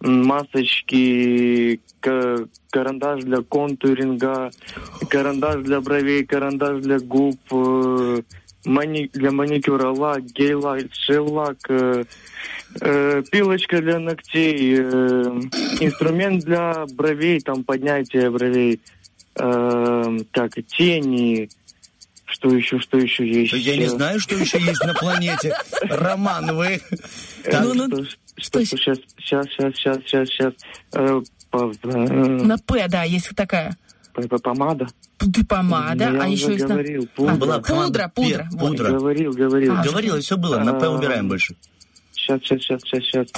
масочки, 0.00 1.80
ка- 2.00 2.46
карандаш 2.70 3.24
для 3.24 3.42
контуринга, 3.42 4.50
карандаш 5.08 5.62
для 5.64 5.80
бровей, 5.80 6.24
карандаш 6.24 6.82
для 6.82 6.98
губ, 6.98 7.36
э, 7.50 8.22
мани- 8.66 9.10
для 9.12 9.30
маникюра, 9.30 9.90
лак, 9.90 10.22
гель-лак, 10.34 10.84
шел-лак, 10.92 11.58
э, 11.68 12.04
э, 12.80 13.22
пилочка 13.30 13.80
для 13.80 13.98
ногтей, 13.98 14.76
э, 14.78 15.40
инструмент 15.80 16.44
для 16.44 16.86
бровей, 16.94 17.40
там 17.40 17.64
поднятие 17.64 18.30
бровей, 18.30 18.80
э, 19.36 20.18
так, 20.32 20.52
тени, 20.76 21.48
что 22.28 22.50
еще, 22.50 22.78
что 22.78 22.98
еще 22.98 23.26
есть? 23.26 23.52
Я 23.54 23.76
не 23.76 23.86
знаю, 23.86 24.20
что 24.20 24.34
еще 24.36 24.60
есть 24.60 24.84
на 24.84 24.94
планете. 24.94 25.54
Роман, 25.82 26.54
вы... 26.56 26.80
Так, 27.44 27.64
Ну, 27.64 27.74
ну, 27.74 28.04
что, 28.36 28.64
сейчас, 28.64 28.98
сейчас, 29.18 29.46
сейчас, 29.48 29.98
сейчас, 30.04 30.28
сейчас. 30.28 30.52
Э, 30.92 31.20
э, 31.52 31.88
На 31.92 32.58
П, 32.58 32.86
да, 32.88 33.02
есть 33.04 33.30
такая. 33.34 33.76
помада. 34.42 34.86
Помада, 35.48 36.10
а 36.22 36.28
еще 36.28 36.52
есть... 36.52 36.62
на- 36.68 36.74
говорил, 36.74 37.08
пудра. 37.16 37.58
Пудра, 37.60 38.12
пудра. 38.14 38.48
пудра. 38.58 38.90
Говорил, 38.90 39.32
говорил. 39.32 39.74
А, 39.76 39.82
Говорил, 39.82 40.16
и 40.16 40.20
все 40.20 40.36
было. 40.36 40.58
На 40.58 40.74
П 40.74 40.86
А, 40.86 40.90
убираем 40.90 41.28
больше. 41.28 41.56
Сейчас, 42.28 42.40
сейчас, 42.42 42.60
сейчас, 42.60 42.82
сейчас, 42.82 43.04
сейчас. 43.04 43.28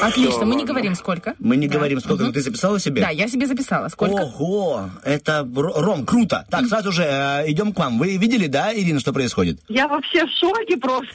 Отлично, 0.00 0.30
Всё, 0.30 0.44
мы 0.46 0.54
не 0.54 0.64
говорим 0.64 0.94
сколько. 0.94 1.34
Мы 1.40 1.56
не 1.56 1.66
Да. 1.66 1.74
говорим, 1.74 1.98
сколько 1.98 2.22
Мгм. 2.22 2.32
ты 2.32 2.40
записала 2.40 2.78
себе? 2.78 3.02
Да, 3.02 3.08
я 3.10 3.26
себе 3.26 3.48
записала. 3.48 3.88
Сколько? 3.88 4.22
Ого, 4.22 4.90
это 5.04 5.46
Ром, 5.56 6.06
круто. 6.06 6.46
Так, 6.50 6.66
сразу 6.66 6.92
же 6.92 7.02
э, 7.02 7.50
идем 7.50 7.72
к 7.72 7.78
вам. 7.80 7.98
Вы 7.98 8.16
видели, 8.16 8.46
да, 8.46 8.72
Ирина, 8.72 9.00
что 9.00 9.12
происходит? 9.12 9.58
Я 9.68 9.88
вообще 9.88 10.24
в 10.24 10.30
шоке 10.30 10.76
просто. 10.76 11.08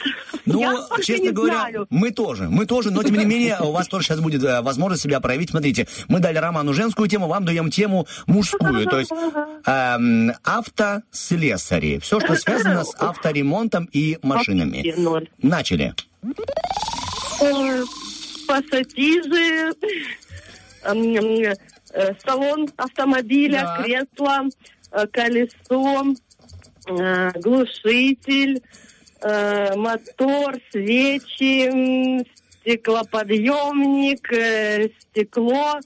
Ну, 0.46 0.60
я 0.60 0.76
честно 1.02 1.24
не 1.24 1.32
говоря, 1.32 1.60
знаю. 1.60 1.88
мы 1.90 2.12
тоже, 2.12 2.50
мы 2.50 2.66
тоже, 2.66 2.92
но 2.92 3.04
тем 3.04 3.16
не 3.16 3.24
менее 3.26 3.58
у 3.62 3.72
вас 3.72 3.88
тоже 3.88 4.06
сейчас 4.06 4.20
будет 4.20 4.44
э, 4.44 4.62
возможность 4.62 5.04
себя 5.04 5.22
проявить. 5.22 5.52
Смотрите, 5.52 5.88
мы 6.10 6.20
дали 6.20 6.38
Роману 6.38 6.74
женскую 6.74 7.08
тему, 7.08 7.28
вам 7.28 7.46
даем 7.46 7.72
тему 7.72 8.06
мужскую, 8.28 8.86
то 8.86 9.00
есть 9.00 9.12
эм, 9.66 10.34
автослесари. 10.44 12.00
Все, 12.00 12.20
что 12.20 12.36
связано 12.36 12.84
с 12.84 12.94
авторемонтом 13.00 13.88
и 13.94 14.18
машинами. 14.22 14.94
Начали. 15.42 15.96
Ой, 17.42 17.84
Пассатижи, 18.48 19.74
эм, 20.84 21.18
э, 21.94 22.16
салон 22.26 22.68
автомобиля, 22.78 23.62
Да. 23.64 23.84
кресло, 23.84 24.50
э, 24.92 25.08
колесо, 25.08 26.14
э, 26.88 27.32
глушитель, 27.40 28.62
э, 29.22 29.76
мотор, 29.76 30.56
свечи, 30.72 32.26
стеклоподъемник, 32.62 34.32
э, 34.34 34.90
стекло, 35.02 35.80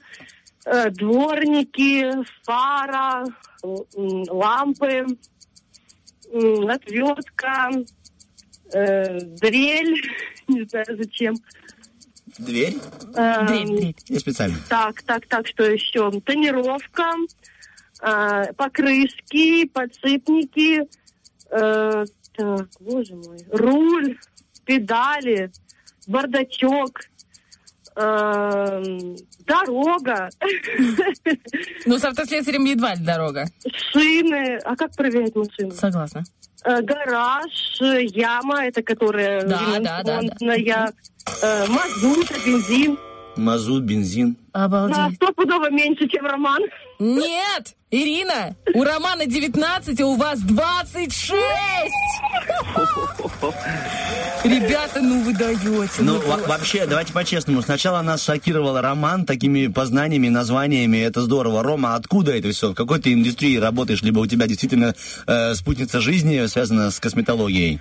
э, 0.66 0.90
дворники, 0.92 2.12
фара, 2.44 3.24
лампы, 3.64 5.06
отвертка, 6.32 7.70
э, 8.74 9.20
дрель, 9.22 10.02
не 10.48 10.64
знаю 10.64 10.86
зачем. 10.90 11.36
Дверь? 12.38 12.76
Эм, 13.16 13.48
Дверь, 13.48 13.68
дверь. 13.68 13.96
Не 14.10 14.20
специально. 14.20 14.58
Так, 14.70 15.02
так, 15.04 15.26
так, 15.28 15.48
что 15.48 15.64
еще? 15.64 16.12
Тонировка, 16.22 17.14
э, 18.02 18.54
покрышки, 18.54 19.68
подшипники, 19.68 20.88
э, 21.50 22.06
так, 22.36 22.68
боже 22.80 23.16
мой, 23.16 23.40
руль, 23.52 24.18
педали, 24.66 25.52
бардачок, 26.06 27.02
дорога, 29.46 30.30
Ну, 31.86 31.98
с 31.98 32.04
автослесарем 32.06 32.66
едва 32.66 32.96
ли 32.96 33.04
дорога. 33.04 33.46
шины. 33.92 34.60
А 34.64 34.76
как 34.76 34.96
проверять 34.96 35.36
машину? 35.36 35.72
Согласна. 35.72 36.24
Э, 36.64 36.82
гараж, 36.82 37.80
яма, 37.82 38.66
это 38.66 38.82
которая 38.84 39.42
Да, 39.44 39.60
да, 39.60 39.80
да, 39.80 40.04
да. 40.04 40.20
ремонтная, 40.22 40.94
э, 41.44 41.66
мазут, 41.68 42.32
бензин. 42.46 42.98
Мазут, 43.36 43.84
бензин. 43.84 44.36
На 44.54 44.66
Обалдеть. 44.66 45.16
стопудово 45.16 45.70
меньше, 45.70 46.08
чем 46.10 46.26
Роман. 46.26 46.62
Нет! 47.00 47.74
Ирина, 47.90 48.56
у 48.74 48.84
Романа 48.84 49.26
19, 49.26 50.02
а 50.02 50.06
у 50.08 50.16
вас 50.16 50.40
26! 50.42 51.32
Ребята, 54.44 55.02
ну 55.02 55.22
вы 55.24 55.34
даете. 55.34 56.02
Ну, 56.02 56.20
во- 56.20 56.38
вообще, 56.48 56.86
давайте 56.86 57.14
по-честному. 57.14 57.62
Сначала 57.62 58.02
нас 58.02 58.24
шокировал 58.24 58.80
Роман 58.82 59.26
такими 59.26 59.68
познаниями, 59.68 60.28
названиями. 60.30 60.98
Это 60.98 61.22
здорово. 61.22 61.64
Рома, 61.64 61.96
откуда 61.96 62.36
это 62.36 62.52
все? 62.52 62.72
В 62.72 62.76
какой 62.76 63.00
ты 63.00 63.14
индустрии 63.14 63.58
работаешь? 63.58 64.02
Либо 64.02 64.20
у 64.20 64.28
тебя 64.28 64.48
действительно 64.48 64.94
э, 65.28 65.54
спутница 65.54 66.02
жизни 66.02 66.46
связана 66.48 66.92
с 66.92 67.00
косметологией? 67.00 67.80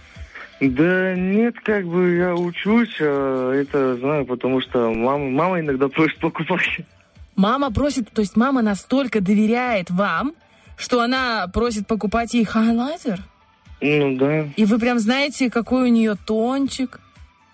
Да 0.60 1.14
нет, 1.14 1.55
как 1.64 1.84
бы 1.86 2.14
я 2.14 2.34
учусь, 2.34 2.97
а 3.01 3.52
это 3.52 3.97
знаю, 3.97 4.24
потому 4.24 4.60
что 4.62 4.90
мама, 4.93 5.28
мама 5.30 5.60
иногда 5.60 5.88
просит 5.88 6.18
покупать. 6.18 6.62
Мама 7.37 7.71
просит, 7.71 8.11
то 8.11 8.23
есть 8.23 8.37
мама 8.37 8.63
настолько 8.63 9.21
доверяет 9.21 9.91
вам, 9.91 10.35
что 10.77 11.01
она 11.01 11.47
просит 11.49 11.87
покупать 11.87 12.35
ей 12.35 12.45
хайлайтер? 12.45 13.23
Ну 13.81 14.17
да. 14.17 14.49
И 14.57 14.65
вы 14.65 14.79
прям 14.79 14.99
знаете, 14.99 15.51
какой 15.51 15.85
у 15.85 15.93
нее 15.93 16.17
тончик? 16.17 16.99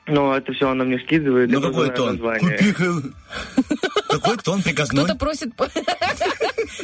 Но 0.07 0.37
это 0.37 0.53
все 0.53 0.69
она 0.71 0.85
мне 0.85 0.99
скидывает. 1.01 1.51
Ну 1.51 1.61
какой 1.61 1.91
тон? 1.91 2.13
название. 2.13 2.59
Купи 2.59 2.75
Какой 4.13 4.37
тон 4.39 4.63
приказной? 4.63 5.05
Кто-то 5.05 5.19
просит... 5.19 5.53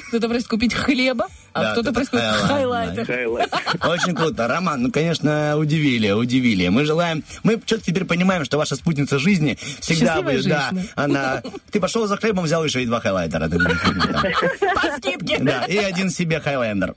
Кто-то 0.08 0.28
просит 0.28 0.48
купить 0.48 0.74
хлеба, 0.74 1.28
а 1.52 1.62
Да, 1.62 1.72
кто-то 1.72 1.92
просит 1.92 2.10
купить 2.10 2.24
хайлайтер. 2.24 3.06
хайлайтер. 3.06 3.58
Очень 3.88 4.14
круто. 4.14 4.48
Роман, 4.48 4.82
ну, 4.82 4.90
конечно, 4.92 5.56
удивили, 5.56 6.10
удивили. 6.10 6.68
Мы 6.68 6.84
желаем... 6.84 7.22
Мы 7.42 7.60
что-то 7.64 7.84
теперь 7.84 8.04
понимаем, 8.04 8.44
что 8.44 8.58
ваша 8.58 8.76
спутница 8.76 9.18
жизни 9.18 9.58
всегда 9.80 10.14
Счастливая 10.14 10.36
будет... 10.36 10.48
Да, 10.48 10.72
она... 10.94 11.42
Ты 11.70 11.80
пошел 11.80 12.06
за 12.06 12.16
хлебом, 12.16 12.44
взял 12.44 12.64
еще 12.64 12.82
и 12.82 12.86
два 12.86 13.00
хайлайтера. 13.00 13.48
По 13.48 14.96
скидке. 14.96 15.38
Да, 15.40 15.64
и 15.64 15.76
один 15.76 16.10
себе 16.10 16.40
хайлендер. 16.40 16.94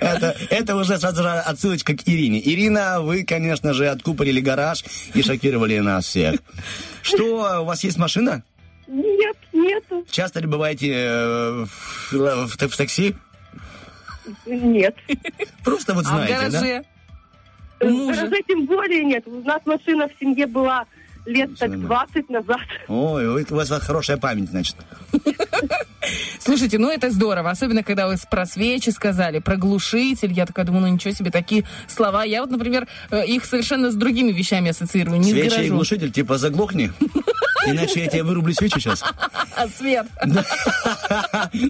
Это, 0.00 0.36
это 0.50 0.76
уже 0.76 0.98
сразу 0.98 1.22
же 1.22 1.28
отсылочка 1.30 1.96
к 1.96 2.02
Ирине. 2.06 2.40
Ирина, 2.44 3.00
вы, 3.00 3.24
конечно 3.24 3.72
же, 3.72 3.88
откупорили 3.88 4.40
гараж 4.40 4.84
и 5.14 5.22
шокировали 5.22 5.78
нас 5.78 6.06
всех. 6.06 6.36
Что, 7.08 7.62
у 7.62 7.64
вас 7.64 7.84
есть 7.84 7.98
машина? 7.98 8.42
Нет, 8.86 9.36
нету. 9.52 10.04
Часто 10.10 10.40
ли 10.40 10.46
бываете 10.46 10.92
э, 10.92 11.64
в, 11.64 12.12
в- 12.12 12.68
в 12.68 12.76
такси? 12.76 13.14
Нет. 14.46 14.94
Просто 15.64 15.94
вот 15.94 16.04
А 16.06 16.08
в 16.08 16.12
знаете, 16.12 16.34
да? 16.34 16.40
гараже? 16.60 16.82
В 17.80 17.84
У 17.84 17.90
мужа? 17.90 18.20
гараже 18.22 18.36
тем 18.46 18.66
более 18.66 19.04
нет. 19.04 19.26
У 19.26 19.40
нас 19.42 19.60
машина 19.66 20.08
в 20.08 20.12
семье 20.20 20.46
была 20.46 20.84
лет 21.28 21.56
так 21.58 21.70
нормально. 21.70 22.06
20 22.14 22.30
назад. 22.30 22.60
Ой, 22.88 23.44
у 23.44 23.54
вас 23.54 23.68
хорошая 23.68 24.16
память, 24.16 24.50
значит. 24.50 24.76
Слушайте, 26.40 26.78
ну 26.78 26.90
это 26.90 27.10
здорово, 27.10 27.50
особенно 27.50 27.82
когда 27.82 28.08
вы 28.08 28.16
про 28.30 28.46
свечи 28.46 28.90
сказали, 28.90 29.38
про 29.38 29.56
глушитель. 29.56 30.32
Я 30.32 30.46
такая 30.46 30.64
думаю, 30.64 30.86
ну 30.86 30.88
ничего 30.88 31.12
себе, 31.12 31.30
такие 31.30 31.64
слова. 31.86 32.24
Я 32.24 32.40
вот, 32.40 32.50
например, 32.50 32.86
э, 33.10 33.26
их 33.26 33.44
совершенно 33.44 33.90
с 33.90 33.94
другими 33.94 34.32
вещами 34.32 34.70
ассоциирую, 34.70 35.18
не 35.18 35.30
Свечи 35.30 35.66
и 35.66 35.70
глушитель, 35.70 36.10
типа 36.10 36.38
заглохни. 36.38 36.90
Иначе 37.66 38.04
я 38.04 38.08
тебе 38.08 38.22
вырублю 38.22 38.54
свечи 38.54 38.78
сейчас. 38.78 39.02
А 39.56 39.68
свет? 39.68 40.06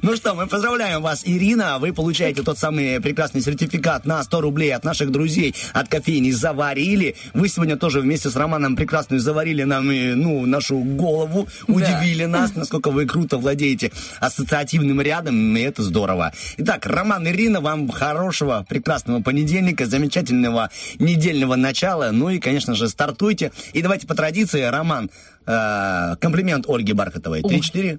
Ну 0.02 0.16
что, 0.16 0.34
мы 0.34 0.46
поздравляем 0.46 1.02
вас, 1.02 1.22
Ирина. 1.24 1.78
Вы 1.78 1.92
получаете 1.92 2.42
тот 2.42 2.58
самый 2.58 3.00
прекрасный 3.00 3.40
сертификат 3.40 4.04
на 4.04 4.22
100 4.22 4.40
рублей 4.40 4.74
от 4.74 4.84
наших 4.84 5.10
друзей 5.10 5.54
от 5.72 5.88
кофейни 5.88 6.30
«Заварили». 6.30 7.16
Вы 7.34 7.48
сегодня 7.48 7.76
тоже 7.76 8.00
вместе 8.00 8.30
с 8.30 8.36
Романом 8.36 8.76
прекрасно 8.76 9.18
заварили 9.18 9.47
нам 9.62 9.90
и, 9.90 10.14
ну, 10.14 10.46
нашу 10.46 10.78
голову, 10.78 11.48
удивили 11.66 12.24
нас, 12.24 12.54
насколько 12.54 12.90
вы 12.90 13.06
круто 13.06 13.38
владеете 13.38 13.92
ассоциативным 14.20 15.00
рядом, 15.00 15.56
и 15.56 15.60
это 15.60 15.82
здорово. 15.82 16.32
Итак, 16.58 16.86
Роман, 16.86 17.26
Ирина, 17.28 17.60
вам 17.60 17.88
хорошего, 17.88 18.64
прекрасного 18.68 19.22
понедельника, 19.22 19.86
замечательного 19.86 20.70
недельного 20.98 21.56
начала. 21.56 22.10
Ну 22.12 22.30
и, 22.30 22.38
конечно 22.38 22.74
же, 22.74 22.88
стартуйте. 22.88 23.52
И 23.72 23.82
давайте 23.82 24.06
по 24.06 24.14
традиции, 24.14 24.62
Роман, 24.62 25.10
э, 25.46 26.16
комплимент 26.20 26.66
Ольге 26.68 26.94
Бархатовой. 26.94 27.42
Три-четыре. 27.42 27.98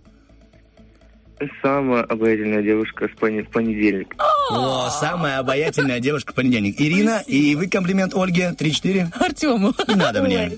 Самая 1.62 2.04
обаятельная 2.04 2.62
девушка 2.62 3.08
в 3.08 3.16
понедельник. 3.16 4.14
О, 4.52 4.90
самая 4.90 5.40
обаятельная 5.40 6.02
девушка 6.02 6.34
в 6.34 6.36
понедельник. 6.36 6.76
Ирина, 6.82 7.24
и 7.26 7.56
вы 7.56 7.68
комплимент 7.68 8.14
Ольге. 8.14 8.54
Три-четыре. 8.58 9.10
Артему. 9.18 9.74
Не 9.88 9.96
надо 9.96 10.22
мне. 10.22 10.52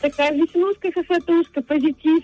Такая 0.00 0.32
веселушка, 0.34 0.90
хохотушка, 0.92 1.62
позитив. 1.62 2.22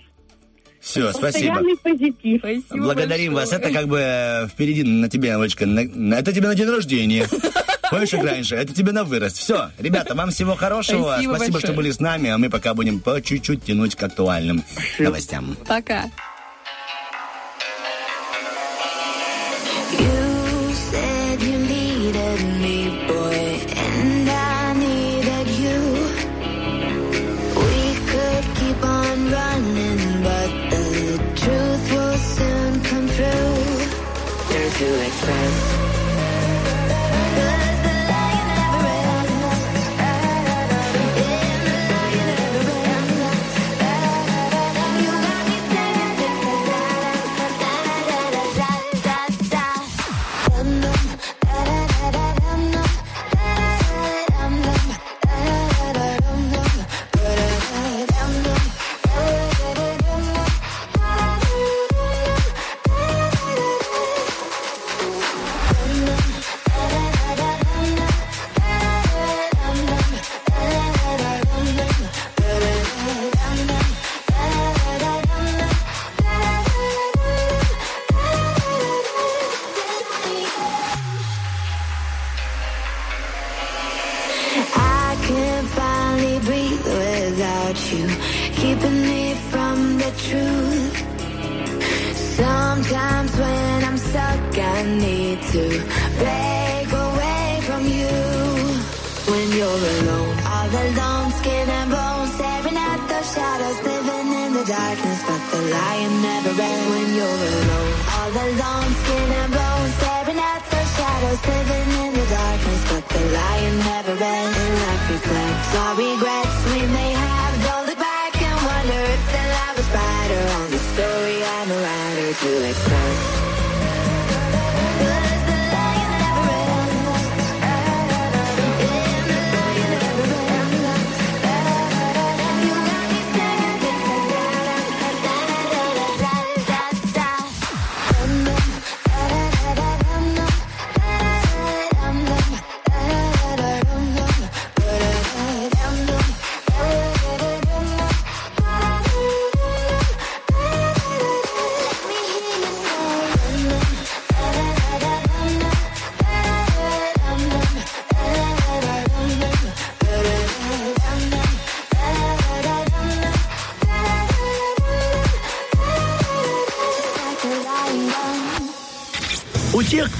Все, 0.79 1.11
спасибо. 1.11 1.55
Постоянный 1.55 1.77
позитив. 1.77 2.69
Благодарим 2.71 3.33
вас. 3.33 3.51
Это 3.51 3.71
как 3.71 3.87
бы 3.87 3.99
э, 3.99 4.47
впереди 4.47 4.83
на 4.83 5.09
тебе, 5.09 5.35
Олечка. 5.35 5.65
на- 5.65 6.15
это 6.15 6.31
тебе 6.31 6.47
на 6.47 6.55
день 6.55 6.67
рождения. 6.69 7.27
Помнишь, 7.89 8.09
как 8.09 8.23
раньше? 8.23 8.55
Это 8.55 8.73
тебе 8.73 8.91
на 8.91 9.03
вырост. 9.03 9.37
Все, 9.37 9.69
ребята, 9.79 10.13
вам 10.13 10.29
всего 10.31 10.55
хорошего. 10.55 11.13
Спасибо 11.13 11.35
Спасибо, 11.35 11.59
что 11.59 11.67
большое. 11.69 11.75
были 11.77 11.91
с 11.91 11.99
нами, 11.99 12.29
а 12.29 12.37
мы 12.37 12.49
пока 12.49 12.73
будем 12.73 12.99
по 12.99 13.21
чуть-чуть 13.21 13.63
тянуть 13.63 13.95
к 13.95 14.03
актуальным 14.03 14.63
новостям. 14.99 15.55
Пока. 15.67 16.05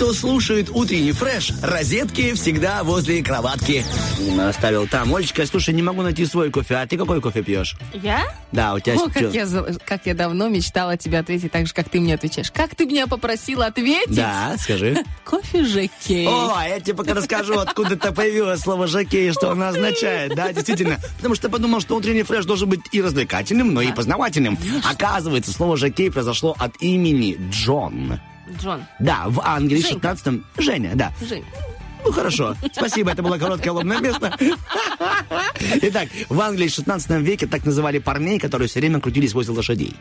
Кто 0.07 0.13
слушает 0.13 0.69
утренний 0.69 1.11
фреш, 1.11 1.51
розетки 1.61 2.31
всегда 2.33 2.81
возле 2.85 3.21
кроватки. 3.21 3.83
Оставил 4.39 4.87
там. 4.87 5.13
Олечка, 5.13 5.45
слушай, 5.45 5.73
не 5.73 5.81
могу 5.81 6.01
найти 6.01 6.25
свой 6.25 6.49
кофе. 6.49 6.75
А 6.75 6.87
ты 6.87 6.97
какой 6.97 7.19
кофе 7.19 7.43
пьешь? 7.43 7.75
Я? 7.91 8.21
Да, 8.53 8.73
у 8.73 8.79
тебя... 8.79 8.95
О, 8.95 9.09
как 9.09 9.33
я, 9.33 9.45
как 9.85 10.05
я 10.05 10.13
давно 10.13 10.47
мечтала 10.47 10.95
тебе 10.95 11.19
ответить 11.19 11.51
так 11.51 11.67
же, 11.67 11.73
как 11.73 11.89
ты 11.89 11.99
мне 11.99 12.13
отвечаешь. 12.13 12.51
Как 12.51 12.73
ты 12.73 12.85
меня 12.85 13.07
попросила 13.07 13.65
ответить? 13.65 14.15
Да, 14.15 14.55
скажи. 14.57 15.03
Кофе 15.25 15.65
Жекей. 15.65 16.25
О, 16.25 16.53
а 16.55 16.69
я 16.69 16.79
тебе 16.79 16.95
пока 16.95 17.13
расскажу, 17.13 17.59
откуда 17.59 17.95
это 17.95 18.13
появилось 18.13 18.61
слово 18.61 18.87
«жокей», 18.87 19.33
что 19.33 19.51
оно 19.51 19.67
означает. 19.67 20.35
Да, 20.35 20.53
действительно. 20.53 20.99
Потому 21.17 21.35
что 21.35 21.49
подумал, 21.49 21.81
что 21.81 21.97
утренний 21.97 22.23
фреш 22.23 22.45
должен 22.45 22.69
быть 22.69 22.79
и 22.93 23.01
развлекательным, 23.01 23.73
но 23.73 23.81
и 23.81 23.91
познавательным. 23.91 24.57
Оказывается, 24.89 25.51
слово 25.51 25.75
«жокей» 25.75 26.09
произошло 26.09 26.55
от 26.57 26.81
имени 26.81 27.37
Джон. 27.51 28.21
Джон. 28.61 28.83
Да, 28.99 29.23
в 29.27 29.41
Англии 29.43 29.81
в 29.81 29.81
Женька. 29.81 30.15
16 30.15 30.41
Женя, 30.57 30.91
да. 30.95 31.11
Жень. 31.21 31.45
Ну, 32.05 32.11
хорошо. 32.11 32.55
Спасибо, 32.71 33.11
это 33.11 33.23
было 33.23 33.37
короткое 33.37 33.71
лобное 33.71 33.99
место. 33.99 34.35
Итак, 35.81 36.09
в 36.29 36.39
Англии 36.39 36.67
в 36.67 36.73
16 36.73 37.09
веке 37.21 37.47
так 37.47 37.65
называли 37.65 37.99
парней, 37.99 38.39
которые 38.39 38.67
все 38.67 38.79
время 38.79 38.99
крутились 38.99 39.33
возле 39.33 39.53
лошадей. 39.53 39.93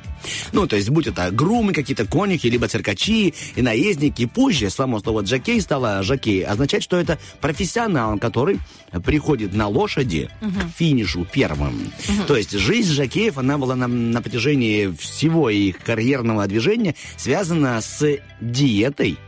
Ну, 0.52 0.66
то 0.66 0.77
есть, 0.77 0.90
будь 0.90 1.06
это 1.06 1.31
грумы, 1.31 1.73
какие-то 1.73 2.06
конюхи, 2.06 2.47
либо 2.47 2.68
циркачи 2.68 3.35
и 3.55 3.62
наездники. 3.62 4.27
Позже 4.27 4.70
само 4.70 5.01
слово 5.01 5.23
«джокей» 5.23 5.60
стало 5.60 6.02
«жокей» 6.02 6.44
означать, 6.44 6.82
что 6.82 6.98
это 6.98 7.18
профессионал, 7.40 8.18
который 8.18 8.60
приходит 9.05 9.55
на 9.55 9.68
лошади 9.68 10.31
к 10.40 10.78
финишу 10.78 11.27
первым. 11.31 11.93
То 12.27 12.36
есть, 12.36 12.52
жизнь 12.52 12.93
жокеев, 12.93 13.39
она 13.39 13.59
была 13.59 13.74
на, 13.74 13.86
на 13.86 14.23
протяжении 14.23 14.94
всего 14.97 15.51
их 15.51 15.78
карьерного 15.78 16.47
движения 16.47 16.94
связана 17.16 17.81
с 17.81 18.18
диетой 18.40 19.18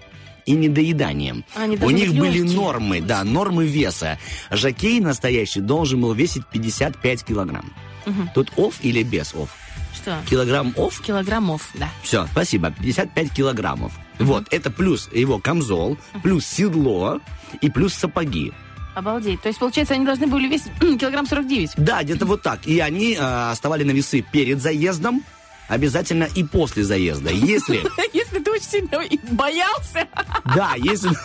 и 0.49 0.53
недоеданием. 0.53 1.45
Они 1.55 1.77
У 1.77 1.81
должны 1.81 1.97
них 1.97 2.11
быть 2.11 2.19
были 2.21 2.39
легкие. 2.39 2.57
нормы, 2.57 3.01
да, 3.01 3.23
нормы 3.25 3.67
веса. 3.67 4.19
Жокей 4.51 5.01
настоящий 5.01 5.61
должен 5.61 6.01
был 6.01 6.13
весить 6.15 6.47
55 6.47 7.25
килограмм. 7.25 7.73
Мгм. 8.07 8.31
Тут 8.35 8.51
оф 8.57 8.77
или 8.83 9.03
без 9.03 9.35
оф? 9.35 9.51
Что? 9.95 10.17
Килограмм 10.31 10.73
оф? 10.77 11.01
Килограммов, 11.03 11.69
да. 11.75 11.89
Все, 12.03 12.27
спасибо. 12.33 12.71
55 12.81 13.31
килограммов. 13.33 13.93
Вот, 14.19 14.45
это 14.51 14.71
плюс 14.71 15.09
его 15.13 15.39
камзол, 15.39 15.99
плюс 16.23 16.47
седло 16.47 17.21
и 17.61 17.69
плюс 17.71 17.93
сапоги. 17.95 18.53
Обалдеть. 18.95 19.41
То 19.43 19.49
есть, 19.49 19.61
получается, 19.61 19.95
они 19.95 20.05
должны 20.05 20.27
были 20.27 20.49
весить 20.49 20.73
килограмм 21.01 21.27
49. 21.27 21.73
Да, 21.77 22.03
где-то 22.03 22.27
вот 22.27 22.43
так. 22.43 22.67
И 22.67 22.81
они 22.81 23.15
э, 23.15 23.51
оставали 23.51 23.85
на 23.85 23.93
весы 23.93 24.23
перед 24.33 24.61
заездом, 24.61 25.23
обязательно 25.69 26.29
и 26.35 26.43
после 26.45 26.83
заезда. 26.83 27.31
Если, 27.31 27.83
Если 28.13 28.39
ты 28.41 28.51
очень 28.51 28.65
сильно 28.65 29.01
боялся, 29.31 30.09
да, 30.55 30.75
если... 30.77 31.11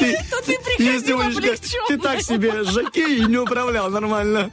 Ты, 0.00 0.16
то 0.30 0.40
ты 0.44 0.58
приходил 0.64 1.20
Олечка, 1.20 1.40
облегченный. 1.40 1.88
ты 1.88 1.98
так 1.98 2.22
себе 2.22 2.64
жокей 2.64 3.18
и 3.18 3.26
не 3.26 3.36
управлял 3.36 3.90
нормально 3.90 4.50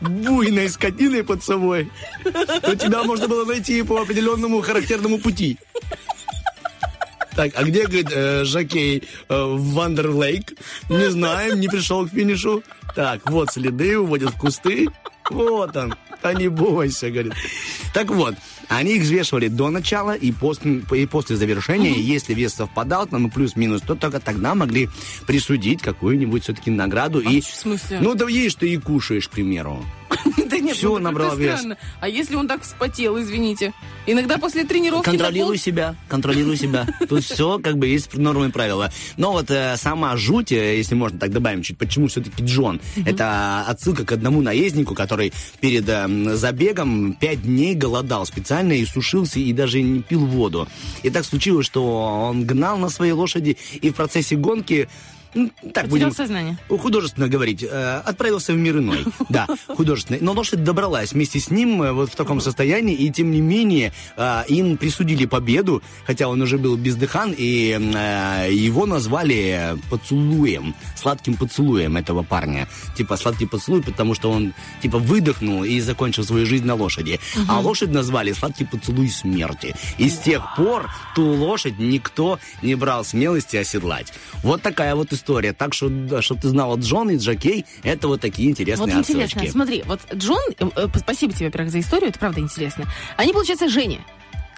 буйной 0.00 0.68
скотиной 0.68 1.24
под 1.24 1.42
собой, 1.42 1.90
то 2.62 2.76
тебя 2.76 3.02
можно 3.02 3.26
было 3.26 3.44
найти 3.44 3.82
по 3.82 4.00
определенному 4.00 4.60
характерному 4.60 5.18
пути. 5.18 5.58
Так, 7.34 7.52
а 7.54 7.64
где, 7.64 7.84
говорит, 7.84 8.12
э, 8.12 8.44
жокей 8.44 9.02
э, 9.28 9.34
Вандерлейк? 9.34 10.52
Не 10.88 11.10
знаем, 11.10 11.58
не 11.58 11.68
пришел 11.68 12.06
к 12.06 12.10
финишу. 12.10 12.62
Так, 12.94 13.28
вот 13.30 13.50
следы, 13.50 13.98
уводят 13.98 14.30
в 14.30 14.38
кусты. 14.38 14.88
Вот 15.28 15.76
он. 15.76 15.94
Да 16.22 16.34
не 16.34 16.48
бойся, 16.48 17.10
говорит. 17.10 17.34
Так 17.92 18.10
вот, 18.10 18.34
они 18.68 18.96
их 18.96 19.02
взвешивали 19.02 19.48
до 19.48 19.70
начала 19.70 20.14
и 20.14 20.30
после, 20.32 20.82
и 20.92 21.06
после 21.06 21.36
завершения. 21.36 21.92
И 21.92 22.00
если 22.00 22.34
вес 22.34 22.54
совпадал, 22.54 23.06
там 23.06 23.30
плюс-минус, 23.30 23.82
то 23.82 23.94
только 23.94 24.20
тогда 24.20 24.54
могли 24.54 24.88
присудить 25.26 25.82
какую-нибудь 25.82 26.44
все-таки 26.44 26.70
награду. 26.70 27.20
и, 27.20 27.40
в 27.40 27.44
смысле? 27.44 27.98
Ну, 28.00 28.14
да 28.14 28.28
ешь 28.28 28.54
ты 28.54 28.72
и 28.72 28.76
кушаешь, 28.76 29.28
к 29.28 29.32
примеру. 29.32 29.84
Да 30.50 30.58
нет, 30.58 30.76
Всё, 30.76 30.94
ну, 30.94 30.98
набрал 30.98 31.36
вес. 31.36 31.58
странно. 31.58 31.76
А 32.00 32.08
если 32.08 32.34
он 32.34 32.48
так 32.48 32.62
вспотел, 32.62 33.20
извините? 33.20 33.72
Иногда 34.06 34.38
после 34.38 34.64
тренировки... 34.64 35.04
Контролируй 35.04 35.56
пол- 35.56 35.62
себя, 35.62 35.94
контролируй 36.08 36.56
себя. 36.56 36.86
Тут 37.08 37.24
все 37.24 37.58
как 37.58 37.78
бы 37.78 37.86
есть 37.86 38.16
нормы 38.16 38.48
и 38.48 38.50
правила. 38.50 38.90
Но 39.16 39.32
вот 39.32 39.50
э, 39.50 39.76
сама 39.76 40.16
жуть, 40.16 40.50
э, 40.50 40.76
если 40.76 40.94
можно 40.96 41.18
так 41.18 41.30
добавим 41.30 41.62
чуть, 41.62 41.78
почему 41.78 42.08
все-таки 42.08 42.42
Джон? 42.42 42.80
Это 43.04 43.64
отсылка 43.66 44.04
к 44.04 44.12
одному 44.12 44.42
наезднику, 44.42 44.94
который 44.94 45.32
перед 45.60 45.88
э, 45.88 46.08
забегом 46.36 47.12
пять 47.14 47.42
дней 47.42 47.74
голодал 47.74 48.26
специально 48.26 48.72
и 48.72 48.84
сушился, 48.84 49.38
и 49.38 49.52
даже 49.52 49.80
не 49.82 50.02
пил 50.02 50.26
воду. 50.26 50.68
И 51.02 51.10
так 51.10 51.24
случилось, 51.24 51.66
что 51.66 51.84
он 52.30 52.44
гнал 52.44 52.78
на 52.78 52.88
своей 52.88 53.12
лошади, 53.12 53.56
и 53.80 53.90
в 53.90 53.94
процессе 53.94 54.36
гонки 54.36 54.88
ну, 55.34 55.50
так 55.72 55.84
Потерял 55.84 55.88
будем 55.88 56.12
сознание. 56.12 56.58
художественно 56.68 57.28
говорить, 57.28 57.62
э, 57.62 58.02
отправился 58.04 58.52
в 58.52 58.56
мир 58.56 58.78
иной. 58.78 59.04
Да, 59.28 59.46
художественный. 59.68 60.20
Но 60.20 60.32
лошадь 60.32 60.64
добралась 60.64 61.12
вместе 61.12 61.38
с 61.38 61.50
ним 61.50 61.82
э, 61.82 61.92
вот 61.92 62.10
в 62.12 62.16
таком 62.16 62.40
состоянии, 62.40 62.94
и 62.94 63.10
тем 63.10 63.30
не 63.30 63.40
менее 63.40 63.92
э, 64.16 64.42
им 64.48 64.76
присудили 64.76 65.26
победу, 65.26 65.82
хотя 66.04 66.28
он 66.28 66.42
уже 66.42 66.58
был 66.58 66.76
бездыхан, 66.76 67.32
и 67.36 67.78
его 68.50 68.86
назвали 68.86 69.76
поцелуем, 69.88 70.74
сладким 70.96 71.36
поцелуем 71.36 71.96
этого 71.96 72.22
парня. 72.22 72.66
Типа 72.96 73.16
сладкий 73.16 73.46
поцелуй, 73.46 73.82
потому 73.82 74.14
что 74.14 74.30
он 74.30 74.52
типа 74.82 74.98
выдохнул 74.98 75.64
и 75.64 75.80
закончил 75.80 76.24
свою 76.24 76.46
жизнь 76.46 76.64
на 76.64 76.74
лошади. 76.74 77.20
А 77.48 77.60
лошадь 77.60 77.90
назвали 77.90 78.32
сладкий 78.32 78.64
поцелуй 78.64 79.08
смерти. 79.08 79.76
И 79.98 80.08
с 80.08 80.18
тех 80.18 80.56
пор 80.56 80.90
ту 81.14 81.24
лошадь 81.24 81.78
никто 81.78 82.38
не 82.62 82.74
брал 82.74 83.04
смелости 83.04 83.56
оседлать. 83.56 84.12
Вот 84.42 84.62
такая 84.62 84.94
вот 84.94 85.12
история. 85.12 85.19
Так 85.56 85.74
что, 85.74 85.88
да, 85.88 86.22
чтобы 86.22 86.40
ты 86.40 86.48
знала, 86.48 86.76
Джон 86.76 87.10
и 87.10 87.16
Джакей, 87.16 87.64
это 87.82 88.08
вот 88.08 88.20
такие 88.20 88.50
интересные 88.50 88.94
Вот 88.96 88.98
интересно, 89.00 89.24
отсылочки. 89.40 89.52
смотри, 89.52 89.82
вот 89.86 90.00
Джон, 90.14 90.40
э, 90.58 90.68
э, 90.76 90.86
спасибо 90.98 91.32
тебе, 91.32 91.46
во-первых, 91.46 91.70
за 91.72 91.80
историю, 91.80 92.08
это 92.10 92.18
правда 92.18 92.40
интересно. 92.40 92.84
Они, 93.16 93.32
получается, 93.32 93.68
Женя. 93.68 93.98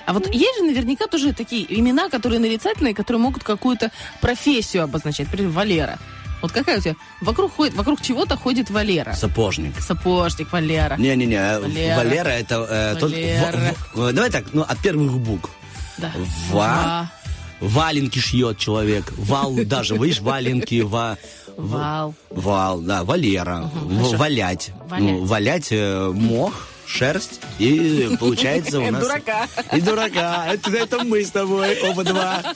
А 0.05 0.13
вот 0.13 0.27
есть 0.35 0.59
же 0.59 0.65
наверняка 0.65 1.07
тоже 1.07 1.33
такие 1.33 1.65
имена, 1.79 2.09
которые 2.09 2.41
нарицательные, 2.41 2.95
которые 2.95 3.21
могут 3.21 3.45
какую-то 3.45 3.91
профессию 4.21 4.83
обозначать. 4.85 5.27
Например, 5.27 5.51
Валера. 5.53 5.99
Вот 6.41 6.51
какая 6.51 6.79
у 6.79 6.81
тебя? 6.81 6.97
Вокруг, 7.21 7.55
ходит, 7.55 7.75
вокруг 7.75 8.03
чего-то 8.03 8.37
ходит 8.37 8.69
Валера. 8.69 9.13
Сапожник. 9.13 9.79
Сапожник, 9.81 10.51
Валера. 10.53 10.97
Не-не-не, 10.97 11.61
Валера. 11.61 11.97
Валера, 11.99 12.29
это... 12.31 12.67
э, 12.69 12.97
тот- 12.99 13.13
Валера. 13.13 13.75
в- 13.95 13.97
в- 14.01 14.13
давай 14.13 14.31
так, 14.31 14.45
ну, 14.53 14.63
от 14.63 14.77
первых 14.81 15.17
букв. 15.19 15.51
Да. 15.99 16.11
Ва. 16.51 17.11
Валенки 17.63 18.19
шьет 18.19 18.59
человек. 18.59 19.13
Вал 19.17 19.55
даже, 19.65 19.97
видишь, 19.97 20.21
валенки, 20.21 20.81
ва... 20.81 21.17
Вал. 21.57 22.15
Вал, 22.31 22.81
да, 22.81 23.05
Валера. 23.05 23.71
Хорошо. 23.99 24.17
валять. 24.17 24.71
Валять. 24.89 25.03
Ну, 25.03 25.25
валять 25.25 25.69
э, 25.71 26.11
мох, 26.13 26.67
шерсть, 26.93 27.41
и 27.59 28.11
получается 28.21 28.81
у 28.81 28.91
нас... 28.91 29.03
Дурака. 29.03 29.49
И 29.73 29.81
дурака. 29.81 30.47
Это, 30.53 30.71
это 30.71 31.05
мы 31.05 31.25
с 31.25 31.31
тобой, 31.31 31.79
оба 31.83 32.05
два. 32.05 32.43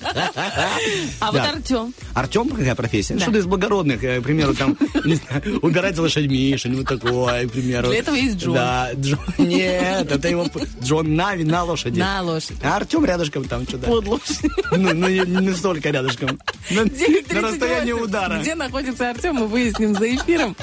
А 1.20 1.32
вот. 1.32 1.40
Артем. 1.40 1.94
Артем 2.14 2.48
какая 2.48 2.74
профессия? 2.74 3.18
Что-то 3.18 3.38
из 3.38 3.46
благородных, 3.46 4.02
э, 4.04 4.20
к 4.20 4.24
примеру, 4.24 4.54
там, 4.54 4.76
не 5.04 5.14
знаю, 5.14 5.60
убирать 5.62 5.96
за 5.96 6.02
лошадьми, 6.02 6.56
что-нибудь 6.56 6.86
такое, 6.86 7.48
к 7.48 7.52
примеру. 7.52 7.88
Для 7.88 7.98
этого 7.98 8.14
есть 8.14 8.36
Джон. 8.36 8.54
Да, 8.54 8.90
Джон. 8.94 9.18
Нет, 9.38 10.10
это 10.10 10.28
его 10.28 10.46
Джон 10.82 11.14
на, 11.14 11.34
на 11.34 11.64
лошади. 11.64 11.98
На 11.98 12.22
лошадь. 12.22 12.56
А 12.62 12.76
Артем 12.76 13.04
рядышком 13.04 13.44
там 13.44 13.66
что-то. 13.66 13.86
Под 13.86 14.06
лошадь. 14.06 14.40
Ну, 14.72 14.94
ну, 14.94 15.08
не, 15.08 15.20
не 15.20 15.48
настолько 15.48 15.90
рядышком. 15.90 16.38
На, 16.70 16.82
на 16.84 17.48
расстоянии 17.48 17.92
38. 17.92 18.02
удара. 18.02 18.40
Где 18.40 18.54
находится 18.54 19.10
Артем, 19.10 19.36
мы 19.36 19.46
выясним 19.46 19.94
за 19.94 20.14
эфиром. 20.14 20.56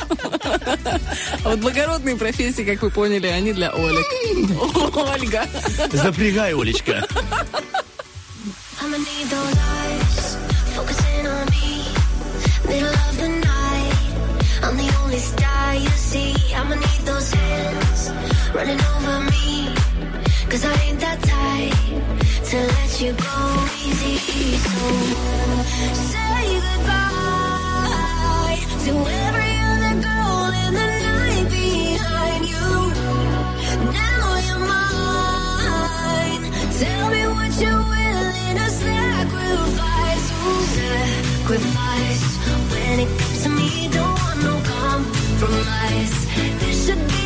А 1.44 1.50
вот 1.50 1.60
благородные 1.60 2.16
профессии, 2.16 2.64
как 2.64 2.82
вы 2.82 2.90
поняли, 2.90 3.28
они 3.28 3.54
для 3.54 3.63
Олег. 3.70 4.06
Ольга. 4.96 5.48
Запрягай, 5.92 6.54
Олечка. 6.54 7.06
I'ma 8.82 8.98
need 8.98 9.28
those 9.30 9.58
eyes 9.58 10.38
focusing 10.76 11.28
on 11.28 11.46
me. 11.56 11.86
Middle 12.68 12.94
of 13.08 13.18
the 13.18 13.30
night, 13.30 13.96
I'm 14.64 14.76
the 14.78 14.90
only 15.04 15.20
star 15.20 15.76
you 15.76 15.90
see. 15.90 16.36
I'ma 16.56 16.76
need 16.76 17.06
those 17.06 17.32
hands 17.34 18.12
running 18.54 18.82
over 18.96 19.20
me. 19.32 19.74
Cause 20.50 20.66
I 20.66 20.74
ain't 20.86 21.00
that 21.00 21.20
type 21.22 21.74
to 22.50 22.58
let 22.58 23.02
you 23.02 23.14
go 23.14 23.66
easy. 23.88 24.18
So 24.58 24.80
say 26.12 26.60
goodbye 26.66 28.60
to 28.86 28.92
every 29.26 29.53
sacrifice. 41.44 42.38
When 42.72 43.00
it 43.02 43.20
comes 43.20 43.44
to 43.44 43.50
me, 43.50 43.90
don't 43.90 44.18
want 44.24 44.44
no 44.44 44.62
compromise. 44.64 46.28
This 46.60 46.86
should 46.86 47.08
be 47.08 47.23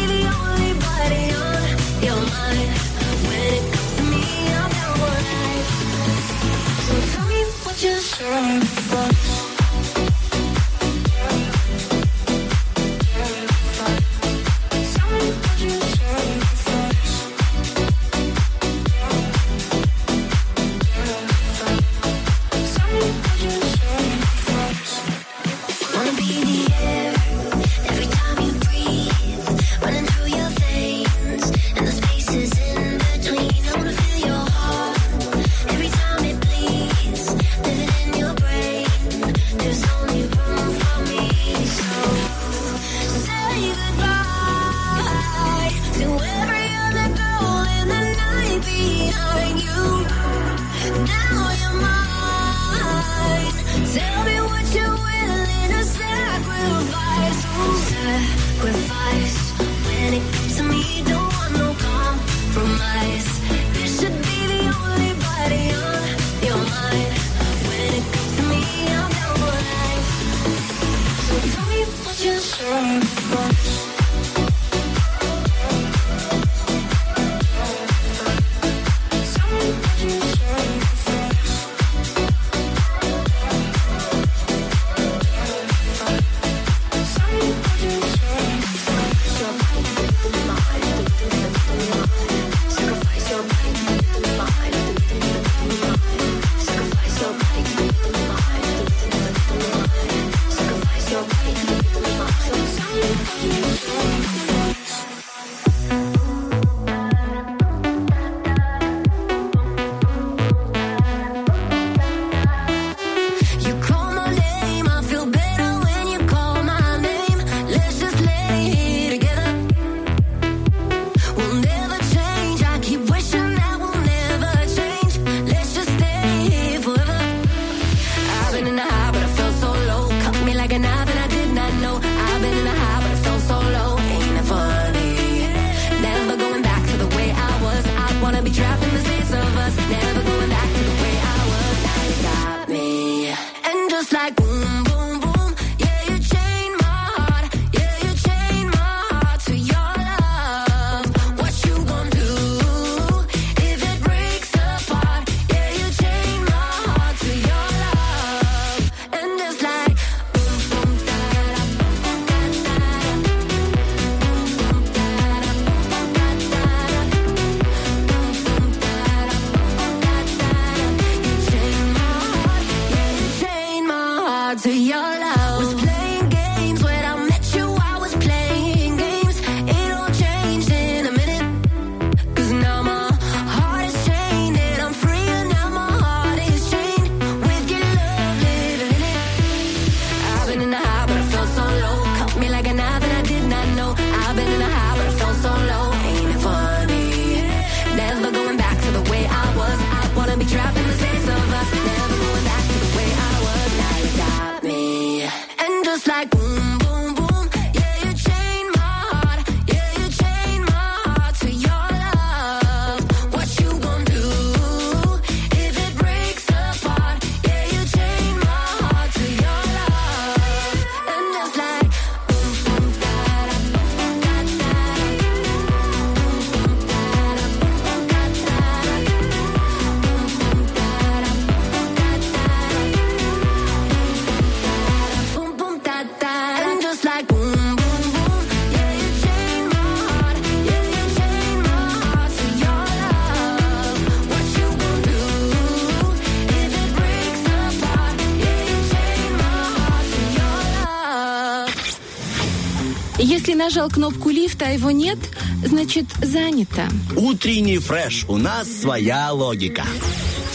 нажал 253.57 253.89
кнопку 253.89 254.29
лифта, 254.29 254.67
а 254.67 254.69
его 254.69 254.91
нет, 254.91 255.17
значит 255.65 256.05
занято. 256.21 256.88
Утренний 257.15 257.79
фреш. 257.79 258.25
У 258.29 258.38
нас 258.38 258.71
своя 258.71 259.31
логика. 259.31 259.84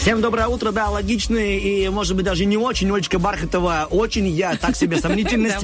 Всем 0.03 0.19
доброе 0.21 0.47
утро, 0.47 0.73
да, 0.73 0.89
логичный 0.89 1.57
и, 1.59 1.87
может 1.87 2.17
быть, 2.17 2.25
даже 2.25 2.43
не 2.43 2.57
очень, 2.57 2.91
Олечка 2.91 3.19
Бархатова, 3.19 3.87
очень 3.89 4.27
я, 4.27 4.57
так 4.57 4.75
себе 4.75 4.97
сомнительность. 5.01 5.55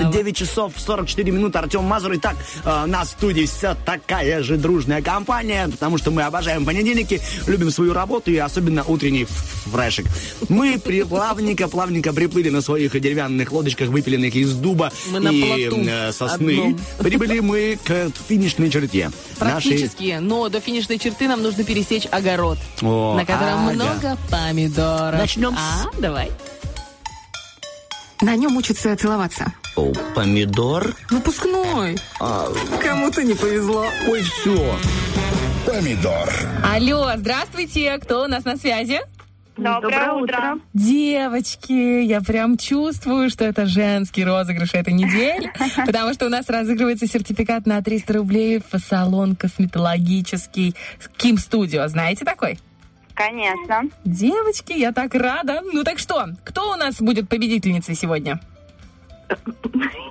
Это 0.00 0.04
9 0.10 0.34
часов 0.34 0.72
44 0.78 1.30
минуты, 1.30 1.58
Артем 1.58 1.84
Мазур. 1.84 2.12
И 2.12 2.16
так, 2.18 2.34
э, 2.64 2.86
на 2.86 3.04
студии 3.04 3.44
вся 3.44 3.74
такая 3.74 4.42
же 4.42 4.56
дружная 4.56 5.02
компания, 5.02 5.68
потому 5.68 5.98
что 5.98 6.10
мы 6.10 6.22
обожаем 6.22 6.64
понедельники, 6.64 7.20
любим 7.46 7.70
свою 7.70 7.92
работу 7.92 8.30
и 8.30 8.38
особенно 8.38 8.82
утренний 8.82 9.24
ф- 9.24 9.28
фрешик. 9.70 10.06
Мы 10.48 10.78
при- 10.78 11.02
плавненько, 11.02 11.68
плавненько 11.68 12.14
приплыли 12.14 12.48
на 12.48 12.62
своих 12.62 12.98
деревянных 12.98 13.52
лодочках, 13.52 13.90
выпиленных 13.90 14.34
из 14.34 14.54
дуба 14.54 14.90
Мы 15.10 15.18
и 15.34 15.68
э, 15.70 16.12
сосны. 16.12 16.78
Прибыли 16.98 17.40
мы 17.40 17.78
к 17.84 18.10
финишной 18.26 18.70
черте. 18.70 19.10
Практически, 19.38 20.16
но 20.18 20.48
до 20.48 20.60
финишной 20.60 20.96
черты 20.98 21.28
нам 21.28 21.42
нужно 21.42 21.62
пересечь 21.62 22.06
огород, 22.10 22.56
на 22.80 23.26
котором 23.26 23.68
ага. 23.68 23.81
Много 23.82 24.16
помидоров. 24.30 25.18
Начнем 25.20 25.54
с- 25.54 25.58
А, 25.58 26.00
давай. 26.00 26.30
На 28.20 28.36
нем 28.36 28.56
учатся 28.56 28.96
целоваться. 28.96 29.52
О, 29.74 29.92
помидор? 30.14 30.94
Выпускной. 31.10 31.96
А, 32.20 32.46
Кому-то 32.82 33.22
не 33.24 33.34
повезло. 33.34 33.86
ой, 34.08 34.22
все. 34.22 34.76
Помидор. 35.66 36.28
Алло, 36.64 37.12
здравствуйте, 37.16 37.98
кто 37.98 38.24
у 38.24 38.26
нас 38.28 38.44
на 38.44 38.56
связи? 38.56 39.00
Доброе, 39.56 40.12
утро. 40.12 40.58
Девочки, 40.72 42.04
я 42.04 42.20
прям 42.22 42.56
чувствую, 42.56 43.28
что 43.28 43.44
это 43.44 43.66
женский 43.66 44.24
розыгрыш 44.24 44.70
этой 44.74 44.92
недели, 44.94 45.52
потому 45.86 46.14
что 46.14 46.26
у 46.26 46.28
нас 46.30 46.48
разыгрывается 46.48 47.06
сертификат 47.06 47.66
на 47.66 47.82
300 47.82 48.12
рублей 48.14 48.62
в 48.72 48.78
салон 48.78 49.36
косметологический 49.36 50.74
Ким 51.16 51.38
Студио. 51.38 51.86
Знаете 51.88 52.24
такой? 52.24 52.58
Конечно. 53.14 53.82
Девочки, 54.04 54.72
я 54.72 54.92
так 54.92 55.14
рада. 55.14 55.60
Ну 55.72 55.84
так 55.84 55.98
что, 55.98 56.26
кто 56.44 56.72
у 56.72 56.76
нас 56.76 57.00
будет 57.00 57.28
победительницей 57.28 57.94
сегодня? 57.94 58.40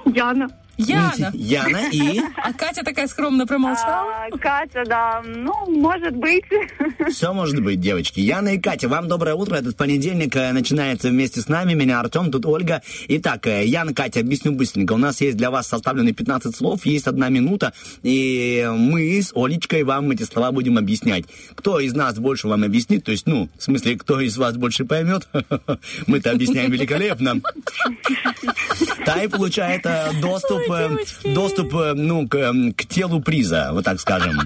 Яна. 0.06 0.49
Яна. 0.77 1.31
Яна 1.34 1.89
и... 1.91 2.19
А 2.38 2.53
Катя 2.53 2.84
такая 2.84 3.07
скромно 3.07 3.45
промолчала. 3.45 4.27
А, 4.31 4.38
Катя, 4.38 4.84
да, 4.85 5.22
ну, 5.23 5.53
может 5.69 6.15
быть. 6.15 6.45
Все 7.10 7.34
может 7.34 7.61
быть, 7.61 7.80
девочки. 7.80 8.19
Яна 8.19 8.49
и 8.49 8.60
Катя, 8.60 8.88
вам 8.88 9.07
доброе 9.07 9.35
утро. 9.35 9.56
Этот 9.56 9.76
понедельник 9.77 10.35
э, 10.35 10.52
начинается 10.53 11.10
вместе 11.10 11.41
с 11.41 11.48
нами. 11.48 11.73
Меня 11.73 11.99
Артем, 11.99 12.31
тут 12.31 12.45
Ольга. 12.45 12.81
Итак, 13.07 13.48
э, 13.48 13.65
Яна, 13.65 13.93
Катя, 13.93 14.22
объясню 14.22 14.53
быстренько. 14.53 14.93
У 14.93 14.98
нас 14.98 15.22
есть 15.22 15.38
для 15.38 15.52
вас 15.52 15.68
составлены 15.68 16.14
15 16.14 16.56
слов, 16.56 16.85
есть 16.85 17.07
одна 17.07 17.30
минута, 17.30 17.73
и 18.03 18.69
мы 18.76 19.22
с 19.22 19.31
Олечкой 19.35 19.84
вам 19.84 20.11
эти 20.11 20.23
слова 20.23 20.52
будем 20.52 20.77
объяснять. 20.77 21.26
Кто 21.56 21.80
из 21.80 21.93
нас 21.93 22.18
больше 22.18 22.48
вам 22.48 22.64
объяснит, 22.64 23.03
то 23.03 23.11
есть, 23.11 23.27
ну, 23.27 23.49
в 23.57 23.64
смысле, 23.64 23.98
кто 23.98 24.19
из 24.19 24.38
вас 24.38 24.56
больше 24.56 24.85
поймет, 24.85 25.27
мы-то 26.07 26.31
объясняем 26.31 26.72
великолепно. 26.72 27.41
Та 29.06 29.23
и 29.23 29.27
получает 29.27 29.85
э, 29.85 30.11
доступ, 30.67 31.25
э, 31.25 31.33
доступ, 31.33 31.75
э, 31.75 31.93
ну, 31.93 32.27
к, 32.27 32.35
э, 32.35 32.71
к 32.73 32.85
телу 32.85 33.21
приза, 33.21 33.69
вот 33.73 33.83
так 33.85 33.99
скажем. 33.99 34.39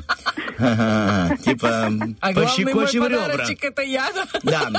Типа, 0.57 1.89
А 2.21 2.33
главный 2.33 2.33
мой 2.33 2.33
пощекочем 2.33 3.03
ребра. 3.07 3.45
это 3.61 3.81
Яна. 3.81 4.25
Да. 4.43 4.69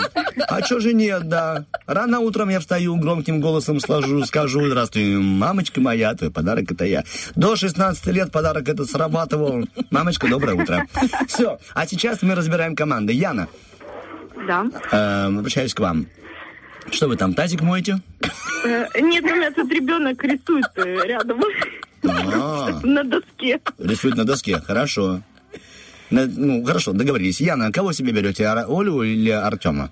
А 0.49 0.63
чё 0.63 0.81
же 0.81 0.95
нет, 0.95 1.29
да. 1.29 1.67
Рано 1.87 2.21
утром 2.21 2.49
я 2.49 2.61
встаю, 2.61 2.97
громким 2.97 3.41
голосом 3.41 3.79
сложу, 3.81 4.25
скажу, 4.25 4.67
здравствуй, 4.67 5.19
мамочка 5.19 5.81
моя, 5.81 6.15
твой 6.15 6.31
подарок 6.31 6.73
это 6.73 6.85
я. 6.87 7.05
До 7.35 7.57
16 7.57 8.07
лет 8.07 8.33
подарок 8.33 8.69
этот 8.69 8.89
срабатывал. 8.91 9.67
Мамочка, 9.91 10.29
доброе 10.29 10.55
утро. 10.55 10.87
Все, 11.29 11.59
а 11.75 11.87
сейчас 11.87 12.23
мы 12.23 12.35
разбираем 12.35 12.75
команды. 12.75 13.13
Яна, 13.13 13.49
Да. 14.47 14.65
э, 14.93 15.27
обращаюсь 15.39 15.75
к 15.75 15.81
вам. 15.81 16.07
Что 16.91 17.09
вы 17.09 17.17
там, 17.17 17.35
тазик 17.35 17.61
моете? 17.63 18.01
Э, 18.65 18.87
Нет, 19.01 19.25
у 19.25 19.35
меня 19.35 19.51
тут 19.51 19.71
ребенок 19.71 20.23
рисует 20.25 20.67
э, 20.77 21.07
рядом 21.07 21.41
А, 22.05 22.81
на 22.85 23.05
доске. 23.05 23.61
рисует 23.79 24.17
на 24.17 24.25
доске, 24.25 24.59
хорошо. 24.61 25.23
Ну, 26.11 26.65
хорошо, 26.65 26.93
договорились. 26.93 27.41
Яна, 27.41 27.73
кого 27.73 27.93
себе 27.93 28.13
берете, 28.13 28.47
Олю 28.49 29.03
или 29.03 29.31
Артема? 29.31 29.91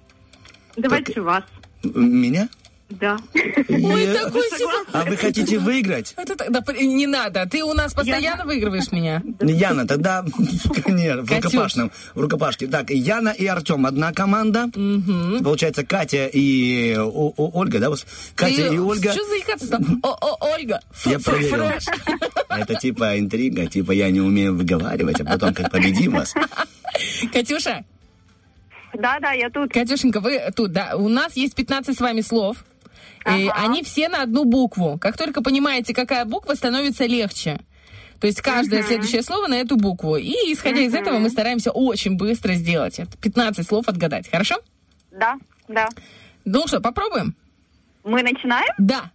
Давайте 0.76 1.20
вас. 1.20 1.42
Меня? 1.82 2.48
Да. 2.90 3.16
Ой, 3.34 4.06
такой 4.14 4.42
себе. 4.50 4.66
А 4.92 5.04
вы 5.04 5.16
хотите 5.16 5.58
выиграть? 5.58 6.12
Это 6.16 6.36
так- 6.36 6.52
да, 6.52 6.60
п- 6.60 6.78
не 6.84 7.06
надо. 7.06 7.46
Ты 7.46 7.64
у 7.64 7.72
нас 7.72 7.94
постоянно 7.94 8.44
выигрываешь 8.44 8.92
меня. 8.92 9.22
Яна, 9.40 9.86
тогда 9.86 10.22
нет, 10.86 11.20
в 11.20 11.26
Катюш. 11.28 11.44
рукопашном, 11.52 11.90
в 12.14 12.20
рукопашке. 12.20 12.66
Так, 12.66 12.90
Яна 12.90 13.30
и 13.30 13.46
Артем 13.46 13.86
одна 13.86 14.12
команда. 14.12 14.68
Получается, 15.42 15.84
Катя 15.84 16.26
и 16.26 16.94
О- 16.96 17.32
О- 17.36 17.50
Ольга, 17.58 17.78
да? 17.80 17.90
Катя 18.36 18.66
и 18.68 18.78
Ольга. 18.78 19.12
Что 19.12 19.24
заикаться 19.26 19.68
там? 19.70 20.00
О, 20.02 20.10
о, 20.20 20.52
Ольга. 20.54 20.80
Я 21.06 21.16
Ф- 21.16 21.24
проверил. 21.24 21.66
фреш. 21.68 21.84
Это 22.50 22.74
типа 22.76 23.18
интрига, 23.18 23.66
типа 23.66 23.92
я 23.92 24.10
не 24.10 24.20
умею 24.20 24.54
выговаривать, 24.54 25.20
а 25.20 25.24
потом 25.24 25.54
как 25.54 25.70
победим 25.72 26.12
вас. 26.12 26.34
Катюша, 27.32 27.82
Да, 28.92 29.18
да, 29.20 29.32
я 29.32 29.50
тут. 29.50 29.72
Катюшенька, 29.72 30.20
вы 30.20 30.40
тут, 30.54 30.70
да. 30.72 30.94
У 30.96 31.08
нас 31.08 31.34
есть 31.34 31.54
15 31.56 31.96
с 31.96 32.00
вами 32.00 32.20
слов. 32.20 32.58
И 33.26 33.48
Ага. 33.48 33.54
они 33.64 33.82
все 33.82 34.08
на 34.08 34.22
одну 34.22 34.44
букву. 34.44 34.98
Как 35.00 35.16
только 35.16 35.42
понимаете, 35.42 35.94
какая 35.94 36.24
буква, 36.24 36.54
становится 36.54 37.06
легче. 37.06 37.58
То 38.20 38.26
есть 38.26 38.40
каждое 38.40 38.82
следующее 38.82 39.22
слово 39.22 39.48
на 39.48 39.54
эту 39.54 39.76
букву. 39.76 40.16
И 40.16 40.30
исходя 40.52 40.80
из 40.80 40.94
этого 40.94 41.18
мы 41.18 41.30
стараемся 41.30 41.70
очень 41.70 42.16
быстро 42.16 42.54
сделать 42.54 42.98
это. 42.98 43.16
15 43.18 43.66
слов 43.66 43.88
отгадать. 43.88 44.30
Хорошо? 44.30 44.56
Да, 45.10 45.36
да. 45.68 45.88
Ну 46.44 46.66
что, 46.66 46.80
попробуем? 46.80 47.34
Мы 48.04 48.22
начинаем? 48.22 48.72
Да. 48.78 49.10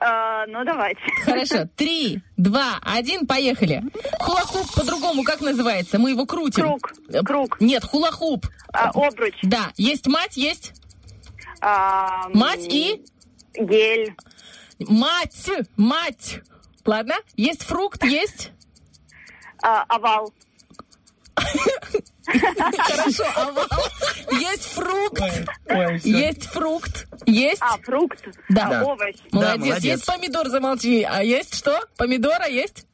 Э, 0.00 0.44
ну, 0.48 0.64
давайте. 0.64 1.00
Хорошо. 1.24 1.68
Три, 1.76 2.20
два, 2.36 2.78
один, 2.82 3.26
поехали. 3.26 3.82
Хула-хуп 4.20 4.74
по-другому 4.74 5.22
как 5.22 5.40
называется? 5.40 5.98
Мы 6.00 6.10
его 6.10 6.26
крутим. 6.26 6.64
Круг. 6.64 6.92
Э, 7.08 7.22
Круг. 7.22 7.60
Нет, 7.60 7.84
хула-хуп. 7.84 8.46
А, 8.72 8.90
обруч. 8.90 9.34
Да. 9.44 9.70
Есть 9.76 10.08
мать, 10.08 10.36
есть 10.36 10.72
м, 11.62 12.32
мать 12.38 12.66
и... 12.68 13.04
Гель. 13.58 14.14
Мать! 14.80 15.48
Мать! 15.76 16.40
Ладно? 16.84 17.14
Есть 17.36 17.62
фрукт, 17.62 18.04
есть? 18.04 18.50
А, 19.62 19.82
овал. 19.88 20.32
Хорошо, 22.26 23.24
овал. 23.36 23.66
Есть 24.32 24.64
фрукт. 24.64 25.20
Есть 26.04 26.46
фрукт. 26.46 27.06
Есть? 27.26 27.60
А, 27.62 27.76
фрукт. 27.78 28.24
Да. 28.48 28.82
Овощ. 28.84 29.16
Молодец. 29.32 29.78
Есть 29.82 30.06
помидор, 30.06 30.48
замолчи. 30.48 31.02
А 31.02 31.22
есть 31.22 31.54
что? 31.54 31.80
Помидора 31.96 32.46
есть? 32.48 32.86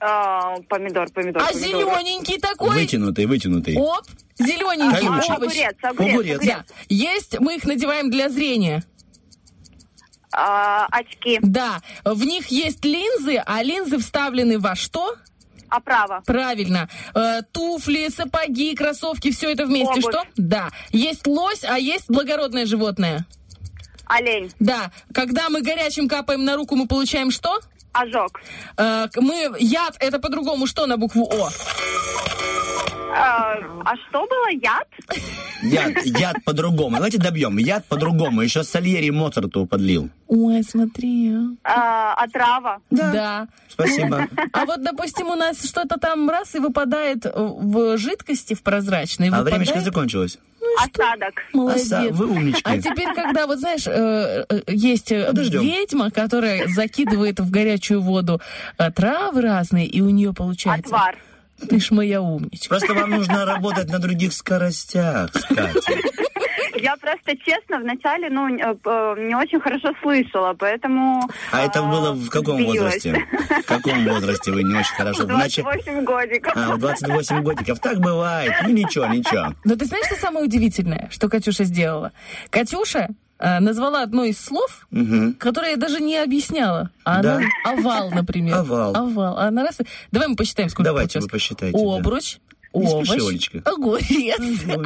А, 0.00 0.56
помидор, 0.68 1.10
помидор, 1.10 1.42
А 1.42 1.52
зелененький 1.52 2.38
такой? 2.38 2.70
Вытянутый, 2.70 3.26
вытянутый. 3.26 3.76
Оп, 3.78 4.04
зелененький 4.38 5.06
Колючий. 5.06 5.08
овощ. 5.08 5.30
Огурец, 5.30 5.76
огурец. 5.82 6.64
Есть, 6.88 7.38
мы 7.40 7.56
их 7.56 7.64
надеваем 7.64 8.10
для 8.10 8.28
зрения. 8.28 8.84
А, 10.32 10.86
очки. 10.90 11.38
Да. 11.42 11.80
В 12.04 12.24
них 12.24 12.48
есть 12.48 12.84
линзы, 12.84 13.42
а 13.44 13.62
линзы 13.62 13.98
вставлены 13.98 14.58
во 14.58 14.74
что? 14.74 15.16
Оправа. 15.68 16.22
Правильно. 16.24 16.88
Э, 17.14 17.42
туфли, 17.50 18.08
сапоги, 18.08 18.74
кроссовки, 18.74 19.30
все 19.32 19.52
это 19.52 19.66
вместе. 19.66 19.98
Обувь. 19.98 20.12
Что? 20.12 20.22
Да. 20.36 20.70
Есть 20.92 21.26
лось, 21.26 21.64
а 21.64 21.78
есть 21.78 22.08
благородное 22.08 22.66
животное. 22.66 23.26
Олень. 24.06 24.52
Да. 24.60 24.92
Когда 25.12 25.48
мы 25.48 25.62
горячим 25.62 26.08
капаем 26.08 26.44
на 26.44 26.56
руку, 26.56 26.76
мы 26.76 26.86
получаем 26.86 27.30
что? 27.30 27.58
Ожог. 27.92 28.40
Э, 28.76 29.06
мы 29.16 29.56
яд 29.58 29.96
это 29.98 30.18
по-другому 30.18 30.66
что 30.66 30.86
на 30.86 30.96
букву 30.96 31.24
О? 31.24 31.50
А, 33.18 33.54
а 33.84 33.96
что 33.96 34.26
было? 34.26 34.50
Яд? 34.50 34.86
Яд, 35.62 36.04
яд 36.04 36.36
по-другому. 36.44 36.96
Давайте 36.96 37.18
добьем. 37.18 37.56
Яд 37.56 37.86
по-другому. 37.86 38.42
Еще 38.42 38.62
Сальери 38.62 39.10
Моцарту 39.10 39.64
подлил. 39.66 40.10
Ой, 40.28 40.62
смотри. 40.62 41.32
А, 41.64 42.12
отрава. 42.14 42.78
Да. 42.90 43.48
Спасибо. 43.68 44.28
А 44.52 44.64
вот, 44.66 44.82
допустим, 44.82 45.28
у 45.28 45.34
нас 45.34 45.64
что-то 45.66 45.98
там 45.98 46.28
раз 46.28 46.54
и 46.54 46.58
выпадает 46.58 47.24
в 47.34 47.96
жидкости, 47.96 48.54
в 48.54 48.62
прозрачной. 48.62 49.30
А 49.32 49.42
времечко 49.42 49.80
закончилось. 49.80 50.38
Осадок. 50.78 51.42
Молодец. 51.52 51.90
Оса- 51.92 52.12
вы 52.12 52.26
умнички. 52.26 52.62
А 52.64 52.76
теперь, 52.78 53.14
когда, 53.14 53.46
вот 53.46 53.60
знаешь, 53.60 53.86
э, 53.86 54.44
э, 54.48 54.60
есть 54.66 55.12
э, 55.12 55.26
Подождем. 55.26 55.62
ведьма, 55.62 56.10
которая 56.10 56.66
закидывает 56.68 57.38
в 57.40 57.50
горячую 57.50 58.02
воду 58.02 58.40
э, 58.76 58.90
травы 58.90 59.42
разные, 59.42 59.86
и 59.86 60.00
у 60.02 60.10
нее 60.10 60.34
получается... 60.34 60.86
Отвар. 60.94 61.16
Ты 61.68 61.80
ж 61.80 61.90
моя 61.90 62.20
умничка. 62.20 62.68
Просто 62.68 62.94
вам 62.94 63.10
нужно 63.10 63.44
работать 63.44 63.88
на 63.90 63.98
других 63.98 64.32
скоростях, 64.32 65.30
Катя. 65.32 65.92
Я 66.78 66.96
просто 66.96 67.36
честно 67.38 67.78
вначале, 67.78 68.28
ну, 68.28 68.48
э, 68.48 68.60
э, 68.84 69.14
не 69.18 69.34
очень 69.34 69.60
хорошо 69.60 69.92
слышала, 70.02 70.54
поэтому... 70.58 71.22
А 71.50 71.62
это 71.62 71.82
было 71.82 72.12
в 72.12 72.28
каком 72.28 72.56
сбилась. 72.56 72.80
возрасте? 72.80 73.26
В 73.62 73.66
каком 73.66 74.04
возрасте 74.04 74.52
вы 74.52 74.62
не 74.62 74.74
очень 74.74 74.94
хорошо? 74.94 75.24
В 75.24 75.28
начале- 75.28 75.62
28 75.62 76.04
годиков. 76.04 76.52
А, 76.54 76.74
в 76.74 76.78
28 76.78 77.42
годиков. 77.42 77.80
Так 77.80 77.98
бывает. 78.00 78.52
Ну 78.62 78.70
ничего, 78.70 79.06
ничего. 79.06 79.54
Но 79.64 79.76
ты 79.76 79.86
знаешь, 79.86 80.06
что 80.06 80.16
самое 80.16 80.44
удивительное, 80.44 81.08
что 81.10 81.28
Катюша 81.30 81.64
сделала? 81.64 82.12
Катюша 82.50 82.98
э, 82.98 83.08
назвала 83.38 84.02
одно 84.02 84.24
из 84.24 84.38
слов, 84.40 84.86
Мгм. 84.90 85.34
которое 85.34 85.72
я 85.72 85.76
даже 85.76 86.00
не 86.00 86.16
объясняла. 86.16 86.90
А 87.04 87.22
Да. 87.22 87.36
она 87.36 87.46
овал, 87.64 88.10
например. 88.10 88.56
Овал. 88.56 88.96
Овал. 88.96 89.38
А 89.38 89.48
она 89.48 89.64
раз... 89.64 89.78
Давай 90.10 90.28
мы 90.28 90.36
посчитаем, 90.36 90.68
сколько 90.70 90.84
Давайте 90.90 91.18
получилось. 91.20 91.24
вы 91.24 91.30
посчитайте. 91.30 91.78
да. 91.78 91.96
Обруч, 91.96 92.38
Не 92.74 92.86
овощ, 92.86 93.08
спеши, 93.08 93.62
огурец, 93.64 94.40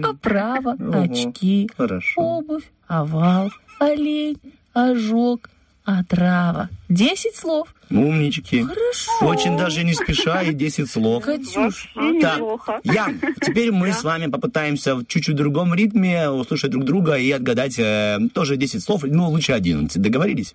оправа, 0.05 0.77
Ого, 0.79 1.03
очки, 1.03 1.69
Хорошо. 1.77 2.21
обувь, 2.21 2.65
овал, 2.87 3.51
олень, 3.79 4.39
ожог, 4.73 5.49
отрава. 5.85 6.69
Десять 6.89 7.37
слов. 7.37 7.69
Умнички. 7.91 8.63
Хорошо. 8.63 9.11
Очень 9.23 9.57
даже 9.57 9.83
не 9.83 9.95
спеша 9.95 10.43
и 10.43 10.53
10 10.53 10.91
слов. 10.91 11.25
Катюш. 11.25 11.93
Так, 12.21 12.41
Ян, 12.85 13.21
теперь 13.41 13.73
мы 13.73 13.93
с 13.93 14.05
вами 14.05 14.27
попытаемся 14.27 14.95
в 14.95 15.05
чуть-чуть 15.07 15.35
другом 15.35 15.75
ритме 15.75 16.31
услышать 16.31 16.71
друг 16.71 16.85
друга 16.85 17.17
и 17.17 17.31
отгадать 17.33 17.79
э, 17.79 18.19
тоже 18.33 18.57
10 18.57 18.83
слов, 18.83 19.03
ну, 19.05 19.29
лучше 19.29 19.53
11. 19.53 20.01
Договорились? 20.01 20.55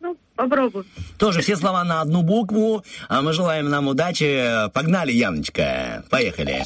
Ну, 0.00 0.16
попробуй. 0.36 0.84
Тоже 1.18 1.40
все 1.40 1.56
слова 1.56 1.82
на 1.82 2.02
одну 2.02 2.22
букву. 2.22 2.84
А 3.08 3.20
мы 3.20 3.32
желаем 3.32 3.68
нам 3.68 3.88
удачи. 3.88 4.70
Погнали, 4.72 5.10
Яночка. 5.10 6.04
Поехали. 6.08 6.62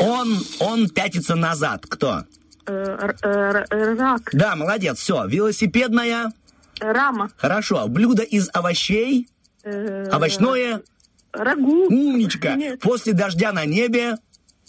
Он, 0.00 0.38
он 0.60 0.88
пятится 0.88 1.34
назад. 1.34 1.84
Кто? 1.88 2.22
Э, 2.66 3.12
э, 3.22 3.94
Рак. 3.98 4.30
Да, 4.32 4.54
молодец, 4.54 4.98
все. 4.98 5.26
Велосипедная. 5.26 6.32
Рама. 6.80 7.30
Хорошо. 7.36 7.86
Блюдо 7.88 8.22
из 8.22 8.48
овощей. 8.52 9.28
Э, 9.64 10.08
Овощное. 10.12 10.82
Рагу. 11.32 11.86
Умничка. 11.86 12.54
Нет. 12.56 12.80
После 12.80 13.12
дождя 13.12 13.52
на 13.52 13.64
небе. 13.66 14.16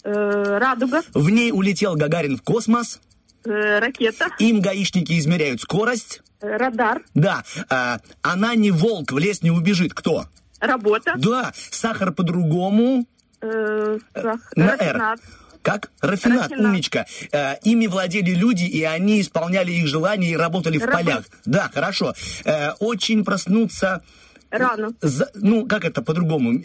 Э, 0.04 0.58
Радуга. 0.58 1.02
В 1.14 1.30
ней 1.30 1.50
улетел 1.52 1.96
Гагарин 1.96 2.36
в 2.36 2.42
космос. 2.42 3.00
Э, 3.44 3.78
Ракета. 3.78 4.28
Им 4.38 4.60
гаишники 4.60 5.18
измеряют 5.18 5.60
скорость. 5.60 6.22
Радар. 6.40 7.02
Да. 7.14 7.44
а, 7.70 8.00
она 8.20 8.54
не 8.56 8.70
волк, 8.72 9.12
в 9.12 9.18
лес 9.18 9.42
не 9.42 9.50
убежит. 9.50 9.94
Кто? 9.94 10.26
Работа. 10.60 11.14
Да. 11.16 11.52
Сахар 11.70 12.12
по-другому. 12.12 13.06
Э, 13.40 13.98
сах- 14.14 14.40
На 14.56 14.76
«Р». 14.78 15.16
Как? 15.62 15.90
Рафинат, 16.00 16.50
Рафинат. 16.50 16.60
умничка. 16.66 17.06
Э, 17.32 17.54
ими 17.62 17.86
владели 17.86 18.32
люди, 18.34 18.64
и 18.64 18.82
они 18.82 19.20
исполняли 19.20 19.72
их 19.72 19.86
желания 19.86 20.30
и 20.32 20.36
работали 20.36 20.78
в 20.78 20.84
Рабы. 20.84 20.92
полях. 21.04 21.24
Да, 21.44 21.70
хорошо. 21.72 22.14
Э, 22.44 22.72
очень 22.80 23.24
проснуться... 23.24 24.02
Рано. 24.50 24.92
за- 25.00 25.30
ну, 25.34 25.66
как 25.66 25.84
это 25.86 26.02
по-другому? 26.02 26.60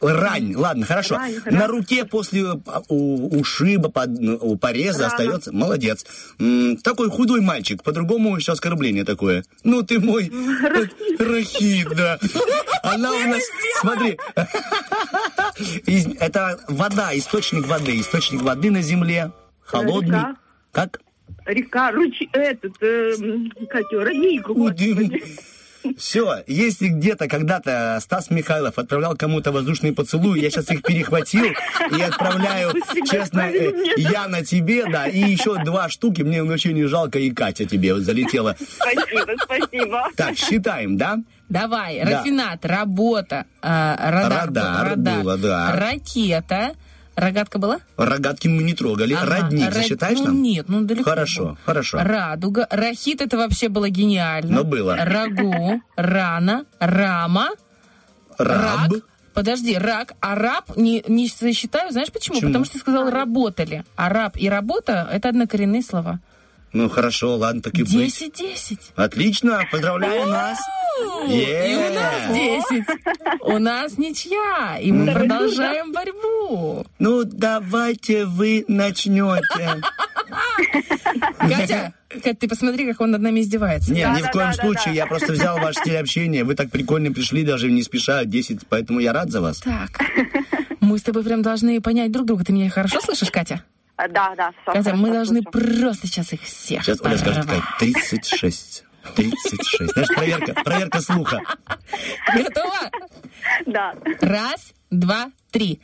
Рань. 0.00 0.54
Ладно, 0.54 0.86
хорошо. 0.86 1.16
Рань, 1.16 1.34
На 1.46 1.60
рань. 1.60 1.70
руке 1.70 2.04
после 2.04 2.42
э, 2.42 2.54
у- 2.88 3.38
ушиба, 3.40 3.88
под, 3.90 4.10
ну, 4.20 4.38
у 4.40 4.56
пореза 4.56 5.02
Рана. 5.04 5.12
остается... 5.12 5.52
Молодец. 5.52 6.04
М, 6.38 6.76
такой 6.78 7.10
худой 7.10 7.40
мальчик. 7.40 7.82
По-другому 7.82 8.36
еще 8.36 8.52
оскорбление 8.52 9.04
такое. 9.04 9.44
Ну, 9.64 9.82
ты 9.82 9.98
мой... 9.98 10.30
Рахит, 11.18 11.88
да. 11.96 12.18
Она 12.82 13.12
у 13.12 13.18
нас... 13.28 13.42
Смотри. 13.80 14.18
Это 16.20 16.60
вода, 16.68 17.16
источник 17.16 17.66
воды. 17.66 17.98
Источник 18.00 18.42
воды 18.42 18.70
на 18.70 18.82
земле. 18.82 19.32
Холодный. 19.60 20.18
Река. 20.18 20.36
Как? 20.72 21.00
Река. 21.46 21.90
Ручей. 21.92 22.28
Этот. 22.32 22.74
Э, 22.82 23.14
как 23.70 23.82
его? 23.92 24.04
Родник. 24.04 24.46
Все, 25.96 26.42
если 26.46 26.88
где-то 26.88 27.28
когда-то 27.28 27.98
Стас 28.02 28.30
Михайлов 28.30 28.78
отправлял 28.78 29.16
кому-то 29.16 29.52
воздушные 29.52 29.92
поцелуи, 29.92 30.40
я 30.40 30.50
сейчас 30.50 30.70
их 30.70 30.82
перехватил 30.82 31.44
и 31.96 32.02
отправляю, 32.02 32.72
честно, 33.10 33.42
э, 33.50 33.72
я 33.96 34.28
на 34.28 34.44
тебе, 34.44 34.86
да, 34.86 35.06
и 35.06 35.18
еще 35.20 35.62
два 35.64 35.88
штуки, 35.88 36.22
мне 36.22 36.42
вообще 36.42 36.72
не 36.72 36.84
жалко, 36.84 37.18
и 37.18 37.30
Катя 37.30 37.64
тебе 37.64 37.94
вот 37.94 38.02
залетела. 38.02 38.56
Спасибо, 38.58 39.32
спасибо. 39.42 40.08
Так, 40.16 40.36
считаем, 40.36 40.96
да? 40.96 41.18
Давай, 41.48 42.00
Да. 42.04 42.18
рафинат, 42.18 42.64
работа, 42.66 43.46
а, 43.62 43.96
радар, 44.10 44.46
Радар 44.48 44.88
радар, 44.90 45.22
было, 45.22 45.38
да. 45.38 45.72
ракета, 45.76 46.72
рогатка 47.18 47.58
была? 47.58 47.78
Рогатки 47.96 48.48
мы 48.48 48.62
не 48.62 48.74
трогали. 48.74 49.14
Ага, 49.14 49.26
Родник 49.42 49.66
род- 49.66 49.74
засчитаешь 49.74 50.18
ну, 50.18 50.26
нам? 50.26 50.42
Нет, 50.42 50.68
ну 50.68 50.82
далеко. 50.82 51.10
Хорошо, 51.10 51.44
было. 51.44 51.58
хорошо. 51.64 51.98
Радуга, 52.00 52.66
рахит 52.70 53.20
это 53.20 53.36
вообще 53.36 53.68
было 53.68 53.88
гениально. 53.88 54.56
Но 54.56 54.64
было. 54.64 54.96
Рагу, 54.96 55.82
рана, 55.96 56.64
рама, 56.78 57.50
Раб. 58.38 58.92
рак. 58.92 59.02
Подожди, 59.34 59.76
рак, 59.78 60.14
а 60.20 60.34
раб 60.34 60.76
не, 60.76 61.04
не 61.06 61.28
засчитаю, 61.28 61.92
знаешь 61.92 62.10
почему? 62.10 62.36
Почему? 62.36 62.50
Потому 62.50 62.64
что 62.64 62.74
ты 62.74 62.80
сказал 62.80 63.08
работали. 63.08 63.84
А 63.94 64.08
раб 64.08 64.36
и 64.36 64.48
работа 64.48 65.08
это 65.12 65.28
однокоренные 65.28 65.82
слова. 65.82 66.18
Ну, 66.72 66.88
хорошо, 66.88 67.36
ладно, 67.36 67.62
так 67.62 67.74
и 67.74 67.82
быть. 67.82 67.90
Десять-десять. 67.90 68.92
Отлично, 68.96 69.62
поздравляю 69.70 70.28
нас. 70.28 70.58
И 71.28 71.76
у 71.76 71.94
нас. 71.94 72.34
10. 72.70 72.84
У 73.42 73.58
нас 73.58 73.98
ничья. 73.98 74.78
И 74.80 74.92
мы 74.92 75.12
продолжаем 75.12 75.92
борьбу. 75.92 76.84
Ну, 76.98 77.24
давайте 77.24 78.24
вы 78.26 78.64
начнете. 78.68 79.80
Катя, 81.38 81.94
Катя, 82.08 82.34
ты 82.34 82.48
посмотри, 82.48 82.86
как 82.86 83.00
он 83.00 83.12
над 83.12 83.22
нами 83.22 83.40
издевается. 83.40 83.92
Нет, 83.92 84.16
ни 84.16 84.22
в 84.22 84.30
коем 84.30 84.52
случае. 84.52 84.94
Я 84.94 85.06
просто 85.06 85.32
взял 85.32 85.58
ваш 85.58 85.76
стиль 85.76 85.96
общения. 85.96 86.44
Вы 86.44 86.54
так 86.54 86.70
прикольно 86.70 87.12
пришли, 87.12 87.44
даже 87.44 87.70
не 87.70 87.82
спеша, 87.82 88.24
10, 88.24 88.66
поэтому 88.68 89.00
я 89.00 89.12
рад 89.12 89.30
за 89.30 89.40
вас. 89.40 89.60
Так, 89.60 90.00
мы 90.80 90.98
с 90.98 91.02
тобой 91.02 91.22
прям 91.22 91.42
должны 91.42 91.80
понять 91.80 92.12
друг 92.12 92.26
друга. 92.26 92.44
Ты 92.44 92.52
меня 92.52 92.68
хорошо 92.70 93.00
слышишь, 93.00 93.30
Катя? 93.30 93.62
А, 93.98 94.08
Да, 94.08 94.34
да, 94.36 94.52
всё 94.62 94.72
Катя, 94.72 94.94
мы 94.94 95.10
должны 95.12 95.42
слышу. 95.42 95.50
просто 95.50 96.06
сейчас 96.06 96.32
их 96.32 96.42
всех 96.42 96.84
Сейчас 96.84 97.00
Оля 97.02 97.18
скажет, 97.18 97.46
порвать. 97.46 97.62
такая, 97.64 97.78
36. 97.80 98.84
36. 99.16 99.92
Знаешь, 99.92 100.08
проверка, 100.14 100.54
проверка 100.64 101.00
слуха. 101.00 101.40
Готова? 102.34 102.90
Да. 103.66 103.94
Раз, 104.20 104.72
два, 104.90 105.30
три. 105.50 105.80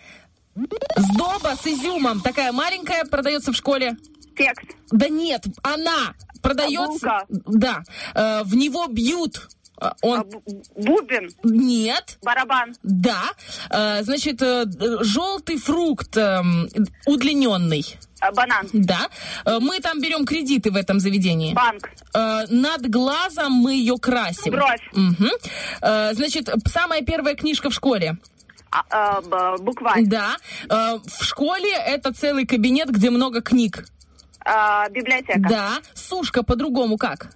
Сдоба 0.96 1.54
с 1.60 1.66
изюмом. 1.66 2.20
Такая 2.20 2.52
маленькая 2.52 3.04
продается 3.04 3.52
в 3.52 3.56
школе. 3.56 3.96
Текст. 4.36 4.66
Да 4.92 5.08
нет, 5.08 5.42
она 5.62 6.14
продается. 6.42 7.24
Да. 7.28 7.82
Э, 8.14 8.42
в 8.44 8.54
него 8.54 8.86
бьют. 8.86 9.48
Э, 9.80 9.90
Он... 10.02 10.24
Бубен. 10.76 11.30
Нет. 11.42 12.18
Барабан. 12.22 12.74
Да. 12.82 13.22
Э, 13.70 14.02
значит, 14.02 14.40
желтый 14.40 15.58
фрукт 15.58 16.16
эм, 16.16 16.68
удлиненный. 17.06 17.84
А, 18.20 18.30
Банан. 18.32 18.66
Да. 18.72 19.08
Э, 19.44 19.58
Мы 19.60 19.80
там 19.80 20.00
берем 20.00 20.24
кредиты 20.24 20.70
в 20.70 20.76
этом 20.76 21.00
заведении. 21.00 21.54
Банк. 21.54 21.90
Э, 22.14 22.44
Над 22.48 22.88
глазом 22.88 23.52
мы 23.52 23.74
ее 23.74 23.96
красим. 23.98 24.52
Бровь. 24.52 24.90
Э, 25.82 26.14
Значит, 26.14 26.48
самая 26.66 27.02
первая 27.02 27.34
книжка 27.34 27.70
в 27.70 27.74
школе. 27.74 28.16
А, 28.70 28.82
а, 28.90 29.20
б- 29.20 29.62
Букварь. 29.62 30.04
Да. 30.06 30.36
Э, 30.68 30.98
В 31.04 31.24
школе 31.24 31.72
это 31.72 32.12
целый 32.12 32.46
кабинет, 32.46 32.90
где 32.90 33.10
много 33.10 33.40
книг. 33.42 33.84
А, 34.44 34.88
Библиотека. 34.90 35.38
Да. 35.48 35.78
Сушка 35.94 36.42
по-другому 36.42 36.96
как? 36.96 37.28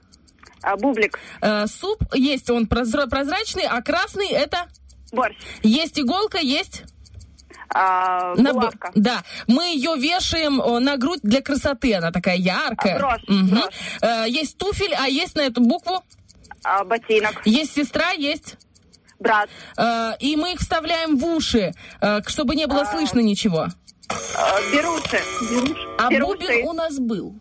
А, 0.72 0.76
Бублик. 0.76 1.18
Э, 1.40 1.66
Суп 1.66 2.02
есть, 2.14 2.50
он 2.50 2.66
прозра- 2.66 3.08
прозрачный, 3.08 3.64
а 3.64 3.80
красный 3.82 4.28
это? 4.28 4.66
Борщ. 5.12 5.36
Есть 5.62 5.98
иголка, 5.98 6.38
есть? 6.38 6.82
А, 7.74 8.34
На 8.34 8.52
Булавка. 8.52 8.90
Да, 8.94 9.22
мы 9.46 9.64
ее 9.74 9.94
вешаем 9.96 10.60
э, 10.60 10.78
на 10.80 10.96
грудь 10.96 11.20
для 11.22 11.40
красоты, 11.42 11.94
она 11.94 12.10
такая 12.12 12.36
яркая. 12.36 12.96
А, 12.96 12.98
брошь, 12.98 13.22
Мгм. 13.28 13.48
брошь. 13.48 13.74
Э, 14.02 14.24
Есть 14.28 14.58
туфель, 14.58 14.94
а 14.94 15.06
есть 15.08 15.36
на 15.36 15.42
эту 15.42 15.60
букву? 15.62 16.02
А, 16.64 16.84
Ботинок. 16.84 17.40
Есть 17.46 17.74
сестра, 17.74 18.10
есть? 18.10 18.56
Брат. 19.18 19.48
Э, 19.76 20.12
И 20.20 20.36
мы 20.36 20.52
их 20.52 20.60
вставляем 20.60 21.16
в 21.18 21.24
уши, 21.26 21.72
э, 22.00 22.20
чтобы 22.26 22.56
не 22.56 22.66
было 22.66 22.84
слышно 22.84 23.20
ничего. 23.20 23.68
А, 24.36 24.60
Беруши. 24.72 25.20
А 25.98 26.08
Беруши. 26.10 26.38
бубен 26.38 26.68
у 26.68 26.72
нас 26.72 26.98
был. 26.98 27.34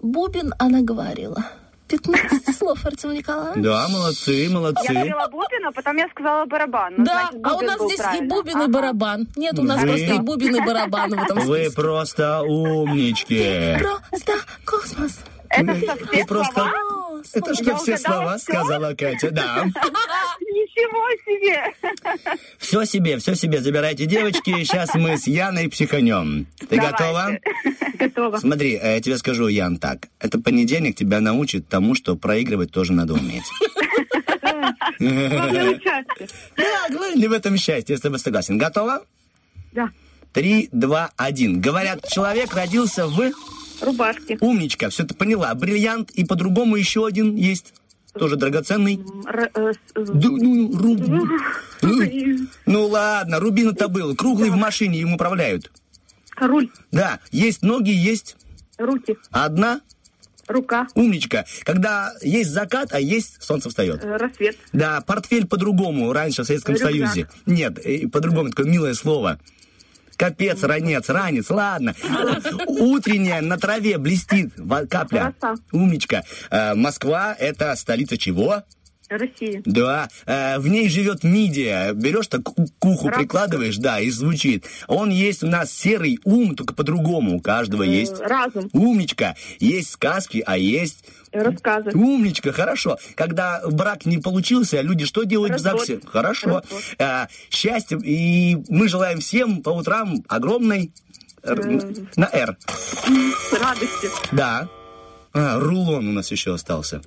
Бубен 0.00 0.54
она 0.58 0.80
говорила. 0.82 1.44
15 1.90 2.56
слов, 2.56 2.78
Артем 2.86 3.12
Николаевич. 3.12 3.64
Да, 3.64 3.88
молодцы, 3.88 4.32
Я 4.32 4.50
молодцы. 4.50 4.92
говорила 4.92 5.26
бубен, 5.30 5.66
а 5.66 5.72
потом 5.72 5.96
я 5.96 6.08
сказала 6.08 6.44
барабан. 6.46 6.94
Ну, 6.98 7.04
Да, 7.04 7.28
значит, 7.32 7.40
а 7.46 7.56
у 7.56 7.60
нас 7.62 7.80
здесь 7.80 8.20
и 8.20 8.24
бубен, 8.24 8.62
и 8.62 8.66
барабан. 8.68 9.28
Нет, 9.36 9.58
у 9.58 9.62
нас 9.62 9.80
Вы- 9.82 9.88
просто 9.88 10.06
и 10.14 10.18
бубен, 10.18 10.56
и 10.56 10.60
барабан 10.60 11.10
в 11.10 11.22
этом 11.22 11.38
Вы 11.40 11.70
просто 11.74 12.42
умнички. 12.42 13.76
Просто 13.80 14.32
космос. 14.64 15.18
Это 15.48 15.72
Вы 15.72 15.80
совсем 15.86 16.26
просто... 16.28 16.52
слова? 16.54 17.09
Это 17.32 17.54
что 17.54 17.76
все 17.76 17.98
слова 17.98 18.36
всё? 18.36 18.52
сказала 18.52 18.94
Катя, 18.94 19.30
да. 19.30 19.64
Ничего 20.40 21.10
себе! 21.24 21.74
Все 22.58 22.84
себе, 22.84 23.18
все 23.18 23.34
себе 23.34 23.60
забирайте, 23.60 24.06
девочки. 24.06 24.50
Сейчас 24.64 24.94
мы 24.94 25.16
с 25.16 25.26
Яной 25.26 25.68
психанем. 25.68 26.46
Ты 26.58 26.76
Давайте. 26.76 26.90
готова? 26.92 27.38
Готова. 27.98 28.36
Смотри, 28.38 28.74
э, 28.80 28.94
я 28.94 29.00
тебе 29.00 29.18
скажу, 29.18 29.48
Ян, 29.48 29.76
так. 29.78 30.08
Это 30.18 30.38
понедельник 30.40 30.96
тебя 30.96 31.20
научит 31.20 31.68
тому, 31.68 31.94
что 31.94 32.16
проигрывать 32.16 32.70
тоже 32.70 32.92
надо 32.92 33.14
уметь. 33.14 33.44
Да, 36.56 36.86
главное 36.90 37.28
в 37.28 37.32
этом 37.32 37.56
счастье, 37.56 37.96
с 37.96 38.00
тобой 38.00 38.18
согласен. 38.18 38.58
Готова? 38.58 39.02
Да. 39.72 39.90
Три, 40.32 40.68
два, 40.72 41.10
один. 41.16 41.60
Говорят, 41.60 42.06
человек 42.08 42.54
родился 42.54 43.06
в... 43.06 43.32
Рубашки. 43.80 44.38
Умничка, 44.40 44.88
все 44.90 45.04
ты 45.04 45.14
поняла. 45.14 45.54
Бриллиант 45.54 46.10
и 46.12 46.24
по-другому 46.24 46.76
еще 46.76 47.06
один 47.06 47.34
есть. 47.36 47.74
Тоже 48.12 48.36
драгоценный. 48.36 49.00
Р- 49.26 49.50
э, 49.54 49.72
Да, 49.94 50.12
ну, 50.30 50.70
руб- 50.72 51.30
Ой, 51.82 52.38
Ну 52.66 52.86
ладно, 52.88 53.38
рубин 53.38 53.68
это 53.70 53.86
был. 53.88 54.16
Круглый 54.16 54.50
в 54.50 54.56
машине 54.56 54.98
им 55.00 55.14
управляют. 55.14 55.70
Руль. 56.36 56.70
Да, 56.90 57.20
есть 57.30 57.62
ноги, 57.62 57.90
есть 57.90 58.36
Руки. 58.78 59.16
одна. 59.30 59.80
Рука. 60.48 60.88
Умничка. 60.96 61.44
Когда 61.62 62.12
есть 62.22 62.50
закат, 62.50 62.92
а 62.92 62.98
есть 63.00 63.40
солнце 63.40 63.68
встает. 63.68 64.02
э, 64.04 64.16
Рассвет. 64.16 64.56
Да, 64.72 65.00
портфель 65.02 65.46
по-другому 65.46 66.12
раньше 66.12 66.42
в 66.42 66.46
Советском 66.46 66.74
Рюкзак. 66.74 66.90
Союзе. 66.90 67.28
Нет, 67.46 67.78
э, 67.84 68.08
по-другому 68.08 68.50
такое 68.50 68.66
милое 68.66 68.94
слово. 68.94 69.38
Капец, 70.20 70.62
ранец, 70.64 71.08
ранец, 71.08 71.48
ладно. 71.48 71.94
Утренняя 72.66 73.40
на 73.40 73.56
траве 73.56 73.96
блестит 73.96 74.52
капля. 74.90 75.34
Умничка. 75.72 76.24
Э, 76.50 76.74
Москва 76.74 77.34
это 77.38 77.74
столица 77.74 78.18
чего? 78.18 78.62
Россия. 79.10 79.62
Да, 79.64 80.08
э, 80.26 80.58
в 80.58 80.68
ней 80.68 80.88
живет 80.88 81.24
мидия. 81.24 81.92
Берешь 81.92 82.28
так 82.28 82.42
к 82.44 82.84
уху 82.84 83.08
Раб- 83.08 83.18
прикладываешь, 83.18 83.76
да, 83.76 84.00
и 84.00 84.08
звучит. 84.10 84.64
Он 84.86 85.10
есть 85.10 85.42
у 85.42 85.46
нас 85.48 85.72
серый 85.72 86.18
ум, 86.24 86.54
только 86.54 86.74
по-другому. 86.74 87.36
У 87.36 87.40
каждого 87.40 87.82
Э, 87.82 87.86
есть. 87.88 88.20
Разум. 88.20 88.68
Умничка. 88.72 89.34
Есть 89.58 89.90
сказки, 89.90 90.42
а 90.46 90.56
есть 90.56 91.04
э, 91.32 91.42
Рассказы. 91.42 91.90
Умничка, 91.94 92.52
хорошо. 92.52 92.98
Когда 93.16 93.60
брак 93.66 94.06
не 94.06 94.18
получился, 94.18 94.80
люди 94.80 95.04
что 95.04 95.24
делают 95.24 95.60
в 95.60 95.64
Развод. 95.64 95.86
ЗАГСе? 95.86 96.00
Хорошо. 96.06 96.46
Развод. 96.46 96.64
А, 96.98 97.28
счастья. 97.50 97.98
И 97.98 98.56
мы 98.68 98.88
желаем 98.88 99.20
всем 99.20 99.62
по 99.62 99.70
утрам 99.70 100.22
огромной... 100.28 100.92
Э. 101.42 101.54
На 102.16 102.28
«Р». 102.32 102.56
Радости. 103.52 104.08
Да. 104.32 104.68
А, 105.32 105.60
рулон 105.60 106.08
у 106.08 106.12
нас 106.12 106.30
еще 106.32 106.54
остался. 106.54 107.02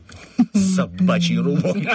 Собачий 0.54 1.38
рулон. 1.38 1.86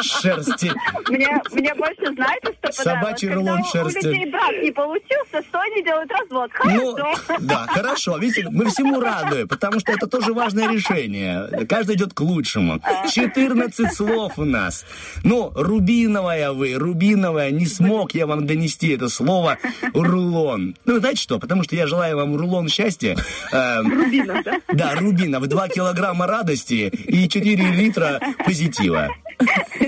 Шерсти. 0.00 0.70
Мне, 1.08 1.28
мне 1.52 1.74
больше, 1.74 2.14
знаете, 2.14 2.52
что? 2.62 2.72
Собачий 2.72 3.28
Когда 3.28 3.40
рулон 3.40 3.64
шерсти. 3.64 4.06
у 4.06 4.10
людей 4.10 4.30
брак 4.30 4.52
не 4.62 4.70
получился, 4.70 5.42
что 5.48 5.58
они 5.60 5.82
делают 5.82 6.10
развод? 6.12 6.50
Ну, 6.64 6.94
Хорошо. 6.94 7.36
да, 7.40 7.66
хорошо. 7.68 8.18
Видите, 8.18 8.48
мы 8.48 8.66
всему 8.70 9.00
рады, 9.00 9.46
потому 9.48 9.80
что 9.80 9.90
это 9.92 10.06
тоже 10.06 10.32
важное 10.32 10.68
решение. 10.70 11.66
Каждый 11.68 11.96
идет 11.96 12.14
к 12.14 12.20
лучшему. 12.20 12.80
14 13.10 13.92
слов 13.92 14.34
у 14.38 14.44
нас. 14.44 14.84
Ну, 15.24 15.50
рубиновая 15.54 16.52
вы, 16.52 16.74
рубиновая, 16.74 17.50
не 17.50 17.66
смог 17.66 18.14
я 18.14 18.26
вам 18.28 18.46
донести 18.46 18.90
это 18.94 19.08
слово 19.08 19.58
рулон. 19.94 20.76
Ну, 20.84 21.00
знаете 21.00 21.20
что, 21.22 21.40
потому 21.40 21.64
что 21.64 21.74
я 21.74 21.88
желаю 21.88 22.16
вам 22.16 22.36
рулон 22.36 22.68
счастья. 22.68 23.16
Эм, 23.52 23.92
Рубина, 23.92 24.42
да? 24.44 24.60
да, 24.72 24.94
рубинов, 24.94 25.46
2 25.48 25.68
килограмма 25.74 26.26
радости 26.26 26.92
и 27.06 27.28
4 27.28 27.70
литра 27.72 28.20
позитива. 28.44 29.08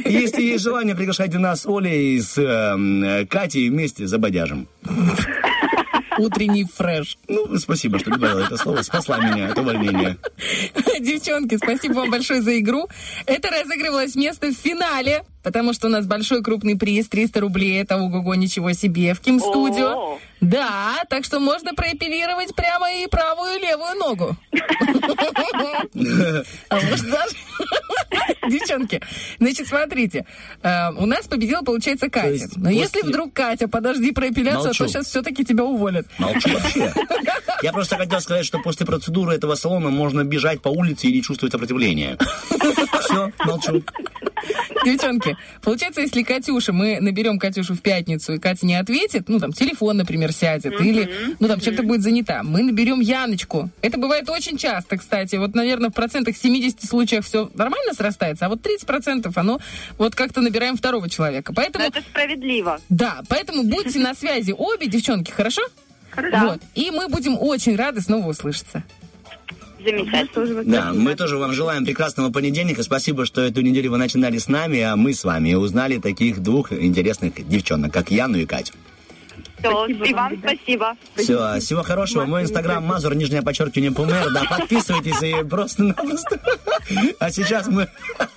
Если 0.04 0.42
есть 0.42 0.64
желание, 0.64 0.94
приглашайте 0.94 1.38
нас 1.38 1.62
с 1.62 1.66
Олей 1.66 2.16
и 2.16 2.20
с 2.20 2.38
эм, 2.38 3.26
Катей 3.28 3.68
вместе 3.68 4.06
за 4.06 4.18
бодяжем. 4.18 4.66
Утренний 6.18 6.64
фреш. 6.64 7.18
Ну, 7.28 7.56
спасибо, 7.58 7.98
что 7.98 8.10
добавила 8.10 8.40
это 8.40 8.56
слово. 8.56 8.82
Спасла 8.82 9.18
меня 9.18 9.48
от 9.48 9.58
увольнения. 9.58 10.16
Девчонки, 11.00 11.56
спасибо 11.56 11.94
вам 11.94 12.10
большое 12.10 12.40
за 12.40 12.58
игру. 12.58 12.88
Это 13.26 13.50
разыгрывалось 13.50 14.14
место 14.14 14.48
в 14.48 14.54
финале, 14.54 15.24
потому 15.44 15.74
что 15.74 15.86
у 15.86 15.90
нас 15.90 16.06
большой 16.06 16.42
крупный 16.42 16.76
приз, 16.76 17.08
300 17.08 17.40
рублей. 17.40 17.80
Это 17.80 17.96
ого-го, 17.96 18.34
ничего 18.34 18.72
себе, 18.72 19.14
в 19.14 19.20
Ким 19.20 19.38
Студио. 19.38 20.18
Да, 20.40 21.04
так 21.08 21.24
что 21.24 21.38
можно 21.38 21.74
проэпилировать 21.74 22.54
прямо 22.54 22.92
и 22.92 23.06
правую, 23.06 23.56
и 23.56 23.60
левую 23.60 23.94
ногу. 23.96 24.36
А 26.68 26.80
может 26.80 27.10
даже... 27.10 27.34
Девчонки, 28.48 29.00
значит, 29.38 29.66
смотрите, 29.66 30.26
э, 30.62 30.90
у 30.98 31.06
нас 31.06 31.26
победила, 31.26 31.62
получается, 31.62 32.10
Катя. 32.10 32.46
Но 32.56 32.70
если 32.70 33.00
вдруг, 33.00 33.32
Катя, 33.32 33.68
подожди 33.68 34.12
про 34.12 34.28
эпиляцию, 34.28 34.66
Молчу. 34.66 34.84
то 34.84 34.88
сейчас 34.88 35.06
все-таки 35.06 35.44
тебя 35.44 35.64
уволят. 35.64 36.06
Молчу 36.18 36.50
вообще. 36.50 36.92
Я 37.62 37.72
просто 37.72 37.96
хотел 37.96 38.20
сказать, 38.20 38.44
что 38.44 38.58
после 38.58 38.84
процедуры 38.84 39.34
этого 39.34 39.54
салона 39.54 39.90
можно 39.90 40.24
бежать 40.24 40.60
по 40.60 40.68
улице 40.68 41.06
и 41.06 41.12
не 41.12 41.22
чувствовать 41.22 41.52
сопротивления. 41.52 42.18
Все, 43.00 43.32
молчу. 43.44 43.82
Девчонки, 44.84 45.33
получается, 45.62 46.00
если 46.00 46.22
Катюша, 46.22 46.72
мы 46.72 46.98
наберем 47.00 47.38
Катюшу 47.38 47.74
в 47.74 47.80
пятницу, 47.80 48.34
и 48.34 48.38
Катя 48.38 48.66
не 48.66 48.74
ответит, 48.74 49.28
ну, 49.28 49.38
там, 49.40 49.52
телефон, 49.52 49.96
например, 49.96 50.32
сядет, 50.32 50.80
или, 50.80 51.10
ну, 51.40 51.48
там, 51.48 51.60
чем-то 51.60 51.82
будет 51.82 52.02
занята, 52.02 52.42
мы 52.42 52.62
наберем 52.62 53.00
Яночку. 53.00 53.70
Это 53.82 53.98
бывает 53.98 54.28
очень 54.28 54.56
часто, 54.56 54.96
кстати. 54.96 55.36
Вот, 55.36 55.54
наверное, 55.54 55.90
в 55.90 55.94
процентах 55.94 56.36
70 56.36 56.82
случаях 56.84 57.24
все 57.24 57.50
нормально 57.54 57.94
срастается, 57.94 58.46
а 58.46 58.48
вот 58.48 58.62
30 58.62 58.86
процентов 58.86 59.36
оно 59.38 59.58
вот 59.98 60.14
как-то 60.14 60.40
набираем 60.40 60.76
второго 60.76 61.08
человека. 61.08 61.52
Поэтому, 61.54 61.84
Это 61.84 62.00
справедливо. 62.00 62.80
да, 62.88 63.22
поэтому 63.28 63.64
будьте 63.64 63.98
на 63.98 64.14
связи 64.14 64.52
обе, 64.56 64.86
девчонки, 64.86 65.30
хорошо? 65.30 65.62
Хорошо. 66.10 66.38
Вот. 66.46 66.60
И 66.74 66.90
мы 66.90 67.08
будем 67.08 67.36
очень 67.40 67.76
рады 67.76 68.00
снова 68.00 68.28
услышаться. 68.28 68.84
Замечательно. 69.84 70.64
Да, 70.64 70.92
мы 70.92 71.14
тоже 71.14 71.36
вам 71.36 71.52
желаем 71.52 71.84
прекрасного 71.84 72.30
понедельника. 72.30 72.82
Спасибо, 72.82 73.26
что 73.26 73.40
эту 73.42 73.60
неделю 73.60 73.90
вы 73.90 73.98
начинали 73.98 74.38
с 74.38 74.48
нами, 74.48 74.80
а 74.80 74.96
мы 74.96 75.12
с 75.12 75.24
вами 75.24 75.54
узнали 75.54 75.98
таких 75.98 76.42
двух 76.42 76.72
интересных 76.72 77.46
девчонок, 77.46 77.92
как 77.92 78.10
Яну 78.10 78.38
и 78.38 78.46
Катю. 78.46 78.72
Спасибо 79.70 80.04
и 80.04 80.12
вам, 80.12 80.38
спасибо. 80.38 80.96
Все, 81.16 81.60
всего 81.60 81.82
хорошего. 81.82 82.24
Мой 82.24 82.42
инстаграм 82.42 82.84
Мазур, 82.84 83.14
нижнее 83.14 83.42
подчеркивание 83.42 83.92
ПМР. 83.92 84.32
Да, 84.32 84.44
подписывайтесь 84.48 85.22
и 85.22 85.44
просто-напросто. 85.44 86.40
А 87.18 87.30
сейчас 87.30 87.66
мы, 87.66 87.88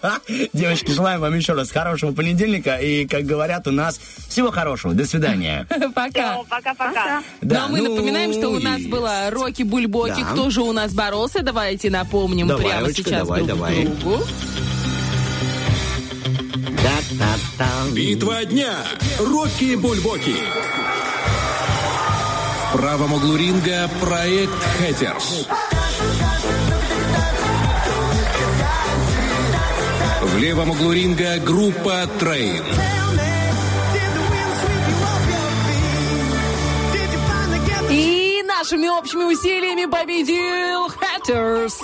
девочки, 0.54 0.92
желаем 0.92 1.22
вам 1.22 1.36
еще 1.36 1.54
раз 1.54 1.72
хорошего 1.72 2.14
понедельника. 2.14 2.78
И, 2.78 3.06
как 3.06 3.24
говорят 3.24 3.68
у 3.68 3.72
нас, 3.72 4.00
всего 4.30 4.52
хорошего. 4.52 4.94
До 4.94 5.06
свидания. 5.06 5.68
Пока. 5.96 6.38
Пока-пока. 6.50 7.24
ну, 7.42 7.56
а 7.56 7.68
мы 7.68 7.82
напоминаем, 7.82 8.34
что 8.34 8.50
у 8.50 8.60
нас 8.60 8.82
было 8.84 9.30
Рокки 9.30 9.64
Бульбоки. 9.64 10.22
Да. 10.22 10.32
Кто 10.32 10.50
же 10.50 10.62
у 10.62 10.72
нас 10.72 10.94
боролся? 10.94 11.44
Давайте 11.44 11.90
напомним 11.90 12.48
Давай, 12.48 12.66
прямо 12.66 12.86
Олечка, 12.86 13.04
сейчас 13.04 13.28
давай, 13.28 13.44
друг 13.44 13.50
давай. 13.50 13.86
другу. 13.86 14.24
Битва 17.94 18.46
дня. 18.46 18.74
Рокки 19.20 19.76
Бульбоки. 19.76 20.36
Правом 22.74 23.14
углу 23.14 23.36
ринга 23.38 23.90
проект 24.02 24.64
Хэттерс. 24.78 25.48
В 30.22 30.38
левом 30.38 30.72
углу 30.72 30.92
ринга 30.92 31.40
группа 31.40 32.08
Train. 32.20 32.64
И 37.90 38.44
нашими 38.46 38.88
общими 38.88 39.24
усилиями 39.24 39.86
победил 39.86 40.90
Hatters. 40.90 41.80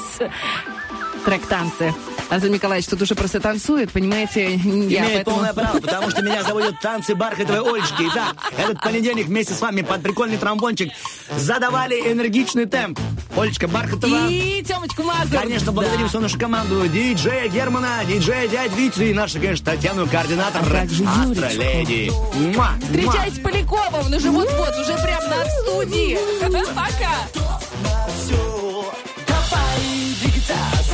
Трек 1.25 1.45
«Танцы». 1.47 1.93
Антон 2.29 2.51
Николаевич 2.51 2.87
тут 2.89 3.01
уже 3.01 3.15
просто 3.15 3.39
танцует, 3.39 3.91
понимаете? 3.91 4.55
Я 4.55 4.57
Имеет 4.57 5.13
поэтому- 5.13 5.23
полное 5.37 5.53
право, 5.53 5.79
потому 5.79 6.09
что 6.09 6.21
меня 6.21 6.43
заводят 6.43 6.79
танцы 6.81 7.15
бархатовой 7.15 7.61
Олечки. 7.73 8.07
Итак, 8.11 8.35
этот 8.57 8.81
понедельник 8.81 9.27
вместе 9.27 9.53
с 9.53 9.61
вами 9.61 9.81
под 9.81 10.01
прикольный 10.01 10.37
тромбончик 10.37 10.91
задавали 11.37 11.95
энергичный 12.11 12.65
темп. 12.65 12.99
Олечка 13.37 13.67
Бархатова. 13.67 14.27
И 14.29 14.63
Тёмочку 14.63 15.03
Мазур. 15.03 15.39
Конечно, 15.39 15.71
благодарим 15.71 16.03
Да. 16.03 16.09
всю 16.09 16.19
нашу 16.19 16.39
команду. 16.39 16.87
Диджея 16.87 17.47
Германа, 17.47 18.03
диджея 18.07 18.47
дядь 18.47 18.73
Витю 18.75 19.03
и 19.03 19.13
нашу, 19.13 19.39
конечно, 19.39 19.65
Татьяну, 19.65 20.07
координатор 20.07 20.61
А 20.65 20.69
также. 20.69 21.03
Леди. 21.03 22.11
Муа, 22.35 22.53
муа. 22.55 22.69
Встречайте 22.81 23.41
Полякова, 23.41 24.01
он 24.05 24.13
уже 24.13 24.29
вот-вот, 24.31 24.75
уже 24.79 24.93
прямо 25.03 25.27
на 25.27 25.45
студии. 25.61 26.17
Пока 26.75 27.13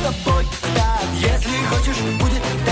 тобой 0.02 0.44
так 0.74 1.04
Если 1.14 1.64
хочешь, 1.68 2.00
будет 2.20 2.42
так 2.64 2.69